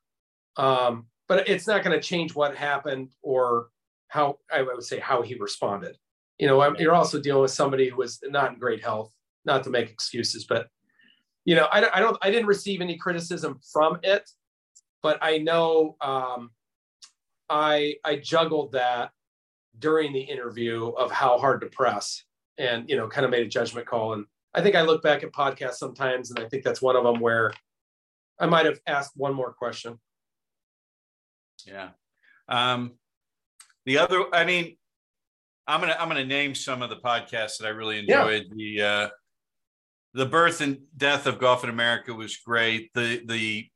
Um, 0.57 1.07
but 1.27 1.47
it's 1.47 1.67
not 1.67 1.83
going 1.83 1.99
to 1.99 2.05
change 2.05 2.35
what 2.35 2.55
happened 2.55 3.11
or 3.21 3.67
how 4.07 4.39
I 4.51 4.61
would 4.61 4.83
say 4.83 4.99
how 4.99 5.21
he 5.21 5.35
responded. 5.35 5.97
You 6.39 6.47
know, 6.47 6.61
I'm, 6.61 6.75
you're 6.77 6.93
also 6.93 7.19
dealing 7.21 7.41
with 7.41 7.51
somebody 7.51 7.89
who 7.89 7.97
was 7.97 8.19
not 8.23 8.53
in 8.53 8.59
great 8.59 8.83
health. 8.83 9.11
Not 9.45 9.63
to 9.65 9.69
make 9.69 9.91
excuses, 9.91 10.45
but 10.45 10.67
you 11.45 11.53
know, 11.53 11.67
I, 11.71 11.87
I 11.93 11.99
don't, 11.99 12.17
I 12.23 12.31
didn't 12.31 12.47
receive 12.47 12.81
any 12.81 12.97
criticism 12.97 13.59
from 13.71 13.99
it, 14.01 14.27
but 15.03 15.19
I 15.21 15.37
know 15.37 15.95
um, 16.01 16.49
I 17.47 17.97
I 18.03 18.15
juggled 18.15 18.71
that 18.71 19.11
during 19.79 20.13
the 20.13 20.21
interview 20.21 20.87
of 20.89 21.11
how 21.11 21.37
hard 21.37 21.61
to 21.61 21.67
press, 21.67 22.23
and 22.57 22.89
you 22.89 22.95
know, 22.95 23.07
kind 23.07 23.25
of 23.25 23.31
made 23.31 23.45
a 23.45 23.49
judgment 23.49 23.87
call. 23.87 24.13
And 24.13 24.25
I 24.53 24.61
think 24.61 24.75
I 24.75 24.81
look 24.81 25.03
back 25.03 25.23
at 25.23 25.31
podcasts 25.31 25.75
sometimes, 25.75 26.31
and 26.31 26.39
I 26.39 26.47
think 26.47 26.63
that's 26.63 26.81
one 26.81 26.95
of 26.95 27.03
them 27.03 27.19
where 27.19 27.51
I 28.39 28.45
might 28.45 28.65
have 28.65 28.79
asked 28.87 29.13
one 29.15 29.33
more 29.33 29.53
question. 29.53 29.99
Yeah. 31.65 31.89
Um, 32.47 32.93
the 33.85 33.97
other, 33.97 34.23
I 34.33 34.45
mean, 34.45 34.77
I'm 35.67 35.79
gonna 35.79 35.95
I'm 35.99 36.07
gonna 36.07 36.25
name 36.25 36.55
some 36.55 36.81
of 36.81 36.89
the 36.89 36.97
podcasts 36.97 37.57
that 37.57 37.65
I 37.65 37.69
really 37.69 37.99
enjoyed. 37.99 38.45
Yeah. 38.55 38.55
The 38.55 38.81
uh, 38.81 39.09
the 40.13 40.25
birth 40.25 40.61
and 40.61 40.79
death 40.95 41.27
of 41.27 41.39
golf 41.39 41.63
in 41.63 41.69
America 41.69 42.13
was 42.13 42.37
great. 42.37 42.91
The 42.93 43.21
the 43.25 43.67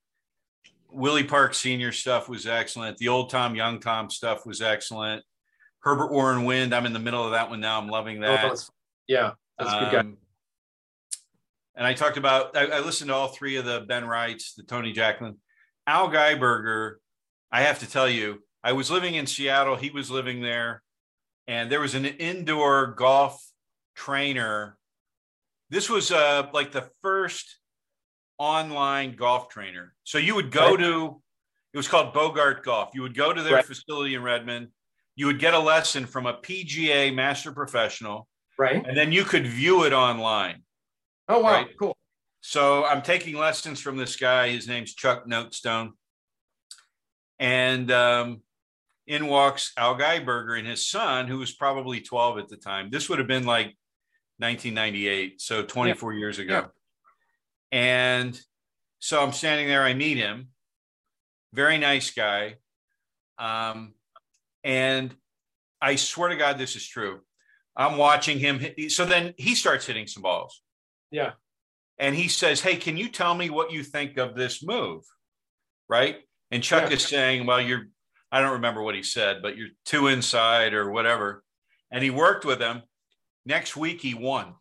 Willie 0.92 1.24
Park 1.24 1.54
Senior 1.54 1.92
stuff 1.92 2.30
was 2.30 2.48
excellent. 2.48 2.98
The 2.98 3.08
old 3.08 3.30
Tom 3.30 3.56
Young 3.56 3.80
Tom 3.80 4.10
stuff 4.10 4.46
was 4.46 4.62
excellent. 4.62 5.24
Herbert 5.82 6.12
Warren 6.12 6.46
Wind. 6.46 6.74
I'm 6.74 6.86
in 6.86 6.94
the 6.94 7.00
middle 7.00 7.24
of 7.24 7.32
that 7.32 7.50
one 7.50 7.60
now. 7.60 7.80
I'm 7.80 7.88
loving 7.88 8.22
that. 8.22 8.44
Oh, 8.44 8.50
that's, 8.50 8.70
yeah, 9.08 9.32
that's 9.58 9.72
um, 9.72 9.84
good 9.84 9.92
guy. 9.92 10.00
Um, 10.00 10.18
and 11.76 11.88
I 11.88 11.94
talked 11.94 12.18
about. 12.18 12.58
I, 12.58 12.66
I, 12.68 12.80
listened 12.80 13.10
to 13.10 13.16
all 13.16 13.30
three 13.30 13.56
of 13.56 13.66
the 13.66 13.86
Ben 13.88 14.06
Wrights, 14.06 14.54
the 14.56 14.64
Tony 14.64 14.92
Jacklin, 14.92 15.38
Al 15.88 16.10
Geiberger 16.10 16.96
I 17.52 17.62
have 17.62 17.80
to 17.80 17.90
tell 17.90 18.08
you, 18.08 18.44
I 18.64 18.74
was 18.74 18.92
living 18.92 19.16
in 19.16 19.26
Seattle. 19.26 19.76
He 19.76 19.90
was 19.90 20.12
living 20.12 20.42
there, 20.42 20.84
and 21.48 21.72
there 21.72 21.80
was 21.80 21.96
an 21.96 22.06
indoor 22.06 22.88
golf 22.88 23.44
trainer. 23.96 24.78
This 25.70 25.90
was 25.90 26.12
uh, 26.12 26.48
like 26.54 26.72
the 26.72 26.90
first 27.02 27.58
online 28.38 29.16
golf 29.16 29.50
trainer. 29.50 29.96
So 30.04 30.18
you 30.18 30.36
would 30.36 30.52
go 30.52 30.72
right. 30.72 30.80
to, 30.80 31.22
it 31.74 31.78
was 31.78 31.88
called 31.88 32.14
Bogart 32.14 32.64
Golf. 32.64 32.90
You 32.94 33.02
would 33.02 33.16
go 33.16 33.34
to 33.34 33.42
their 33.42 33.56
right. 33.56 33.66
facility 33.66 34.16
in 34.16 34.22
Redmond. 34.22 34.68
You 35.20 35.26
would 35.26 35.40
get 35.40 35.54
a 35.54 35.60
lesson 35.60 36.06
from 36.06 36.28
a 36.28 36.36
PGA 36.36 37.14
master 37.14 37.52
professional. 37.52 38.26
Right. 38.58 38.82
And 38.88 38.96
then 38.96 39.12
you 39.12 39.26
could 39.26 39.46
view 39.46 39.84
it 39.84 39.92
online. 39.92 40.64
Oh, 41.28 41.40
wow. 41.40 41.52
Right? 41.52 41.68
Cool. 41.78 41.98
So 42.40 42.86
I'm 42.86 43.02
taking 43.02 43.36
lessons 43.36 43.82
from 43.82 43.98
this 43.98 44.16
guy. 44.16 44.48
His 44.48 44.66
name's 44.66 44.96
Chuck 44.96 45.28
Notestone. 45.28 45.92
And 47.38 47.92
um, 47.92 48.44
in 49.08 49.28
walks 49.28 49.74
Al 49.76 49.98
Geiberger 49.98 50.58
and 50.58 50.66
his 50.66 50.88
son, 50.88 51.28
who 51.28 51.40
was 51.40 51.52
probably 51.52 52.00
12 52.00 52.38
at 52.38 52.48
the 52.48 52.56
time. 52.56 52.90
This 52.90 53.10
would 53.10 53.20
have 53.20 53.28
been 53.28 53.46
like 53.46 53.76
1998, 54.38 55.42
so 55.42 55.64
24 55.64 56.14
yeah. 56.14 56.20
years 56.20 56.40
ago. 56.40 56.68
Yeah. 57.74 57.78
And 57.78 58.42
so 59.00 59.22
I'm 59.22 59.34
standing 59.34 59.68
there, 59.68 59.84
I 59.84 59.94
meet 59.94 60.16
him, 60.16 60.48
very 61.52 61.78
nice 61.78 62.12
guy. 62.12 62.56
Um, 63.38 63.96
and 64.64 65.16
I 65.82 65.96
swear 65.96 66.30
to 66.30 66.36
God, 66.36 66.58
this 66.58 66.76
is 66.76 66.86
true. 66.86 67.22
I'm 67.76 67.98
watching 67.98 68.40
him. 68.40 68.60
Hit, 68.60 68.92
so 68.92 69.06
then 69.06 69.34
he 69.38 69.56
starts 69.56 69.86
hitting 69.86 70.08
some 70.08 70.24
balls. 70.24 70.62
Yeah. 71.12 71.32
And 71.98 72.16
he 72.16 72.28
says, 72.28 72.62
Hey, 72.62 72.76
can 72.76 72.98
you 72.98 73.10
tell 73.10 73.34
me 73.34 73.50
what 73.50 73.72
you 73.72 73.84
think 73.84 74.18
of 74.18 74.36
this 74.36 74.64
move? 74.64 75.04
Right. 75.88 76.18
And 76.52 76.64
Chuck 76.64 76.90
yeah. 76.90 76.96
is 76.96 77.04
saying, 77.04 77.46
Well, 77.46 77.62
you're, 77.62 77.88
I 78.32 78.42
don't 78.42 78.54
remember 78.54 78.82
what 78.82 78.96
he 78.96 79.04
said, 79.04 79.42
but 79.42 79.58
you're 79.58 79.70
too 79.86 80.08
inside 80.08 80.74
or 80.74 80.92
whatever. 80.92 81.44
And 81.92 82.04
he 82.04 82.10
worked 82.10 82.46
with 82.46 82.60
him. 82.60 82.84
Next 83.46 83.76
week, 83.76 84.02
he 84.02 84.14
won. 84.14 84.54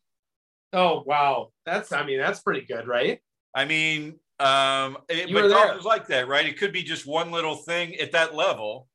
Oh, 0.73 1.03
wow. 1.05 1.49
That's, 1.67 1.93
I 1.93 2.05
mean, 2.05 2.19
that's 2.19 2.41
pretty 2.41 2.63
good, 2.67 2.87
right? 2.87 3.21
I 3.55 3.65
mean, 3.65 4.19
um, 4.39 4.99
it, 5.09 5.33
but 5.33 5.49
golf 5.49 5.79
is 5.79 5.85
like 5.85 6.07
that, 6.09 6.29
right? 6.29 6.47
It 6.47 6.59
could 6.59 6.73
be 6.73 6.83
just 6.83 7.07
one 7.07 7.31
little 7.31 7.57
thing 7.57 7.97
at 7.97 8.13
that 8.13 8.35
level 8.35 8.89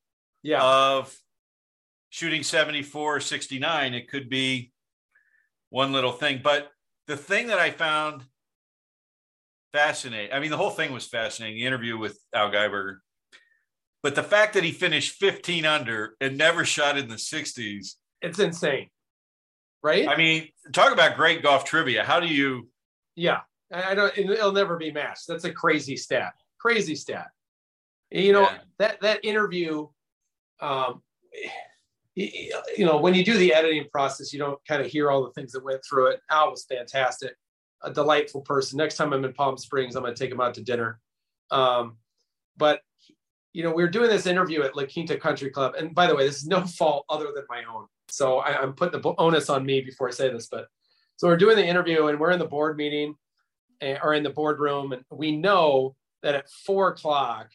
yeah. 0.44 0.62
of 0.62 1.12
shooting 2.10 2.44
74 2.44 3.16
or 3.16 3.20
69. 3.20 3.94
It 3.94 4.08
could 4.08 4.28
be 4.28 4.70
one 5.70 5.92
little 5.92 6.12
thing. 6.12 6.40
But 6.44 6.70
the 7.08 7.16
thing 7.16 7.48
that 7.48 7.58
I 7.58 7.70
found 7.70 8.22
fascinating, 9.72 10.32
I 10.32 10.38
mean, 10.38 10.50
the 10.50 10.56
whole 10.56 10.70
thing 10.70 10.92
was 10.92 11.08
fascinating, 11.08 11.56
the 11.56 11.66
interview 11.66 11.98
with 11.98 12.16
Al 12.32 12.52
Geiberger. 12.52 12.98
But 14.04 14.14
the 14.14 14.22
fact 14.22 14.54
that 14.54 14.62
he 14.62 14.70
finished 14.70 15.14
15 15.18 15.64
under 15.64 16.14
and 16.20 16.38
never 16.38 16.64
shot 16.64 16.96
in 16.96 17.08
the 17.08 17.16
60s. 17.16 17.94
It's 18.20 18.38
insane. 18.38 18.90
Right? 19.82 20.06
I 20.06 20.16
mean, 20.16 20.48
talk 20.72 20.92
about 20.92 21.16
great 21.16 21.42
golf 21.42 21.64
trivia. 21.64 22.04
How 22.04 22.20
do 22.20 22.26
you? 22.26 22.68
Yeah. 23.16 23.40
I 23.72 23.94
don't. 23.94 24.16
It'll 24.16 24.52
never 24.52 24.76
be 24.76 24.92
matched. 24.92 25.26
That's 25.26 25.44
a 25.44 25.52
crazy 25.52 25.96
stat. 25.96 26.34
Crazy 26.58 26.94
stat. 26.94 27.28
You 28.10 28.32
know 28.32 28.42
yeah. 28.42 28.58
that 28.78 29.00
that 29.00 29.24
interview. 29.24 29.88
Um, 30.60 31.02
you 32.14 32.84
know, 32.86 32.98
when 32.98 33.14
you 33.14 33.24
do 33.24 33.36
the 33.36 33.52
editing 33.52 33.86
process, 33.90 34.32
you 34.32 34.38
don't 34.38 34.58
kind 34.66 34.80
of 34.80 34.86
hear 34.86 35.10
all 35.10 35.24
the 35.24 35.32
things 35.32 35.52
that 35.52 35.64
went 35.64 35.80
through 35.88 36.08
it. 36.08 36.20
Al 36.30 36.50
was 36.50 36.64
fantastic, 36.64 37.34
a 37.82 37.92
delightful 37.92 38.42
person. 38.42 38.76
Next 38.76 38.96
time 38.96 39.12
I'm 39.12 39.24
in 39.24 39.32
Palm 39.32 39.58
Springs, 39.58 39.96
I'm 39.96 40.02
going 40.02 40.14
to 40.14 40.18
take 40.18 40.30
him 40.30 40.40
out 40.40 40.54
to 40.54 40.62
dinner. 40.62 41.00
Um, 41.50 41.96
but 42.56 42.80
you 43.52 43.62
know, 43.62 43.72
we 43.72 43.82
were 43.82 43.88
doing 43.88 44.10
this 44.10 44.26
interview 44.26 44.62
at 44.62 44.76
La 44.76 44.84
Quinta 44.84 45.16
Country 45.16 45.50
Club, 45.50 45.74
and 45.78 45.94
by 45.94 46.06
the 46.06 46.14
way, 46.14 46.26
this 46.26 46.38
is 46.38 46.46
no 46.46 46.64
fault 46.78 47.04
other 47.08 47.30
than 47.34 47.44
my 47.48 47.62
own. 47.64 47.86
So 48.08 48.38
I, 48.38 48.60
I'm 48.60 48.74
putting 48.74 49.00
the 49.00 49.14
onus 49.18 49.50
on 49.50 49.64
me 49.64 49.80
before 49.80 50.08
I 50.08 50.12
say 50.12 50.30
this, 50.30 50.48
but 50.50 50.66
so 51.16 51.28
we're 51.28 51.36
doing 51.36 51.56
the 51.56 51.66
interview, 51.66 52.06
and 52.06 52.18
we're 52.18 52.32
in 52.32 52.38
the 52.38 52.46
board 52.46 52.76
meeting, 52.76 53.14
or 53.80 54.14
in 54.14 54.22
the 54.22 54.30
boardroom, 54.30 54.92
and 54.92 55.02
we 55.10 55.36
know 55.36 55.96
that 56.22 56.34
at 56.34 56.50
four 56.64 56.88
o'clock, 56.88 57.50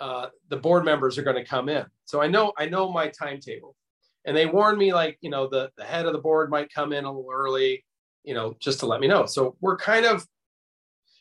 uh, 0.00 0.28
the 0.48 0.56
board 0.56 0.84
members 0.84 1.18
are 1.18 1.22
going 1.22 1.36
to 1.36 1.44
come 1.44 1.68
in. 1.68 1.84
So 2.04 2.20
I 2.20 2.26
know 2.26 2.52
I 2.58 2.66
know 2.66 2.90
my 2.90 3.08
timetable, 3.08 3.76
and 4.24 4.36
they 4.36 4.46
warned 4.46 4.78
me 4.78 4.92
like 4.92 5.18
you 5.20 5.30
know 5.30 5.48
the 5.48 5.70
the 5.76 5.84
head 5.84 6.06
of 6.06 6.12
the 6.12 6.18
board 6.18 6.50
might 6.50 6.72
come 6.72 6.92
in 6.92 7.04
a 7.04 7.12
little 7.12 7.30
early, 7.32 7.84
you 8.24 8.34
know, 8.34 8.54
just 8.60 8.80
to 8.80 8.86
let 8.86 9.00
me 9.00 9.06
know. 9.06 9.26
So 9.26 9.56
we're 9.60 9.76
kind 9.76 10.06
of 10.06 10.26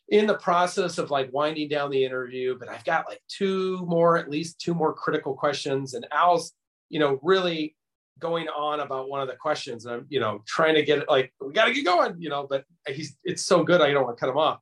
in 0.10 0.26
the 0.26 0.38
process 0.38 0.98
of 0.98 1.12
like 1.12 1.32
winding 1.32 1.70
down 1.70 1.92
the 1.92 2.04
interview, 2.04 2.58
but 2.58 2.68
I've 2.68 2.84
got 2.84 3.08
like 3.08 3.22
two 3.28 3.86
more, 3.86 4.18
at 4.18 4.30
least 4.30 4.60
two 4.60 4.74
more 4.74 4.94
critical 4.94 5.36
questions, 5.36 5.94
and 5.94 6.08
Al's 6.12 6.54
you 6.90 7.00
know 7.00 7.20
really 7.22 7.76
going 8.20 8.48
on 8.50 8.82
about 8.82 9.10
one 9.10 9.22
of 9.22 9.28
the 9.28 9.36
questions 9.36 9.86
and 9.86 9.96
I'm, 9.96 10.06
you 10.10 10.20
know, 10.20 10.44
trying 10.46 10.76
to 10.76 10.84
get 10.84 11.00
it 11.00 11.10
like, 11.10 11.34
we 11.40 11.54
got 11.54 11.66
to 11.66 11.74
get 11.74 11.86
going, 11.86 12.16
you 12.20 12.30
know, 12.30 12.46
but 12.50 12.66
he's, 12.88 13.18
it's 13.24 13.46
so 13.46 13.64
good. 13.64 13.82
I 13.82 13.92
don't 13.92 14.04
want 14.04 14.18
to 14.18 14.20
cut 14.20 14.30
him 14.30 14.38
off. 14.38 14.60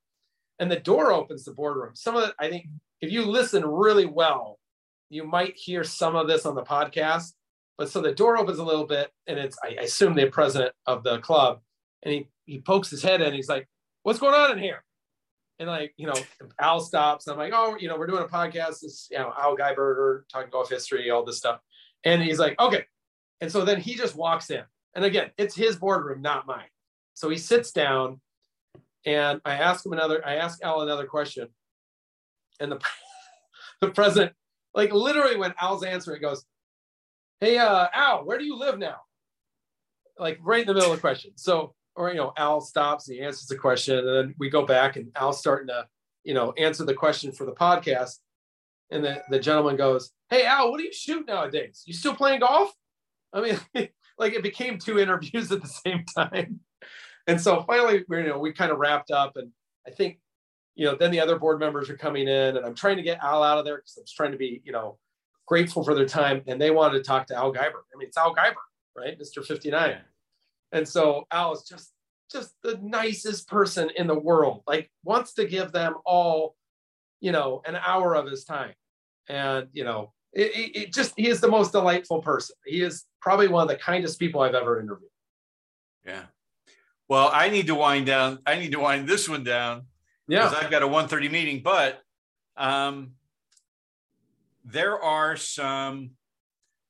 And 0.59 0.71
the 0.71 0.79
door 0.79 1.11
opens 1.11 1.45
the 1.45 1.53
boardroom. 1.53 1.91
Some 1.95 2.15
of 2.15 2.29
it, 2.29 2.35
I 2.39 2.49
think 2.49 2.67
if 3.01 3.11
you 3.11 3.25
listen 3.25 3.65
really 3.65 4.05
well, 4.05 4.59
you 5.09 5.23
might 5.23 5.55
hear 5.55 5.83
some 5.83 6.15
of 6.15 6.27
this 6.27 6.45
on 6.45 6.55
the 6.55 6.63
podcast. 6.63 7.33
But 7.77 7.89
so 7.89 8.01
the 8.01 8.11
door 8.11 8.37
opens 8.37 8.57
a 8.57 8.63
little 8.63 8.87
bit 8.87 9.11
and 9.27 9.37
it's, 9.37 9.57
I 9.63 9.69
assume 9.81 10.15
the 10.15 10.25
president 10.25 10.73
of 10.87 11.03
the 11.03 11.19
club 11.19 11.59
and 12.03 12.13
he, 12.13 12.27
he 12.45 12.59
pokes 12.59 12.89
his 12.89 13.03
head 13.03 13.21
in. 13.21 13.33
He's 13.33 13.49
like, 13.49 13.67
what's 14.03 14.19
going 14.19 14.33
on 14.33 14.51
in 14.51 14.57
here? 14.57 14.83
And 15.59 15.69
like, 15.69 15.93
you 15.97 16.07
know, 16.07 16.15
Al 16.59 16.79
stops. 16.79 17.27
I'm 17.27 17.37
like, 17.37 17.53
oh, 17.55 17.77
you 17.79 17.87
know, 17.87 17.97
we're 17.97 18.07
doing 18.07 18.23
a 18.23 18.27
podcast. 18.27 18.81
This, 18.81 19.07
you 19.11 19.17
know, 19.17 19.31
Al 19.37 19.55
Geiberger 19.55 20.21
talking 20.31 20.49
golf 20.49 20.69
history, 20.69 21.09
all 21.11 21.23
this 21.23 21.37
stuff. 21.37 21.59
And 22.03 22.21
he's 22.21 22.39
like, 22.39 22.59
okay, 22.59 22.85
and 23.41 23.51
so 23.51 23.65
then 23.65 23.79
he 23.79 23.95
just 23.95 24.15
walks 24.15 24.49
in. 24.49 24.63
And 24.95 25.05
again, 25.05 25.31
it's 25.37 25.55
his 25.55 25.75
boardroom, 25.75 26.21
not 26.21 26.47
mine. 26.47 26.69
So 27.13 27.29
he 27.29 27.37
sits 27.37 27.71
down 27.71 28.19
and 29.07 29.39
I 29.45 29.53
ask 29.53 29.85
him 29.85 29.93
another, 29.93 30.21
I 30.27 30.35
ask 30.35 30.61
Al 30.61 30.81
another 30.81 31.05
question. 31.05 31.47
And 32.59 32.73
the, 32.73 32.79
the 33.81 33.89
president, 33.89 34.33
like 34.75 34.91
literally 34.91 35.37
when 35.37 35.53
Al's 35.59 35.83
answering, 35.83 36.21
goes, 36.21 36.45
Hey, 37.39 37.57
uh, 37.57 37.87
Al, 37.93 38.25
where 38.25 38.37
do 38.37 38.43
you 38.43 38.57
live 38.57 38.77
now? 38.77 38.97
Like 40.19 40.39
right 40.41 40.61
in 40.61 40.67
the 40.67 40.73
middle 40.73 40.91
of 40.91 40.97
the 40.97 41.01
question. 41.01 41.31
So, 41.35 41.73
or, 41.95 42.09
you 42.09 42.15
know, 42.15 42.33
Al 42.35 42.59
stops, 42.59 43.07
and 43.07 43.17
he 43.17 43.23
answers 43.23 43.47
the 43.47 43.55
question, 43.55 43.97
and 43.97 44.07
then 44.07 44.35
we 44.37 44.49
go 44.49 44.65
back 44.65 44.97
and 44.97 45.09
Al's 45.15 45.39
starting 45.39 45.67
to, 45.67 45.87
you 46.25 46.33
know, 46.33 46.51
answer 46.57 46.83
the 46.83 46.93
question 46.93 47.31
for 47.31 47.45
the 47.45 47.53
podcast. 47.53 48.17
And 48.91 49.05
the, 49.05 49.23
the 49.29 49.39
gentleman 49.39 49.77
goes, 49.77 50.11
Hey, 50.29 50.45
Al, 50.45 50.69
what 50.69 50.79
do 50.79 50.83
you 50.83 50.93
shoot 50.93 51.25
nowadays? 51.25 51.83
You 51.85 51.93
still 51.93 52.13
playing 52.13 52.41
golf? 52.41 52.73
I 53.31 53.41
mean, 53.41 53.59
like 54.17 54.33
it 54.33 54.43
became 54.43 54.79
two 54.79 54.99
interviews 54.99 55.49
at 55.53 55.61
the 55.61 55.67
same 55.69 56.03
time. 56.13 56.59
And 57.27 57.39
so 57.39 57.63
finally, 57.63 58.05
you 58.09 58.23
know, 58.23 58.39
we 58.39 58.53
kind 58.53 58.71
of 58.71 58.79
wrapped 58.79 59.11
up, 59.11 59.35
and 59.35 59.51
I 59.85 59.91
think, 59.91 60.19
you 60.75 60.85
know, 60.85 60.95
then 60.95 61.11
the 61.11 61.19
other 61.19 61.37
board 61.37 61.59
members 61.59 61.89
are 61.89 61.97
coming 61.97 62.27
in, 62.27 62.57
and 62.57 62.65
I'm 62.65 62.75
trying 62.75 62.97
to 62.97 63.03
get 63.03 63.19
Al 63.21 63.43
out 63.43 63.57
of 63.57 63.65
there 63.65 63.77
because 63.77 63.95
I 63.97 64.01
was 64.01 64.13
trying 64.13 64.31
to 64.31 64.37
be, 64.37 64.61
you 64.63 64.71
know, 64.71 64.97
grateful 65.45 65.83
for 65.83 65.93
their 65.93 66.05
time, 66.05 66.41
and 66.47 66.61
they 66.61 66.71
wanted 66.71 66.97
to 66.97 67.03
talk 67.03 67.27
to 67.27 67.35
Al 67.35 67.53
Geiber. 67.53 67.83
I 67.93 67.97
mean, 67.97 68.07
it's 68.07 68.17
Al 68.17 68.33
Geiber, 68.33 68.55
right, 68.95 69.19
Mr. 69.19 69.43
59. 69.43 69.97
And 70.71 70.87
so 70.87 71.25
Al 71.31 71.53
is 71.53 71.63
just 71.63 71.91
just 72.31 72.53
the 72.61 72.77
nicest 72.81 73.47
person 73.47 73.89
in 73.95 74.05
the 74.05 74.19
world. 74.19 74.61
Like 74.67 74.91
wants 75.03 75.33
to 75.35 75.45
give 75.45 75.71
them 75.71 75.95
all, 76.05 76.55
you 77.21 77.31
know, 77.31 77.61
an 77.65 77.77
hour 77.77 78.15
of 78.15 78.27
his 78.27 78.43
time, 78.43 78.73
and 79.29 79.67
you 79.71 79.83
know, 79.83 80.13
it, 80.33 80.51
it, 80.55 80.77
it 80.77 80.93
just 80.93 81.13
he 81.17 81.27
is 81.27 81.39
the 81.39 81.47
most 81.47 81.71
delightful 81.71 82.21
person. 82.21 82.55
He 82.65 82.81
is 82.81 83.05
probably 83.21 83.47
one 83.47 83.63
of 83.63 83.69
the 83.69 83.77
kindest 83.77 84.19
people 84.19 84.41
I've 84.41 84.55
ever 84.55 84.79
interviewed. 84.79 85.09
Yeah. 86.05 86.23
Well, 87.09 87.29
I 87.33 87.49
need 87.49 87.67
to 87.67 87.75
wind 87.75 88.05
down. 88.05 88.39
I 88.45 88.57
need 88.57 88.71
to 88.73 88.79
wind 88.79 89.07
this 89.07 89.29
one 89.29 89.43
down. 89.43 89.83
Yeah. 90.27 90.43
Because 90.49 90.63
I've 90.63 90.71
got 90.71 90.83
a 90.83 90.87
1:30 90.87 91.31
meeting, 91.31 91.61
but 91.63 92.01
um, 92.57 93.11
there 94.65 95.01
are 95.01 95.37
some. 95.37 96.11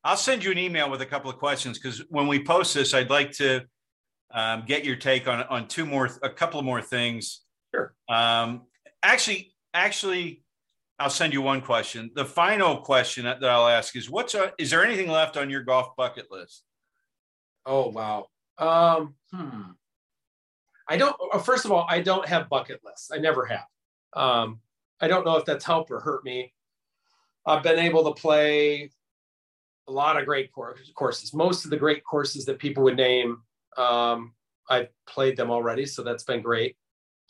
I'll 0.03 0.17
send 0.17 0.43
you 0.43 0.51
an 0.51 0.57
email 0.57 0.89
with 0.89 1.01
a 1.01 1.05
couple 1.05 1.29
of 1.29 1.37
questions 1.37 1.77
because 1.77 1.99
when 2.09 2.27
we 2.27 2.43
post 2.43 2.73
this, 2.73 2.93
I'd 2.93 3.09
like 3.09 3.31
to 3.33 3.65
um, 4.31 4.63
get 4.65 4.85
your 4.85 4.95
take 4.95 5.27
on 5.27 5.43
on 5.43 5.67
two 5.67 5.85
more, 5.85 6.09
a 6.23 6.29
couple 6.29 6.59
of 6.59 6.65
more 6.65 6.81
things. 6.81 7.41
Sure. 7.73 7.93
Um, 8.09 8.63
actually, 9.03 9.53
actually, 9.73 10.41
I'll 10.99 11.09
send 11.09 11.33
you 11.33 11.41
one 11.41 11.61
question. 11.61 12.09
The 12.15 12.25
final 12.25 12.77
question 12.77 13.25
that, 13.25 13.39
that 13.41 13.49
I'll 13.49 13.67
ask 13.67 13.95
is 13.95 14.09
what's 14.09 14.33
a, 14.33 14.53
is 14.57 14.71
there 14.71 14.83
anything 14.83 15.09
left 15.09 15.37
on 15.37 15.49
your 15.49 15.61
golf 15.61 15.95
bucket 15.95 16.31
list? 16.31 16.63
Oh 17.65 17.89
wow. 17.89 18.27
Um, 18.57 19.15
hmm. 19.31 19.61
I 20.87 20.97
don't 20.97 21.15
uh, 21.33 21.39
first 21.39 21.65
of 21.65 21.71
all, 21.71 21.85
I 21.89 22.01
don't 22.01 22.27
have 22.27 22.49
bucket 22.49 22.81
lists. 22.83 23.11
I 23.11 23.17
never 23.17 23.45
have. 23.45 23.65
Um, 24.13 24.61
I 25.01 25.07
don't 25.07 25.25
know 25.25 25.37
if 25.37 25.45
that's 25.45 25.65
helped 25.65 25.91
or 25.91 25.99
hurt 25.99 26.23
me. 26.23 26.53
I've 27.45 27.63
been 27.63 27.79
able 27.79 28.03
to 28.13 28.19
play 28.19 28.91
a 29.87 29.91
lot 29.91 30.17
of 30.17 30.25
great 30.25 30.51
courses. 30.51 31.33
Most 31.33 31.63
of 31.63 31.71
the 31.71 31.77
great 31.77 32.03
courses 32.03 32.45
that 32.45 32.59
people 32.59 32.83
would 32.83 32.97
name, 32.97 33.41
um, 33.77 34.33
I've 34.69 34.89
played 35.07 35.37
them 35.37 35.49
already, 35.49 35.85
so 35.85 36.03
that's 36.03 36.23
been 36.23 36.41
great. 36.41 36.75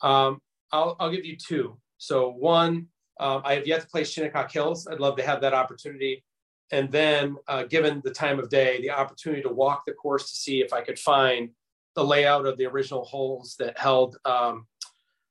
Um, 0.02 0.40
I'll, 0.72 0.96
I'll 0.98 1.10
give 1.10 1.24
you 1.24 1.36
two. 1.36 1.78
So 1.98 2.30
one 2.30 2.88
um, 3.20 3.42
I 3.44 3.54
have 3.54 3.66
yet 3.66 3.80
to 3.80 3.86
play 3.86 4.04
Shinnecock 4.04 4.50
Hills. 4.50 4.86
I'd 4.86 5.00
love 5.00 5.16
to 5.16 5.26
have 5.26 5.40
that 5.40 5.54
opportunity. 5.54 6.24
And 6.70 6.90
then, 6.92 7.36
uh, 7.48 7.64
given 7.64 8.00
the 8.04 8.10
time 8.10 8.38
of 8.38 8.48
day, 8.50 8.80
the 8.80 8.90
opportunity 8.90 9.42
to 9.42 9.48
walk 9.48 9.84
the 9.86 9.92
course 9.92 10.30
to 10.30 10.36
see 10.36 10.60
if 10.60 10.72
I 10.72 10.82
could 10.82 10.98
find 10.98 11.50
the 11.98 12.04
layout 12.04 12.46
of 12.46 12.56
the 12.56 12.64
original 12.64 13.04
holes 13.04 13.56
that 13.58 13.76
held 13.76 14.18
um, 14.24 14.68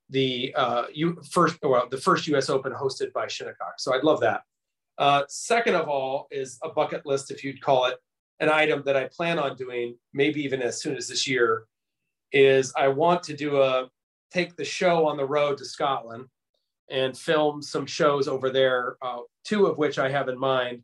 the 0.09 0.53
uh, 0.53 0.83
U- 0.93 1.21
first, 1.31 1.57
well, 1.63 1.87
the 1.89 1.95
first 1.95 2.27
U.S. 2.27 2.49
Open 2.49 2.73
hosted 2.73 3.13
by 3.13 3.25
Shinnecock. 3.25 3.75
So 3.77 3.93
I'd 3.93 4.03
love 4.03 4.19
that. 4.19 4.41
Uh, 4.97 5.23
second 5.29 5.75
of 5.75 5.87
all, 5.87 6.27
is 6.29 6.59
a 6.65 6.67
bucket 6.67 7.05
list, 7.05 7.31
if 7.31 7.41
you'd 7.41 7.61
call 7.61 7.85
it, 7.85 7.95
an 8.41 8.49
item 8.49 8.83
that 8.85 8.97
I 8.97 9.07
plan 9.07 9.39
on 9.39 9.55
doing, 9.55 9.95
maybe 10.13 10.43
even 10.43 10.61
as 10.61 10.81
soon 10.81 10.97
as 10.97 11.07
this 11.07 11.25
year, 11.25 11.67
is 12.33 12.73
I 12.75 12.89
want 12.89 13.23
to 13.23 13.33
do 13.33 13.61
a 13.61 13.89
take 14.33 14.57
the 14.57 14.65
show 14.65 15.07
on 15.07 15.15
the 15.15 15.25
road 15.25 15.59
to 15.59 15.65
Scotland 15.65 16.25
and 16.89 17.17
film 17.17 17.61
some 17.61 17.85
shows 17.85 18.27
over 18.27 18.49
there, 18.49 18.97
uh, 19.01 19.19
two 19.45 19.67
of 19.67 19.77
which 19.77 19.99
I 19.99 20.09
have 20.09 20.27
in 20.27 20.37
mind. 20.37 20.81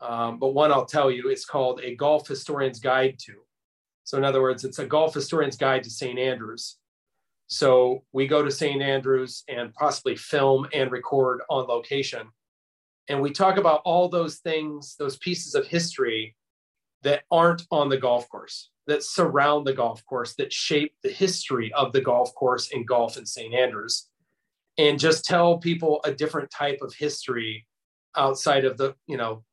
Um, 0.00 0.38
but 0.38 0.54
one 0.54 0.70
I'll 0.70 0.86
tell 0.86 1.10
you, 1.10 1.28
it's 1.28 1.44
called 1.44 1.80
A 1.82 1.96
Golf 1.96 2.28
Historian's 2.28 2.78
Guide 2.78 3.18
to. 3.24 3.32
So, 4.08 4.16
in 4.16 4.24
other 4.24 4.40
words, 4.40 4.64
it's 4.64 4.78
a 4.78 4.86
golf 4.86 5.12
historian's 5.12 5.58
guide 5.58 5.82
to 5.82 5.90
St. 5.90 6.18
Andrews. 6.18 6.78
So, 7.46 8.04
we 8.10 8.26
go 8.26 8.42
to 8.42 8.50
St. 8.50 8.80
Andrews 8.80 9.44
and 9.48 9.74
possibly 9.74 10.16
film 10.16 10.66
and 10.72 10.90
record 10.90 11.42
on 11.50 11.66
location. 11.66 12.28
And 13.10 13.20
we 13.20 13.32
talk 13.32 13.58
about 13.58 13.82
all 13.84 14.08
those 14.08 14.36
things, 14.36 14.96
those 14.98 15.18
pieces 15.18 15.54
of 15.54 15.66
history 15.66 16.34
that 17.02 17.24
aren't 17.30 17.66
on 17.70 17.90
the 17.90 17.98
golf 17.98 18.26
course, 18.30 18.70
that 18.86 19.02
surround 19.02 19.66
the 19.66 19.74
golf 19.74 20.02
course, 20.06 20.34
that 20.36 20.54
shape 20.54 20.94
the 21.02 21.10
history 21.10 21.70
of 21.74 21.92
the 21.92 22.00
golf 22.00 22.34
course 22.34 22.72
and 22.72 22.88
golf 22.88 23.18
in 23.18 23.26
St. 23.26 23.52
Andrews, 23.52 24.08
and 24.78 24.98
just 24.98 25.26
tell 25.26 25.58
people 25.58 26.00
a 26.04 26.12
different 26.12 26.50
type 26.50 26.78
of 26.80 26.94
history 26.94 27.66
outside 28.16 28.64
of 28.64 28.78
the, 28.78 28.94
you 29.06 29.18
know, 29.18 29.44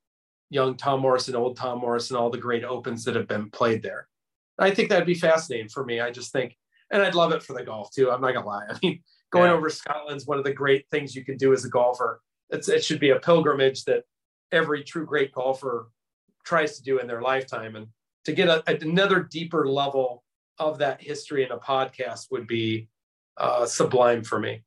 young 0.50 0.78
Tom 0.78 1.02
Morris 1.02 1.28
and, 1.28 1.36
old 1.36 1.58
Tom 1.58 1.80
Morris 1.80 2.10
and, 2.10 2.18
all 2.18 2.30
the 2.30 2.38
great 2.38 2.64
opens 2.64 3.04
that 3.04 3.18
have 3.18 3.28
been 3.28 3.50
played 3.50 3.84
there. 3.84 4.08
I 4.58 4.72
think 4.72 4.90
that'd 4.90 5.06
be 5.06 5.16
fascinating 5.16 5.70
for 5.70 5.84
me. 5.84 6.00
I 6.00 6.12
just 6.12 6.32
think, 6.32 6.56
and 6.92 7.02
I'd 7.02 7.16
love 7.16 7.32
it 7.32 7.44
for 7.44 7.54
the 7.54 7.64
golf 7.64 7.92
too. 7.92 8.12
I'm 8.12 8.22
not 8.22 8.34
gonna 8.34 8.46
lie. 8.46 8.66
I 8.70 8.78
mean, 8.82 9.02
going 9.32 9.50
yeah. 9.50 9.58
over 9.58 9.70
Scotland's 9.70 10.26
one 10.26 10.38
of 10.38 10.44
the 10.44 10.54
great 10.54 10.86
things 10.90 11.16
you 11.16 11.26
can 11.26 11.38
do 11.38 11.54
as 11.54 11.66
a 11.66 11.70
golfer. 11.70 12.22
It's, 12.50 12.70
it 12.70 12.84
should 12.84 13.00
be 13.00 13.10
a 13.10 13.20
pilgrimage 13.20 13.84
that 13.86 14.04
every 14.52 14.84
true 14.84 15.06
great 15.06 15.34
golfer 15.34 15.90
tries 16.46 16.78
to 16.78 16.84
do 16.84 17.00
in 17.00 17.08
their 17.08 17.22
lifetime. 17.22 17.76
And 17.76 17.88
to 18.26 18.34
get 18.34 18.48
a, 18.48 18.64
another 18.82 19.22
deeper 19.22 19.68
level 19.68 20.24
of 20.60 20.78
that 20.78 21.02
history 21.02 21.44
in 21.44 21.52
a 21.52 21.58
podcast 21.58 22.32
would 22.32 22.48
be 22.48 22.88
uh, 23.38 23.66
sublime 23.66 24.24
for 24.24 24.40
me. 24.40 24.64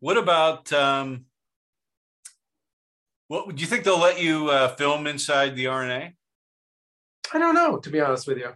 What 0.00 0.18
about 0.18 0.72
um, 0.72 1.24
what 3.28 3.54
do 3.54 3.60
you 3.60 3.66
think 3.66 3.84
they'll 3.84 3.98
let 3.98 4.20
you 4.20 4.50
uh, 4.50 4.68
film 4.76 5.06
inside 5.06 5.56
the 5.56 5.66
R&A? 5.66 6.14
I 7.32 7.38
don't 7.38 7.54
know, 7.54 7.78
to 7.78 7.90
be 7.90 8.00
honest 8.00 8.28
with 8.28 8.38
you. 8.38 8.52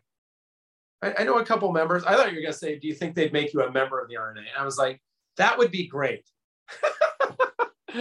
I, 1.02 1.14
I 1.18 1.24
know 1.24 1.38
a 1.38 1.44
couple 1.44 1.70
members. 1.72 2.04
I 2.04 2.16
thought 2.16 2.30
you 2.30 2.36
were 2.36 2.42
going 2.42 2.52
to 2.52 2.58
say, 2.58 2.78
"Do 2.78 2.88
you 2.88 2.94
think 2.94 3.14
they'd 3.14 3.32
make 3.32 3.52
you 3.52 3.62
a 3.62 3.70
member 3.70 4.00
of 4.00 4.08
the 4.08 4.16
R&A?" 4.16 4.42
I 4.58 4.64
was 4.64 4.78
like, 4.78 5.00
"That 5.36 5.58
would 5.58 5.70
be 5.70 5.86
great." 5.86 6.28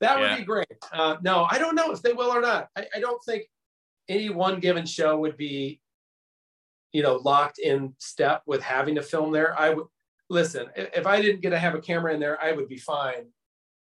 that 0.00 0.20
would 0.20 0.38
be 0.38 0.44
great. 0.44 0.66
Uh, 0.92 1.16
no, 1.22 1.46
I 1.50 1.58
don't 1.58 1.74
know 1.74 1.92
if 1.92 2.02
they 2.02 2.12
will 2.12 2.30
or 2.30 2.40
not. 2.40 2.68
I, 2.76 2.86
I 2.96 3.00
don't 3.00 3.22
think 3.24 3.44
any 4.08 4.30
one 4.30 4.60
given 4.60 4.86
show 4.86 5.18
would 5.18 5.36
be, 5.36 5.80
you 6.92 7.02
know, 7.02 7.16
locked 7.16 7.58
in 7.58 7.94
step 7.98 8.42
with 8.46 8.62
having 8.62 8.96
to 8.96 9.02
film 9.02 9.32
there. 9.32 9.58
I 9.58 9.70
would 9.70 9.86
listen. 10.28 10.66
If 10.76 11.06
I 11.06 11.20
didn't 11.20 11.40
get 11.40 11.50
to 11.50 11.58
have 11.58 11.74
a 11.74 11.80
camera 11.80 12.12
in 12.12 12.20
there, 12.20 12.42
I 12.42 12.52
would 12.52 12.68
be 12.68 12.76
fine. 12.76 13.26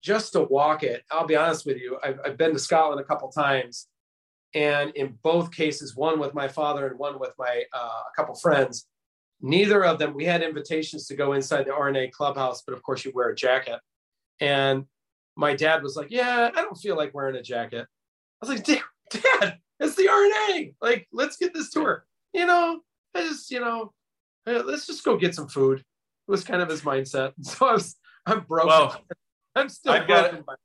Just 0.02 0.32
to 0.32 0.42
walk 0.42 0.82
it, 0.82 1.04
I'll 1.10 1.26
be 1.26 1.36
honest 1.36 1.66
with 1.66 1.76
you. 1.76 1.98
I've, 2.02 2.18
I've 2.24 2.38
been 2.38 2.54
to 2.54 2.58
Scotland 2.58 3.00
a 3.00 3.04
couple 3.04 3.28
times, 3.30 3.86
and 4.54 4.90
in 4.96 5.16
both 5.22 5.52
cases, 5.52 5.96
one 5.96 6.18
with 6.18 6.34
my 6.34 6.48
father 6.48 6.86
and 6.86 6.98
one 6.98 7.18
with 7.18 7.32
my 7.38 7.64
uh, 7.72 8.02
a 8.08 8.16
couple 8.16 8.34
friends. 8.34 8.86
Neither 9.40 9.84
of 9.84 9.98
them. 9.98 10.14
We 10.14 10.24
had 10.24 10.42
invitations 10.42 11.06
to 11.06 11.16
go 11.16 11.32
inside 11.32 11.64
the 11.64 11.74
R&A 11.74 12.08
clubhouse, 12.08 12.62
but 12.62 12.74
of 12.74 12.82
course, 12.82 13.04
you 13.04 13.12
wear 13.14 13.30
a 13.30 13.34
jacket. 13.34 13.80
And 14.40 14.84
my 15.36 15.54
dad 15.54 15.82
was 15.82 15.96
like, 15.96 16.10
"Yeah, 16.10 16.50
I 16.54 16.62
don't 16.62 16.76
feel 16.76 16.96
like 16.96 17.14
wearing 17.14 17.36
a 17.36 17.42
jacket." 17.42 17.86
I 18.42 18.46
was 18.46 18.50
like, 18.50 18.82
"Dad, 19.10 19.58
it's 19.80 19.94
the 19.94 20.08
R&A. 20.08 20.74
Like, 20.82 21.08
let's 21.12 21.36
get 21.36 21.54
this 21.54 21.70
tour." 21.70 22.04
You 22.34 22.46
know, 22.46 22.80
I 23.14 23.22
just, 23.22 23.50
you 23.50 23.60
know, 23.60 23.92
let's 24.46 24.86
just 24.86 25.04
go 25.04 25.16
get 25.16 25.34
some 25.34 25.48
food. 25.48 25.78
It 25.80 26.30
was 26.30 26.44
kind 26.44 26.62
of 26.62 26.68
his 26.68 26.82
mindset. 26.82 27.32
So 27.42 27.66
I 27.66 27.72
was, 27.72 27.96
I'm 28.26 28.40
broken. 28.40 28.68
Well, 28.68 29.00
I'm 29.54 29.68
still 29.68 29.92
I've 29.92 30.06
broken. 30.06 30.44
Got, 30.46 30.58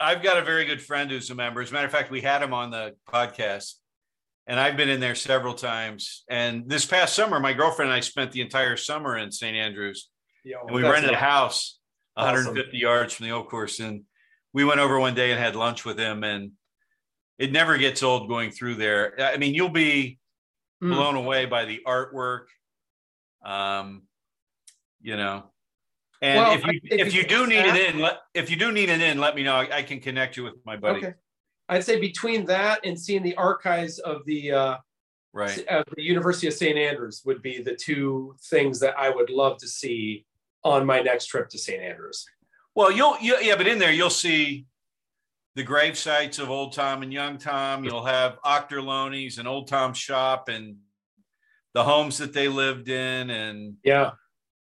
I've 0.00 0.22
got 0.22 0.38
a 0.38 0.42
very 0.42 0.64
good 0.64 0.82
friend 0.82 1.10
who's 1.10 1.30
a 1.30 1.34
member. 1.34 1.60
As 1.60 1.70
a 1.70 1.74
matter 1.74 1.86
of 1.86 1.92
fact, 1.92 2.10
we 2.10 2.20
had 2.20 2.42
him 2.42 2.52
on 2.52 2.70
the 2.70 2.94
podcast, 3.08 3.74
and 4.46 4.58
I've 4.58 4.76
been 4.76 4.88
in 4.88 5.00
there 5.00 5.14
several 5.14 5.54
times. 5.54 6.24
And 6.28 6.68
this 6.68 6.84
past 6.84 7.14
summer, 7.14 7.38
my 7.40 7.52
girlfriend 7.52 7.90
and 7.90 7.96
I 7.96 8.00
spent 8.00 8.32
the 8.32 8.40
entire 8.40 8.76
summer 8.76 9.16
in 9.16 9.30
St. 9.30 9.56
Andrews, 9.56 10.10
Yo, 10.44 10.58
and 10.66 10.74
we 10.74 10.82
rented 10.82 11.12
a 11.12 11.16
house 11.16 11.78
150 12.14 12.60
awesome. 12.60 12.78
yards 12.78 13.14
from 13.14 13.26
the 13.26 13.32
old 13.32 13.48
course. 13.48 13.80
And 13.80 14.02
we 14.52 14.64
went 14.64 14.80
over 14.80 14.98
one 14.98 15.14
day 15.14 15.30
and 15.30 15.40
had 15.40 15.56
lunch 15.56 15.84
with 15.84 15.98
him, 15.98 16.24
and 16.24 16.52
it 17.38 17.52
never 17.52 17.78
gets 17.78 18.02
old 18.02 18.28
going 18.28 18.50
through 18.50 18.76
there. 18.76 19.14
I 19.20 19.36
mean, 19.36 19.54
you'll 19.54 19.68
be 19.68 20.18
mm. 20.82 20.92
blown 20.92 21.16
away 21.16 21.46
by 21.46 21.64
the 21.64 21.80
artwork. 21.86 22.46
Um, 23.44 24.02
you 25.00 25.16
know, 25.16 25.44
and 26.24 26.38
well, 26.38 26.54
if 26.54 26.64
you 26.64 26.80
if, 26.84 27.14
you, 27.14 27.26
do 27.26 27.46
need 27.46 27.66
it 27.66 27.94
in, 27.94 28.00
let, 28.00 28.20
if 28.32 28.50
you 28.50 28.56
do 28.56 28.72
need 28.72 28.88
it 28.88 29.02
in, 29.02 29.18
let 29.18 29.36
me 29.36 29.42
know. 29.42 29.56
I, 29.56 29.68
I, 29.70 29.82
can 29.82 30.00
connect 30.00 30.38
you 30.38 30.44
with 30.44 30.54
my 30.64 30.74
buddy. 30.74 31.00
Okay. 31.00 31.14
I'd 31.68 31.84
say 31.84 32.00
between 32.00 32.46
that 32.46 32.80
and 32.82 32.98
seeing 32.98 33.22
the 33.22 33.34
archives 33.34 33.98
of 33.98 34.24
the 34.24 34.52
uh, 34.52 34.76
right 35.34 35.66
of 35.68 35.84
the 35.94 36.02
University 36.02 36.46
of 36.46 36.54
St. 36.54 36.78
Andrews 36.78 37.20
would 37.26 37.42
be 37.42 37.62
the 37.62 37.74
two 37.74 38.36
things 38.48 38.80
that 38.80 38.98
I 38.98 39.10
would 39.10 39.28
love 39.28 39.58
to 39.58 39.68
see 39.68 40.24
on 40.62 40.86
my 40.86 41.00
next 41.00 41.26
trip 41.26 41.50
to 41.50 41.58
St. 41.58 41.82
Andrews. 41.82 42.24
Well, 42.74 42.90
you'll, 42.90 43.18
you, 43.20 43.36
yeah, 43.42 43.56
but 43.56 43.66
in 43.66 43.78
there 43.78 43.92
you'll 43.92 44.08
see 44.08 44.64
the 45.56 45.62
grave 45.62 45.98
sites 45.98 46.38
of 46.38 46.48
Old 46.50 46.72
Tom 46.72 47.02
and 47.02 47.12
Young 47.12 47.36
Tom. 47.36 47.84
You'll 47.84 48.06
have 48.06 48.38
Auchterlonie's 48.46 49.36
and 49.36 49.46
Old 49.46 49.68
Tom's 49.68 49.98
shop 49.98 50.48
and 50.48 50.76
the 51.74 51.84
homes 51.84 52.16
that 52.16 52.32
they 52.32 52.48
lived 52.48 52.88
in, 52.88 53.28
and 53.28 53.74
yeah, 53.84 54.12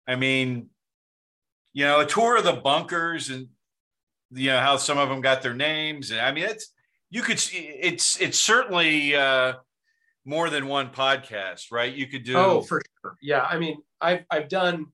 I 0.07 0.17
mean, 0.17 0.69
you 1.79 1.85
know, 1.85 2.01
a 2.01 2.07
tour 2.07 2.37
of 2.37 2.43
the 2.43 2.55
bunkers 2.55 3.31
and 3.31 3.47
you 4.33 4.51
know 4.51 4.59
how 4.59 4.77
some 4.77 4.99
of 4.99 5.09
them 5.09 5.21
got 5.21 5.43
their 5.43 5.55
names, 5.55 6.11
and 6.11 6.21
I 6.21 6.33
mean, 6.33 6.43
it's 6.43 6.73
you 7.09 7.23
could 7.23 7.41
it's 7.53 8.21
it's 8.21 8.37
certainly 8.37 9.15
uh, 9.15 9.53
more 10.25 10.51
than 10.51 10.67
one 10.67 10.91
podcast, 10.91 11.71
right? 11.71 11.95
You 11.95 12.09
could 12.09 12.25
do 12.25 12.37
oh 12.37 12.63
for 12.63 12.83
sure, 13.01 13.15
yeah. 13.23 13.43
I 13.43 13.61
mean, 13.61 13.77
I've 14.01 14.25
I've 14.29 14.49
done 14.49 14.87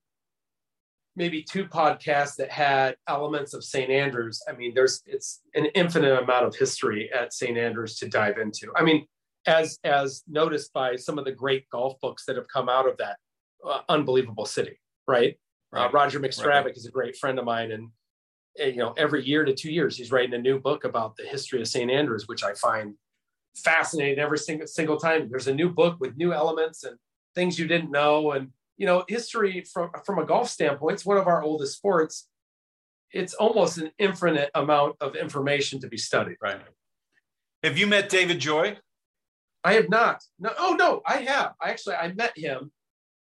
maybe 1.17 1.43
two 1.43 1.65
podcasts 1.65 2.37
that 2.37 2.51
had 2.51 2.97
elements 3.09 3.55
of 3.55 3.65
St. 3.65 3.89
Andrews. 3.89 4.43
I 4.47 4.53
mean, 4.53 4.75
there's 4.75 5.03
it's 5.07 5.41
an 5.55 5.65
infinite 5.75 6.23
amount 6.23 6.45
of 6.45 6.55
history 6.55 7.11
at 7.15 7.33
St. 7.33 7.57
Andrews 7.57 7.97
to 8.01 8.11
dive 8.11 8.37
into. 8.37 8.71
I 8.77 8.83
mean, 8.83 9.07
as 9.47 9.79
as 9.85 10.23
noticed 10.29 10.71
by 10.75 10.97
some 10.97 11.19
of 11.19 11.25
the 11.25 11.33
great 11.33 11.67
golf 11.71 11.99
books 12.03 12.27
that 12.27 12.37
have 12.37 12.49
come 12.49 12.69
out 12.69 12.87
of 12.87 12.99
that 12.99 13.17
uh, 13.67 13.81
unbelievable 13.89 14.45
city, 14.45 14.79
right? 15.09 15.39
Uh, 15.75 15.81
right. 15.81 15.87
Uh, 15.87 15.91
Roger 15.91 16.21
McStravick 16.21 16.65
right. 16.65 16.77
is 16.77 16.87
a 16.87 16.91
great 16.91 17.17
friend 17.17 17.39
of 17.39 17.45
mine, 17.45 17.73
and, 17.73 17.91
and 18.61 18.73
you 18.73 18.79
know, 18.79 18.95
every 18.97 19.25
year 19.25 19.45
to 19.45 19.55
two 19.55 19.73
years, 19.73 19.97
he's 19.97 20.13
writing 20.13 20.35
a 20.35 20.39
new 20.39 20.61
book 20.61 20.85
about 20.85 21.17
the 21.17 21.25
history 21.25 21.61
of 21.61 21.69
St. 21.69 21.91
Andrews, 21.91 22.29
which 22.29 22.45
I 22.45 22.55
find 22.55 22.95
fascinating 23.57 24.19
every 24.19 24.39
single 24.39 24.67
single 24.67 24.97
time. 24.97 25.29
There's 25.31 25.49
a 25.49 25.55
new 25.55 25.71
book 25.71 25.97
with 26.01 26.17
new 26.17 26.33
elements 26.33 26.85
and 26.85 26.97
things 27.35 27.59
you 27.59 27.67
didn't 27.67 27.91
know, 27.91 28.33
and 28.33 28.51
you 28.77 28.87
know, 28.87 29.05
history 29.09 29.65
from 29.73 29.91
from 30.05 30.19
a 30.19 30.25
golf 30.25 30.49
standpoint, 30.49 30.95
it's 30.95 31.07
one 31.07 31.19
of 31.19 31.27
our 31.27 31.43
oldest 31.43 31.77
sports. 31.77 32.29
It's 33.13 33.35
almost 33.35 33.79
an 33.79 33.93
infinite 33.99 34.51
amount 34.55 34.97
of 35.01 35.15
information 35.15 35.81
to 35.81 35.89
be 35.89 35.97
studied. 35.97 36.37
Right. 36.43 36.61
Have 37.63 37.79
you 37.79 37.87
met 37.87 38.09
David 38.09 38.41
Joy? 38.41 38.77
I 39.63 39.75
have 39.75 39.89
not. 39.89 40.23
No. 40.39 40.51
Oh 40.59 40.77
no, 40.79 41.01
I 41.07 41.19
have. 41.19 41.55
I 41.61 41.71
actually 41.71 41.95
I 41.95 42.13
met 42.13 42.37
him. 42.37 42.73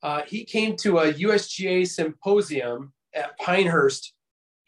Uh, 0.02 0.22
he 0.28 0.44
came 0.44 0.76
to 0.78 1.00
a 1.00 1.14
USGA 1.14 1.88
symposium 1.88 2.94
at 3.14 3.38
Pinehurst 3.38 4.14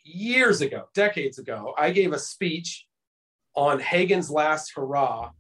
years 0.04 0.62
ago, 0.62 0.86
decades 0.94 1.40
ago. 1.40 1.74
I 1.78 1.92
gave 1.92 2.12
a 2.12 2.20
speech 2.20 2.86
on 3.56 3.80
Hagen's 3.80 4.30
last 4.30 4.74
hurrah, 4.76 5.32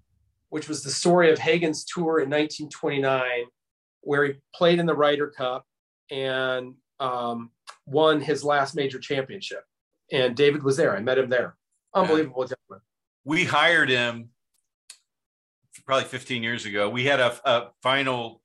which 0.49 0.67
was 0.67 0.83
the 0.83 0.91
story 0.91 1.31
of 1.31 1.39
Hagen's 1.39 1.83
tour 1.85 2.19
in 2.19 2.29
1929 2.29 3.47
where 4.01 4.25
he 4.25 4.33
played 4.53 4.79
in 4.79 4.85
the 4.85 4.95
Ryder 4.95 5.27
Cup 5.27 5.65
and 6.09 6.73
um, 6.99 7.51
won 7.85 8.19
his 8.19 8.43
last 8.43 8.75
major 8.75 8.99
championship. 8.99 9.63
And 10.11 10.35
David 10.35 10.63
was 10.63 10.77
there. 10.77 10.95
I 10.95 10.99
met 10.99 11.17
him 11.17 11.29
there. 11.29 11.55
Unbelievable 11.93 12.45
gentleman. 12.45 12.81
We 13.23 13.45
hired 13.45 13.89
him 13.89 14.29
probably 15.85 16.07
15 16.07 16.43
years 16.43 16.65
ago. 16.65 16.89
We 16.89 17.05
had 17.05 17.19
a, 17.19 17.37
a 17.45 17.69
final 17.81 18.41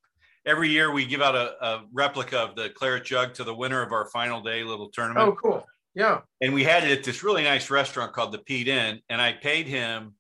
every 0.46 0.70
year. 0.70 0.90
We 0.92 1.04
give 1.04 1.20
out 1.20 1.34
a, 1.34 1.64
a, 1.64 1.84
replica 1.92 2.38
of 2.38 2.56
the 2.56 2.70
claret 2.70 3.04
jug 3.04 3.34
to 3.34 3.44
the 3.44 3.54
winner 3.54 3.82
of 3.82 3.92
our 3.92 4.06
final 4.06 4.40
day 4.40 4.64
little 4.64 4.88
tournament. 4.88 5.28
Oh, 5.28 5.32
cool! 5.32 5.66
Yeah. 5.94 6.20
And 6.40 6.54
we 6.54 6.64
had 6.64 6.84
it 6.84 6.98
at 6.98 7.04
this 7.04 7.22
really 7.22 7.42
nice 7.42 7.70
restaurant 7.70 8.12
called 8.12 8.32
the 8.32 8.38
Peat 8.38 8.68
Inn, 8.68 9.00
and 9.08 9.20
I 9.20 9.32
paid 9.32 9.66
him 9.66 10.14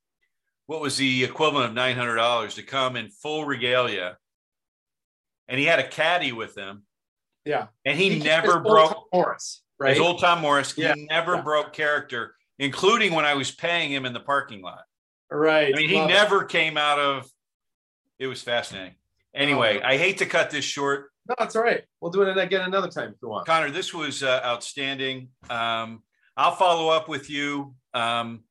what 0.66 0.80
was 0.80 0.96
the 0.96 1.24
equivalent 1.24 1.68
of 1.68 1.74
nine 1.74 1.96
hundred 1.96 2.16
dollars 2.16 2.54
to 2.56 2.62
come 2.62 2.96
in 2.96 3.08
full 3.08 3.44
regalia 3.44 4.18
and 5.48 5.58
he 5.58 5.66
had 5.66 5.78
a 5.78 5.86
caddy 5.86 6.32
with 6.32 6.56
him. 6.56 6.82
Yeah. 7.44 7.68
And 7.84 7.98
he, 7.98 8.10
he 8.10 8.18
never 8.18 8.60
broke 8.60 9.06
Morris, 9.12 9.62
right? 9.78 9.90
His 9.90 10.00
old 10.00 10.20
Tom 10.20 10.40
Morris. 10.40 10.74
Yeah. 10.76 10.94
He 10.94 11.06
never 11.06 11.36
yeah. 11.36 11.42
broke 11.42 11.72
character, 11.72 12.34
including 12.58 13.14
when 13.14 13.24
I 13.24 13.34
was 13.34 13.50
paying 13.52 13.92
him 13.92 14.04
in 14.04 14.12
the 14.12 14.20
parking 14.20 14.62
lot. 14.62 14.82
Right. 15.30 15.72
I 15.74 15.76
mean, 15.76 15.88
he 15.88 15.96
Love 15.96 16.08
never 16.08 16.42
it. 16.42 16.48
came 16.48 16.76
out 16.76 16.98
of 16.98 17.30
it 18.18 18.26
was 18.26 18.42
fascinating. 18.42 18.94
Anyway, 19.36 19.80
oh. 19.82 19.86
I 19.86 19.96
hate 19.96 20.18
to 20.18 20.26
cut 20.26 20.50
this 20.50 20.64
short. 20.64 21.10
No, 21.28 21.34
it's 21.40 21.54
all 21.56 21.62
right. 21.62 21.82
We'll 22.00 22.10
do 22.10 22.22
it 22.22 22.36
again 22.36 22.62
another 22.62 22.88
time 22.88 23.10
if 23.10 23.16
you 23.22 23.28
want. 23.28 23.46
Connor, 23.46 23.70
this 23.70 23.92
was 23.92 24.22
uh, 24.22 24.40
outstanding. 24.44 25.28
Um, 25.50 26.02
I'll 26.36 26.54
follow 26.54 26.88
up 26.88 27.08
with 27.08 27.28
you 27.28 27.74
um, 27.94 28.44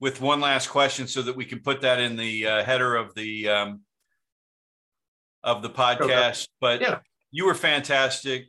with 0.00 0.20
one 0.20 0.40
last 0.40 0.68
question 0.68 1.06
so 1.06 1.22
that 1.22 1.36
we 1.36 1.44
can 1.44 1.60
put 1.60 1.82
that 1.82 2.00
in 2.00 2.16
the 2.16 2.46
uh, 2.46 2.64
header 2.64 2.96
of 2.96 3.14
the 3.14 3.48
um, 3.48 3.80
of 5.42 5.62
the 5.62 5.70
podcast. 5.70 6.48
But 6.60 6.80
yeah. 6.80 6.98
you 7.30 7.46
were 7.46 7.54
fantastic, 7.54 8.46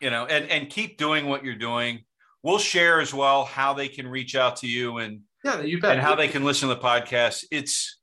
you 0.00 0.10
know, 0.10 0.26
and 0.26 0.50
and 0.50 0.68
keep 0.68 0.98
doing 0.98 1.26
what 1.26 1.44
you're 1.44 1.54
doing. 1.54 2.04
We'll 2.42 2.58
share 2.58 3.00
as 3.00 3.14
well 3.14 3.44
how 3.44 3.72
they 3.72 3.88
can 3.88 4.06
reach 4.06 4.36
out 4.36 4.56
to 4.56 4.66
you 4.66 4.98
and 4.98 5.20
yeah, 5.44 5.62
you 5.62 5.80
bet. 5.80 5.92
and 5.92 6.00
how 6.00 6.14
they 6.14 6.28
can 6.28 6.44
listen 6.44 6.68
to 6.68 6.74
the 6.74 6.80
podcast. 6.80 7.44
It's 7.50 7.98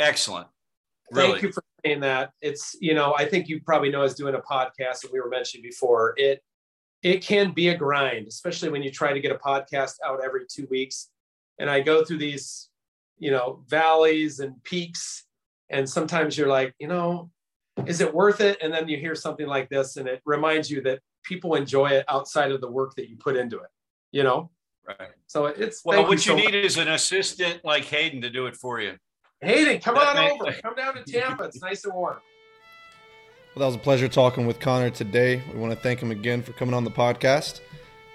Excellent. 0.00 0.48
Really. 1.10 1.32
Thank 1.32 1.42
you 1.42 1.52
for 1.52 1.62
saying 1.84 2.00
that. 2.00 2.30
It's 2.40 2.76
you 2.80 2.94
know 2.94 3.14
I 3.16 3.24
think 3.24 3.48
you 3.48 3.60
probably 3.60 3.90
know 3.90 4.02
us 4.02 4.14
doing 4.14 4.34
a 4.34 4.40
podcast 4.40 5.00
that 5.02 5.10
we 5.12 5.20
were 5.20 5.28
mentioning 5.28 5.62
before. 5.62 6.14
It 6.16 6.42
it 7.02 7.22
can 7.22 7.52
be 7.52 7.68
a 7.68 7.76
grind, 7.76 8.26
especially 8.28 8.70
when 8.70 8.82
you 8.82 8.90
try 8.90 9.12
to 9.12 9.20
get 9.20 9.32
a 9.32 9.36
podcast 9.36 9.96
out 10.04 10.24
every 10.24 10.46
two 10.48 10.66
weeks. 10.70 11.10
And 11.58 11.68
I 11.68 11.80
go 11.80 12.04
through 12.04 12.18
these, 12.18 12.70
you 13.18 13.30
know, 13.30 13.62
valleys 13.68 14.40
and 14.40 14.62
peaks, 14.64 15.24
and 15.68 15.88
sometimes 15.88 16.36
you're 16.36 16.48
like, 16.48 16.74
you 16.78 16.88
know, 16.88 17.30
is 17.86 18.00
it 18.00 18.12
worth 18.12 18.40
it? 18.40 18.58
And 18.62 18.72
then 18.72 18.88
you 18.88 18.96
hear 18.96 19.14
something 19.14 19.46
like 19.46 19.68
this, 19.68 19.96
and 19.96 20.08
it 20.08 20.22
reminds 20.24 20.70
you 20.70 20.80
that 20.82 21.00
people 21.22 21.54
enjoy 21.54 21.90
it 21.90 22.04
outside 22.08 22.52
of 22.52 22.60
the 22.60 22.70
work 22.70 22.94
that 22.96 23.08
you 23.08 23.16
put 23.16 23.36
into 23.36 23.58
it. 23.58 23.70
You 24.10 24.22
know. 24.22 24.50
Right. 24.86 25.10
So 25.26 25.46
it's 25.46 25.82
well, 25.84 26.02
what 26.02 26.12
you, 26.12 26.18
so 26.18 26.36
need 26.36 26.44
much. 26.46 26.54
is 26.54 26.76
an 26.76 26.88
assistant 26.88 27.64
like 27.64 27.84
Hayden 27.84 28.20
to 28.20 28.30
do 28.30 28.46
it 28.46 28.54
for 28.54 28.80
you. 28.80 28.96
Hayden, 29.44 29.80
come 29.80 29.96
on 29.96 30.16
over. 30.16 30.52
Come 30.62 30.74
down 30.74 30.94
to 30.94 31.04
Tampa. 31.04 31.44
It's 31.44 31.60
nice 31.60 31.84
and 31.84 31.94
warm. 31.94 32.16
Well, 33.54 33.60
that 33.60 33.66
was 33.66 33.76
a 33.76 33.78
pleasure 33.78 34.08
talking 34.08 34.46
with 34.46 34.58
Connor 34.58 34.90
today. 34.90 35.42
We 35.52 35.60
want 35.60 35.72
to 35.72 35.78
thank 35.78 36.00
him 36.00 36.10
again 36.10 36.42
for 36.42 36.52
coming 36.52 36.74
on 36.74 36.84
the 36.84 36.90
podcast. 36.90 37.60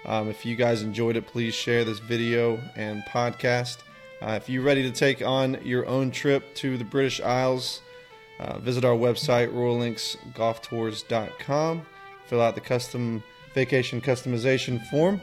Um, 0.05 0.29
if 0.29 0.45
you 0.45 0.55
guys 0.55 0.81
enjoyed 0.81 1.15
it, 1.15 1.27
please 1.27 1.53
share 1.53 1.85
this 1.85 1.99
video 1.99 2.59
and 2.75 3.03
podcast. 3.03 3.77
Uh, 4.21 4.31
if 4.31 4.49
you're 4.49 4.63
ready 4.63 4.83
to 4.83 4.91
take 4.91 5.25
on 5.25 5.57
your 5.63 5.85
own 5.85 6.11
trip 6.11 6.53
to 6.55 6.77
the 6.77 6.83
British 6.83 7.21
Isles, 7.21 7.81
uh, 8.39 8.59
visit 8.59 8.83
our 8.83 8.95
website, 8.95 9.53
royallinksgolftours.com. 9.53 11.85
Fill 12.25 12.41
out 12.41 12.55
the 12.55 12.61
custom 12.61 13.23
vacation 13.53 14.01
customization 14.01 14.85
form, 14.87 15.21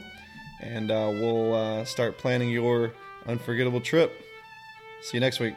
and 0.61 0.89
uh, 0.91 1.09
we'll 1.13 1.53
uh, 1.53 1.85
start 1.85 2.17
planning 2.17 2.49
your 2.49 2.93
unforgettable 3.27 3.81
trip. 3.81 4.11
See 5.01 5.17
you 5.17 5.21
next 5.21 5.39
week. 5.39 5.53